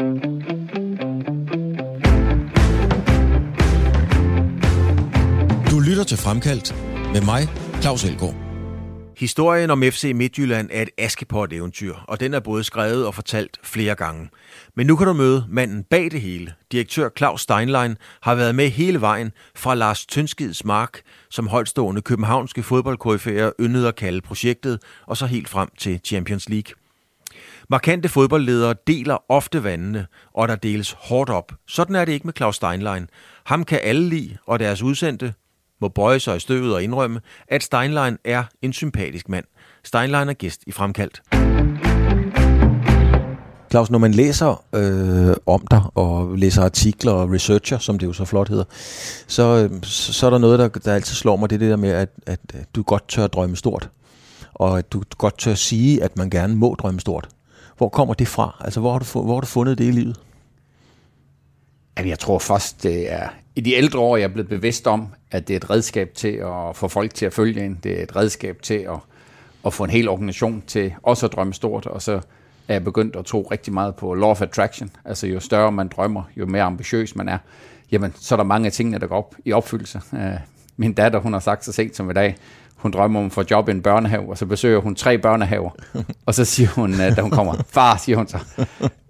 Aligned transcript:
Du 0.00 0.04
lytter 5.80 6.04
til 6.08 6.18
Fremkaldt 6.18 6.74
med 7.12 7.20
mig, 7.20 7.48
Claus 7.82 8.04
Elgaard. 8.04 8.34
Historien 9.16 9.70
om 9.70 9.82
FC 9.82 10.12
Midtjylland 10.14 10.68
er 10.72 10.82
et 10.82 10.90
Askepot-eventyr, 10.98 11.94
og 12.08 12.20
den 12.20 12.34
er 12.34 12.40
både 12.40 12.64
skrevet 12.64 13.06
og 13.06 13.14
fortalt 13.14 13.58
flere 13.62 13.94
gange. 13.94 14.28
Men 14.76 14.86
nu 14.86 14.96
kan 14.96 15.06
du 15.06 15.12
møde 15.12 15.46
manden 15.48 15.84
bag 15.84 16.10
det 16.10 16.20
hele. 16.20 16.54
Direktør 16.72 17.08
Claus 17.18 17.40
Steinlein 17.40 17.96
har 18.22 18.34
været 18.34 18.54
med 18.54 18.68
hele 18.68 19.00
vejen 19.00 19.32
fra 19.56 19.74
Lars 19.74 20.06
Tønskids 20.06 20.64
mark, 20.64 21.00
som 21.30 21.48
højtstående 21.48 22.02
københavnske 22.02 22.62
fodboldkoryfærer 22.62 23.52
yndede 23.60 23.88
at 23.88 23.96
kalde 23.96 24.20
projektet, 24.20 24.78
og 25.06 25.16
så 25.16 25.26
helt 25.26 25.48
frem 25.48 25.68
til 25.78 26.00
Champions 26.04 26.48
League. 26.48 26.79
Markante 27.70 28.08
fodboldledere 28.08 28.74
deler 28.86 29.16
ofte 29.28 29.64
vandene, 29.64 30.06
og 30.34 30.48
der 30.48 30.56
deles 30.56 30.96
hårdt 30.98 31.30
op. 31.30 31.52
Sådan 31.68 31.96
er 31.96 32.04
det 32.04 32.12
ikke 32.12 32.26
med 32.26 32.34
Claus 32.36 32.56
Steinlein. 32.56 33.06
Ham 33.44 33.64
kan 33.64 33.80
alle 33.82 34.08
lide, 34.08 34.36
og 34.46 34.58
deres 34.58 34.82
udsendte 34.82 35.34
må 35.80 35.88
bøje 35.88 36.20
sig 36.20 36.36
i 36.36 36.40
støvet 36.40 36.74
og 36.74 36.82
indrømme, 36.82 37.20
at 37.48 37.62
Steinlein 37.62 38.16
er 38.24 38.44
en 38.62 38.72
sympatisk 38.72 39.28
mand. 39.28 39.44
Steinlein 39.84 40.28
er 40.28 40.32
gæst 40.32 40.62
i 40.66 40.72
Fremkaldt. 40.72 41.22
Claus, 43.70 43.90
når 43.90 43.98
man 43.98 44.14
læser 44.14 44.64
øh, 44.74 45.36
om 45.46 45.66
dig, 45.70 45.82
og 45.94 46.38
læser 46.38 46.62
artikler 46.62 47.12
og 47.12 47.30
researcher, 47.32 47.78
som 47.78 47.98
det 47.98 48.06
jo 48.06 48.12
så 48.12 48.24
flot 48.24 48.48
hedder, 48.48 48.64
så, 49.26 49.68
øh, 49.72 49.82
så 49.82 50.26
er 50.26 50.30
der 50.30 50.38
noget, 50.38 50.58
der, 50.58 50.68
der 50.68 50.94
altid 50.94 51.14
slår 51.14 51.36
mig, 51.36 51.50
det 51.50 51.56
er 51.56 51.60
det 51.60 51.70
der 51.70 51.76
med, 51.76 51.90
at, 51.90 52.08
at 52.26 52.40
du 52.74 52.82
godt 52.82 53.08
tør 53.08 53.26
drømme 53.26 53.56
stort. 53.56 53.90
Og 54.54 54.78
at 54.78 54.92
du 54.92 55.02
godt 55.18 55.38
tør 55.38 55.54
sige, 55.54 56.02
at 56.02 56.16
man 56.16 56.30
gerne 56.30 56.54
må 56.54 56.74
drømme 56.78 57.00
stort. 57.00 57.28
Hvor 57.80 57.88
kommer 57.88 58.14
det 58.14 58.28
fra? 58.28 58.56
Altså, 58.60 58.80
hvor 58.80 58.92
har 58.92 58.98
du, 58.98 59.22
hvor 59.22 59.34
har 59.34 59.40
du 59.40 59.46
fundet 59.46 59.78
det 59.78 59.84
i 59.84 59.90
livet? 59.90 60.20
jeg 62.04 62.18
tror 62.18 62.38
først, 62.38 62.82
det 62.82 63.12
er 63.12 63.28
i 63.56 63.60
de 63.60 63.72
ældre 63.72 63.98
år, 63.98 64.16
jeg 64.16 64.24
er 64.24 64.28
blevet 64.28 64.48
bevidst 64.48 64.86
om, 64.86 65.06
at 65.30 65.48
det 65.48 65.54
er 65.54 65.56
et 65.56 65.70
redskab 65.70 66.14
til 66.14 66.28
at 66.28 66.76
få 66.76 66.88
folk 66.88 67.14
til 67.14 67.26
at 67.26 67.32
følge 67.32 67.64
ind. 67.64 67.76
Det 67.76 67.98
er 67.98 68.02
et 68.02 68.16
redskab 68.16 68.62
til 68.62 68.74
at, 68.74 68.98
at 69.66 69.72
få 69.72 69.84
en 69.84 69.90
hel 69.90 70.08
organisation 70.08 70.62
til 70.66 70.94
også 71.02 71.26
at 71.26 71.32
drømme 71.32 71.54
stort. 71.54 71.86
Og 71.86 72.02
så 72.02 72.12
er 72.68 72.74
jeg 72.74 72.84
begyndt 72.84 73.16
at 73.16 73.24
tro 73.24 73.48
rigtig 73.50 73.72
meget 73.72 73.94
på 73.94 74.14
law 74.14 74.30
of 74.30 74.42
attraction. 74.42 74.90
Altså 75.04 75.26
jo 75.26 75.40
større 75.40 75.72
man 75.72 75.88
drømmer, 75.88 76.22
jo 76.36 76.46
mere 76.46 76.62
ambitiøs 76.62 77.16
man 77.16 77.28
er, 77.28 77.38
jamen 77.92 78.14
så 78.16 78.34
er 78.34 78.36
der 78.36 78.44
mange 78.44 78.66
af 78.66 78.72
tingene, 78.72 78.98
der 78.98 79.06
går 79.06 79.16
op 79.16 79.34
i 79.44 79.52
opfyldelse. 79.52 80.00
Øh, 80.14 80.32
min 80.76 80.92
datter, 80.92 81.18
hun 81.18 81.32
har 81.32 81.40
sagt 81.40 81.64
så 81.64 81.72
sent 81.72 81.96
som 81.96 82.10
i 82.10 82.12
dag, 82.12 82.36
hun 82.82 82.90
drømmer 82.90 83.20
om 83.20 83.26
at 83.26 83.32
få 83.32 83.44
job 83.50 83.68
i 83.68 83.70
en 83.70 83.82
børnehave, 83.82 84.30
og 84.30 84.38
så 84.38 84.46
besøger 84.46 84.80
hun 84.80 84.94
tre 84.94 85.18
børnehaver. 85.18 85.70
og 86.26 86.34
så 86.34 86.44
siger 86.44 86.68
hun, 86.68 86.92
øh, 86.92 87.16
da 87.16 87.20
hun 87.20 87.30
kommer, 87.30 87.54
far, 87.74 87.96
siger 87.96 88.16
hun 88.16 88.28
så, 88.28 88.38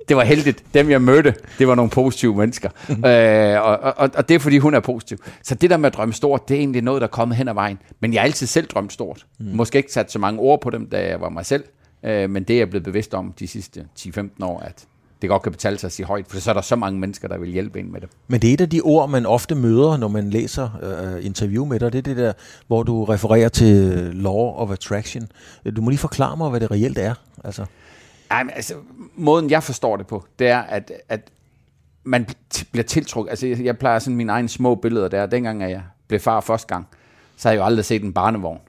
det 0.08 0.16
var 0.16 0.24
heldigt. 0.24 0.64
Dem, 0.74 0.90
jeg 0.90 1.02
mødte, 1.02 1.34
det 1.58 1.68
var 1.68 1.74
nogle 1.74 1.90
positive 1.90 2.36
mennesker. 2.36 2.70
øh, 2.88 3.62
og, 3.62 3.78
og, 3.78 4.10
og 4.14 4.28
det 4.28 4.34
er, 4.34 4.38
fordi 4.38 4.58
hun 4.58 4.74
er 4.74 4.80
positiv. 4.80 5.18
Så 5.42 5.54
det 5.54 5.70
der 5.70 5.76
med 5.76 5.86
at 5.86 5.94
drømme 5.94 6.14
stort, 6.14 6.48
det 6.48 6.54
er 6.54 6.58
egentlig 6.58 6.82
noget, 6.82 7.00
der 7.00 7.06
er 7.06 7.10
kommet 7.10 7.36
hen 7.36 7.48
ad 7.48 7.54
vejen. 7.54 7.78
Men 8.00 8.12
jeg 8.12 8.20
har 8.20 8.26
altid 8.26 8.46
selv 8.46 8.66
drømt 8.66 8.92
stort. 8.92 9.26
Mm. 9.38 9.46
Måske 9.46 9.78
ikke 9.78 9.92
sat 9.92 10.12
så 10.12 10.18
mange 10.18 10.40
ord 10.40 10.60
på 10.60 10.70
dem, 10.70 10.86
da 10.86 11.08
jeg 11.08 11.20
var 11.20 11.28
mig 11.28 11.46
selv. 11.46 11.64
Øh, 12.04 12.30
men 12.30 12.42
det 12.42 12.54
er 12.54 12.58
jeg 12.58 12.70
blevet 12.70 12.84
bevidst 12.84 13.14
om 13.14 13.34
de 13.38 13.48
sidste 13.48 13.86
10-15 13.98 14.44
år, 14.44 14.60
at 14.60 14.84
det 15.22 15.30
godt 15.30 15.42
kan 15.42 15.52
betale 15.52 15.78
sig 15.78 15.88
at 15.88 15.92
sige 15.92 16.06
højt, 16.06 16.26
for 16.28 16.40
så 16.40 16.50
er 16.50 16.54
der 16.54 16.60
så 16.60 16.76
mange 16.76 17.00
mennesker, 17.00 17.28
der 17.28 17.38
vil 17.38 17.50
hjælpe 17.50 17.80
en 17.80 17.92
med 17.92 18.00
det. 18.00 18.08
Men 18.28 18.42
det 18.42 18.50
er 18.50 18.54
et 18.54 18.60
af 18.60 18.70
de 18.70 18.80
ord, 18.80 19.10
man 19.10 19.26
ofte 19.26 19.54
møder, 19.54 19.96
når 19.96 20.08
man 20.08 20.30
læser 20.30 20.70
uh, 21.16 21.24
interview 21.24 21.64
med 21.64 21.80
dig. 21.80 21.92
Det 21.92 21.98
er 21.98 22.02
det 22.02 22.16
der, 22.16 22.32
hvor 22.66 22.82
du 22.82 23.04
refererer 23.04 23.48
til 23.48 23.86
law 24.14 24.54
of 24.56 24.70
attraction. 24.70 25.28
Du 25.76 25.82
må 25.82 25.90
lige 25.90 25.98
forklare 25.98 26.36
mig, 26.36 26.50
hvad 26.50 26.60
det 26.60 26.70
reelt 26.70 26.98
er. 26.98 27.14
Altså. 27.44 27.64
Ej, 28.30 28.42
men 28.42 28.52
altså, 28.54 28.74
måden 29.16 29.50
jeg 29.50 29.62
forstår 29.62 29.96
det 29.96 30.06
på, 30.06 30.24
det 30.38 30.48
er, 30.48 30.58
at, 30.58 30.92
at 31.08 31.20
man 32.04 32.26
bliver 32.72 32.84
tiltrukket. 32.84 33.30
Altså, 33.30 33.46
jeg 33.46 33.78
plejer 33.78 33.98
sådan 33.98 34.16
mine 34.16 34.32
egne 34.32 34.48
små 34.48 34.74
billeder 34.74 35.08
der. 35.08 35.26
Dengang 35.26 35.62
jeg 35.62 35.82
blev 36.08 36.20
far 36.20 36.40
første 36.40 36.66
gang, 36.74 36.86
så 37.36 37.48
har 37.48 37.52
jeg 37.52 37.60
jo 37.60 37.64
aldrig 37.64 37.84
set 37.84 38.02
en 38.02 38.12
barnevogn. 38.12 38.60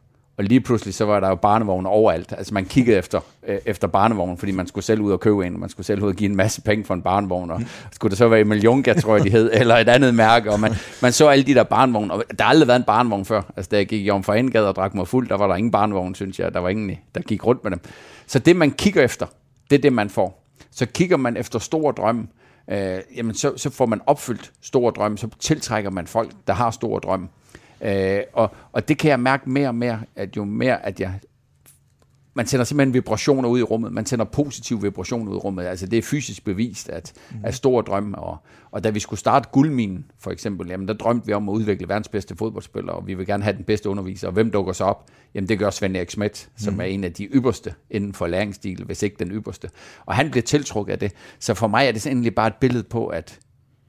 Og 0.42 0.46
lige 0.46 0.62
pludselig, 0.62 0.94
så 0.94 1.06
var 1.06 1.20
der 1.20 1.30
jo 1.30 1.36
barnevogne 1.36 1.90
overalt. 1.90 2.34
Altså 2.38 2.54
man 2.54 2.66
kiggede 2.66 2.98
efter, 2.98 3.20
øh, 3.48 3.58
efter 3.66 3.88
barnevognen, 3.88 4.38
fordi 4.38 4.52
man 4.52 4.68
skulle 4.68 4.86
selv 4.86 5.02
ud 5.02 5.12
og 5.12 5.20
købe 5.20 5.48
en, 5.48 5.54
og 5.54 5.60
man 5.60 5.70
skulle 5.70 5.88
selv 5.88 6.04
ud 6.04 6.08
og 6.10 6.16
give 6.16 6.30
en 6.30 6.36
masse 6.36 6.62
penge 6.62 6.86
for 6.86 6.94
en 6.94 7.02
barnevogn, 7.02 7.52
og 7.52 7.60
mm. 7.60 7.66
skulle 7.92 8.10
det 8.10 8.18
så 8.18 8.28
være 8.28 8.44
Millionga, 8.44 8.94
tror 8.94 9.16
jeg, 9.16 9.26
de 9.26 9.30
hed, 9.30 9.52
eller 9.54 9.78
et 9.78 9.90
andet 9.90 10.16
mærke, 10.16 10.52
og 10.52 10.60
man, 10.60 10.74
man 11.02 11.12
så 11.12 11.28
alle 11.28 11.44
de 11.44 11.54
der 11.54 11.64
barnevogne, 11.64 12.14
og 12.14 12.24
der 12.38 12.44
har 12.44 12.50
aldrig 12.50 12.68
været 12.68 12.80
en 12.80 12.86
barnevogn 12.86 13.26
før. 13.26 13.42
Altså 13.58 13.70
da 13.70 13.78
jeg 13.78 13.88
gik 13.88 14.02
i 14.02 14.06
Jomfra 14.06 14.34
Indgade 14.34 14.70
og 14.70 14.76
drak 14.76 14.96
mig 14.96 15.08
fuld, 15.08 15.30
der 15.30 15.38
var 15.38 15.48
der 15.48 15.56
ingen 15.56 15.72
barnevogn, 15.72 16.16
synes 16.16 16.40
jeg. 16.40 16.54
Der 16.54 16.60
var 16.60 16.70
ingen, 16.70 16.98
der 17.16 17.22
gik 17.22 17.46
rundt 17.46 17.64
med 17.64 17.72
dem. 17.72 17.80
Så 18.28 18.40
det, 18.40 18.56
man 18.56 18.72
kigger 18.72 19.04
efter, 19.04 19.26
det 19.70 19.78
er 19.78 19.82
det, 19.82 19.94
man 19.94 20.10
får. 20.10 20.48
Så 20.72 20.86
kigger 20.86 21.18
man 21.18 21.38
efter 21.38 21.60
store 21.60 21.94
drømme, 21.98 22.28
øh, 22.72 23.00
jamen 23.18 23.36
så, 23.36 23.54
så 23.58 23.70
får 23.70 23.86
man 23.86 24.02
opfyldt 24.08 24.52
store 24.62 24.92
drømme, 24.96 25.18
så 25.18 25.28
tiltrækker 25.40 25.90
man 25.90 26.08
folk, 26.08 26.32
der 26.48 26.54
har 26.54 26.72
store 26.72 27.00
drømme. 27.00 27.28
Øh, 27.84 28.22
og, 28.34 28.52
og 28.72 28.88
det 28.88 28.98
kan 28.98 29.10
jeg 29.10 29.20
mærke 29.20 29.50
mere 29.50 29.68
og 29.68 29.76
mere, 29.76 30.00
at 30.16 30.38
jo 30.38 30.46
mere, 30.46 30.86
at 30.86 31.00
jeg 31.00 31.20
man 32.34 32.48
sender 32.48 32.64
simpelthen 32.64 32.94
vibrationer 32.94 33.50
ud 33.50 33.60
i 33.60 33.64
rummet. 33.64 33.94
Man 33.94 34.06
sender 34.06 34.26
positive 34.26 34.82
vibrationer 34.82 35.32
ud 35.32 35.36
i 35.36 35.40
rummet. 35.40 35.64
Altså 35.64 35.86
det 35.86 35.98
er 35.98 36.02
fysisk 36.02 36.46
bevist, 36.46 36.90
at, 36.90 37.14
mm. 37.32 37.38
at 37.44 37.56
store 37.56 37.84
drømme. 37.84 38.18
Og, 38.18 38.38
og 38.72 38.84
da 38.84 38.90
vi 38.90 39.00
skulle 39.00 39.20
starte 39.20 39.50
guldminen, 39.52 40.06
for 40.20 40.32
eksempel, 40.32 40.68
jamen 40.68 40.88
der 40.88 40.94
drømte 40.94 41.28
vi 41.28 41.34
om 41.34 41.50
at 41.50 41.54
udvikle 41.54 41.90
verdens 41.90 42.08
bedste 42.08 42.36
fodboldspiller, 42.36 42.94
og 42.94 43.08
vi 43.08 43.14
vil 43.14 43.26
gerne 43.26 43.44
have 43.44 43.58
den 43.58 43.64
bedste 43.64 43.90
underviser. 43.90 44.28
Og 44.28 44.34
hvem 44.34 44.52
dukker 44.52 44.74
så 44.74 44.84
op? 44.84 45.10
Jamen 45.34 45.50
det 45.50 45.60
gør 45.60 45.70
Svend 45.70 45.98
Erik 45.98 46.10
Schmidt, 46.10 46.50
som 46.58 46.74
mm. 46.74 46.80
er 46.80 46.84
en 46.84 47.04
af 47.04 47.14
de 47.14 47.26
ypperste 47.26 47.74
inden 47.90 48.14
for 48.14 48.28
læringsstil, 48.28 48.84
hvis 48.86 49.04
ikke 49.04 49.16
den 49.20 49.32
ypperste. 49.32 49.70
Og 50.06 50.16
han 50.16 50.32
bliver 50.32 50.44
tiltrukket 50.44 50.94
af 50.94 51.00
det. 51.00 51.14
Så 51.40 51.54
for 51.54 51.68
mig 51.68 51.88
er 51.88 51.92
det 51.92 52.08
egentlig 52.08 52.36
bare 52.36 52.48
et 52.48 52.56
billede 52.56 52.84
på, 52.84 53.08
at, 53.08 53.40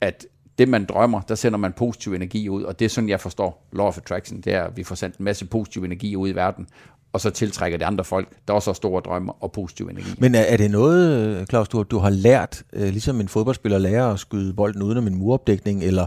at 0.01 0.25
det 0.57 0.69
man 0.69 0.85
drømmer, 0.85 1.21
der 1.21 1.35
sender 1.35 1.57
man 1.57 1.73
positiv 1.73 2.13
energi 2.13 2.49
ud, 2.49 2.63
og 2.63 2.79
det 2.79 2.85
er 2.85 2.89
sådan, 2.89 3.09
jeg 3.09 3.19
forstår 3.19 3.67
Law 3.73 3.87
of 3.87 3.97
Attraction, 3.97 4.41
det 4.41 4.53
er, 4.53 4.63
at 4.63 4.77
vi 4.77 4.83
får 4.83 4.95
sendt 4.95 5.17
en 5.17 5.25
masse 5.25 5.45
positiv 5.45 5.83
energi 5.83 6.15
ud 6.15 6.29
i 6.29 6.31
verden, 6.31 6.67
og 7.13 7.21
så 7.21 7.29
tiltrækker 7.29 7.77
det 7.77 7.85
andre 7.85 8.03
folk, 8.03 8.27
der 8.47 8.53
også 8.53 8.69
har 8.69 8.73
store 8.73 9.01
drømme 9.01 9.33
og 9.33 9.51
positiv 9.51 9.87
energi. 9.87 10.09
Men 10.17 10.35
er, 10.35 10.41
er 10.41 10.57
det 10.57 10.71
noget, 10.71 11.49
Claus, 11.49 11.67
du, 11.67 11.83
du 11.83 11.97
har 11.97 12.09
lært, 12.09 12.63
øh, 12.73 12.89
ligesom 12.89 13.19
en 13.19 13.27
fodboldspiller 13.27 13.77
lærer 13.77 14.13
at 14.13 14.19
skyde 14.19 14.53
bolden 14.53 14.81
uden 14.81 14.97
om 14.97 15.07
en 15.07 15.15
muropdækning, 15.15 15.83
eller, 15.83 16.05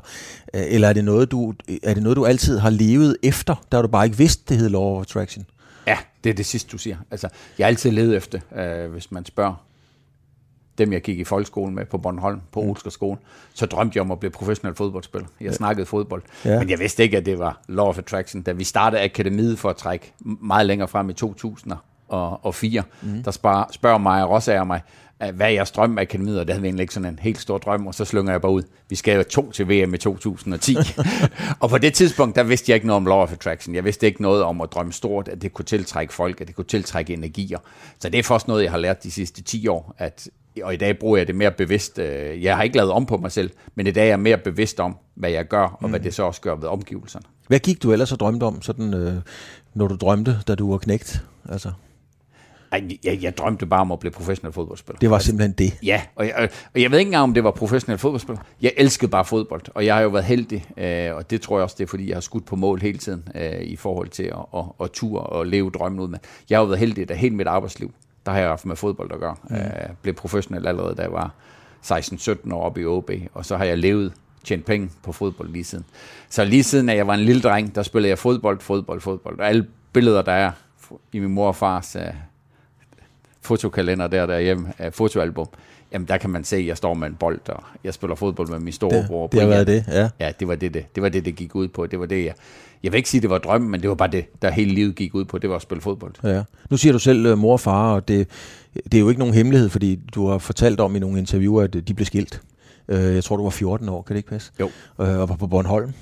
øh, 0.55 0.62
eller 0.69 0.89
er, 0.89 0.93
det 0.93 1.05
noget, 1.05 1.31
du, 1.31 1.55
er 1.83 1.95
det 1.95 2.03
noget, 2.03 2.17
du 2.17 2.27
altid 2.27 2.59
har 2.59 2.71
levet 2.71 3.17
efter, 3.23 3.55
der 3.73 3.83
du 3.83 3.89
bare 3.89 4.05
ikke 4.05 4.19
vidste, 4.19 4.45
det 4.49 4.56
hed 4.56 4.69
Law 4.69 4.83
of 4.83 5.03
Attraction? 5.03 5.47
Ja, 5.87 5.99
det 6.25 6.31
er 6.31 6.35
det 6.35 6.47
sidste, 6.47 6.71
du 6.73 6.79
siger. 6.79 6.97
Altså, 7.11 7.29
jeg 7.59 7.65
har 7.65 7.69
altid 7.69 7.91
levet 7.91 8.17
efter, 8.17 8.41
øh, 8.56 8.91
hvis 8.91 9.11
man 9.11 9.25
spørger 9.25 9.66
dem, 10.78 10.92
jeg 10.92 11.03
gik 11.03 11.19
i 11.19 11.25
folkeskolen 11.25 11.75
med 11.75 11.84
på 11.87 11.98
Bornholm, 11.98 12.41
på 12.53 12.62
mm. 12.62 12.91
skole, 12.91 13.19
så 13.54 13.66
drømte 13.66 13.97
jeg 13.97 14.03
om 14.03 14.10
at 14.10 14.20
blive 14.20 14.31
professionel 14.31 14.76
fodboldspiller. 14.76 15.28
Jeg 15.41 15.47
ja. 15.47 15.53
snakkede 15.53 15.87
fodbold, 15.87 16.22
ja. 16.44 16.59
men 16.59 16.70
jeg 16.70 16.78
vidste 16.78 17.03
ikke, 17.03 17.16
at 17.16 17.26
det 17.26 17.38
var 17.38 17.60
Law 17.69 17.87
of 17.87 17.98
Attraction. 17.98 18.42
Da 18.42 18.53
vi 18.53 18.64
startede 18.64 19.03
akademiet 19.03 19.59
for 19.59 19.70
at 19.70 19.76
trække 19.76 20.12
meget 20.20 20.66
længere 20.66 20.88
frem 20.88 21.10
i 21.10 21.12
2004, 21.12 22.82
mm. 23.03 23.22
der 23.22 23.31
spørger, 23.31 23.64
spørger 23.70 23.98
mig 23.98 24.25
og 24.25 24.31
Rosager 24.31 24.64
mig, 24.64 24.81
hvad 25.19 25.47
er 25.47 25.50
jeres 25.50 25.70
drøm 25.70 25.91
med 25.91 26.03
akademiet, 26.03 26.41
og 26.41 26.47
det 26.47 26.54
havde 26.54 26.62
vi 26.62 26.69
egentlig 26.69 26.82
ikke 26.82 26.94
sådan 26.94 27.08
en 27.12 27.19
helt 27.19 27.41
stor 27.41 27.58
drøm, 27.58 27.87
og 27.87 27.94
så 27.94 28.04
slynger 28.04 28.32
jeg 28.32 28.41
bare 28.41 28.53
ud. 28.53 28.62
Vi 28.88 28.97
skal 28.97 29.16
jo 29.16 29.22
to 29.22 29.50
til 29.50 29.69
VM 29.69 29.94
i 29.94 29.98
2010. 29.98 30.76
og 31.60 31.70
på 31.70 31.78
det 31.78 31.94
tidspunkt, 31.94 32.37
der 32.37 32.43
vidste 32.43 32.70
jeg 32.70 32.75
ikke 32.75 32.87
noget 32.87 32.97
om 32.97 33.06
Law 33.06 33.19
of 33.19 33.32
Attraction. 33.32 33.75
Jeg 33.75 33.84
vidste 33.84 34.06
ikke 34.06 34.22
noget 34.22 34.43
om 34.43 34.60
at 34.60 34.72
drømme 34.72 34.93
stort, 34.93 35.28
at 35.28 35.43
det 35.43 35.53
kunne 35.53 35.64
tiltrække 35.64 36.14
folk, 36.14 36.41
at 36.41 36.47
det 36.47 36.56
kunne 36.56 36.64
tiltrække 36.64 37.12
energier. 37.12 37.58
Så 37.98 38.08
det 38.08 38.19
er 38.19 38.22
først 38.22 38.48
noget, 38.48 38.62
jeg 38.62 38.70
har 38.70 38.78
lært 38.78 39.03
de 39.03 39.10
sidste 39.10 39.43
10 39.43 39.69
år, 39.69 39.94
at 39.98 40.28
og 40.62 40.75
i 40.75 40.77
dag 40.77 40.99
bruger 40.99 41.17
jeg 41.17 41.27
det 41.27 41.34
mere 41.34 41.50
bevidst. 41.50 41.99
Øh, 41.99 42.43
jeg 42.43 42.56
har 42.56 42.62
ikke 42.62 42.77
lavet 42.77 42.93
om 42.93 43.06
på 43.06 43.17
mig 43.17 43.33
selv, 43.33 43.50
men 43.75 43.87
i 43.87 43.91
dag 43.91 44.03
er 44.03 44.09
jeg 44.09 44.21
mere 44.21 44.39
bevidst 44.39 44.81
om, 44.81 44.97
hvad 45.15 45.31
jeg 45.31 45.49
gør, 45.49 45.62
og 45.62 45.78
mm. 45.83 45.91
hvad 45.91 46.00
det 46.00 46.15
så 46.15 46.22
også 46.22 46.41
gør 46.41 46.55
ved 46.55 46.69
omgivelserne. 46.69 47.25
Hvad 47.49 47.59
gik 47.59 47.83
du 47.83 47.93
ellers 47.93 48.12
og 48.12 48.21
drømte 48.21 48.44
om, 48.44 48.62
sådan, 48.62 48.94
øh, 48.94 49.15
når 49.75 49.89
du 49.89 49.97
drømte, 49.97 50.39
da 50.49 50.55
du 50.55 50.71
var 50.71 50.78
knægt? 50.78 51.22
Altså? 51.49 51.71
Ej, 52.72 52.89
jeg, 53.05 53.19
jeg 53.22 53.37
drømte 53.39 53.67
bare 53.67 53.81
om 53.81 53.93
at 53.93 53.99
blive 53.99 54.11
professionel 54.11 54.53
fodboldspiller. 54.53 54.99
Det 54.99 55.11
var 55.11 55.19
simpelthen 55.19 55.53
det? 55.53 55.78
Ja, 55.83 56.03
og 56.15 56.27
jeg, 56.27 56.50
og 56.75 56.81
jeg 56.83 56.91
ved 56.91 56.99
ikke 56.99 57.09
engang, 57.09 57.23
om 57.23 57.34
det 57.34 57.44
var 57.44 57.50
professionel 57.50 57.99
fodboldspiller. 57.99 58.43
Jeg 58.62 58.73
elskede 58.76 59.11
bare 59.11 59.25
fodbold, 59.25 59.62
og 59.75 59.87
jeg 59.87 59.94
har 59.94 60.03
jo 60.03 60.08
været 60.08 60.25
heldig, 60.25 60.64
øh, 60.76 61.14
og 61.14 61.31
det 61.31 61.41
tror 61.41 61.58
jeg 61.58 61.62
også, 61.62 61.76
det 61.79 61.85
er, 61.85 61.88
fordi 61.88 62.08
jeg 62.08 62.17
har 62.17 62.20
skudt 62.20 62.47
på 62.47 62.56
mål 62.56 62.81
hele 62.81 62.99
tiden 62.99 63.29
øh, 63.35 63.62
i 63.62 63.76
forhold 63.76 64.08
til 64.08 64.23
at, 64.23 64.44
at, 64.56 64.64
at 64.81 64.91
ture 64.91 65.23
og 65.23 65.47
leve 65.47 65.70
drømmen 65.70 66.00
ud 66.00 66.08
med. 66.08 66.19
Jeg 66.50 66.58
har 66.58 66.62
jo 66.62 66.67
været 66.67 66.79
heldig, 66.79 67.11
at 67.11 67.19
hele 67.19 67.35
mit 67.35 67.47
arbejdsliv, 67.47 67.93
der 68.26 68.32
har 68.32 68.38
jeg 68.38 68.49
haft 68.49 68.67
med 68.67 68.76
fodbold 68.76 69.12
at 69.12 69.20
gøre. 69.20 69.37
Mm. 69.50 69.56
Øh, 69.56 69.62
blev 70.02 70.14
professionel 70.14 70.67
allerede, 70.67 70.94
da 70.94 71.02
jeg 71.02 71.12
var 71.12 71.34
16-17 71.84 72.55
år 72.55 72.62
oppe 72.62 72.81
i 72.81 72.84
OB, 72.84 73.11
og 73.34 73.44
så 73.44 73.56
har 73.56 73.64
jeg 73.64 73.78
levet 73.78 74.12
tjent 74.44 74.64
penge 74.64 74.90
på 75.02 75.12
fodbold 75.12 75.49
lige 75.49 75.64
siden. 75.64 75.84
Så 76.28 76.44
lige 76.44 76.62
siden, 76.62 76.88
at 76.88 76.96
jeg 76.96 77.06
var 77.06 77.14
en 77.14 77.20
lille 77.20 77.43
dreng, 77.43 77.75
der 77.75 77.82
spillede 77.82 78.08
jeg 78.08 78.19
fodbold, 78.19 78.61
fodbold, 78.61 79.00
fodbold. 79.00 79.38
Og 79.38 79.49
alle 79.49 79.67
billeder, 79.93 80.23
der 80.23 80.32
er 80.32 80.50
i 81.12 81.19
min 81.19 81.31
mor 81.31 81.49
og 81.49 81.56
fars 81.56 81.96
uh, 81.96 82.02
fotokalender 83.40 84.06
der 84.06 84.26
derhjemme, 84.26 84.72
uh, 84.87 84.93
fotoalbum, 84.93 85.46
jamen 85.93 86.08
der 86.08 86.17
kan 86.17 86.31
man 86.31 86.44
se, 86.44 86.56
at 86.56 86.67
jeg 86.67 86.76
står 86.76 86.94
med 86.94 87.08
en 87.08 87.14
bold, 87.14 87.49
og 87.49 87.62
jeg 87.84 87.94
spiller 87.94 88.14
fodbold 88.14 88.49
med 88.49 88.58
min 88.58 88.72
storebror. 88.72 89.26
Det, 89.26 89.32
det 89.32 89.40
har 89.40 89.49
været 89.49 89.67
det, 89.67 89.84
ja. 89.88 90.08
Ja, 90.20 90.32
det 90.40 90.49
var 90.49 90.55
det, 90.55 90.75
det, 90.75 90.94
det 90.94 91.02
var 91.02 91.08
det, 91.08 91.25
det 91.25 91.37
gik 91.37 91.55
ud 91.55 91.69
på. 91.69 91.87
Det 91.87 92.00
var 92.00 92.06
det, 92.06 92.25
jeg, 92.25 92.34
jeg 92.87 92.93
vil 92.93 92.97
ikke 92.97 93.11
sige, 93.11 93.21
det 93.21 93.31
var 93.31 93.38
drømmen, 93.38 93.71
men 93.71 93.81
det 93.81 93.88
var 93.88 93.94
bare 93.94 94.11
det, 94.11 94.43
der 94.43 94.50
hele 94.50 94.75
livet 94.75 94.94
gik 94.94 95.15
ud 95.15 95.25
på, 95.25 95.38
det 95.38 95.50
var 95.50 95.56
at 95.56 95.62
spille 95.62 95.83
fodbold. 95.83 96.15
Ja. 96.25 96.43
Nu 96.71 96.77
siger 96.77 96.93
du 96.93 96.99
selv 96.99 97.33
uh, 97.33 97.38
mor 97.38 97.53
og 97.53 97.61
far, 97.61 97.94
og 97.94 98.09
det, 98.09 98.29
det 98.75 98.94
er 98.94 98.99
jo 98.99 99.09
ikke 99.09 99.19
nogen 99.19 99.35
hemmelighed, 99.35 99.69
fordi 99.69 100.00
du 100.15 100.29
har 100.29 100.38
fortalt 100.38 100.81
om 100.81 100.97
i 100.97 100.99
nogle 100.99 101.19
interviewer, 101.19 101.62
at 101.62 101.88
de 101.88 101.94
blev 101.94 102.06
skilt. 102.06 102.41
Uh, 102.88 102.94
jeg 102.94 103.25
tror, 103.25 103.37
du 103.37 103.43
var 103.43 103.50
14 103.50 103.88
år, 103.88 104.03
kan 104.03 104.15
det 104.15 104.19
ikke 104.19 104.29
passe? 104.29 104.53
Jo. 104.61 104.67
Uh, 104.99 105.09
og 105.09 105.29
var 105.29 105.37
på 105.37 105.47
Bornholm. 105.47 105.93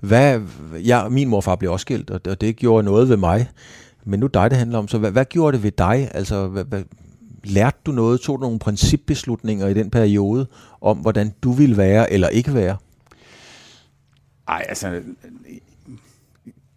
Hvad, 0.00 0.40
ja, 0.86 1.08
min 1.08 1.28
morfar 1.28 1.56
blev 1.56 1.72
også 1.72 1.82
skilt, 1.82 2.10
og 2.10 2.24
det, 2.24 2.32
og 2.32 2.40
det 2.40 2.56
gjorde 2.56 2.84
noget 2.84 3.08
ved 3.08 3.16
mig. 3.16 3.48
Men 4.04 4.20
nu 4.20 4.26
dig, 4.26 4.50
det 4.50 4.58
handler 4.58 4.78
om. 4.78 4.88
Så 4.88 4.98
hvad, 4.98 5.10
hvad 5.10 5.24
gjorde 5.24 5.56
det 5.56 5.62
ved 5.62 5.72
dig? 5.78 6.10
Altså, 6.14 6.46
hvad, 6.46 6.64
hvad, 6.64 6.82
lærte 7.44 7.78
du 7.86 7.92
noget? 7.92 8.20
Tog 8.20 8.38
du 8.38 8.42
nogle 8.42 8.58
principbeslutninger 8.58 9.66
i 9.66 9.74
den 9.74 9.90
periode 9.90 10.46
om, 10.80 10.98
hvordan 10.98 11.34
du 11.42 11.52
ville 11.52 11.76
være 11.76 12.12
eller 12.12 12.28
ikke 12.28 12.54
være? 12.54 12.76
Nej, 14.48 14.64
altså, 14.68 15.00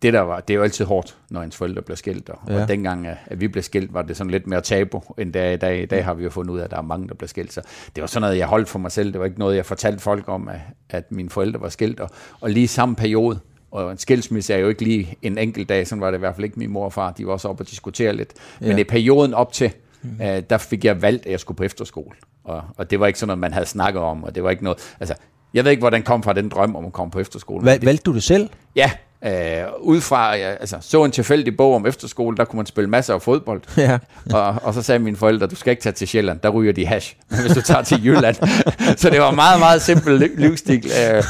det 0.01 0.13
der 0.13 0.19
var, 0.19 0.39
det 0.39 0.53
er 0.53 0.57
jo 0.57 0.63
altid 0.63 0.86
hårdt, 0.86 1.18
når 1.30 1.42
ens 1.42 1.57
forældre 1.57 1.81
bliver 1.81 1.95
skilt, 1.95 2.30
og, 2.30 2.39
ja. 2.48 2.62
og 2.62 2.68
dengang, 2.68 3.07
at 3.07 3.42
vi 3.42 3.48
blev 3.48 3.63
skilt, 3.63 3.94
var 3.94 4.01
det 4.01 4.18
sådan 4.18 4.31
lidt 4.31 4.48
mere 4.48 4.62
tabu, 4.62 5.01
end 5.18 5.33
der 5.33 5.50
i 5.50 5.57
dag. 5.57 5.83
I 5.83 5.86
dag 5.86 6.06
har 6.06 6.13
vi 6.13 6.24
jo 6.24 6.30
fundet 6.30 6.53
ud 6.53 6.59
af, 6.59 6.63
at 6.63 6.71
der 6.71 6.77
er 6.77 6.81
mange, 6.81 7.07
der 7.07 7.13
bliver 7.13 7.27
skilt, 7.27 7.53
så 7.53 7.62
det 7.95 8.01
var 8.01 8.07
sådan 8.07 8.21
noget, 8.21 8.38
jeg 8.38 8.48
holdt 8.48 8.69
for 8.69 8.80
mig 8.80 8.92
selv. 8.92 9.12
Det 9.12 9.19
var 9.19 9.25
ikke 9.25 9.39
noget, 9.39 9.56
jeg 9.56 9.65
fortalte 9.65 10.00
folk 10.00 10.30
om, 10.30 10.48
at, 10.48 10.59
at 10.89 11.12
mine 11.12 11.30
forældre 11.30 11.62
var 11.62 11.69
skilt, 11.69 12.00
og, 12.00 12.09
og 12.42 12.50
lige 12.50 12.68
samme 12.68 12.95
periode, 12.95 13.39
og 13.71 13.92
en 13.92 13.98
skilsmisse 13.98 14.53
er 14.53 14.57
jo 14.57 14.69
ikke 14.69 14.83
lige 14.83 15.18
en 15.21 15.38
enkelt 15.38 15.69
dag, 15.69 15.88
sådan 15.88 16.01
var 16.01 16.12
det 16.12 16.18
i 16.18 16.19
hvert 16.19 16.36
fald 16.36 16.45
ikke 16.45 16.59
min 16.59 16.69
mor 16.69 16.86
og 16.86 16.94
far, 16.94 17.12
de 17.12 17.27
var 17.27 17.33
også 17.33 17.48
oppe 17.48 17.63
og 17.63 17.69
diskutere 17.69 18.15
lidt. 18.15 18.33
Ja. 18.62 18.68
Men 18.68 18.80
i 18.80 18.83
perioden 18.83 19.33
op 19.33 19.53
til, 19.53 19.74
mm. 20.01 20.09
uh, 20.19 20.25
der 20.50 20.57
fik 20.57 20.86
jeg 20.86 21.01
valgt, 21.01 21.25
at 21.25 21.31
jeg 21.31 21.39
skulle 21.39 21.56
på 21.56 21.63
efterskole. 21.63 22.15
Og, 22.44 22.63
og 22.77 22.92
det 22.92 23.00
var 23.00 23.07
ikke 23.07 23.19
sådan 23.19 23.27
noget, 23.27 23.39
man 23.39 23.53
havde 23.53 23.65
snakket 23.65 24.01
om, 24.01 24.24
og 24.24 24.36
det 24.36 24.44
var 24.44 24.50
ikke 24.50 24.63
noget, 24.63 24.95
altså, 25.00 25.15
jeg 25.53 25.63
ved 25.63 25.71
ikke, 25.71 25.81
hvordan 25.81 26.03
kom 26.03 26.24
fra 26.24 26.33
den 26.33 26.50
drøm 26.50 26.75
om 26.75 26.86
at 26.86 26.94
komme 26.94 27.12
på 27.12 27.19
efterskole. 27.19 27.65
Val, 27.65 27.80
valgte 27.81 28.03
du 28.03 28.13
det 28.13 28.24
selv? 28.24 28.50
Ja, 28.75 28.92
Øh, 29.26 29.64
ud 29.80 30.02
fra, 30.02 30.28
jeg, 30.28 30.58
altså, 30.60 30.78
så 30.82 31.04
en 31.04 31.12
tilfældig 31.12 31.58
bog 31.58 31.76
om 31.76 31.86
efterskole, 31.86 32.38
der 32.38 32.46
kunne 32.46 32.58
man 32.58 32.66
spille 32.66 32.90
masser 32.90 33.14
af 33.14 33.22
fodbold. 33.22 33.62
Ja. 33.78 34.00
og, 34.34 34.56
og 34.64 34.74
så 34.74 34.82
sagde 34.82 35.00
mine 35.00 35.18
forældre, 35.18 35.48
du 35.48 35.56
skal 35.56 35.72
ikke 35.72 35.84
tage 35.84 35.94
til 35.94 36.08
Sjælland, 36.08 36.40
der 36.40 36.50
ryger 36.50 36.74
de 36.74 36.86
hash, 36.86 37.16
hvis 37.42 37.54
du 37.54 37.62
tager 37.62 37.82
til 37.82 38.06
Jylland. 38.06 38.36
så 38.98 39.10
det 39.10 39.22
var 39.22 39.32
meget, 39.32 39.60
meget 39.60 39.82
simpel 39.82 40.32
livsstil. 40.38 40.86
Øh, 40.86 41.24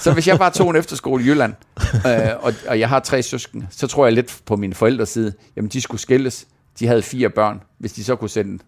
så 0.00 0.12
hvis 0.12 0.28
jeg 0.28 0.38
bare 0.38 0.50
tog 0.50 0.70
en 0.70 0.76
efterskole 0.76 1.24
i 1.24 1.26
Jylland, 1.26 1.54
øh, 2.06 2.12
og, 2.40 2.52
og 2.68 2.80
jeg 2.80 2.88
har 2.88 3.00
tre 3.00 3.22
søskende, 3.22 3.66
så 3.70 3.86
tror 3.86 4.06
jeg 4.06 4.12
lidt 4.12 4.40
på 4.46 4.56
mine 4.56 4.74
forældres 4.74 5.08
side, 5.08 5.32
jamen 5.56 5.68
de 5.68 5.80
skulle 5.80 6.00
skilles. 6.00 6.46
De 6.78 6.86
havde 6.86 7.02
fire 7.02 7.30
børn. 7.30 7.60
Hvis 7.78 7.92
de 7.92 8.04
så 8.04 8.16
kunne 8.16 8.30
sende 8.30 8.62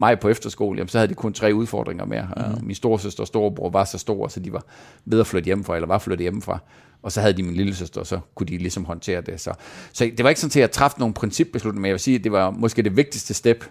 mig 0.00 0.20
på 0.20 0.28
efterskole, 0.28 0.76
jamen, 0.76 0.88
så 0.88 0.98
havde 0.98 1.08
de 1.08 1.14
kun 1.14 1.32
tre 1.32 1.54
udfordringer 1.54 2.04
mere. 2.04 2.28
Mm. 2.36 2.66
min 2.66 2.76
storesøster 2.76 3.20
og 3.20 3.26
storebror 3.26 3.70
var 3.70 3.84
så 3.84 3.98
store, 3.98 4.30
så 4.30 4.40
de 4.40 4.52
var 4.52 4.62
ved 5.04 5.20
at 5.20 5.26
flytte 5.26 5.46
hjemmefra, 5.46 5.74
eller 5.74 5.86
var 5.86 5.98
flyttet 5.98 6.24
hjemmefra 6.24 6.58
og 7.02 7.12
så 7.12 7.20
havde 7.20 7.32
de 7.32 7.42
min 7.42 7.54
lille 7.54 7.74
søster, 7.74 8.00
og 8.00 8.06
så 8.06 8.20
kunne 8.34 8.46
de 8.46 8.58
ligesom 8.58 8.84
håndtere 8.84 9.20
det. 9.20 9.40
Så, 9.40 9.52
så 9.92 10.10
det 10.16 10.22
var 10.22 10.28
ikke 10.28 10.40
sådan 10.40 10.50
at 10.50 10.56
jeg 10.56 10.70
træffede 10.70 11.00
nogle 11.00 11.14
principbeslutninger, 11.14 11.80
men 11.80 11.88
jeg 11.88 11.92
vil 11.92 12.00
sige, 12.00 12.14
at 12.14 12.24
det 12.24 12.32
var 12.32 12.50
måske 12.50 12.82
det 12.82 12.96
vigtigste 12.96 13.34
step, 13.34 13.64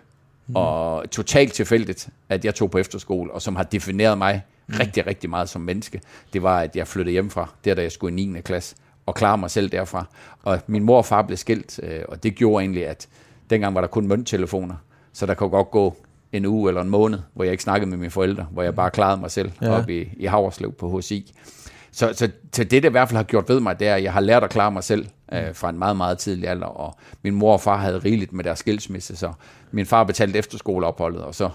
mm. 0.48 0.56
og 0.56 1.12
totalt 1.12 1.54
tilfældigt, 1.54 2.10
at 2.30 2.46
jeg 2.46 2.56
tog 2.56 2.72
på 2.72 2.78
efterskole, 2.78 3.32
og 3.32 3.42
som 3.42 3.56
har 3.56 3.64
defineret 3.64 4.18
mig 4.18 4.42
mm. 4.68 4.76
rigtig, 4.80 5.08
rigtig 5.08 5.30
meget 5.30 5.50
som 5.50 5.62
menneske, 5.62 6.02
det 6.34 6.44
var, 6.44 6.60
at 6.60 6.76
jeg 6.76 6.88
flyttede 6.88 7.12
hjemmefra, 7.12 7.50
der 7.66 7.76
da 7.76 7.82
jeg 7.82 7.92
skulle 7.92 8.22
i 8.22 8.26
9. 8.26 8.42
klasse, 8.42 8.76
og 9.06 9.16
klare 9.16 9.38
mig 9.38 9.52
selv 9.52 9.70
derfra. 9.70 10.06
Og 10.44 10.60
min 10.68 10.84
mor 10.84 10.98
og 10.98 11.06
far 11.06 11.22
blev 11.22 11.38
skilt, 11.38 11.80
øh, 11.84 12.02
og 12.08 12.24
det 12.24 12.36
gjorde 12.36 12.64
egentlig, 12.64 12.88
at 12.88 13.08
dengang 13.50 13.76
var 13.76 13.82
der 13.82 13.88
kun 13.88 14.08
mønttelefoner, 14.08 14.76
så 15.14 15.26
der 15.26 15.34
kunne 15.34 15.50
godt 15.50 15.72
gå 15.72 15.98
en 16.32 16.46
uge 16.46 16.70
eller 16.70 16.82
en 16.82 16.90
måned, 16.90 17.20
hvor 17.34 17.44
jeg 17.44 17.52
ikke 17.52 17.64
snakkede 17.64 17.90
med 17.90 17.98
mine 17.98 18.12
forældre, 18.12 18.48
hvor 18.52 18.64
jeg 18.64 18.76
bare 18.76 18.92
klarede 18.92 19.22
mig 19.22 19.32
selv 19.32 19.52
ja. 19.62 19.70
op 19.70 19.90
i, 19.90 20.10
i 20.18 20.26
Havreslev 20.26 20.74
på 20.74 20.98
HSI. 20.98 21.34
Så, 21.98 22.14
så, 22.14 22.30
så 22.54 22.64
det, 22.64 22.72
det 22.72 22.86
i 22.86 22.90
hvert 22.90 23.10
fald 23.10 23.16
har 23.16 23.24
gjort 23.24 23.50
ved 23.50 23.60
mig, 23.60 23.80
det 23.80 23.88
er, 23.88 23.96
at 23.96 24.04
jeg 24.04 24.14
har 24.14 24.20
lært 24.20 24.44
at 24.44 24.50
klare 24.50 24.72
mig 24.72 24.84
selv 24.84 25.06
øh, 25.34 25.56
fra 25.56 25.70
en 25.70 25.80
meget, 25.80 25.98
meget 25.98 26.18
tidlig 26.18 26.50
alder, 26.50 26.68
og 26.68 26.98
min 27.24 27.36
mor 27.36 27.54
og 27.54 27.62
far 27.62 27.78
havde 27.78 28.00
rigeligt 28.00 28.34
med 28.34 28.44
deres 28.44 28.60
skilsmisse, 28.60 29.16
så 29.16 29.32
min 29.72 29.86
far 29.86 30.04
betalte 30.04 30.40
efterskoleopholdet, 30.40 31.22
og 31.22 31.36
så 31.36 31.50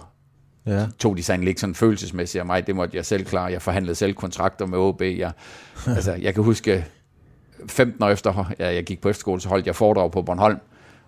ja. 0.67 0.87
tog 0.99 1.17
de 1.17 1.23
sig 1.23 1.33
egentlig 1.33 1.49
ikke 1.49 1.61
sådan 1.61 1.75
følelsesmæssigt 1.75 2.41
af 2.41 2.47
mig, 2.47 2.67
det 2.67 2.77
måtte 2.77 2.97
jeg 2.97 3.07
selv 3.07 3.25
klare. 3.25 3.45
Jeg 3.45 3.63
forhandlede 3.63 3.95
selv 3.95 4.15
kontrakter 4.15 4.67
med 4.67 4.79
OB. 4.79 5.03
Jeg, 5.03 5.33
altså, 5.97 6.13
jeg 6.13 6.35
kan 6.35 6.43
huske, 6.43 6.85
15 7.69 8.03
år 8.03 8.09
efter 8.09 8.53
jeg, 8.59 8.75
jeg 8.75 8.85
gik 8.85 9.01
på 9.01 9.09
efterskole, 9.09 9.41
så 9.41 9.49
holdt 9.49 9.67
jeg 9.67 9.77
foredrag 9.77 10.11
på 10.11 10.23
Bornholm, 10.23 10.59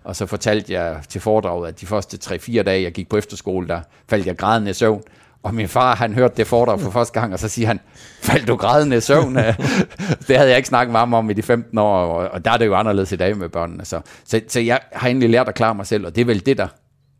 og 0.03 0.15
så 0.15 0.25
fortalte 0.25 0.73
jeg 0.73 1.01
til 1.09 1.21
foredraget, 1.21 1.67
at 1.67 1.81
de 1.81 1.85
første 1.85 2.35
3-4 2.35 2.61
dage, 2.61 2.83
jeg 2.83 2.91
gik 2.91 3.09
på 3.09 3.17
efterskole, 3.17 3.67
der 3.67 3.81
faldt 4.09 4.25
jeg 4.25 4.37
grædende 4.37 4.71
i 4.71 4.73
søvn, 4.73 5.03
og 5.45 5.53
min 5.53 5.67
far, 5.67 5.95
han 5.95 6.13
hørte 6.13 6.33
det 6.37 6.47
foredrag 6.47 6.79
for 6.79 6.91
første 6.91 7.19
gang, 7.19 7.33
og 7.33 7.39
så 7.39 7.47
siger 7.47 7.67
han, 7.67 7.79
faldt 8.21 8.47
du 8.47 8.55
grædende 8.55 8.97
i 8.97 8.99
søvn? 8.99 9.35
det 10.27 10.37
havde 10.37 10.49
jeg 10.49 10.57
ikke 10.57 10.69
snakket 10.69 10.91
med 10.91 10.99
ham 10.99 11.13
om 11.13 11.29
i 11.29 11.33
de 11.33 11.43
15 11.43 11.77
år, 11.77 12.05
og 12.05 12.45
der 12.45 12.51
er 12.51 12.57
det 12.57 12.65
jo 12.65 12.75
anderledes 12.75 13.11
i 13.11 13.15
dag 13.15 13.37
med 13.37 13.49
børnene. 13.49 13.85
Så, 13.85 14.01
så, 14.25 14.41
så 14.47 14.59
jeg 14.59 14.79
har 14.93 15.07
egentlig 15.07 15.29
lært 15.29 15.47
at 15.47 15.55
klare 15.55 15.75
mig 15.75 15.87
selv, 15.87 16.05
og 16.05 16.15
det 16.15 16.21
er 16.21 16.25
vel 16.25 16.45
det 16.45 16.57
der, 16.57 16.67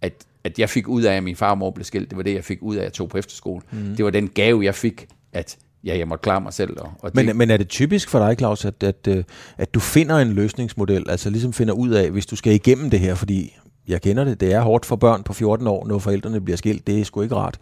at, 0.01 0.13
at 0.43 0.59
jeg 0.59 0.69
fik 0.69 0.87
ud 0.87 1.03
af, 1.03 1.15
at 1.15 1.23
min 1.23 1.35
far 1.35 1.51
og 1.51 1.57
mor 1.57 1.71
blev 1.71 1.85
skilt. 1.85 2.09
Det 2.09 2.17
var 2.17 2.23
det, 2.23 2.33
jeg 2.33 2.43
fik 2.43 2.57
ud 2.61 2.75
af, 2.75 2.79
at 2.79 2.83
jeg 2.83 2.93
tog 2.93 3.09
på 3.09 3.17
efterskole. 3.17 3.61
Mm. 3.71 3.95
Det 3.95 4.05
var 4.05 4.11
den 4.11 4.27
gave, 4.27 4.65
jeg 4.65 4.75
fik, 4.75 5.07
at 5.33 5.57
ja, 5.83 5.97
jeg 5.97 6.07
måtte 6.07 6.23
klare 6.23 6.41
mig 6.41 6.53
selv. 6.53 6.79
Og, 6.79 6.91
og 6.99 7.15
det... 7.15 7.25
men, 7.25 7.37
men 7.37 7.51
er 7.51 7.57
det 7.57 7.67
typisk 7.67 8.09
for 8.09 8.19
dig, 8.19 8.37
Claus, 8.37 8.65
at, 8.65 8.83
at, 8.83 9.07
øh, 9.07 9.23
at 9.57 9.73
du 9.73 9.79
finder 9.79 10.17
en 10.17 10.33
løsningsmodel, 10.33 11.09
altså 11.09 11.29
ligesom 11.29 11.53
finder 11.53 11.73
ud 11.73 11.89
af, 11.89 12.11
hvis 12.11 12.25
du 12.25 12.35
skal 12.35 12.53
igennem 12.53 12.89
det 12.89 12.99
her, 12.99 13.15
fordi 13.15 13.57
jeg 13.87 14.01
kender 14.01 14.23
det, 14.23 14.39
det 14.39 14.53
er 14.53 14.61
hårdt 14.61 14.85
for 14.85 14.95
børn 14.95 15.23
på 15.23 15.33
14 15.33 15.67
år, 15.67 15.87
når 15.87 15.99
forældrene 15.99 16.41
bliver 16.41 16.57
skilt, 16.57 16.87
det 16.87 16.99
er 16.99 17.03
sgu 17.03 17.21
ikke 17.21 17.35
rart. 17.35 17.59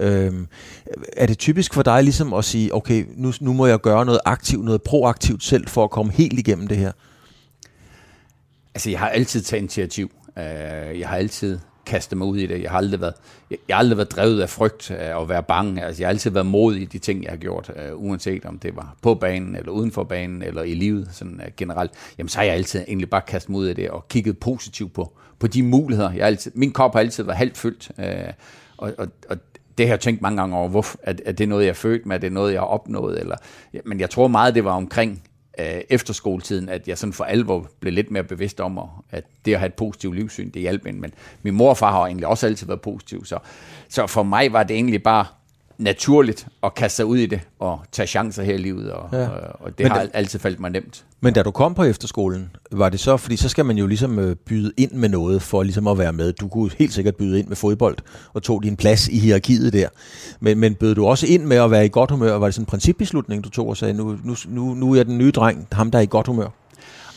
Øhm, 0.00 0.46
er 1.16 1.26
det 1.26 1.38
typisk 1.38 1.74
for 1.74 1.82
dig 1.82 2.02
ligesom 2.02 2.32
at 2.32 2.44
sige, 2.44 2.74
okay, 2.74 3.04
nu, 3.16 3.32
nu 3.40 3.52
må 3.52 3.66
jeg 3.66 3.80
gøre 3.80 4.04
noget 4.04 4.20
aktivt, 4.24 4.64
noget 4.64 4.82
proaktivt 4.82 5.44
selv, 5.44 5.68
for 5.68 5.84
at 5.84 5.90
komme 5.90 6.12
helt 6.12 6.38
igennem 6.38 6.66
det 6.66 6.76
her? 6.76 6.92
Altså, 8.74 8.90
jeg 8.90 8.98
har 8.98 9.08
altid 9.08 9.42
taget 9.42 9.60
initiativ. 9.60 10.10
Uh, 10.36 10.42
jeg 11.00 11.08
har 11.08 11.16
altid 11.16 11.58
kastet 11.86 12.18
mig 12.18 12.26
ud 12.26 12.38
i 12.38 12.46
det. 12.46 12.62
Jeg 12.62 12.70
har 12.70 12.78
aldrig 12.78 13.00
været, 13.00 13.14
jeg, 13.50 13.58
jeg 13.68 13.76
har 13.76 13.78
aldrig 13.78 13.96
været 13.96 14.12
drevet 14.12 14.40
af 14.40 14.50
frygt 14.50 14.90
øh, 14.90 15.16
og 15.16 15.28
være 15.28 15.42
bange. 15.42 15.84
Altså, 15.84 16.02
jeg 16.02 16.08
har 16.08 16.10
altid 16.10 16.30
været 16.30 16.46
modig 16.46 16.82
i 16.82 16.84
de 16.84 16.98
ting, 16.98 17.22
jeg 17.24 17.30
har 17.30 17.36
gjort, 17.36 17.70
uh, 17.92 18.04
uanset 18.04 18.44
om 18.44 18.58
det 18.58 18.76
var 18.76 18.96
på 19.02 19.14
banen, 19.14 19.56
eller 19.56 19.72
uden 19.72 19.92
for 19.92 20.04
banen, 20.04 20.42
eller 20.42 20.62
i 20.62 20.74
livet 20.74 21.08
sådan, 21.12 21.40
uh, 21.46 21.52
generelt. 21.56 21.92
Jamen, 22.18 22.28
så 22.28 22.38
har 22.38 22.44
jeg 22.44 22.54
altid 22.54 22.84
egentlig 22.88 23.10
bare 23.10 23.20
kastet 23.20 23.50
mig 23.50 23.58
ud 23.58 23.68
i 23.68 23.74
det, 23.74 23.90
og 23.90 24.08
kigget 24.08 24.38
positivt 24.38 24.92
på, 24.92 25.18
på 25.42 25.48
de 25.48 25.62
muligheder. 25.62 26.12
Jeg 26.12 26.26
altid, 26.26 26.52
min 26.54 26.72
kop 26.72 26.92
har 26.92 27.00
altid 27.00 27.24
været 27.24 27.38
halvt 27.38 27.58
fyldt, 27.58 27.90
øh, 27.98 28.32
og, 28.76 28.92
og, 28.98 29.08
og 29.28 29.36
det 29.78 29.86
har 29.86 29.92
jeg 29.92 30.00
tænkt 30.00 30.22
mange 30.22 30.40
gange 30.40 30.56
over, 30.56 30.68
hvorfor, 30.68 30.98
er, 31.02 31.14
er 31.26 31.32
det 31.32 31.48
noget, 31.48 31.64
jeg 31.64 31.70
er 31.70 31.74
født 31.74 32.06
med, 32.06 32.16
er 32.16 32.20
det 32.20 32.32
noget, 32.32 32.52
jeg 32.52 32.60
har 32.60 32.66
opnået, 32.66 33.20
eller, 33.20 33.36
ja, 33.74 33.78
men 33.84 34.00
jeg 34.00 34.10
tror 34.10 34.28
meget, 34.28 34.54
det 34.54 34.64
var 34.64 34.72
omkring 34.72 35.22
øh, 35.58 35.80
efterskoletiden, 35.90 36.68
at 36.68 36.88
jeg 36.88 36.98
sådan 36.98 37.12
for 37.12 37.24
alvor 37.24 37.70
blev 37.80 37.92
lidt 37.92 38.10
mere 38.10 38.24
bevidst 38.24 38.60
om, 38.60 38.78
at 39.10 39.24
det 39.44 39.52
at 39.52 39.58
have 39.58 39.66
et 39.66 39.74
positivt 39.74 40.16
livssyn, 40.16 40.50
det 40.50 40.62
hjalp 40.62 40.86
en, 40.86 41.00
men 41.00 41.14
min 41.42 41.54
mor 41.54 41.70
og 41.70 41.76
far 41.76 41.92
har 41.92 42.06
egentlig 42.06 42.26
også 42.26 42.46
altid 42.46 42.66
været 42.66 42.80
positiv, 42.80 43.24
så, 43.24 43.38
så 43.88 44.06
for 44.06 44.22
mig 44.22 44.52
var 44.52 44.62
det 44.62 44.74
egentlig 44.74 45.02
bare 45.02 45.26
naturligt 45.82 46.46
at 46.62 46.74
kaste 46.74 46.96
sig 46.96 47.06
ud 47.06 47.18
i 47.18 47.26
det 47.26 47.40
og 47.58 47.80
tage 47.92 48.06
chancer 48.06 48.42
her 48.42 48.54
i 48.54 48.58
livet, 48.58 48.92
og, 48.92 49.08
ja. 49.12 49.28
og, 49.28 49.60
og 49.60 49.78
det 49.78 49.84
men 49.84 49.92
har 49.92 49.98
da, 49.98 50.08
altid 50.14 50.38
faldt 50.38 50.60
mig 50.60 50.70
nemt. 50.70 51.04
Men 51.20 51.34
da 51.34 51.42
du 51.42 51.50
kom 51.50 51.74
på 51.74 51.84
efterskolen, 51.84 52.50
var 52.72 52.88
det 52.88 53.00
så, 53.00 53.16
fordi 53.16 53.36
så 53.36 53.48
skal 53.48 53.64
man 53.64 53.78
jo 53.78 53.86
ligesom 53.86 54.18
øh, 54.18 54.36
byde 54.36 54.72
ind 54.76 54.92
med 54.92 55.08
noget 55.08 55.42
for 55.42 55.62
ligesom 55.62 55.86
at 55.86 55.98
være 55.98 56.12
med. 56.12 56.32
Du 56.32 56.48
kunne 56.48 56.70
helt 56.78 56.92
sikkert 56.92 57.16
byde 57.16 57.38
ind 57.38 57.48
med 57.48 57.56
fodbold 57.56 57.96
og 58.32 58.42
tog 58.42 58.62
din 58.62 58.76
plads 58.76 59.08
i 59.08 59.18
hierarkiet 59.18 59.72
der. 59.72 59.88
Men, 60.40 60.58
men 60.58 60.74
bød 60.74 60.94
du 60.94 61.06
også 61.06 61.26
ind 61.26 61.44
med 61.44 61.56
at 61.56 61.70
være 61.70 61.84
i 61.84 61.88
godt 61.88 62.10
humør? 62.10 62.34
Var 62.34 62.46
det 62.46 62.54
sådan 62.54 62.62
en 62.62 62.66
principbeslutning, 62.66 63.44
du 63.44 63.50
tog 63.50 63.68
og 63.68 63.76
sagde, 63.76 63.94
nu, 63.94 64.18
nu, 64.24 64.36
nu, 64.48 64.74
nu 64.74 64.94
er 64.94 65.02
den 65.02 65.18
nye 65.18 65.30
dreng, 65.30 65.68
ham 65.72 65.90
der 65.90 65.98
er 65.98 66.02
i 66.02 66.08
godt 66.10 66.26
humør? 66.26 66.48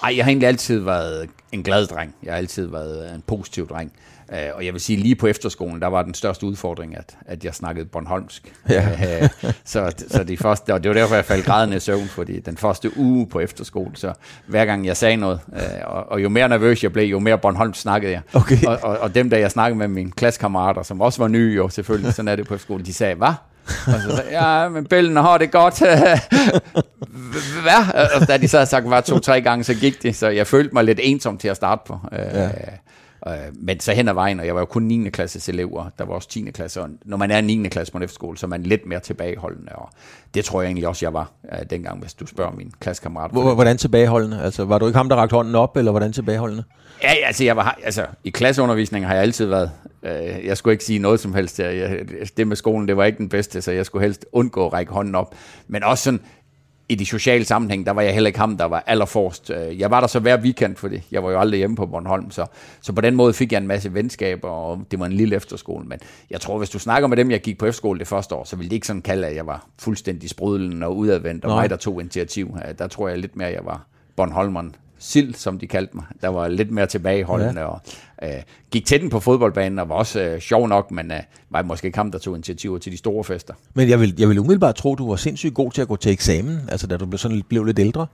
Ej, 0.03 0.13
jeg 0.17 0.25
har 0.25 0.29
egentlig 0.29 0.47
altid 0.47 0.79
været 0.79 1.29
en 1.51 1.63
glad 1.63 1.87
dreng. 1.87 2.15
Jeg 2.23 2.33
har 2.33 2.37
altid 2.37 2.67
været 2.67 3.15
en 3.15 3.23
positiv 3.27 3.67
dreng. 3.67 3.91
Uh, 4.29 4.57
og 4.57 4.65
jeg 4.65 4.73
vil 4.73 4.81
sige, 4.81 4.97
lige 4.97 5.15
på 5.15 5.27
efterskolen, 5.27 5.81
der 5.81 5.87
var 5.87 6.01
den 6.01 6.13
største 6.13 6.45
udfordring, 6.45 6.97
at, 6.97 7.17
at 7.25 7.45
jeg 7.45 7.55
snakkede 7.55 7.85
Bornholmsk. 7.85 8.53
Ja. 8.69 8.87
Uh, 9.21 9.29
så, 9.65 10.05
så 10.07 10.23
de 10.23 10.37
første, 10.37 10.73
og 10.73 10.83
det 10.83 10.89
var 10.89 10.95
derfor, 10.95 11.15
jeg 11.15 11.25
faldt 11.25 11.45
grædende 11.45 11.77
i 11.77 11.79
søvn, 11.79 12.07
fordi 12.07 12.39
den 12.39 12.57
første 12.57 12.97
uge 12.97 13.27
på 13.27 13.39
efterskole, 13.39 13.91
så 13.93 14.13
hver 14.47 14.65
gang 14.65 14.85
jeg 14.85 14.97
sagde 14.97 15.17
noget, 15.17 15.39
uh, 15.47 15.59
og, 15.83 16.11
og 16.11 16.23
jo 16.23 16.29
mere 16.29 16.49
nervøs 16.49 16.83
jeg 16.83 16.93
blev, 16.93 17.03
jo 17.03 17.19
mere 17.19 17.37
Bornholmsk 17.37 17.81
snakkede 17.81 18.11
jeg. 18.11 18.21
Okay. 18.33 18.65
Og, 18.67 18.79
og, 18.83 18.97
og 18.97 19.15
dem, 19.15 19.29
der 19.29 19.37
jeg 19.37 19.51
snakkede 19.51 19.77
med 19.79 19.87
mine 19.87 20.11
klassekammerater, 20.11 20.83
som 20.83 21.01
også 21.01 21.21
var 21.21 21.27
nye 21.27 21.55
jo 21.55 21.69
selvfølgelig, 21.69 22.13
sådan 22.13 22.27
er 22.27 22.35
det 22.35 22.47
på 22.47 22.53
efterskolen, 22.53 22.85
de 22.85 22.93
sagde, 22.93 23.15
hvad? 23.15 23.33
Og 23.67 24.01
så 24.01 24.15
sagde 24.15 24.41
ja, 24.41 24.69
men 24.69 24.85
Bellen 24.85 25.15
har 25.15 25.37
det 25.37 25.51
godt. 25.51 25.79
Hvad? 27.65 28.09
Og 28.15 28.27
da 28.27 28.37
de 28.37 28.47
så 28.47 28.57
havde 28.57 28.69
sagt, 28.69 28.89
var 28.89 29.01
to-tre 29.01 29.41
gange, 29.41 29.63
så 29.63 29.73
gik 29.73 30.03
det. 30.03 30.15
Så 30.15 30.27
jeg 30.27 30.47
følte 30.47 30.73
mig 30.73 30.83
lidt 30.83 30.99
ensom 31.03 31.37
til 31.37 31.47
at 31.47 31.55
starte 31.55 31.81
på. 31.87 31.99
Ja. 32.11 32.49
Øh, 33.27 33.33
men 33.53 33.79
så 33.79 33.93
hen 33.93 34.07
ad 34.07 34.13
vejen, 34.13 34.39
og 34.39 34.45
jeg 34.45 34.55
var 34.55 34.61
jo 34.61 34.65
kun 34.65 34.83
9. 34.83 35.09
klasses 35.09 35.49
elever, 35.49 35.89
der 35.97 36.05
var 36.05 36.13
også 36.13 36.29
10. 36.29 36.51
klasse, 36.51 36.81
og 36.81 36.89
når 37.05 37.17
man 37.17 37.31
er 37.31 37.41
9. 37.41 37.67
klasse 37.67 37.91
på 37.91 37.97
en 37.97 38.03
efterskole, 38.03 38.37
så 38.37 38.45
er 38.45 38.47
man 38.49 38.63
lidt 38.63 38.85
mere 38.85 38.99
tilbageholdende, 38.99 39.71
og 39.71 39.89
det 40.33 40.45
tror 40.45 40.61
jeg 40.61 40.67
egentlig 40.67 40.87
også, 40.87 41.05
jeg 41.05 41.13
var 41.13 41.31
øh, 41.53 41.59
dengang, 41.69 41.99
hvis 41.99 42.13
du 42.13 42.25
spørger 42.25 42.51
min 42.51 42.71
klassekammerat. 42.79 43.31
Hvordan 43.31 43.77
tilbageholdende? 43.77 44.41
Altså, 44.41 44.65
var 44.65 44.77
du 44.77 44.87
ikke 44.87 44.97
ham, 44.97 45.09
der 45.09 45.15
rakte 45.15 45.33
hånden 45.33 45.55
op, 45.55 45.77
eller 45.77 45.91
hvordan 45.91 46.13
tilbageholdende? 46.13 46.63
Ja, 47.03 47.13
altså, 47.25 47.43
jeg 47.43 47.55
var, 47.55 47.79
altså, 47.83 48.05
i 48.23 48.29
klasseundervisningen 48.29 49.07
har 49.07 49.13
jeg 49.13 49.23
altid 49.23 49.45
været, 49.45 49.71
øh, 50.03 50.45
jeg 50.45 50.57
skulle 50.57 50.73
ikke 50.73 50.83
sige 50.83 50.99
noget 50.99 51.19
som 51.19 51.33
helst. 51.33 51.59
Jeg, 51.59 51.77
jeg, 51.77 51.99
det 52.37 52.47
med 52.47 52.55
skolen, 52.55 52.87
det 52.87 52.97
var 52.97 53.05
ikke 53.05 53.17
den 53.17 53.29
bedste, 53.29 53.61
så 53.61 53.71
jeg 53.71 53.85
skulle 53.85 54.03
helst 54.05 54.25
undgå 54.31 54.65
at 54.65 54.73
række 54.73 54.91
hånden 54.91 55.15
op. 55.15 55.35
Men 55.67 55.83
også 55.83 56.03
sådan, 56.03 56.19
i 56.89 56.95
de 56.95 57.05
sociale 57.05 57.45
sammenhæng, 57.45 57.85
der 57.85 57.91
var 57.91 58.01
jeg 58.01 58.13
heller 58.13 58.27
ikke 58.27 58.39
ham, 58.39 58.57
der 58.57 58.65
var 58.65 58.83
allerforrest. 58.87 59.49
Øh, 59.49 59.79
jeg 59.79 59.91
var 59.91 59.99
der 59.99 60.07
så 60.07 60.19
hver 60.19 60.41
weekend, 60.41 60.75
fordi 60.75 61.01
jeg 61.11 61.23
var 61.23 61.31
jo 61.31 61.39
aldrig 61.39 61.57
hjemme 61.57 61.75
på 61.75 61.85
Bornholm, 61.85 62.31
så, 62.31 62.45
så 62.81 62.93
på 62.93 63.01
den 63.01 63.15
måde 63.15 63.33
fik 63.33 63.51
jeg 63.51 63.57
en 63.57 63.67
masse 63.67 63.93
venskaber, 63.93 64.49
og 64.49 64.81
det 64.91 64.99
var 64.99 65.05
en 65.05 65.13
lille 65.13 65.35
efterskole. 65.35 65.85
Men 65.85 65.99
jeg 66.29 66.41
tror, 66.41 66.57
hvis 66.57 66.69
du 66.69 66.79
snakker 66.79 67.07
med 67.07 67.17
dem, 67.17 67.31
jeg 67.31 67.41
gik 67.41 67.57
på 67.57 67.65
efterskole 67.65 67.99
det 67.99 68.07
første 68.07 68.35
år, 68.35 68.43
så 68.43 68.55
ville 68.55 68.69
de 68.69 68.75
ikke 68.75 68.87
sådan 68.87 69.01
kalde, 69.01 69.27
at 69.27 69.35
jeg 69.35 69.47
var 69.47 69.67
fuldstændig 69.79 70.29
sprudlen 70.29 70.83
og 70.83 70.97
udadvendt, 70.97 71.45
og 71.45 71.51
Nej. 71.51 71.61
mig, 71.61 71.69
der 71.69 71.75
tog 71.75 72.01
initiativ. 72.01 72.57
Der 72.79 72.87
tror 72.87 73.09
jeg 73.09 73.17
lidt 73.17 73.35
mere, 73.35 73.47
at 73.47 73.53
jeg 73.53 73.65
var 73.65 73.85
Bornholmeren 74.15 74.75
sild, 74.99 75.33
som 75.33 75.59
de 75.59 75.67
kaldte 75.67 75.95
mig. 75.95 76.05
Der 76.21 76.27
var 76.27 76.47
lidt 76.47 76.71
mere 76.71 76.85
tilbageholdende 76.85 77.61
ja. 77.61 77.67
og 77.67 77.81
øh, 78.23 78.29
gik 78.71 78.85
til 78.85 79.01
den 79.01 79.09
på 79.09 79.19
fodboldbanen 79.19 79.79
og 79.79 79.89
var 79.89 79.95
også 79.95 80.21
øh, 80.21 80.39
sjov 80.39 80.67
nok, 80.67 80.91
men 80.91 81.11
øh, 81.11 81.19
var 81.49 81.61
måske 81.61 81.85
ikke 81.85 81.97
ham, 81.97 82.11
der 82.11 82.19
tog 82.19 82.35
initiativer 82.35 82.77
til 82.77 82.91
de 82.91 82.97
store 82.97 83.23
fester. 83.23 83.53
Men 83.73 83.89
jeg 83.89 83.99
vil, 83.99 84.15
jeg 84.17 84.29
vil 84.29 84.39
umiddelbart 84.39 84.75
tro, 84.75 84.95
du 84.95 85.09
var 85.09 85.15
sindssygt 85.15 85.53
god 85.53 85.71
til 85.71 85.81
at 85.81 85.87
gå 85.87 85.95
til 85.95 86.11
eksamen, 86.11 86.59
altså 86.71 86.87
da 86.87 86.97
du 86.97 87.05
blev, 87.05 87.17
sådan, 87.17 87.43
blev 87.49 87.63
lidt 87.63 87.79
ældre. 87.79 88.07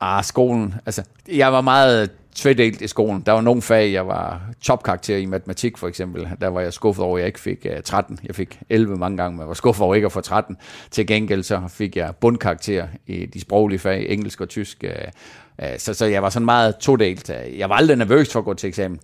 Ah, 0.00 0.24
skolen. 0.24 0.74
Altså, 0.86 1.02
jeg 1.28 1.52
var 1.52 1.60
meget 1.60 2.10
tvedelt 2.34 2.80
i 2.80 2.86
skolen. 2.86 3.22
Der 3.26 3.32
var 3.32 3.40
nogle 3.40 3.62
fag, 3.62 3.92
jeg 3.92 4.06
var 4.06 4.42
topkarakter 4.62 5.16
i 5.16 5.26
matematik 5.26 5.78
for 5.78 5.88
eksempel. 5.88 6.28
Der 6.40 6.48
var 6.48 6.60
jeg 6.60 6.72
skuffet 6.72 7.04
over, 7.04 7.16
at 7.16 7.20
jeg 7.20 7.26
ikke 7.26 7.40
fik 7.40 7.66
øh, 7.70 7.82
13. 7.82 8.18
Jeg 8.24 8.34
fik 8.34 8.60
11 8.70 8.96
mange 8.96 9.16
gange, 9.16 9.32
men 9.32 9.40
jeg 9.40 9.48
var 9.48 9.54
skuffet 9.54 9.84
over 9.84 9.94
ikke 9.94 10.06
at 10.06 10.12
få 10.12 10.20
13. 10.20 10.56
Til 10.90 11.06
gengæld 11.06 11.42
så 11.42 11.62
fik 11.68 11.96
jeg 11.96 12.14
bundkarakter 12.20 12.86
i 13.06 13.26
de 13.26 13.40
sproglige 13.40 13.78
fag, 13.78 14.06
engelsk 14.08 14.40
og 14.40 14.48
tysk. 14.48 14.84
Øh, 14.84 14.90
øh, 15.62 15.78
så, 15.78 15.94
så 15.94 16.06
jeg 16.06 16.22
var 16.22 16.30
sådan 16.30 16.46
meget 16.46 16.76
todelt. 16.76 17.30
Jeg 17.58 17.68
var 17.68 17.76
aldrig 17.76 17.96
nervøs 17.96 18.32
for 18.32 18.38
at 18.38 18.44
gå 18.44 18.54
til 18.54 18.68
eksamen 18.68 19.00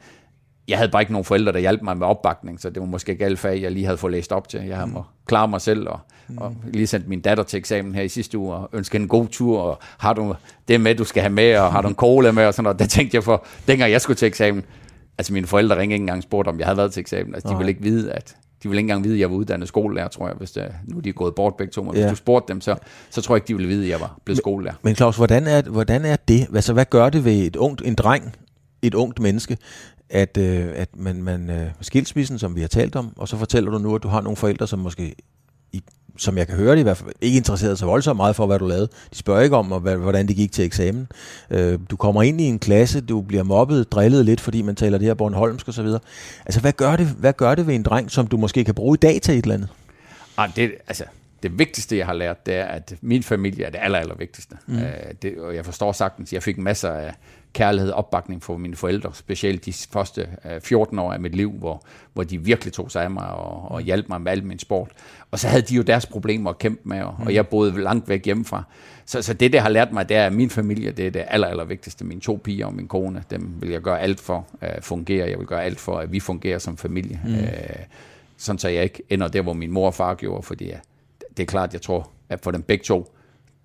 jeg 0.70 0.78
havde 0.78 0.90
bare 0.90 1.02
ikke 1.02 1.12
nogen 1.12 1.24
forældre, 1.24 1.52
der 1.52 1.58
hjalp 1.58 1.82
mig 1.82 1.96
med 1.96 2.06
opbakning, 2.06 2.60
så 2.60 2.70
det 2.70 2.80
var 2.80 2.86
måske 2.86 3.12
ikke 3.12 3.24
alle 3.24 3.36
fag, 3.36 3.62
jeg 3.62 3.70
lige 3.70 3.84
havde 3.84 3.98
fået 3.98 4.12
læst 4.12 4.32
op 4.32 4.48
til. 4.48 4.60
Jeg 4.60 4.76
havde 4.76 4.90
mm. 4.90 4.96
klare 5.26 5.48
mig 5.48 5.60
selv, 5.60 5.88
og, 5.88 6.00
mm. 6.28 6.38
og 6.38 6.56
lige 6.72 6.86
sendt 6.86 7.08
min 7.08 7.20
datter 7.20 7.44
til 7.44 7.56
eksamen 7.56 7.94
her 7.94 8.02
i 8.02 8.08
sidste 8.08 8.38
uge, 8.38 8.54
og 8.54 8.70
ønske 8.72 8.96
en 8.98 9.08
god 9.08 9.28
tur, 9.28 9.60
og 9.60 9.78
har 9.98 10.12
du 10.12 10.34
det 10.68 10.80
med, 10.80 10.94
du 10.94 11.04
skal 11.04 11.22
have 11.22 11.32
med, 11.32 11.56
og 11.56 11.72
har 11.72 11.82
du 11.82 11.88
en 11.88 11.94
cola 12.04 12.32
med, 12.32 12.44
og 12.46 12.54
sådan 12.54 12.64
noget. 12.64 12.78
Der 12.78 12.86
tænkte 12.86 13.14
jeg 13.14 13.24
for, 13.24 13.46
dengang 13.68 13.92
jeg 13.92 14.00
skulle 14.00 14.16
til 14.16 14.26
eksamen, 14.26 14.64
altså 15.18 15.32
mine 15.32 15.46
forældre 15.46 15.78
ringede 15.78 15.94
ikke 15.94 16.02
engang 16.02 16.22
spurgte, 16.22 16.48
om 16.48 16.58
jeg 16.58 16.66
havde 16.66 16.76
været 16.76 16.92
til 16.92 17.00
eksamen. 17.00 17.34
Altså, 17.34 17.48
de 17.48 17.56
ville 17.56 17.70
ikke 17.70 17.82
vide, 17.82 18.12
at 18.12 18.36
de 18.62 18.68
ville 18.68 18.78
ikke 18.80 18.84
engang 18.84 19.04
vide, 19.04 19.14
at 19.14 19.20
jeg 19.20 19.30
var 19.30 19.36
uddannet 19.36 19.68
skolelærer, 19.68 20.08
tror 20.08 20.26
jeg, 20.26 20.36
hvis 20.36 20.50
det, 20.50 20.72
nu 20.84 21.00
de 21.00 21.08
er 21.08 21.12
gået 21.12 21.34
bort 21.34 21.54
begge 21.56 21.70
to. 21.70 21.82
Men 21.82 21.94
ja. 21.94 22.00
hvis 22.00 22.10
du 22.10 22.16
spurgte 22.16 22.52
dem, 22.52 22.60
så, 22.60 22.76
så 23.10 23.22
tror 23.22 23.34
jeg 23.34 23.36
ikke, 23.36 23.48
de 23.48 23.54
ville 23.54 23.68
vide, 23.68 23.84
at 23.84 23.90
jeg 23.90 24.00
var 24.00 24.18
blevet 24.24 24.38
skolelærer. 24.38 24.74
Men 24.82 24.96
Claus, 24.96 25.16
hvordan 25.16 25.46
er, 25.46 25.62
hvordan 25.62 26.04
er 26.04 26.16
det? 26.16 26.46
Altså, 26.54 26.72
hvad 26.72 26.84
gør 26.84 27.10
det 27.10 27.24
ved 27.24 27.32
et 27.32 27.56
ungt, 27.56 27.82
en 27.84 27.94
dreng, 27.94 28.36
et 28.82 28.94
ungt 28.94 29.20
menneske, 29.20 29.56
at, 30.10 30.36
øh, 30.36 30.68
at 30.74 30.88
man, 30.96 31.22
man 31.22 31.50
øh, 31.50 31.70
skilsmissen, 31.80 32.38
som 32.38 32.56
vi 32.56 32.60
har 32.60 32.68
talt 32.68 32.96
om, 32.96 33.12
og 33.16 33.28
så 33.28 33.36
fortæller 33.36 33.70
du 33.70 33.78
nu, 33.78 33.94
at 33.94 34.02
du 34.02 34.08
har 34.08 34.20
nogle 34.20 34.36
forældre, 34.36 34.66
som 34.66 34.78
måske, 34.78 35.14
i, 35.72 35.82
som 36.16 36.38
jeg 36.38 36.46
kan 36.46 36.56
høre 36.56 36.72
det 36.72 36.80
i 36.80 36.82
hvert 36.82 36.96
fald, 36.96 37.10
ikke 37.20 37.36
interesseret 37.36 37.78
så 37.78 37.86
voldsomt 37.86 38.16
meget 38.16 38.36
for, 38.36 38.46
hvad 38.46 38.58
du 38.58 38.66
lavede. 38.66 38.88
De 39.12 39.18
spørger 39.18 39.40
ikke 39.40 39.56
om, 39.56 39.66
hvordan 39.82 40.28
det 40.28 40.36
gik 40.36 40.52
til 40.52 40.64
eksamen. 40.64 41.08
Øh, 41.50 41.78
du 41.90 41.96
kommer 41.96 42.22
ind 42.22 42.40
i 42.40 42.44
en 42.44 42.58
klasse, 42.58 43.00
du 43.00 43.20
bliver 43.20 43.42
mobbet, 43.42 43.92
drillet 43.92 44.24
lidt, 44.24 44.40
fordi 44.40 44.62
man 44.62 44.76
taler 44.76 44.98
det 44.98 45.06
her 45.06 45.14
Bornholmsk 45.14 45.68
og 45.68 45.74
så 45.74 45.82
videre. 45.82 46.00
Altså, 46.46 46.60
hvad 46.60 46.72
gør, 46.72 46.96
det, 46.96 47.06
hvad 47.06 47.32
gør 47.32 47.54
det 47.54 47.66
ved 47.66 47.74
en 47.74 47.82
dreng, 47.82 48.10
som 48.10 48.26
du 48.26 48.36
måske 48.36 48.64
kan 48.64 48.74
bruge 48.74 48.94
i 48.94 48.98
dag 49.02 49.22
til 49.22 49.38
et 49.38 49.42
eller 49.42 49.54
andet? 49.54 49.68
Ah, 50.36 50.50
det, 50.56 50.72
altså, 50.88 51.04
det 51.42 51.58
vigtigste, 51.58 51.98
jeg 51.98 52.06
har 52.06 52.12
lært, 52.12 52.46
det 52.46 52.54
er, 52.54 52.64
at 52.64 52.94
min 53.00 53.22
familie 53.22 53.64
er 53.64 53.70
det 53.70 53.78
aller, 53.82 53.98
aller 53.98 54.14
vigtigste. 54.14 54.56
Mm. 54.66 54.78
Øh, 54.78 54.92
det, 55.22 55.38
og 55.38 55.54
jeg 55.54 55.64
forstår 55.64 55.92
sagtens, 55.92 56.32
jeg 56.32 56.42
fik 56.42 56.58
masser 56.58 56.90
af 56.90 57.14
kærlighed 57.52 57.90
og 57.90 57.98
opbakning 57.98 58.42
fra 58.42 58.56
mine 58.56 58.76
forældre, 58.76 59.14
specielt 59.14 59.66
de 59.66 59.72
første 59.72 60.28
14 60.60 60.98
øh, 60.98 61.04
år 61.04 61.12
af 61.12 61.20
mit 61.20 61.34
liv, 61.34 61.52
hvor, 61.52 61.82
hvor 62.12 62.22
de 62.22 62.44
virkelig 62.44 62.72
tog 62.72 62.90
sig 62.90 63.04
af 63.04 63.10
mig 63.10 63.28
og, 63.28 63.70
og 63.70 63.80
hjalp 63.80 64.08
mig 64.08 64.20
med 64.20 64.32
al 64.32 64.44
min 64.44 64.58
sport. 64.58 64.90
Og 65.30 65.38
så 65.38 65.48
havde 65.48 65.62
de 65.62 65.74
jo 65.74 65.82
deres 65.82 66.06
problemer 66.06 66.50
at 66.50 66.58
kæmpe 66.58 66.88
med, 66.88 67.02
og, 67.02 67.14
mm. 67.18 67.26
og 67.26 67.34
jeg 67.34 67.48
boede 67.48 67.82
langt 67.82 68.08
væk 68.08 68.24
hjemmefra. 68.24 68.64
Så, 69.06 69.22
så 69.22 69.34
det, 69.34 69.52
det 69.52 69.60
har 69.60 69.68
lært 69.68 69.92
mig, 69.92 70.08
det 70.08 70.16
er, 70.16 70.26
at 70.26 70.32
min 70.32 70.50
familie, 70.50 70.90
det 70.90 71.06
er 71.06 71.10
det 71.10 71.24
aller, 71.28 71.48
aller 71.48 71.64
vigtigste. 71.64 72.04
Mine 72.04 72.20
to 72.20 72.40
piger 72.44 72.66
og 72.66 72.74
min 72.74 72.88
kone, 72.88 73.24
dem 73.30 73.54
vil 73.60 73.70
jeg 73.70 73.80
gøre 73.80 74.00
alt 74.00 74.20
for 74.20 74.46
at 74.60 74.76
uh, 74.76 74.82
fungere. 74.82 75.30
Jeg 75.30 75.38
vil 75.38 75.46
gøre 75.46 75.64
alt 75.64 75.80
for, 75.80 75.98
at 75.98 76.12
vi 76.12 76.20
fungerer 76.20 76.58
som 76.58 76.76
familie. 76.76 77.20
Mm. 77.24 77.34
Uh, 77.34 77.40
sådan 78.36 78.58
så 78.58 78.68
jeg 78.68 78.84
ikke 78.84 79.02
ender 79.10 79.28
der, 79.28 79.42
hvor 79.42 79.52
min 79.52 79.70
mor 79.70 79.86
og 79.86 79.94
far 79.94 80.14
gjorde, 80.14 80.42
fordi 80.42 80.70
uh, 80.70 80.78
det 81.36 81.42
er 81.42 81.46
klart, 81.46 81.72
jeg 81.72 81.82
tror, 81.82 82.10
at 82.28 82.40
for 82.40 82.50
dem 82.50 82.62
begge 82.62 82.84
to, 82.84 83.14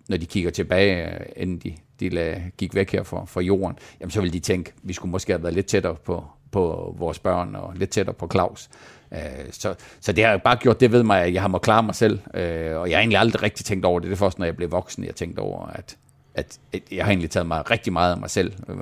når 0.10 0.18
de 0.18 0.26
kigger 0.26 0.52
tilbage, 0.52 1.10
inden 1.36 1.58
de 1.58 1.76
de 2.00 2.10
lagde, 2.10 2.42
gik 2.58 2.76
væk 2.76 2.92
her 2.92 3.04
fra, 3.04 3.26
fra 3.26 3.42
jorden, 3.42 3.78
jamen 4.00 4.12
så 4.12 4.22
ville 4.22 4.34
de 4.34 4.40
tænke, 4.40 4.74
vi 4.84 4.94
skulle 4.94 5.12
måske 5.12 5.34
have 5.34 5.44
været 5.44 5.56
lidt 5.56 5.66
tættere 5.66 5.96
på, 5.96 6.26
på 6.52 6.96
vores 6.98 7.20
børn, 7.20 7.56
og 7.56 7.74
lidt 7.76 7.90
tættere 7.90 8.14
på 8.14 8.28
Claus. 8.32 8.70
Øh, 9.12 9.20
så, 9.52 9.76
så 10.00 10.12
det 10.12 10.26
har 10.26 10.38
bare 10.38 10.56
gjort 10.56 10.80
det 10.80 10.92
ved 10.92 11.04
mig, 11.04 11.22
at 11.22 11.34
jeg 11.34 11.42
har 11.42 11.48
må 11.48 11.58
klare 11.58 11.84
mig 11.84 11.96
selv, 11.96 12.20
øh, 12.34 12.78
og 12.78 12.90
jeg 12.90 12.98
har 12.98 13.02
egentlig 13.02 13.20
aldrig 13.20 13.44
rigtig 13.44 13.66
tænkt 13.66 13.86
over 13.86 14.00
det. 14.00 14.08
Det 14.10 14.16
er 14.16 14.18
først, 14.18 14.40
når 14.40 14.46
jeg 14.46 14.56
blev 14.56 14.72
voksen, 14.72 15.04
jeg 15.04 15.16
tænkte 15.16 15.40
over, 15.40 15.68
at, 15.68 15.98
at, 16.36 16.60
at 16.74 16.82
jeg 16.92 17.06
har 17.06 17.12
egentlig 17.12 17.30
taget 17.30 17.48
mig 17.48 17.72
rigtig 17.72 17.94
meget 17.94 18.12
af 18.12 18.18
mig 18.18 18.30
selv. 18.30 18.54
Øh, 18.70 18.76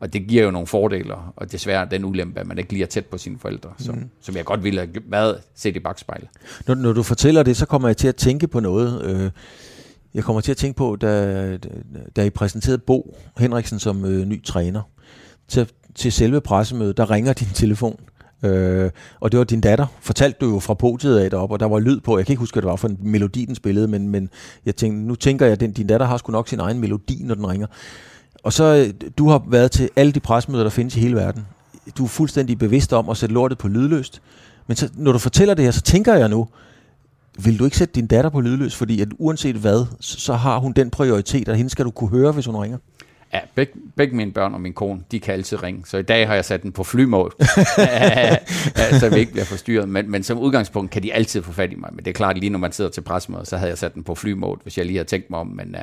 og 0.00 0.12
det 0.12 0.26
giver 0.26 0.44
jo 0.44 0.50
nogle 0.50 0.66
fordele, 0.66 1.14
og 1.36 1.52
desværre 1.52 1.88
den 1.90 2.04
ulempe, 2.04 2.40
at 2.40 2.46
man 2.46 2.58
ikke 2.58 2.72
lige 2.72 2.82
er 2.82 2.86
tæt 2.86 3.06
på 3.06 3.18
sine 3.18 3.38
forældre, 3.38 3.70
som, 3.78 3.94
mm. 3.94 4.10
som 4.20 4.36
jeg 4.36 4.44
godt 4.44 4.64
ville 4.64 4.80
have 4.80 4.90
været 5.06 5.40
set 5.54 5.76
i 5.76 5.80
bagspejlet. 5.80 6.28
Når, 6.66 6.74
når 6.74 6.92
du 6.92 7.02
fortæller 7.02 7.42
det, 7.42 7.56
så 7.56 7.66
kommer 7.66 7.88
jeg 7.88 7.96
til 7.96 8.08
at 8.08 8.16
tænke 8.16 8.48
på 8.48 8.60
noget. 8.60 9.04
Øh, 9.04 9.30
jeg 10.16 10.24
kommer 10.24 10.40
til 10.40 10.50
at 10.50 10.56
tænke 10.56 10.76
på, 10.76 10.96
da, 10.96 11.58
da 12.16 12.24
I 12.24 12.30
præsenterede 12.30 12.78
Bo 12.78 13.16
Henriksen 13.38 13.78
som 13.78 14.04
øh, 14.04 14.26
ny 14.26 14.44
træner, 14.44 14.82
til, 15.48 15.68
til 15.94 16.12
selve 16.12 16.40
pressemødet, 16.40 16.96
der 16.96 17.10
ringer 17.10 17.32
din 17.32 17.48
telefon. 17.54 18.00
Øh, 18.42 18.90
og 19.20 19.32
det 19.32 19.38
var 19.38 19.44
din 19.44 19.60
datter, 19.60 19.86
fortalte 20.00 20.38
du 20.40 20.50
jo 20.50 20.58
fra 20.58 20.74
podiet 20.74 21.18
af 21.18 21.30
deroppe, 21.30 21.54
og 21.54 21.60
der 21.60 21.66
var 21.66 21.78
lyd 21.78 22.00
på, 22.00 22.18
jeg 22.18 22.26
kan 22.26 22.32
ikke 22.32 22.40
huske, 22.40 22.54
hvad 22.54 22.62
det 22.62 22.70
var 22.70 22.76
for 22.76 22.88
en 22.88 22.98
melodi, 23.00 23.44
den 23.44 23.54
spillede, 23.54 23.88
men, 23.88 24.08
men 24.08 24.30
jeg 24.66 24.76
tænkte, 24.76 25.06
nu 25.06 25.14
tænker 25.14 25.46
jeg, 25.46 25.52
at 25.52 25.60
den, 25.60 25.72
din 25.72 25.86
datter 25.86 26.06
har 26.06 26.16
sgu 26.16 26.32
nok 26.32 26.48
sin 26.48 26.60
egen 26.60 26.80
melodi, 26.80 27.22
når 27.24 27.34
den 27.34 27.48
ringer. 27.48 27.66
Og 28.42 28.52
så, 28.52 28.64
øh, 28.64 29.10
du 29.18 29.28
har 29.28 29.42
været 29.48 29.70
til 29.70 29.90
alle 29.96 30.12
de 30.12 30.20
pressemøder, 30.20 30.64
der 30.64 30.70
findes 30.70 30.96
i 30.96 31.00
hele 31.00 31.16
verden. 31.16 31.46
Du 31.98 32.04
er 32.04 32.08
fuldstændig 32.08 32.58
bevidst 32.58 32.92
om 32.92 33.08
at 33.08 33.16
sætte 33.16 33.34
lortet 33.34 33.58
på 33.58 33.68
lydløst. 33.68 34.22
Men 34.66 34.76
så, 34.76 34.88
når 34.94 35.12
du 35.12 35.18
fortæller 35.18 35.54
det 35.54 35.64
her, 35.64 35.72
så 35.72 35.82
tænker 35.82 36.14
jeg 36.14 36.28
nu, 36.28 36.48
vil 37.44 37.58
du 37.58 37.64
ikke 37.64 37.76
sætte 37.76 37.94
din 37.94 38.06
datter 38.06 38.30
på 38.30 38.40
lydløs, 38.40 38.76
fordi 38.76 39.00
at 39.00 39.08
uanset 39.18 39.56
hvad, 39.56 39.86
så 40.00 40.34
har 40.34 40.58
hun 40.58 40.72
den 40.72 40.90
prioritet, 40.90 41.48
og 41.48 41.56
hende 41.56 41.70
skal 41.70 41.84
du 41.84 41.90
kunne 41.90 42.10
høre, 42.10 42.32
hvis 42.32 42.46
hun 42.46 42.56
ringer? 42.56 42.78
Ja, 43.32 43.40
begge, 43.54 43.72
begge 43.96 44.16
mine 44.16 44.32
børn 44.32 44.54
og 44.54 44.60
min 44.60 44.72
kone, 44.72 45.00
de 45.10 45.20
kan 45.20 45.34
altid 45.34 45.62
ringe. 45.62 45.82
Så 45.86 45.96
i 45.98 46.02
dag 46.02 46.26
har 46.26 46.34
jeg 46.34 46.44
sat 46.44 46.62
den 46.62 46.72
på 46.72 46.84
flymål, 46.84 47.34
så 49.00 49.10
vi 49.12 49.18
ikke 49.18 49.32
bliver 49.32 49.44
forstyrret. 49.44 49.88
Men, 49.88 50.10
men 50.10 50.22
som 50.22 50.38
udgangspunkt 50.38 50.90
kan 50.90 51.02
de 51.02 51.14
altid 51.14 51.42
få 51.42 51.52
fat 51.52 51.72
i 51.72 51.74
mig. 51.74 51.90
Men 51.92 52.04
det 52.04 52.10
er 52.10 52.14
klart, 52.14 52.38
lige 52.38 52.50
når 52.50 52.58
man 52.58 52.72
sidder 52.72 52.90
til 52.90 53.00
pressemøde, 53.00 53.46
så 53.46 53.56
havde 53.56 53.70
jeg 53.70 53.78
sat 53.78 53.94
den 53.94 54.04
på 54.04 54.14
flymål, 54.14 54.60
hvis 54.62 54.78
jeg 54.78 54.86
lige 54.86 54.96
havde 54.96 55.08
tænkt 55.08 55.30
mig 55.30 55.38
om. 55.38 55.46
Men 55.46 55.74
uh, 55.74 55.80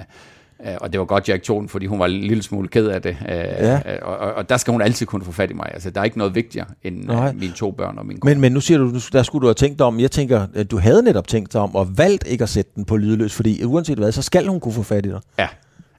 og 0.81 0.93
det 0.93 0.99
var 0.99 1.05
godt, 1.05 1.29
Jack 1.29 1.43
tog 1.43 1.61
den, 1.61 1.69
fordi 1.69 1.85
hun 1.85 1.99
var 1.99 2.05
en 2.05 2.11
lille 2.11 2.43
smule 2.43 2.67
ked 2.67 2.87
af 2.87 3.01
det. 3.01 3.17
Øh, 3.29 3.35
ja. 3.35 3.79
og, 4.01 4.17
og, 4.17 4.33
og 4.33 4.49
der 4.49 4.57
skal 4.57 4.71
hun 4.71 4.81
altid 4.81 5.05
kunne 5.05 5.25
få 5.25 5.31
fat 5.31 5.51
i 5.51 5.53
mig. 5.53 5.69
Altså, 5.73 5.89
der 5.89 5.99
er 5.99 6.05
ikke 6.05 6.17
noget 6.17 6.35
vigtigere 6.35 6.67
end 6.83 7.03
Nej. 7.03 7.33
mine 7.33 7.53
to 7.53 7.71
børn 7.71 7.97
og 7.97 8.05
min 8.05 8.19
kone. 8.19 8.33
Men, 8.33 8.41
men 8.41 8.51
nu 8.51 8.59
siger 8.59 8.77
du, 8.77 8.99
der 9.13 9.23
skulle 9.23 9.41
du 9.41 9.47
have 9.47 9.53
tænkt 9.53 9.81
om. 9.81 9.99
Jeg 9.99 10.11
tænker, 10.11 10.45
du 10.71 10.79
havde 10.79 11.03
netop 11.03 11.27
tænkt 11.27 11.53
dig 11.53 11.61
om, 11.61 11.75
og 11.75 11.97
valgt 11.97 12.27
ikke 12.27 12.43
at 12.43 12.49
sætte 12.49 12.71
den 12.75 12.85
på 12.85 12.97
lydløs, 12.97 13.33
fordi 13.33 13.63
uanset 13.63 13.97
hvad, 13.97 14.11
så 14.11 14.21
skal 14.21 14.47
hun 14.47 14.59
kunne 14.59 14.73
få 14.73 14.83
fat 14.83 15.05
i 15.05 15.09
dig. 15.09 15.19
Ja. 15.39 15.47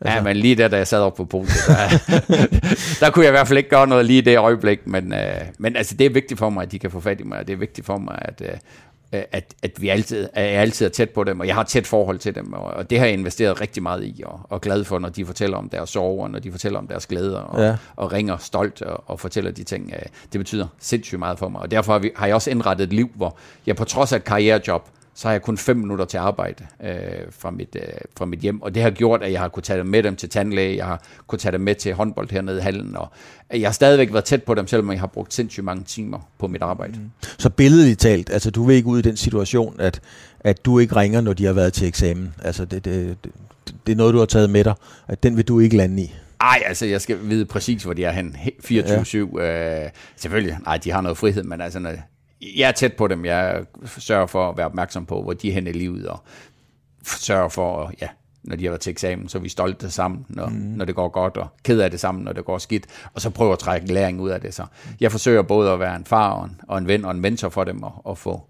Altså. 0.00 0.16
Ja, 0.16 0.22
men 0.22 0.36
lige 0.36 0.54
der, 0.54 0.68
da 0.68 0.76
jeg 0.76 0.86
sad 0.86 1.00
op 1.00 1.14
på 1.14 1.24
posen, 1.24 1.74
der, 1.74 1.98
der 3.00 3.10
kunne 3.10 3.24
jeg 3.24 3.30
i 3.30 3.36
hvert 3.36 3.48
fald 3.48 3.58
ikke 3.58 3.70
gøre 3.70 3.86
noget 3.86 4.04
lige 4.04 4.18
i 4.18 4.20
det 4.20 4.38
øjeblik, 4.38 4.86
men, 4.86 5.12
øh, 5.12 5.18
men 5.58 5.76
altså, 5.76 5.94
det 5.94 6.06
er 6.06 6.10
vigtigt 6.10 6.38
for 6.38 6.50
mig, 6.50 6.62
at 6.62 6.72
de 6.72 6.78
kan 6.78 6.90
få 6.90 7.00
fat 7.00 7.20
i 7.20 7.22
mig, 7.22 7.38
og 7.38 7.46
det 7.46 7.52
er 7.52 7.56
vigtigt 7.56 7.86
for 7.86 7.98
mig, 7.98 8.18
at, 8.18 8.42
øh, 8.44 8.48
Øh, 8.48 8.58
at, 9.12 9.54
at 9.62 9.82
vi 9.82 9.88
altid, 9.88 10.28
at 10.32 10.44
jeg 10.44 10.60
altid 10.60 10.86
er 10.86 10.90
tæt 10.90 11.10
på 11.10 11.24
dem, 11.24 11.40
og 11.40 11.46
jeg 11.46 11.54
har 11.54 11.62
et 11.62 11.68
tæt 11.68 11.86
forhold 11.86 12.18
til 12.18 12.34
dem, 12.34 12.52
og, 12.52 12.64
og 12.64 12.90
det 12.90 12.98
har 12.98 13.06
jeg 13.06 13.14
investeret 13.14 13.60
rigtig 13.60 13.82
meget 13.82 14.04
i, 14.04 14.22
og, 14.26 14.40
og 14.50 14.60
glad 14.60 14.84
for, 14.84 14.98
når 14.98 15.08
de 15.08 15.26
fortæller 15.26 15.56
om 15.56 15.68
deres 15.68 15.90
sorger, 15.90 16.24
og 16.24 16.30
når 16.30 16.38
de 16.38 16.52
fortæller 16.52 16.78
om 16.78 16.86
deres 16.86 17.06
glæder, 17.06 17.38
og, 17.38 17.62
ja. 17.62 17.76
og 17.96 18.12
ringer 18.12 18.36
stolt 18.36 18.82
og, 18.82 19.04
og 19.06 19.20
fortæller 19.20 19.50
de 19.50 19.64
ting. 19.64 19.92
Øh, 19.92 20.02
det 20.32 20.40
betyder 20.40 20.66
sindssygt 20.78 21.18
meget 21.18 21.38
for 21.38 21.48
mig, 21.48 21.60
og 21.60 21.70
derfor 21.70 21.92
har, 21.92 21.98
vi, 21.98 22.10
har 22.16 22.26
jeg 22.26 22.34
også 22.34 22.50
indrettet 22.50 22.84
et 22.84 22.92
liv, 22.92 23.10
hvor 23.14 23.36
jeg 23.66 23.76
på 23.76 23.84
trods 23.84 24.12
af 24.12 24.16
et 24.16 24.24
karrierejob, 24.24 24.88
så 25.14 25.28
har 25.28 25.32
jeg 25.32 25.42
kun 25.42 25.58
fem 25.58 25.76
minutter 25.76 26.04
til 26.04 26.18
arbejde 26.18 26.66
øh, 26.84 26.94
fra, 27.30 27.50
mit, 27.50 27.76
øh, 27.76 27.82
fra 28.16 28.24
mit 28.24 28.40
hjem. 28.40 28.62
Og 28.62 28.74
det 28.74 28.82
har 28.82 28.90
gjort, 28.90 29.22
at 29.22 29.32
jeg 29.32 29.40
har 29.40 29.48
kunnet 29.48 29.64
tage 29.64 29.78
dem 29.78 29.86
med 29.86 30.02
dem 30.02 30.16
til 30.16 30.28
tandlæge, 30.28 30.76
jeg 30.76 30.86
har 30.86 31.02
kunnet 31.26 31.40
tage 31.40 31.52
dem 31.52 31.60
med 31.60 31.74
til 31.74 31.94
håndbold 31.94 32.30
hernede 32.30 32.58
i 32.58 32.60
hallen, 32.60 32.96
og 32.96 33.08
jeg 33.50 33.68
har 33.68 33.72
stadigvæk 33.72 34.12
været 34.12 34.24
tæt 34.24 34.42
på 34.42 34.54
dem, 34.54 34.66
selvom 34.66 34.90
jeg 34.90 35.00
har 35.00 35.06
brugt 35.06 35.34
sindssygt 35.34 35.64
mange 35.64 35.84
timer 35.84 36.28
på 36.38 36.46
mit 36.46 36.62
arbejde. 36.62 36.92
Mm. 36.92 37.10
Så 37.38 37.50
billedligt 37.50 38.00
talt, 38.00 38.30
altså 38.30 38.50
du 38.50 38.64
vil 38.64 38.76
ikke 38.76 38.88
ud 38.88 38.98
i 38.98 39.02
den 39.02 39.16
situation, 39.16 39.76
at, 39.78 40.00
at 40.40 40.64
du 40.64 40.78
ikke 40.78 40.96
ringer, 40.96 41.20
når 41.20 41.32
de 41.32 41.44
har 41.44 41.52
været 41.52 41.72
til 41.72 41.88
eksamen. 41.88 42.34
Altså 42.42 42.64
det, 42.64 42.84
det, 42.84 43.16
det, 43.24 43.32
det 43.86 43.92
er 43.92 43.96
noget, 43.96 44.14
du 44.14 44.18
har 44.18 44.26
taget 44.26 44.50
med 44.50 44.64
dig, 44.64 44.74
at 45.08 45.22
den 45.22 45.36
vil 45.36 45.48
du 45.48 45.60
ikke 45.60 45.76
lande 45.76 46.02
i. 46.02 46.14
Ej, 46.40 46.62
altså, 46.66 46.86
jeg 46.86 47.00
skal 47.00 47.18
vide 47.22 47.44
præcis, 47.44 47.82
hvor 47.82 47.92
de 47.92 48.04
er 48.04 48.12
hen. 48.12 48.36
24-7. 48.64 49.40
Ja. 49.40 49.84
Øh, 49.84 49.90
selvfølgelig, 50.16 50.58
nej, 50.64 50.76
de 50.76 50.90
har 50.90 51.00
noget 51.00 51.18
frihed, 51.18 51.42
men 51.42 51.60
altså, 51.60 51.78
når, 51.78 51.92
jeg 52.40 52.68
er 52.68 52.72
tæt 52.72 52.92
på 52.92 53.08
dem. 53.08 53.24
Jeg 53.24 53.64
sørger 53.86 54.26
for 54.26 54.50
at 54.50 54.56
være 54.56 54.66
opmærksom 54.66 55.06
på, 55.06 55.22
hvor 55.22 55.32
de 55.32 55.48
er 55.48 55.52
hen 55.52 55.66
i 55.66 55.72
livet, 55.72 56.08
og 56.08 56.22
sørger 57.04 57.48
for, 57.48 57.92
ja, 58.00 58.08
når 58.44 58.56
de 58.56 58.64
har 58.64 58.70
været 58.70 58.80
til 58.80 58.90
eksamen, 58.90 59.28
så 59.28 59.38
er 59.38 59.42
vi 59.42 59.48
stolte 59.48 59.90
sammen, 59.90 60.26
når, 60.28 60.46
mm. 60.46 60.54
når 60.54 60.84
det 60.84 60.94
går 60.94 61.08
godt, 61.08 61.36
og 61.36 61.48
ked 61.62 61.80
af 61.80 61.90
det 61.90 62.00
sammen, 62.00 62.24
når 62.24 62.32
det 62.32 62.44
går 62.44 62.58
skidt, 62.58 62.86
og 63.14 63.20
så 63.20 63.30
prøver 63.30 63.52
at 63.52 63.58
trække 63.58 63.92
læring 63.92 64.20
ud 64.20 64.30
af 64.30 64.40
det. 64.40 64.54
Så 64.54 64.66
jeg 65.00 65.10
forsøger 65.10 65.42
både 65.42 65.70
at 65.70 65.80
være 65.80 65.96
en 65.96 66.04
far 66.04 66.30
og 66.30 66.44
en, 66.44 66.60
og 66.68 66.78
en 66.78 66.86
ven 66.86 67.04
og 67.04 67.10
en 67.10 67.20
mentor 67.20 67.48
for 67.48 67.64
dem, 67.64 67.82
og, 67.82 67.92
og 68.04 68.18
få, 68.18 68.42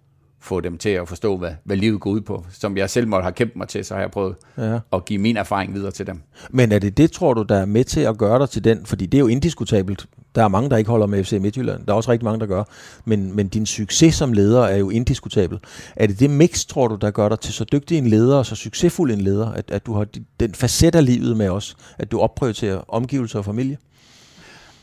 få 0.45 0.61
dem 0.61 0.79
til 0.79 0.89
at 0.89 1.09
forstå, 1.09 1.37
hvad, 1.37 1.51
hvad 1.65 1.77
livet 1.77 2.01
går 2.01 2.11
ud 2.11 2.21
på. 2.21 2.47
Som 2.51 2.77
jeg 2.77 2.91
selv 2.91 3.09
måtte 3.09 3.23
have 3.23 3.33
kæmpet 3.33 3.57
mig 3.57 3.69
til, 3.69 3.85
så 3.85 3.95
har 3.95 4.01
jeg 4.01 4.11
prøvet 4.11 4.35
ja. 4.59 4.79
at 4.93 5.05
give 5.05 5.19
min 5.19 5.37
erfaring 5.37 5.75
videre 5.75 5.91
til 5.91 6.07
dem. 6.07 6.23
Men 6.51 6.73
er 6.73 6.79
det 6.79 6.97
det, 6.97 7.13
tror 7.13 7.35
du, 7.35 7.43
der 7.43 7.57
er 7.57 7.65
med 7.65 7.85
til 7.85 8.01
at 8.01 8.19
gøre 8.19 8.39
dig 8.39 8.51
til 8.51 8.65
den? 8.65 8.87
Fordi 8.87 9.07
det 9.07 9.19
er 9.19 9.21
jo 9.21 9.27
indiskutabelt. 9.27 10.07
Der 10.35 10.45
er 10.45 10.49
mange, 10.49 10.71
der 10.71 10.77
ikke 10.77 10.91
holder 10.91 11.07
med 11.07 11.25
FC 11.25 11.33
Midtjylland. 11.33 11.87
Der 11.87 11.93
er 11.93 11.97
også 11.97 12.11
rigtig 12.11 12.25
mange, 12.25 12.41
der 12.41 12.47
gør. 12.47 12.65
Men, 13.05 13.37
men 13.37 13.49
din 13.49 13.67
succes 13.67 14.15
som 14.15 14.33
leder 14.33 14.63
er 14.63 14.77
jo 14.77 14.91
indiskutabel. 14.91 15.59
Er 15.97 16.07
det 16.07 16.21
det 16.21 16.31
mix, 16.31 16.67
tror 16.67 16.89
du, 16.89 16.95
der 16.95 17.11
gør 17.11 17.29
dig 17.29 17.41
til 17.41 17.55
så 17.55 17.65
dygtig 17.65 17.99
en 17.99 18.07
leder 18.07 18.37
og 18.37 18.47
så 18.47 18.57
succesfuld 18.57 19.13
en 19.13 19.21
leder, 19.21 19.53
at, 19.53 19.71
at 19.71 19.87
du 19.87 19.93
har 19.95 20.07
den 20.41 20.55
facet 20.55 20.95
af 20.95 21.05
livet 21.05 21.37
med 21.37 21.49
os, 21.49 21.77
at 21.99 22.13
du 22.13 22.21
opprioriterer 22.21 22.85
omgivelser 22.89 23.39
og 23.39 23.45
familie? 23.45 23.79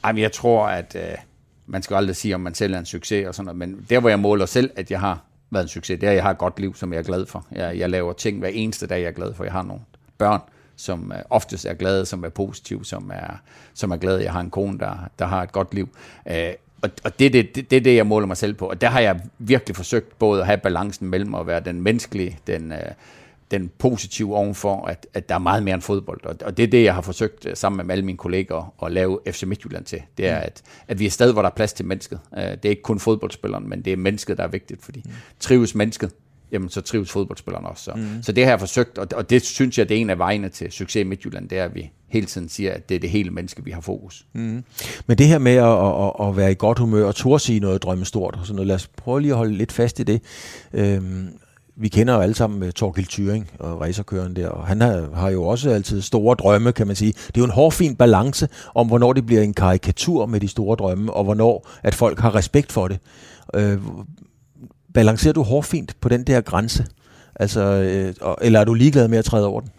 Jamen, 0.06 0.22
jeg 0.22 0.32
tror, 0.32 0.68
at 0.68 0.96
øh, 0.96 1.18
man 1.66 1.82
skal 1.82 1.96
aldrig 1.96 2.16
sige, 2.16 2.36
om 2.36 2.42
man 2.42 2.54
selv 2.54 2.74
er 2.74 2.80
en 2.80 2.86
succes 2.86 3.28
og 3.28 3.36
sådan 3.36 3.46
noget, 3.46 3.58
men 3.58 3.86
der, 3.90 4.00
hvor 4.00 4.10
jeg 4.10 4.20
måler 4.20 4.46
selv, 4.46 4.72
at 4.76 4.92
jeg 4.92 5.00
har 5.00 5.31
været 5.52 5.64
en 5.64 5.70
succes. 5.70 6.00
Det 6.00 6.10
er, 6.10 6.14
jeg 6.14 6.24
har 6.24 6.32
et 6.32 6.38
godt 6.38 6.60
liv, 6.60 6.76
som 6.76 6.94
jeg 6.94 7.00
er 7.00 7.04
glad 7.04 7.26
for. 7.26 7.46
Jeg, 7.52 7.78
jeg 7.78 7.90
laver 7.90 8.14
ting 8.14 8.40
hver 8.40 8.50
eneste 8.50 8.88
dag, 8.88 9.02
jeg 9.02 9.08
er 9.08 9.12
glad 9.12 9.34
for. 9.34 9.44
Jeg 9.44 9.54
har 9.54 9.64
nogle 9.64 9.82
børn, 10.18 10.42
som 10.76 11.14
oftest 11.30 11.66
er 11.66 11.74
glade, 11.74 12.06
som 12.06 12.24
er 12.24 12.30
positive, 12.30 12.86
som 12.86 13.12
er, 13.14 13.42
som 13.74 13.92
er 13.92 13.98
glade. 13.98 14.24
Jeg 14.24 14.32
har 14.32 14.40
en 14.40 14.50
kone, 14.50 14.80
der, 14.80 15.10
der 15.20 15.26
har 15.26 15.44
et 15.44 15.52
godt 15.52 15.74
liv. 15.74 15.90
Øh, 16.32 16.54
og, 16.82 16.90
og 17.04 17.20
det, 17.20 17.34
det, 17.34 17.56
det, 17.56 17.72
det 17.72 17.78
er 17.78 17.82
det, 17.82 17.96
jeg 17.96 18.08
måler 18.08 18.28
mig 18.28 18.38
selv 18.38 18.54
på. 18.54 18.70
Og 18.70 18.82
der 18.82 18.88
har 18.88 19.00
jeg 19.00 19.20
virkelig 19.40 19.76
forsøgt 19.76 20.20
både 20.20 20.42
at 20.42 20.46
have 20.46 20.58
balancen 20.58 21.08
mellem 21.08 21.36
at 21.36 21.48
være 21.48 21.60
den 21.60 21.82
menneskelige, 21.82 22.40
den, 22.48 22.72
øh, 22.72 22.80
den 23.52 23.72
positive 23.78 24.36
ovenfor, 24.36 24.86
at, 24.86 25.08
at 25.14 25.30
der 25.30 25.36
er 25.36 25.40
meget 25.40 25.64
mere 25.64 25.74
end 25.74 25.82
fodbold. 25.82 26.26
Og, 26.26 26.36
og 26.46 26.58
det 26.58 26.64
er 26.64 26.68
det, 26.68 26.84
jeg 26.84 26.94
har 26.94 27.02
forsøgt 27.02 27.46
øh, 27.46 27.56
sammen 27.56 27.88
med 27.88 27.96
alle 27.96 28.06
mine 28.06 28.18
kolleger 28.18 28.74
at 28.84 28.92
lave 28.92 29.20
FC 29.32 29.44
Midtjylland 29.44 29.86
til. 29.86 30.02
Det 30.18 30.28
er, 30.28 30.38
mm. 30.38 30.44
at, 30.46 30.62
at 30.88 31.00
vi 31.00 31.06
er 31.06 31.10
sted, 31.10 31.34
hvor 31.34 31.42
der 31.42 31.50
er 31.50 31.54
plads 31.54 31.74
til 31.74 31.86
mennesket. 31.86 32.20
Uh, 32.32 32.38
det 32.38 32.66
er 32.66 32.70
ikke 32.70 32.82
kun 32.82 33.00
fodboldspilleren, 33.00 33.70
men 33.70 33.82
det 33.82 33.94
er 33.94 33.98
mennesket, 33.98 34.38
der 34.38 34.44
er 34.44 34.48
vigtigt, 34.48 34.84
fordi 34.84 35.02
mm. 35.06 35.12
trives 35.40 35.76
mennesket, 35.76 36.12
jamen 36.52 36.70
så 36.70 36.82
trives 36.82 37.12
fodboldspilleren 37.12 37.66
også. 37.66 37.84
Så, 37.84 37.92
mm. 37.96 38.24
så 38.24 38.32
det 38.32 38.44
har 38.44 38.52
jeg 38.52 38.60
forsøgt, 38.60 38.98
og, 38.98 39.08
og 39.16 39.30
det 39.30 39.42
synes 39.42 39.78
jeg, 39.78 39.90
det 39.90 39.98
er 39.98 40.02
en 40.02 40.10
af 40.10 40.18
vejene 40.18 40.50
til 40.50 40.72
succes 40.72 41.02
i 41.02 41.04
Midtjylland, 41.04 41.50
det 41.50 41.58
er, 41.58 41.66
at 41.66 41.76
vi 41.76 41.92
hele 42.08 42.26
tiden 42.26 42.50
siger, 42.50 42.74
at 42.74 42.90
det 42.90 42.96
er 42.96 43.00
det 43.00 43.10
hele 43.10 43.32
menneske, 43.32 43.64
vi 43.64 43.72
har 43.72 43.82
fokus. 43.82 44.26
Mm. 44.34 44.64
Men 45.08 45.18
det 45.18 45.28
her 45.28 45.38
med 45.38 45.56
at, 45.56 45.66
at, 45.66 46.28
at 46.28 46.38
være 46.38 46.52
i 46.52 46.56
godt 46.58 46.80
humør 46.80 47.06
og 47.06 47.16
turde 47.16 47.44
sige 47.44 47.60
noget 47.60 47.84
drømmestort, 47.84 48.36
og 48.36 48.46
sådan 48.46 48.56
noget, 48.56 48.68
lad 48.68 48.76
os 48.76 48.88
prøve 48.88 49.22
lige 49.22 49.32
at 49.32 49.38
holde 49.38 49.54
lidt 49.54 49.72
fast 49.72 50.00
i 50.00 50.04
det. 50.04 50.22
Øhm, 50.74 51.28
vi 51.76 51.88
kender 51.88 52.14
jo 52.14 52.20
alle 52.20 52.36
sammen 52.36 52.64
øh, 52.64 52.72
Torgild 52.72 53.08
Thyring 53.08 53.52
og 53.60 53.82
racerkøren 53.82 54.36
der, 54.36 54.48
og 54.48 54.68
han 54.68 54.82
har, 54.82 55.10
har 55.16 55.30
jo 55.30 55.44
også 55.44 55.70
altid 55.70 56.02
store 56.02 56.36
drømme, 56.36 56.72
kan 56.72 56.88
man 56.88 56.96
sige. 56.96 57.12
Det 57.12 57.38
er 57.38 57.42
jo 57.42 57.46
en 57.46 57.52
hårfin 57.52 57.96
balance 57.96 58.48
om, 58.76 58.88
hvornår 58.88 59.14
det 59.14 59.26
bliver 59.26 59.42
en 59.42 59.54
karikatur 59.54 60.26
med 60.26 60.40
de 60.40 60.48
store 60.48 60.76
drømme, 60.76 61.14
og 61.14 61.24
hvornår 61.24 61.70
at 61.84 61.96
folk 61.96 62.20
har 62.20 62.36
respekt 62.36 62.72
for 62.72 62.88
det. 62.88 63.00
Øh, 63.56 63.78
balancerer 64.94 65.34
du 65.34 65.42
hårfint 65.42 65.96
på 66.02 66.10
den 66.10 66.24
der 66.24 66.42
grænse? 66.42 66.86
Altså, 67.36 67.62
øh, 67.62 68.14
eller 68.42 68.60
er 68.60 68.64
du 68.64 68.74
ligeglad 68.74 69.08
med 69.08 69.18
at 69.18 69.26
træde 69.26 69.48
over 69.48 69.62
den? 69.62 69.70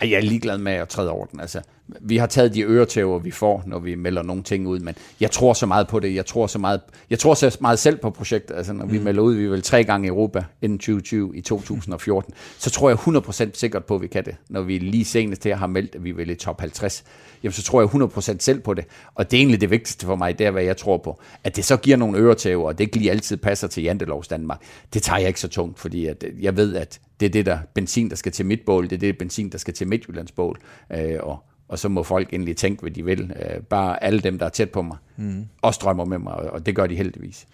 Ej, 0.00 0.10
jeg 0.10 0.16
er 0.16 0.22
ligeglad 0.22 0.58
med 0.58 0.72
at 0.72 0.88
træde 0.88 1.10
over 1.10 1.26
den. 1.26 1.40
Altså, 1.40 1.60
vi 2.00 2.16
har 2.16 2.26
taget 2.26 2.54
de 2.54 2.62
øretæver, 2.62 3.18
vi 3.18 3.30
får, 3.30 3.62
når 3.66 3.78
vi 3.78 3.94
melder 3.94 4.22
nogle 4.22 4.42
ting 4.42 4.66
ud, 4.68 4.78
men 4.78 4.94
jeg 5.20 5.30
tror 5.30 5.52
så 5.52 5.66
meget 5.66 5.88
på 5.88 6.00
det. 6.00 6.14
Jeg 6.14 6.26
tror 6.26 6.46
så 6.46 6.58
meget, 6.58 6.80
jeg 7.10 7.18
tror 7.18 7.34
så 7.34 7.56
meget 7.60 7.78
selv 7.78 7.96
på 7.96 8.10
projektet. 8.10 8.54
Altså, 8.54 8.72
når 8.72 8.84
mm. 8.84 8.92
vi 8.92 8.98
melder 8.98 9.22
ud, 9.22 9.34
vi 9.34 9.48
vil 9.48 9.62
tre 9.62 9.84
gange 9.84 10.06
i 10.06 10.08
Europa 10.08 10.44
inden 10.62 10.78
2020 10.78 11.36
i 11.36 11.40
2014, 11.40 12.34
så 12.58 12.70
tror 12.70 12.88
jeg 12.88 12.98
100% 12.98 13.50
sikkert 13.54 13.84
på, 13.84 13.94
at 13.94 14.02
vi 14.02 14.06
kan 14.06 14.24
det. 14.24 14.36
Når 14.48 14.62
vi 14.62 14.78
lige 14.78 15.04
senest 15.04 15.44
her 15.44 15.56
har 15.56 15.66
meldt, 15.66 15.94
at 15.94 16.04
vi 16.04 16.12
vil 16.12 16.30
i 16.30 16.34
top 16.34 16.60
50, 16.60 17.04
jamen, 17.42 17.52
så 17.52 17.62
tror 17.62 17.80
jeg 17.80 17.88
100% 17.88 18.36
selv 18.38 18.60
på 18.60 18.74
det. 18.74 18.84
Og 19.14 19.30
det 19.30 19.36
er 19.36 19.40
egentlig 19.40 19.60
det 19.60 19.70
vigtigste 19.70 20.06
for 20.06 20.16
mig, 20.16 20.38
det 20.38 20.46
er, 20.46 20.50
hvad 20.50 20.62
jeg 20.62 20.76
tror 20.76 20.98
på. 20.98 21.20
At 21.44 21.56
det 21.56 21.64
så 21.64 21.76
giver 21.76 21.96
nogle 21.96 22.18
øretæver, 22.18 22.66
og 22.66 22.78
det 22.78 22.84
ikke 22.84 22.96
lige 22.96 23.10
altid 23.10 23.36
passer 23.36 23.68
til 23.68 23.82
Jantelovs 23.82 24.28
Danmark, 24.28 24.60
det 24.94 25.02
tager 25.02 25.18
jeg 25.18 25.28
ikke 25.28 25.40
så 25.40 25.48
tungt, 25.48 25.78
fordi 25.78 26.06
at 26.06 26.24
jeg 26.40 26.56
ved, 26.56 26.74
at 26.76 27.00
det 27.20 27.26
er 27.26 27.30
det 27.30 27.46
der 27.46 27.58
benzin, 27.74 28.10
der 28.10 28.16
skal 28.16 28.32
til 28.32 28.46
mit 28.46 28.60
bål, 28.66 28.84
det 28.84 28.92
er 28.92 28.98
det 28.98 29.18
benzin, 29.18 29.48
der 29.48 29.58
skal 29.58 29.74
til 29.74 29.88
Midtjyllands 29.88 30.32
bål. 30.32 30.58
Øh, 30.92 31.18
og 31.20 31.44
og 31.72 31.78
så 31.78 31.88
må 31.88 32.02
folk 32.02 32.34
endelig 32.34 32.56
tænke, 32.56 32.80
hvad 32.80 32.90
de 32.90 33.04
vil. 33.04 33.32
Øh, 33.36 33.62
bare 33.62 34.04
alle 34.04 34.20
dem, 34.20 34.38
der 34.38 34.46
er 34.46 34.50
tæt 34.50 34.70
på 34.70 34.82
mig, 34.82 34.96
mm. 35.16 35.46
også 35.62 35.80
drømmer 35.82 36.04
med 36.04 36.18
mig, 36.18 36.34
og 36.34 36.66
det 36.66 36.76
gør 36.76 36.86
de 36.86 36.96
heldigvis. 36.96 37.46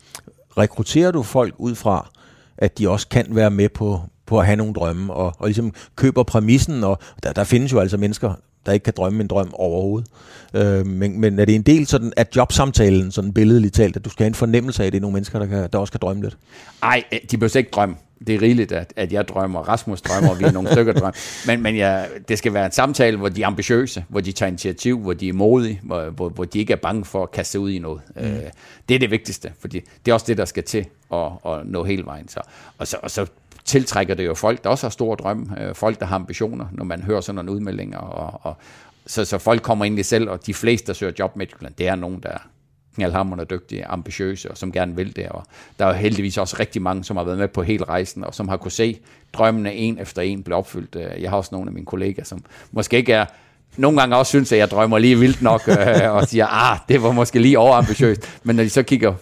Rekrutterer 0.59 1.11
du 1.11 1.23
folk 1.23 1.55
ud 1.59 1.75
fra, 1.75 2.11
at 2.57 2.79
de 2.79 2.89
også 2.89 3.09
kan 3.09 3.27
være 3.31 3.51
med 3.51 3.69
på, 3.69 4.01
på 4.27 4.39
at 4.39 4.47
have 4.47 4.57
nogle 4.57 4.75
drømme, 4.75 5.15
og, 5.15 5.33
og 5.39 5.47
ligesom 5.47 5.73
køber 5.97 6.23
præmissen, 6.23 6.85
og 6.85 6.99
der, 7.23 7.33
der 7.33 7.45
findes 7.45 7.73
jo 7.73 7.79
altså 7.79 7.97
mennesker, 7.97 8.35
der 8.69 8.75
ikke 8.75 8.85
kan 8.85 8.95
drømme 8.97 9.21
en 9.21 9.27
drøm 9.27 9.51
overhovedet. 9.53 10.09
Øh, 10.55 10.87
men, 10.87 11.21
men 11.21 11.39
er 11.39 11.45
det 11.45 11.55
en 11.55 11.63
del 11.63 11.87
sådan, 11.87 12.13
at 12.17 12.37
jobsamtalen, 12.37 13.11
sådan 13.11 13.33
billedligt 13.33 13.75
talt, 13.75 13.97
at 13.97 14.05
du 14.05 14.11
skal 14.11 14.25
have 14.25 14.29
en 14.29 14.35
fornemmelse 14.35 14.83
af, 14.83 14.87
at 14.87 14.93
det 14.93 14.99
er 14.99 15.01
nogle 15.01 15.15
mennesker, 15.15 15.39
der, 15.39 15.47
kan, 15.47 15.69
der 15.73 15.79
også 15.79 15.93
kan 15.93 16.01
drømme 16.03 16.23
lidt? 16.23 16.37
Nej, 16.83 17.05
de 17.31 17.39
behøver 17.39 17.57
ikke 17.57 17.71
drømme 17.71 17.95
det 18.27 18.35
er 18.35 18.43
rigeligt, 18.43 18.73
at, 18.73 18.93
at 18.97 19.13
jeg 19.13 19.29
drømmer, 19.29 19.61
Rasmus 19.61 20.03
drømmer, 20.03 20.31
og 20.31 20.39
vi 20.39 20.45
er 20.45 20.53
nogle 20.53 20.73
stykker 20.73 20.93
drømmer. 20.93 21.47
Men, 21.47 21.63
men 21.63 21.77
jeg, 21.77 22.09
det 22.29 22.39
skal 22.39 22.55
være 22.55 22.67
en 22.67 22.73
samtale, 22.73 23.17
hvor 23.17 23.29
de 23.29 23.43
er 23.43 23.47
ambitiøse, 23.47 24.05
hvor 24.09 24.21
de 24.21 24.33
tager 24.33 24.49
initiativ, 24.49 24.99
hvor 24.99 25.13
de 25.13 25.29
er 25.29 25.33
modige, 25.33 25.81
hvor, 25.83 26.11
hvor, 26.11 26.29
hvor 26.29 26.45
de 26.45 26.59
ikke 26.59 26.73
er 26.73 26.77
bange 26.77 27.05
for 27.05 27.23
at 27.23 27.31
kaste 27.31 27.53
sig 27.53 27.61
ud 27.61 27.71
i 27.71 27.79
noget. 27.79 28.01
Mm. 28.17 28.23
Øh, 28.23 28.43
det 28.89 28.95
er 28.95 28.99
det 28.99 29.11
vigtigste, 29.11 29.53
fordi 29.61 29.81
det 30.05 30.11
er 30.11 30.15
også 30.15 30.27
det, 30.29 30.39
der 30.39 30.45
skal 30.45 30.63
til 30.63 30.87
at, 31.13 31.27
at 31.47 31.67
nå 31.67 31.85
hele 31.85 32.05
vejen. 32.05 32.29
Så, 32.29 32.41
og, 32.79 32.87
så, 32.87 32.97
og 33.03 33.11
så 33.11 33.27
tiltrækker 33.69 34.15
det 34.15 34.27
jo 34.27 34.35
folk, 34.35 34.65
der 34.65 34.71
også 34.71 34.87
har 34.87 34.91
store 34.91 35.17
drømme, 35.17 35.63
øh, 35.63 35.75
folk, 35.75 36.01
der 36.01 36.07
har 36.07 36.17
ambitioner, 36.17 36.67
når 36.73 36.85
man 36.85 37.03
hører 37.03 37.21
sådan 37.21 37.35
nogle 37.35 37.53
udmeldinger. 37.53 37.99
Og, 37.99 38.41
og, 38.43 38.57
så, 39.07 39.25
så 39.25 39.39
folk 39.39 39.63
kommer 39.63 39.85
ind 39.85 39.99
i 39.99 40.03
selv, 40.03 40.31
og 40.31 40.47
de 40.47 40.55
fleste, 40.55 40.87
der 40.87 40.93
søger 40.93 41.13
job 41.19 41.37
med 41.37 41.47
det 41.79 41.89
er 41.89 41.95
nogen, 41.95 42.21
der, 42.23 42.39
knaldhamrende 42.99 43.45
dygtige, 43.45 43.87
ambitiøse, 43.87 44.51
og 44.51 44.59
som 44.59 44.73
gerne 44.73 44.97
vil 44.97 45.17
det. 45.17 45.29
Og 45.29 45.43
der 45.79 45.87
er 45.87 45.93
heldigvis 45.93 46.39
også 46.39 46.57
rigtig 46.61 46.83
mange, 46.83 47.05
som 47.05 47.17
har 47.17 47.25
været 47.25 47.39
med 47.39 47.49
på 47.49 47.63
hele 47.63 47.85
rejsen, 47.85 48.25
og 48.25 48.35
som 48.35 48.49
har 48.49 48.57
kunne 48.57 48.73
se 48.73 48.99
drømmene 49.33 49.75
en 49.75 49.99
efter 49.99 50.23
en 50.23 50.43
blive 50.43 50.57
opfyldt. 50.57 50.97
Øh, 50.97 51.23
jeg 51.23 51.31
har 51.31 51.37
også 51.37 51.49
nogle 51.53 51.69
af 51.69 51.73
mine 51.73 51.87
kollegaer, 51.87 52.25
som 52.25 52.45
måske 52.73 52.97
ikke 52.97 53.13
er 53.13 53.27
nogle 53.77 54.01
gange 54.01 54.17
også 54.17 54.31
synes, 54.31 54.53
at 54.53 54.59
jeg 54.59 54.71
drømmer 54.71 54.99
lige 54.99 55.19
vildt 55.19 55.43
nok, 55.43 55.69
øh, 55.69 56.13
og 56.17 56.29
siger, 56.29 56.47
ah, 56.47 56.79
det 56.89 57.03
var 57.03 57.13
måske 57.13 57.39
lige 57.39 57.59
overambitiøst. 57.59 58.41
Men 58.43 58.57
når 58.57 58.63
de 58.63 58.71
så 58.71 58.83
kigger 58.83 59.15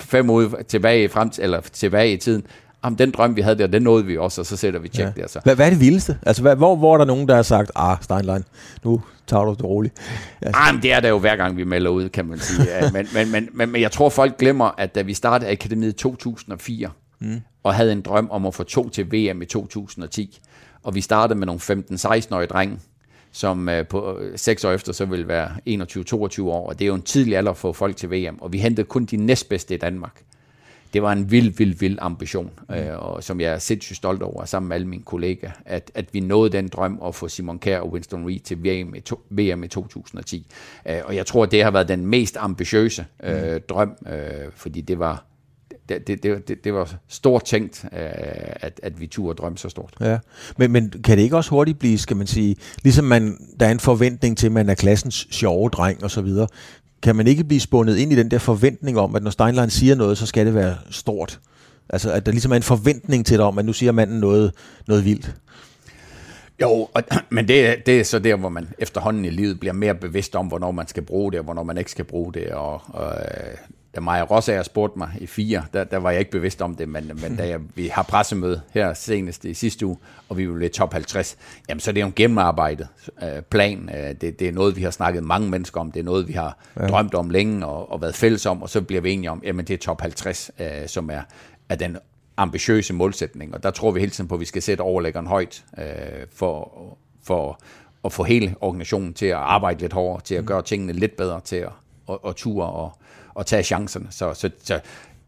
fem 0.00 0.30
uger 0.30 0.62
tilbage, 0.68 1.08
frem, 1.08 1.30
eller 1.38 1.60
tilbage 1.60 2.12
i 2.12 2.16
tiden, 2.16 2.46
jamen, 2.84 2.98
den 2.98 3.10
drøm, 3.10 3.36
vi 3.36 3.40
havde 3.40 3.58
der, 3.58 3.66
den 3.66 3.82
nåede 3.82 4.06
vi 4.06 4.18
også, 4.18 4.40
og 4.40 4.46
så 4.46 4.56
sætter 4.56 4.80
vi 4.80 4.88
tjek 4.88 5.06
ja. 5.16 5.22
der. 5.22 5.28
Så. 5.28 5.40
Hvad, 5.44 5.56
hvad 5.56 5.66
er 5.66 5.70
det 5.70 5.80
vildeste? 5.80 6.18
Altså, 6.26 6.42
hvad, 6.42 6.56
hvor, 6.56 6.76
hvor 6.76 6.94
er 6.94 6.98
der 6.98 7.04
nogen, 7.04 7.28
der 7.28 7.34
har 7.34 7.42
sagt, 7.42 7.70
ah, 7.74 7.96
Steinlein, 8.00 8.44
nu 8.84 9.02
tager 9.26 9.44
du 9.44 9.50
det 9.50 9.64
roligt? 9.64 9.94
Altså. 10.42 10.60
Ah, 10.60 10.74
men 10.74 10.82
det 10.82 10.92
er 10.92 11.00
der 11.00 11.08
jo 11.08 11.18
hver 11.18 11.36
gang, 11.36 11.56
vi 11.56 11.64
melder 11.64 11.90
ud, 11.90 12.08
kan 12.08 12.26
man 12.26 12.38
sige. 12.38 12.62
Ja, 12.68 12.90
men, 12.90 13.08
men, 13.14 13.32
men, 13.32 13.48
men, 13.52 13.72
men 13.72 13.80
jeg 13.80 13.92
tror, 13.92 14.08
folk 14.08 14.38
glemmer, 14.38 14.74
at 14.78 14.94
da 14.94 15.02
vi 15.02 15.14
startede 15.14 15.50
Akademiet 15.50 15.92
i 15.92 15.96
2004, 15.96 16.90
mm. 17.20 17.40
og 17.62 17.74
havde 17.74 17.92
en 17.92 18.00
drøm 18.00 18.28
om 18.30 18.46
at 18.46 18.54
få 18.54 18.62
to 18.62 18.88
til 18.88 19.06
VM 19.12 19.42
i 19.42 19.46
2010, 19.46 20.40
og 20.82 20.94
vi 20.94 21.00
startede 21.00 21.38
med 21.38 21.46
nogle 21.46 21.60
15-16-årige 21.60 22.46
drenge, 22.46 22.78
som 23.32 23.68
uh, 23.68 23.86
på 23.88 24.16
uh, 24.16 24.22
seks 24.36 24.64
år 24.64 24.72
efter 24.72 24.92
så 24.92 25.04
vil 25.04 25.28
være 25.28 25.50
21-22 26.38 26.42
år, 26.42 26.68
og 26.68 26.78
det 26.78 26.84
er 26.84 26.86
jo 26.86 26.94
en 26.94 27.02
tidlig 27.02 27.36
alder 27.36 27.52
få 27.52 27.72
folk 27.72 27.96
til 27.96 28.10
VM, 28.10 28.38
og 28.40 28.52
vi 28.52 28.58
hentede 28.58 28.86
kun 28.86 29.04
de 29.04 29.16
næstbedste 29.16 29.74
i 29.74 29.78
Danmark 29.78 30.22
det 30.92 31.02
var 31.02 31.12
en 31.12 31.30
vild, 31.30 31.56
vild, 31.56 31.78
vild 31.78 31.98
ambition, 32.00 32.50
mm. 32.68 32.74
øh, 32.74 32.98
og 32.98 33.24
som 33.24 33.40
jeg 33.40 33.52
er 33.52 33.58
sindssygt 33.58 33.96
stolt 33.96 34.22
over 34.22 34.44
sammen 34.44 34.68
med 34.68 34.76
alle 34.76 34.88
mine 34.88 35.02
kollegaer, 35.02 35.50
at, 35.64 35.90
at 35.94 36.14
vi 36.14 36.20
nåede 36.20 36.50
den 36.52 36.68
drøm 36.68 37.00
at 37.06 37.14
få 37.14 37.28
Simon 37.28 37.58
Kjær 37.58 37.80
og 37.80 37.92
Winston 37.92 38.26
Reed 38.26 38.40
til 38.40 38.58
VM 38.64 38.94
i, 38.94 39.00
to, 39.00 39.20
VM 39.30 39.64
i 39.64 39.68
2010. 39.68 40.46
Øh, 40.88 41.00
og 41.04 41.16
jeg 41.16 41.26
tror, 41.26 41.42
at 41.42 41.50
det 41.50 41.64
har 41.64 41.70
været 41.70 41.88
den 41.88 42.06
mest 42.06 42.36
ambitiøse 42.40 43.06
øh, 43.22 43.52
mm. 43.52 43.60
drøm, 43.68 43.96
øh, 44.06 44.52
fordi 44.54 44.80
det 44.80 44.98
var 44.98 45.24
det, 45.88 46.06
det, 46.06 46.48
det, 46.48 46.64
det 46.64 46.74
var 46.74 46.94
stort 47.08 47.44
tænkt, 47.44 47.84
øh, 47.84 47.98
at, 48.60 48.80
at 48.82 49.00
vi 49.00 49.06
turde 49.06 49.36
drømme 49.36 49.58
så 49.58 49.68
stort. 49.68 49.94
Ja. 50.00 50.18
Men, 50.56 50.72
men 50.72 50.90
kan 51.04 51.16
det 51.16 51.22
ikke 51.24 51.36
også 51.36 51.50
hurtigt 51.50 51.78
blive, 51.78 51.98
skal 51.98 52.16
man 52.16 52.26
sige, 52.26 52.56
ligesom 52.82 53.04
man, 53.04 53.38
der 53.60 53.66
er 53.66 53.70
en 53.70 53.80
forventning 53.80 54.38
til, 54.38 54.46
at 54.46 54.52
man 54.52 54.68
er 54.68 54.74
klassens 54.74 55.28
sjove 55.30 55.68
dreng 55.68 56.04
og 56.04 56.10
så 56.10 56.22
videre, 56.22 56.48
kan 57.02 57.16
man 57.16 57.26
ikke 57.26 57.44
blive 57.44 57.60
spundet 57.60 57.96
ind 57.96 58.12
i 58.12 58.16
den 58.16 58.30
der 58.30 58.38
forventning 58.38 58.98
om, 58.98 59.16
at 59.16 59.22
når 59.22 59.30
Steinlein 59.30 59.70
siger 59.70 59.94
noget, 59.94 60.18
så 60.18 60.26
skal 60.26 60.46
det 60.46 60.54
være 60.54 60.76
stort? 60.90 61.40
Altså, 61.88 62.12
at 62.12 62.26
der 62.26 62.32
ligesom 62.32 62.52
er 62.52 62.56
en 62.56 62.62
forventning 62.62 63.26
til 63.26 63.38
dig 63.38 63.46
om, 63.46 63.58
at 63.58 63.64
nu 63.64 63.72
siger 63.72 63.92
manden 63.92 64.20
noget, 64.20 64.52
noget 64.86 65.04
vildt. 65.04 65.34
Jo, 66.62 66.88
og, 66.94 67.02
men 67.30 67.48
det, 67.48 67.86
det 67.86 68.00
er 68.00 68.04
så 68.04 68.18
der, 68.18 68.36
hvor 68.36 68.48
man 68.48 68.68
efterhånden 68.78 69.24
i 69.24 69.30
livet 69.30 69.60
bliver 69.60 69.72
mere 69.72 69.94
bevidst 69.94 70.36
om, 70.36 70.46
hvornår 70.46 70.70
man 70.70 70.88
skal 70.88 71.02
bruge 71.02 71.32
det, 71.32 71.38
og 71.38 71.44
hvornår 71.44 71.62
man 71.62 71.78
ikke 71.78 71.90
skal 71.90 72.04
bruge 72.04 72.32
det. 72.32 72.48
Og, 72.50 72.82
og 72.86 73.14
øh, 73.16 73.54
da 73.94 74.00
Maja 74.00 74.22
Rossager 74.22 74.62
spurgte 74.62 74.98
mig 74.98 75.10
i 75.20 75.26
fire, 75.26 75.64
der, 75.72 75.84
der 75.84 75.96
var 75.96 76.10
jeg 76.10 76.18
ikke 76.18 76.30
bevidst 76.30 76.62
om 76.62 76.74
det, 76.74 76.88
men, 76.88 77.10
men 77.22 77.36
da 77.36 77.48
jeg, 77.48 77.60
vi 77.74 77.88
har 77.88 78.02
pressemøde 78.02 78.60
her 78.70 78.94
senest 78.94 79.44
i 79.44 79.54
sidste 79.54 79.86
uge, 79.86 79.96
og 80.28 80.36
vi 80.36 80.46
vil 80.46 80.70
top 80.70 80.92
50, 80.92 81.36
jamen 81.68 81.80
så 81.80 81.90
er 81.90 81.92
det 81.92 82.00
jo 82.00 82.06
en 82.06 82.12
gennemarbejdet 82.12 82.88
øh, 83.22 83.42
plan. 83.42 83.90
Øh, 83.94 84.14
det, 84.20 84.38
det 84.38 84.42
er 84.42 84.52
noget, 84.52 84.76
vi 84.76 84.82
har 84.82 84.90
snakket 84.90 85.24
mange 85.24 85.50
mennesker 85.50 85.80
om, 85.80 85.92
det 85.92 86.00
er 86.00 86.04
noget, 86.04 86.28
vi 86.28 86.32
har 86.32 86.58
ja. 86.80 86.86
drømt 86.86 87.14
om 87.14 87.30
længe 87.30 87.66
og, 87.66 87.92
og 87.92 88.00
været 88.00 88.14
fælles 88.14 88.46
om, 88.46 88.62
og 88.62 88.70
så 88.70 88.82
bliver 88.82 89.00
vi 89.00 89.12
enige 89.12 89.30
om, 89.30 89.42
jamen 89.44 89.64
det 89.64 89.74
er 89.74 89.78
top 89.78 90.00
50, 90.00 90.50
øh, 90.58 90.66
som 90.86 91.10
er, 91.10 91.22
er 91.68 91.74
den 91.74 91.96
ambitiøse 92.36 92.94
målsætning, 92.94 93.54
og 93.54 93.62
der 93.62 93.70
tror 93.70 93.90
vi 93.90 94.00
hele 94.00 94.12
tiden 94.12 94.28
på, 94.28 94.34
at 94.34 94.40
vi 94.40 94.44
skal 94.44 94.62
sætte 94.62 94.82
overlæggeren 94.82 95.26
højt 95.26 95.64
øh, 95.78 95.84
for, 96.32 96.98
for 97.22 97.60
at 98.04 98.12
få 98.12 98.24
hele 98.24 98.54
organisationen 98.60 99.14
til 99.14 99.26
at 99.26 99.36
arbejde 99.36 99.80
lidt 99.80 99.92
hårdere, 99.92 100.20
til 100.20 100.34
at 100.34 100.40
mm. 100.40 100.46
gøre 100.46 100.62
tingene 100.62 100.92
lidt 100.92 101.16
bedre, 101.16 101.40
til 101.40 101.56
at, 101.56 101.72
at, 102.08 102.18
at 102.26 102.36
ture 102.36 102.66
og, 102.66 102.92
og 103.38 103.46
tage 103.46 103.62
chancerne. 103.62 104.06
Så, 104.10 104.34
så, 104.34 104.50
så 104.62 104.80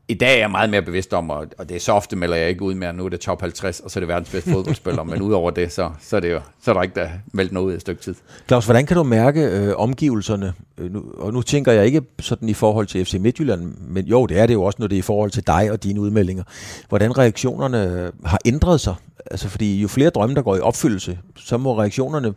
i 0.09 0.14
dag 0.14 0.35
er 0.35 0.38
jeg 0.38 0.51
meget 0.51 0.70
mere 0.70 0.83
bevidst 0.83 1.12
om, 1.12 1.31
og, 1.31 1.46
og 1.59 1.68
det 1.68 1.77
er 1.77 1.81
så 1.81 1.92
ofte 1.92 2.16
melder 2.16 2.37
jeg 2.37 2.49
ikke 2.49 2.62
ud 2.62 2.75
mere, 2.75 2.92
nu 2.92 3.05
er 3.05 3.09
det 3.09 3.20
top 3.20 3.40
50, 3.40 3.81
og 3.81 3.90
så 3.90 3.99
er 3.99 4.01
det 4.01 4.09
verdens 4.09 4.31
bedste 4.31 4.51
fodboldspiller, 4.51 5.03
men 5.03 5.23
udover 5.23 5.51
det, 5.51 5.73
så, 5.73 5.90
så, 6.01 6.16
er 6.16 6.20
det 6.20 6.33
jo, 6.33 6.40
så 6.62 6.70
er 6.70 6.75
der 6.75 6.83
ikke 6.83 6.94
der 6.94 7.09
meldt 7.33 7.53
noget 7.53 7.66
ud 7.66 7.73
i 7.73 7.75
et 7.75 7.81
stykke 7.81 8.03
tid. 8.03 8.14
Claus, 8.49 8.64
hvordan 8.64 8.87
kan 8.87 8.96
du 8.96 9.03
mærke 9.03 9.42
øh, 9.42 9.75
omgivelserne? 9.77 10.53
Øh, 10.79 10.92
nu, 10.92 11.05
og 11.18 11.33
nu 11.33 11.42
tænker 11.42 11.73
jeg 11.73 11.87
ikke 11.87 12.03
sådan 12.20 12.49
i 12.49 12.55
forhold 12.55 12.87
til 12.87 13.05
FC 13.05 13.14
Midtjylland, 13.20 13.75
men 13.81 14.07
jo, 14.07 14.27
det 14.27 14.38
er 14.38 14.46
det 14.46 14.55
jo 14.55 14.62
også, 14.62 14.77
når 14.81 14.87
det 14.87 14.96
er 14.96 14.99
i 14.99 15.03
forhold 15.03 15.31
til 15.31 15.46
dig 15.46 15.70
og 15.70 15.83
dine 15.83 16.01
udmeldinger. 16.01 16.42
Hvordan 16.88 17.18
reaktionerne 17.18 17.85
øh, 17.85 18.12
har 18.25 18.38
ændret 18.44 18.81
sig? 18.81 18.94
Altså, 19.31 19.49
fordi 19.49 19.81
jo 19.81 19.88
flere 19.88 20.11
drømme, 20.11 20.35
der 20.35 20.42
går 20.42 20.57
i 20.57 20.61
opfyldelse, 20.61 21.18
så 21.37 21.59
må 21.59 21.79
reaktionerne 21.79 22.35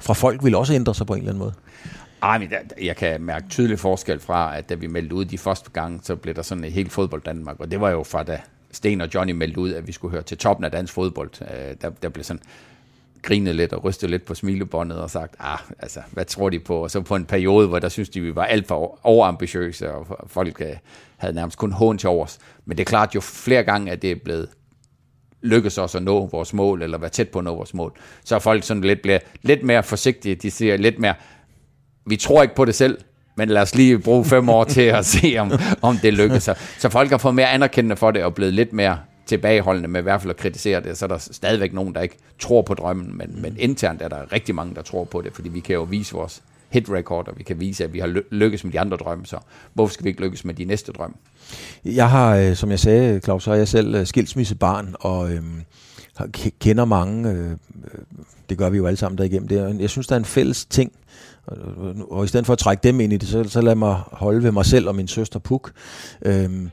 fra 0.00 0.14
folk 0.14 0.44
vil 0.44 0.54
også 0.54 0.74
ændre 0.74 0.94
sig 0.94 1.06
på 1.06 1.12
en 1.12 1.18
eller 1.18 1.30
anden 1.30 1.38
måde. 1.38 1.52
Ej, 2.22 2.38
men 2.38 2.52
jeg 2.82 2.96
kan 2.96 3.20
mærke 3.20 3.46
tydelig 3.50 3.78
forskel 3.78 4.20
fra, 4.20 4.58
at 4.58 4.68
da 4.68 4.74
vi 4.74 4.86
meldte 4.86 5.14
ud 5.14 5.24
de 5.24 5.38
første 5.38 5.70
gange, 5.70 6.00
så 6.02 6.16
blev 6.16 6.34
der 6.34 6.42
sådan 6.42 6.64
et 6.64 6.72
helt 6.72 6.92
fodbold 6.92 7.22
Danmark, 7.22 7.60
og 7.60 7.70
det 7.70 7.80
var 7.80 7.90
jo 7.90 8.02
fra 8.02 8.22
da 8.22 8.40
Sten 8.72 9.00
og 9.00 9.08
Johnny 9.14 9.32
meldte 9.32 9.60
ud, 9.60 9.72
at 9.72 9.86
vi 9.86 9.92
skulle 9.92 10.12
høre 10.12 10.22
til 10.22 10.38
toppen 10.38 10.64
af 10.64 10.70
dansk 10.70 10.92
fodbold. 10.92 11.30
Øh, 11.42 11.74
der, 11.80 11.90
der 11.90 12.08
blev 12.08 12.24
sådan 12.24 12.42
grinet 13.22 13.54
lidt 13.54 13.72
og 13.72 13.84
rystet 13.84 14.10
lidt 14.10 14.24
på 14.24 14.34
smilebåndet 14.34 14.98
og 14.98 15.10
sagt, 15.10 15.34
ah, 15.38 15.58
altså, 15.78 16.00
hvad 16.10 16.24
tror 16.24 16.50
de 16.50 16.58
på? 16.58 16.82
Og 16.82 16.90
så 16.90 17.00
på 17.00 17.16
en 17.16 17.24
periode, 17.24 17.68
hvor 17.68 17.78
der 17.78 17.88
synes 17.88 18.08
de, 18.08 18.20
vi 18.20 18.34
var 18.34 18.44
alt 18.44 18.66
for 18.66 18.98
overambitiøse, 19.02 19.92
og 19.92 20.06
folk 20.26 20.60
øh, 20.60 20.76
havde 21.16 21.34
nærmest 21.34 21.58
kun 21.58 21.72
hån 21.72 21.98
til 21.98 22.08
overs. 22.08 22.38
Men 22.64 22.76
det 22.76 22.84
er 22.84 22.88
klart, 22.88 23.14
jo 23.14 23.20
flere 23.20 23.62
gange, 23.62 23.92
at 23.92 24.02
det 24.02 24.10
er 24.10 24.16
blevet 24.24 24.48
lykkes 25.42 25.78
os 25.78 25.94
at 25.94 26.02
nå 26.02 26.26
vores 26.26 26.52
mål, 26.52 26.82
eller 26.82 26.98
være 26.98 27.10
tæt 27.10 27.28
på 27.28 27.38
at 27.38 27.44
nå 27.44 27.54
vores 27.54 27.74
mål, 27.74 27.92
så 28.24 28.34
er 28.34 28.38
folk 28.38 28.64
sådan 28.64 28.82
lidt, 28.82 29.02
bliver 29.02 29.18
lidt 29.42 29.62
mere 29.62 29.82
forsigtige. 29.82 30.34
De 30.34 30.50
siger 30.50 30.76
lidt 30.76 30.98
mere, 30.98 31.14
vi 32.08 32.16
tror 32.16 32.42
ikke 32.42 32.54
på 32.54 32.64
det 32.64 32.74
selv, 32.74 32.98
men 33.36 33.48
lad 33.48 33.62
os 33.62 33.74
lige 33.74 33.98
bruge 33.98 34.24
fem 34.24 34.48
år 34.48 34.64
til 34.64 34.82
at 34.82 35.06
se, 35.06 35.36
om, 35.38 35.52
om 35.82 35.98
det 36.02 36.14
lykkes. 36.14 36.42
Så, 36.42 36.54
så 36.78 36.88
folk 36.88 37.10
har 37.10 37.18
fået 37.18 37.34
mere 37.34 37.50
anerkendende 37.50 37.96
for 37.96 38.10
det, 38.10 38.24
og 38.24 38.34
blevet 38.34 38.54
lidt 38.54 38.72
mere 38.72 38.98
tilbageholdende 39.26 39.88
med 39.88 40.00
i 40.00 40.02
hvert 40.02 40.20
fald 40.20 40.30
at 40.30 40.36
kritisere 40.36 40.80
det. 40.80 40.98
Så 40.98 41.04
er 41.04 41.08
der 41.08 41.18
stadigvæk 41.18 41.72
nogen, 41.72 41.94
der 41.94 42.00
ikke 42.00 42.16
tror 42.38 42.62
på 42.62 42.74
drømmen, 42.74 43.18
men, 43.18 43.42
men 43.42 43.56
internt 43.58 44.02
er 44.02 44.08
der 44.08 44.32
rigtig 44.32 44.54
mange, 44.54 44.74
der 44.74 44.82
tror 44.82 45.04
på 45.04 45.20
det, 45.20 45.32
fordi 45.32 45.48
vi 45.48 45.60
kan 45.60 45.74
jo 45.74 45.82
vise 45.82 46.14
vores 46.14 46.42
hit 46.70 46.90
record, 46.90 47.28
og 47.28 47.34
vi 47.38 47.42
kan 47.42 47.60
vise, 47.60 47.84
at 47.84 47.92
vi 47.92 47.98
har 47.98 48.22
lykkes 48.30 48.64
med 48.64 48.72
de 48.72 48.80
andre 48.80 48.96
drømme, 48.96 49.26
så 49.26 49.36
hvorfor 49.74 49.94
skal 49.94 50.04
vi 50.04 50.08
ikke 50.08 50.22
lykkes 50.22 50.44
med 50.44 50.54
de 50.54 50.64
næste 50.64 50.92
drømme? 50.92 51.16
Jeg 51.84 52.10
har, 52.10 52.36
øh, 52.36 52.56
som 52.56 52.70
jeg 52.70 52.78
sagde, 52.78 53.20
Claus, 53.20 53.44
så 53.44 53.50
er 53.50 53.54
jeg 53.54 53.68
selv 53.68 53.94
øh, 53.94 54.06
skilsmissebarn, 54.06 54.94
og 55.00 55.32
øhm, 55.32 55.62
kender 56.60 56.84
mange, 56.84 57.30
øh, 57.30 57.50
øh, 57.50 57.56
det 58.48 58.58
gør 58.58 58.70
vi 58.70 58.76
jo 58.76 58.86
alle 58.86 58.96
sammen 58.96 59.18
der 59.18 59.24
igennem 59.24 59.48
det. 59.48 59.80
Jeg 59.80 59.90
synes, 59.90 60.06
der 60.06 60.14
er 60.14 60.18
en 60.18 60.24
fælles 60.24 60.64
ting, 60.64 60.92
og, 61.48 61.94
og 62.10 62.24
i 62.24 62.28
stedet 62.28 62.46
for 62.46 62.52
at 62.52 62.58
trække 62.58 62.82
dem 62.82 63.00
ind 63.00 63.12
i 63.12 63.16
det, 63.16 63.28
så, 63.28 63.44
så 63.44 63.60
lad 63.60 63.74
mig 63.74 63.94
holde 64.12 64.42
ved 64.42 64.52
mig 64.52 64.66
selv 64.66 64.88
og 64.88 64.94
min 64.94 65.08
søster 65.08 65.38
Puk. 65.38 65.72
Øhm, 66.22 66.70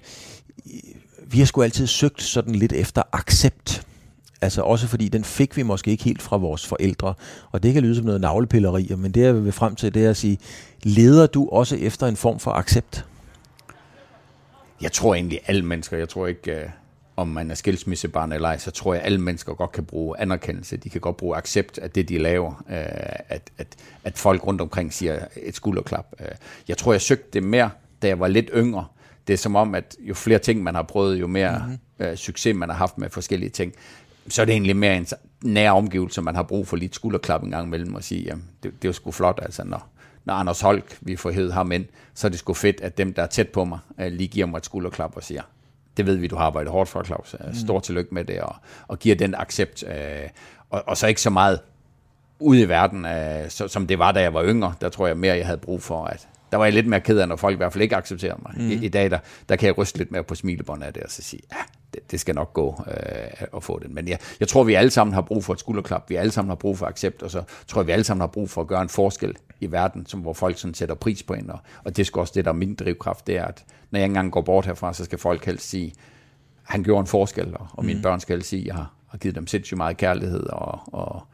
vi 1.27 1.39
har 1.39 1.45
sgu 1.45 1.61
altid 1.61 1.87
søgt 1.87 2.23
sådan 2.23 2.55
lidt 2.55 2.73
efter 2.73 3.01
accept. 3.11 3.87
Altså 4.41 4.61
også 4.61 4.87
fordi 4.87 5.07
den 5.07 5.23
fik 5.23 5.57
vi 5.57 5.63
måske 5.63 5.91
ikke 5.91 6.03
helt 6.03 6.21
fra 6.21 6.37
vores 6.37 6.67
forældre. 6.67 7.13
Og 7.51 7.63
det 7.63 7.73
kan 7.73 7.83
lyde 7.83 7.95
som 7.95 8.05
noget 8.05 8.21
navlepilleri, 8.21 8.91
men 8.97 9.11
det 9.11 9.21
jeg 9.21 9.45
vil 9.45 9.51
frem 9.51 9.75
til, 9.75 9.93
det 9.93 10.05
er 10.05 10.09
at 10.09 10.17
sige, 10.17 10.37
leder 10.83 11.27
du 11.27 11.49
også 11.49 11.75
efter 11.75 12.07
en 12.07 12.15
form 12.15 12.39
for 12.39 12.51
accept? 12.51 13.05
Jeg 14.81 14.91
tror 14.91 15.15
egentlig 15.15 15.39
alle 15.47 15.65
mennesker, 15.65 15.97
jeg 15.97 16.09
tror 16.09 16.27
ikke, 16.27 16.51
øh, 16.51 16.69
om 17.15 17.27
man 17.27 17.51
er 17.51 17.55
skilsmissebarn 17.55 18.31
eller 18.31 18.49
ej, 18.49 18.57
så 18.57 18.71
tror 18.71 18.93
jeg, 18.93 19.01
at 19.01 19.05
alle 19.05 19.21
mennesker 19.21 19.53
godt 19.53 19.71
kan 19.71 19.85
bruge 19.85 20.19
anerkendelse. 20.19 20.77
De 20.77 20.89
kan 20.89 21.01
godt 21.01 21.17
bruge 21.17 21.37
accept 21.37 21.77
af 21.77 21.91
det, 21.91 22.09
de 22.09 22.17
laver. 22.17 22.49
Uh, 22.49 22.75
at, 23.29 23.49
at, 23.57 23.67
at 24.03 24.17
folk 24.17 24.47
rundt 24.47 24.61
omkring 24.61 24.93
siger 24.93 25.19
et 25.35 25.55
skulderklap. 25.55 26.05
Uh, 26.19 26.25
jeg 26.67 26.77
tror, 26.77 26.91
jeg 26.93 27.01
søgte 27.01 27.27
det 27.33 27.43
mere, 27.43 27.69
da 28.01 28.07
jeg 28.07 28.19
var 28.19 28.27
lidt 28.27 28.49
yngre. 28.55 28.85
Det 29.27 29.33
er 29.33 29.37
som 29.37 29.55
om, 29.55 29.75
at 29.75 29.95
jo 29.99 30.13
flere 30.13 30.39
ting, 30.39 30.63
man 30.63 30.75
har 30.75 30.83
prøvet, 30.83 31.19
jo 31.19 31.27
mere 31.27 31.77
mm-hmm. 31.99 32.17
succes, 32.17 32.55
man 32.55 32.69
har 32.69 32.75
haft 32.75 32.97
med 32.97 33.09
forskellige 33.09 33.49
ting 33.49 33.73
så 34.27 34.41
er 34.41 34.45
det 34.45 34.53
egentlig 34.53 34.75
mere 34.75 34.97
en 34.97 35.07
nær 35.43 35.71
omgivelse, 35.71 36.21
man 36.21 36.35
har 36.35 36.43
brug 36.43 36.67
for 36.67 36.77
lidt 36.77 36.95
skulderklap 36.95 37.43
en 37.43 37.51
gang 37.51 37.67
imellem 37.67 37.95
og 37.95 38.03
sige, 38.03 38.23
jamen, 38.23 38.45
det, 38.63 38.73
det 38.81 38.85
er 38.85 38.89
jo 38.89 38.93
sgu 38.93 39.11
flot, 39.11 39.39
altså 39.41 39.63
når, 39.63 39.89
når 40.25 40.33
Anders 40.33 40.61
Holk, 40.61 40.97
vi 41.01 41.15
får 41.15 41.31
hed 41.31 41.51
ham 41.51 41.71
ind, 41.71 41.85
så 42.13 42.27
er 42.27 42.29
det 42.29 42.39
sgu 42.39 42.53
fedt, 42.53 42.81
at 42.81 42.97
dem, 42.97 43.13
der 43.13 43.23
er 43.23 43.27
tæt 43.27 43.49
på 43.49 43.65
mig, 43.65 43.79
lige 43.97 44.27
giver 44.27 44.45
mig 44.45 44.57
et 44.57 44.65
skulderklap 44.65 45.15
og 45.15 45.23
siger, 45.23 45.41
det 45.97 46.05
ved 46.05 46.15
vi, 46.15 46.27
du 46.27 46.35
har 46.35 46.45
arbejdet 46.45 46.71
hårdt 46.71 46.89
for, 46.89 47.03
Claus. 47.03 47.35
Uh, 47.39 47.55
stor 47.55 47.79
tillykke 47.79 48.13
med 48.13 48.25
det, 48.25 48.41
og, 48.41 48.55
og 48.87 48.99
giver 48.99 49.15
den 49.15 49.35
accept. 49.35 49.83
Uh, 49.83 50.29
og, 50.69 50.83
og 50.87 50.97
så 50.97 51.07
ikke 51.07 51.21
så 51.21 51.29
meget 51.29 51.59
ude 52.39 52.61
i 52.61 52.69
verden, 52.69 53.05
uh, 53.05 53.49
så, 53.49 53.67
som 53.67 53.87
det 53.87 53.99
var, 53.99 54.11
da 54.11 54.21
jeg 54.21 54.33
var 54.33 54.43
yngre. 54.45 54.73
Der 54.81 54.89
tror 54.89 55.07
jeg 55.07 55.17
mere, 55.17 55.37
jeg 55.37 55.45
havde 55.45 55.57
brug 55.57 55.83
for, 55.83 56.05
at 56.05 56.27
der 56.51 56.57
var 56.57 56.65
jeg 56.65 56.73
lidt 56.73 56.87
mere 56.87 57.01
ked 57.01 57.19
af, 57.19 57.27
når 57.27 57.35
folk 57.35 57.53
i 57.53 57.57
hvert 57.57 57.73
fald 57.73 57.81
ikke 57.81 57.95
accepterede 57.95 58.39
mig. 58.41 58.53
Mm. 58.57 58.69
I, 58.69 58.85
I 58.85 58.89
dag, 58.89 59.11
der, 59.11 59.19
der 59.49 59.55
kan 59.55 59.67
jeg 59.67 59.77
ryste 59.77 59.97
lidt 59.97 60.11
mere 60.11 60.23
på 60.23 60.35
smilebåndet 60.35 60.87
af 60.87 60.93
det, 60.93 61.03
og 61.03 61.11
så 61.11 61.21
sige, 61.21 61.41
ja, 61.51 61.57
det, 61.95 62.11
det 62.11 62.19
skal 62.19 62.35
nok 62.35 62.53
gå 62.53 62.83
øh, 62.87 63.47
at 63.55 63.63
få 63.63 63.79
den. 63.79 63.95
Men 63.95 64.07
jeg, 64.07 64.19
jeg 64.39 64.47
tror, 64.47 64.63
vi 64.63 64.73
alle 64.73 64.91
sammen 64.91 65.13
har 65.13 65.21
brug 65.21 65.43
for 65.43 65.53
et 65.53 65.59
skulderklap, 65.59 66.09
vi 66.09 66.15
alle 66.15 66.31
sammen 66.31 66.49
har 66.49 66.55
brug 66.55 66.77
for 66.77 66.85
accept, 66.85 67.23
og 67.23 67.31
så 67.31 67.43
tror 67.67 67.81
jeg, 67.81 67.87
vi 67.87 67.91
alle 67.91 68.03
sammen 68.03 68.21
har 68.21 68.27
brug 68.27 68.49
for 68.49 68.61
at 68.61 68.67
gøre 68.67 68.81
en 68.81 68.89
forskel 68.89 69.35
i 69.59 69.71
verden, 69.71 70.05
som 70.05 70.19
hvor 70.19 70.33
folk 70.33 70.57
sådan 70.57 70.73
sætter 70.73 70.95
pris 70.95 71.23
på 71.23 71.33
en, 71.33 71.49
og, 71.49 71.59
og 71.83 71.97
det 71.97 72.09
er 72.09 72.19
også 72.19 72.33
det, 72.35 72.45
der 72.45 72.51
er 72.51 72.55
min 72.55 72.75
drivkraft, 72.75 73.27
det 73.27 73.37
er, 73.37 73.45
at 73.45 73.65
når 73.91 73.99
jeg 73.99 74.05
engang 74.05 74.31
går 74.31 74.41
bort 74.41 74.65
herfra, 74.65 74.93
så 74.93 75.05
skal 75.05 75.19
folk 75.19 75.45
helst 75.45 75.69
sige, 75.69 75.93
han 76.63 76.83
gjorde 76.83 76.99
en 76.99 77.07
forskel, 77.07 77.57
og, 77.57 77.67
og 77.71 77.85
mine 77.85 77.97
mm. 77.97 78.03
børn 78.03 78.19
skal 78.19 78.35
helst 78.35 78.49
sige, 78.49 78.63
jeg 78.65 78.75
har, 78.75 78.93
har 79.07 79.17
givet 79.17 79.35
dem 79.35 79.47
sindssygt 79.47 79.77
meget 79.77 79.97
kærlighed, 79.97 80.43
og, 80.43 80.79
og 80.85 81.27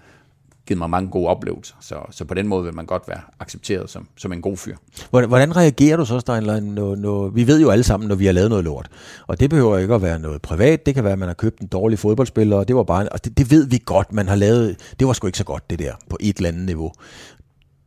givet 0.72 0.80
mig 0.80 0.90
mange 0.90 1.10
gode 1.10 1.28
oplevelser. 1.28 1.76
Så, 1.80 1.96
så 2.12 2.26
på 2.26 2.34
den 2.34 2.48
måde 2.48 2.64
vil 2.64 2.74
man 2.74 2.86
godt 2.86 3.08
være 3.08 3.22
accepteret 3.40 3.90
som, 3.90 4.08
som 4.18 4.34
en 4.34 4.42
god 4.42 4.58
fyr. 4.58 4.76
Hvordan, 5.10 5.30
hvordan 5.30 5.56
reagerer 5.56 5.98
du 5.98 6.06
så, 6.06 6.20
Steinlein, 6.20 6.64
når, 6.64 6.96
når, 6.96 7.30
vi 7.30 7.48
ved 7.48 7.62
jo 7.62 7.70
alle 7.70 7.84
sammen, 7.84 8.10
når 8.10 8.16
vi 8.16 8.26
har 8.26 8.34
lavet 8.34 8.50
noget 8.50 8.66
lort. 8.66 8.90
Og 9.28 9.40
det 9.40 9.50
behøver 9.50 9.78
ikke 9.78 9.94
at 9.94 10.02
være 10.02 10.20
noget 10.20 10.42
privat. 10.42 10.86
Det 10.86 10.96
kan 10.96 11.04
være, 11.04 11.14
at 11.14 11.20
man 11.20 11.28
har 11.28 11.34
købt 11.34 11.60
en 11.60 11.68
dårlig 11.68 12.00
fodboldspiller, 12.00 12.58
og 12.58 12.68
det 12.68 12.76
var 12.76 12.84
bare, 12.84 13.10
og 13.10 13.26
det, 13.26 13.38
det 13.38 13.52
ved 13.52 13.68
vi 13.68 13.82
godt, 13.86 14.14
man 14.14 14.28
har 14.28 14.36
lavet. 14.36 14.96
Det 15.00 15.08
var 15.08 15.14
sgu 15.14 15.28
ikke 15.28 15.38
så 15.38 15.44
godt, 15.44 15.70
det 15.70 15.80
der, 15.80 15.94
på 16.10 16.18
et 16.20 16.38
eller 16.38 16.50
andet 16.50 16.66
niveau. 16.66 16.92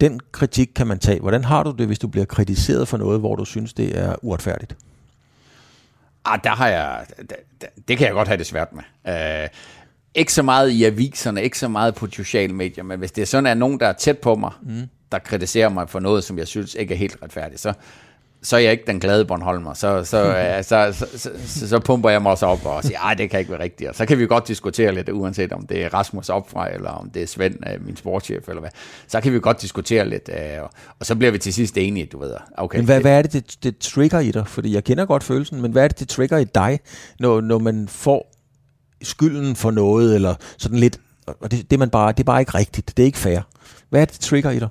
Den 0.00 0.20
kritik 0.32 0.70
kan 0.76 0.86
man 0.86 0.98
tage. 0.98 1.20
Hvordan 1.20 1.44
har 1.44 1.62
du 1.62 1.70
det, 1.70 1.86
hvis 1.86 1.98
du 1.98 2.08
bliver 2.08 2.24
kritiseret 2.26 2.88
for 2.88 2.96
noget, 2.96 3.20
hvor 3.20 3.36
du 3.36 3.44
synes, 3.44 3.72
det 3.72 3.98
er 3.98 4.14
uretfærdigt? 4.22 4.76
Ah, 6.24 6.40
der 6.44 6.50
har 6.50 6.68
jeg, 6.68 7.06
det, 7.18 7.36
det 7.88 7.98
kan 7.98 8.06
jeg 8.06 8.14
godt 8.14 8.28
have 8.28 8.38
det 8.38 8.46
svært 8.46 8.68
med. 8.72 8.82
Uh, 9.04 9.48
ikke 10.14 10.32
så 10.32 10.42
meget 10.42 10.70
i 10.70 10.84
aviserne, 10.84 11.42
ikke 11.42 11.58
så 11.58 11.68
meget 11.68 11.94
på 11.94 12.06
sociale 12.12 12.52
medier, 12.52 12.84
men 12.84 12.98
hvis 12.98 13.12
det 13.12 13.22
er 13.22 13.26
sådan, 13.26 13.46
at 13.46 13.56
nogen, 13.56 13.80
der 13.80 13.86
er 13.86 13.92
tæt 13.92 14.18
på 14.18 14.34
mig, 14.34 14.50
mm. 14.62 14.82
der 15.12 15.18
kritiserer 15.18 15.68
mig 15.68 15.88
for 15.88 16.00
noget, 16.00 16.24
som 16.24 16.38
jeg 16.38 16.48
synes 16.48 16.74
ikke 16.74 16.94
er 16.94 16.98
helt 16.98 17.16
retfærdigt, 17.22 17.60
så, 17.60 17.72
så 18.42 18.56
er 18.56 18.60
jeg 18.60 18.72
ikke 18.72 18.84
den 18.86 19.00
glade 19.00 19.24
Bornholmer. 19.24 19.74
Så, 19.74 20.04
så, 20.04 20.28
uh, 20.28 20.64
så, 20.68 20.92
så, 20.92 21.18
så, 21.18 21.30
så, 21.46 21.68
så 21.68 21.78
pumper 21.78 22.10
jeg 22.10 22.22
mig 22.22 22.32
også 22.32 22.46
op 22.46 22.66
og 22.66 22.84
siger, 22.84 23.10
at 23.10 23.18
det 23.18 23.30
kan 23.30 23.40
ikke 23.40 23.52
være 23.52 23.62
rigtigt. 23.62 23.90
Og 23.90 23.96
så 23.96 24.06
kan 24.06 24.18
vi 24.18 24.26
godt 24.26 24.48
diskutere 24.48 24.94
lidt, 24.94 25.08
uanset 25.08 25.52
om 25.52 25.66
det 25.66 25.84
er 25.84 25.94
Rasmus 25.94 26.28
opfra, 26.28 26.74
eller 26.74 26.90
om 26.90 27.10
det 27.10 27.22
er 27.22 27.26
Svend, 27.26 27.54
uh, 27.74 27.86
min 27.86 27.96
sportschef, 27.96 28.48
eller 28.48 28.60
hvad. 28.60 28.70
Så 29.08 29.20
kan 29.20 29.32
vi 29.32 29.40
godt 29.40 29.62
diskutere 29.62 30.08
lidt, 30.08 30.28
uh, 30.28 30.62
og, 30.62 30.70
og 31.00 31.06
så 31.06 31.16
bliver 31.16 31.30
vi 31.30 31.38
til 31.38 31.54
sidst 31.54 31.78
enige, 31.78 32.06
du 32.06 32.18
ved. 32.18 32.34
Okay, 32.56 32.78
men 32.78 32.86
hvad, 32.86 33.00
hvad 33.00 33.18
er 33.18 33.22
det, 33.22 33.32
det, 33.32 33.56
det 33.62 33.78
trigger 33.78 34.20
i 34.20 34.30
dig? 34.30 34.46
Fordi 34.46 34.74
jeg 34.74 34.84
kender 34.84 35.04
godt 35.04 35.24
følelsen, 35.24 35.62
men 35.62 35.72
hvad 35.72 35.84
er 35.84 35.88
det, 35.88 35.98
det 35.98 36.08
trigger 36.08 36.38
i 36.38 36.44
dig, 36.44 36.80
når, 37.20 37.40
når 37.40 37.58
man 37.58 37.88
får 37.88 38.33
skylden 39.04 39.56
for 39.56 39.70
noget, 39.70 40.14
eller 40.14 40.34
sådan 40.58 40.78
lidt, 40.78 41.00
og 41.26 41.50
det, 41.50 41.70
det, 41.70 41.78
man 41.78 41.90
bare, 41.90 42.12
det 42.12 42.20
er 42.20 42.24
bare 42.24 42.40
ikke 42.40 42.54
rigtigt, 42.54 42.96
det 42.96 43.02
er 43.02 43.06
ikke 43.06 43.18
fair. 43.18 43.40
Hvad 43.90 44.00
er 44.00 44.04
det, 44.04 44.20
trigger 44.20 44.50
i 44.50 44.58
dig? 44.58 44.68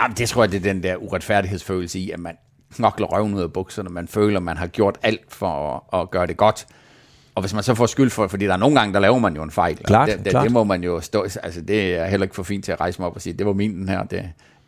Jamen, 0.00 0.16
det 0.16 0.28
tror 0.28 0.42
jeg, 0.42 0.52
det 0.52 0.56
er 0.56 0.72
den 0.72 0.82
der 0.82 0.96
uretfærdighedsfølelse 0.96 1.98
i, 1.98 2.10
at 2.10 2.20
man 2.20 2.36
knokler 2.74 3.06
røven 3.06 3.34
ud 3.34 3.42
af 3.42 3.52
bukserne, 3.52 3.90
man 3.90 4.08
føler, 4.08 4.40
man 4.40 4.56
har 4.56 4.66
gjort 4.66 4.98
alt 5.02 5.20
for 5.28 5.84
at, 5.92 6.00
at 6.00 6.10
gøre 6.10 6.26
det 6.26 6.36
godt. 6.36 6.66
Og 7.34 7.42
hvis 7.42 7.54
man 7.54 7.62
så 7.62 7.74
får 7.74 7.86
skyld 7.86 8.10
for 8.10 8.28
fordi 8.28 8.46
der 8.46 8.52
er 8.52 8.56
nogle 8.56 8.78
gange, 8.78 8.94
der 8.94 9.00
laver 9.00 9.18
man 9.18 9.36
jo 9.36 9.42
en 9.42 9.50
fejl. 9.50 9.76
Klart, 9.76 10.08
det, 10.08 10.18
det, 10.18 10.30
klart. 10.30 10.44
det 10.44 10.52
må 10.52 10.64
man 10.64 10.84
jo 10.84 11.00
stå, 11.00 11.22
altså 11.22 11.60
det 11.60 11.94
er 11.94 12.06
heller 12.06 12.24
ikke 12.24 12.34
for 12.34 12.42
fint 12.42 12.64
til 12.64 12.72
at 12.72 12.80
rejse 12.80 13.00
mig 13.00 13.08
op 13.08 13.14
og 13.14 13.22
sige, 13.22 13.32
det 13.32 13.46
var 13.46 13.52
min 13.52 13.74
den 13.74 13.88
her, 13.88 14.04
det 14.04 14.18
er 14.18 14.24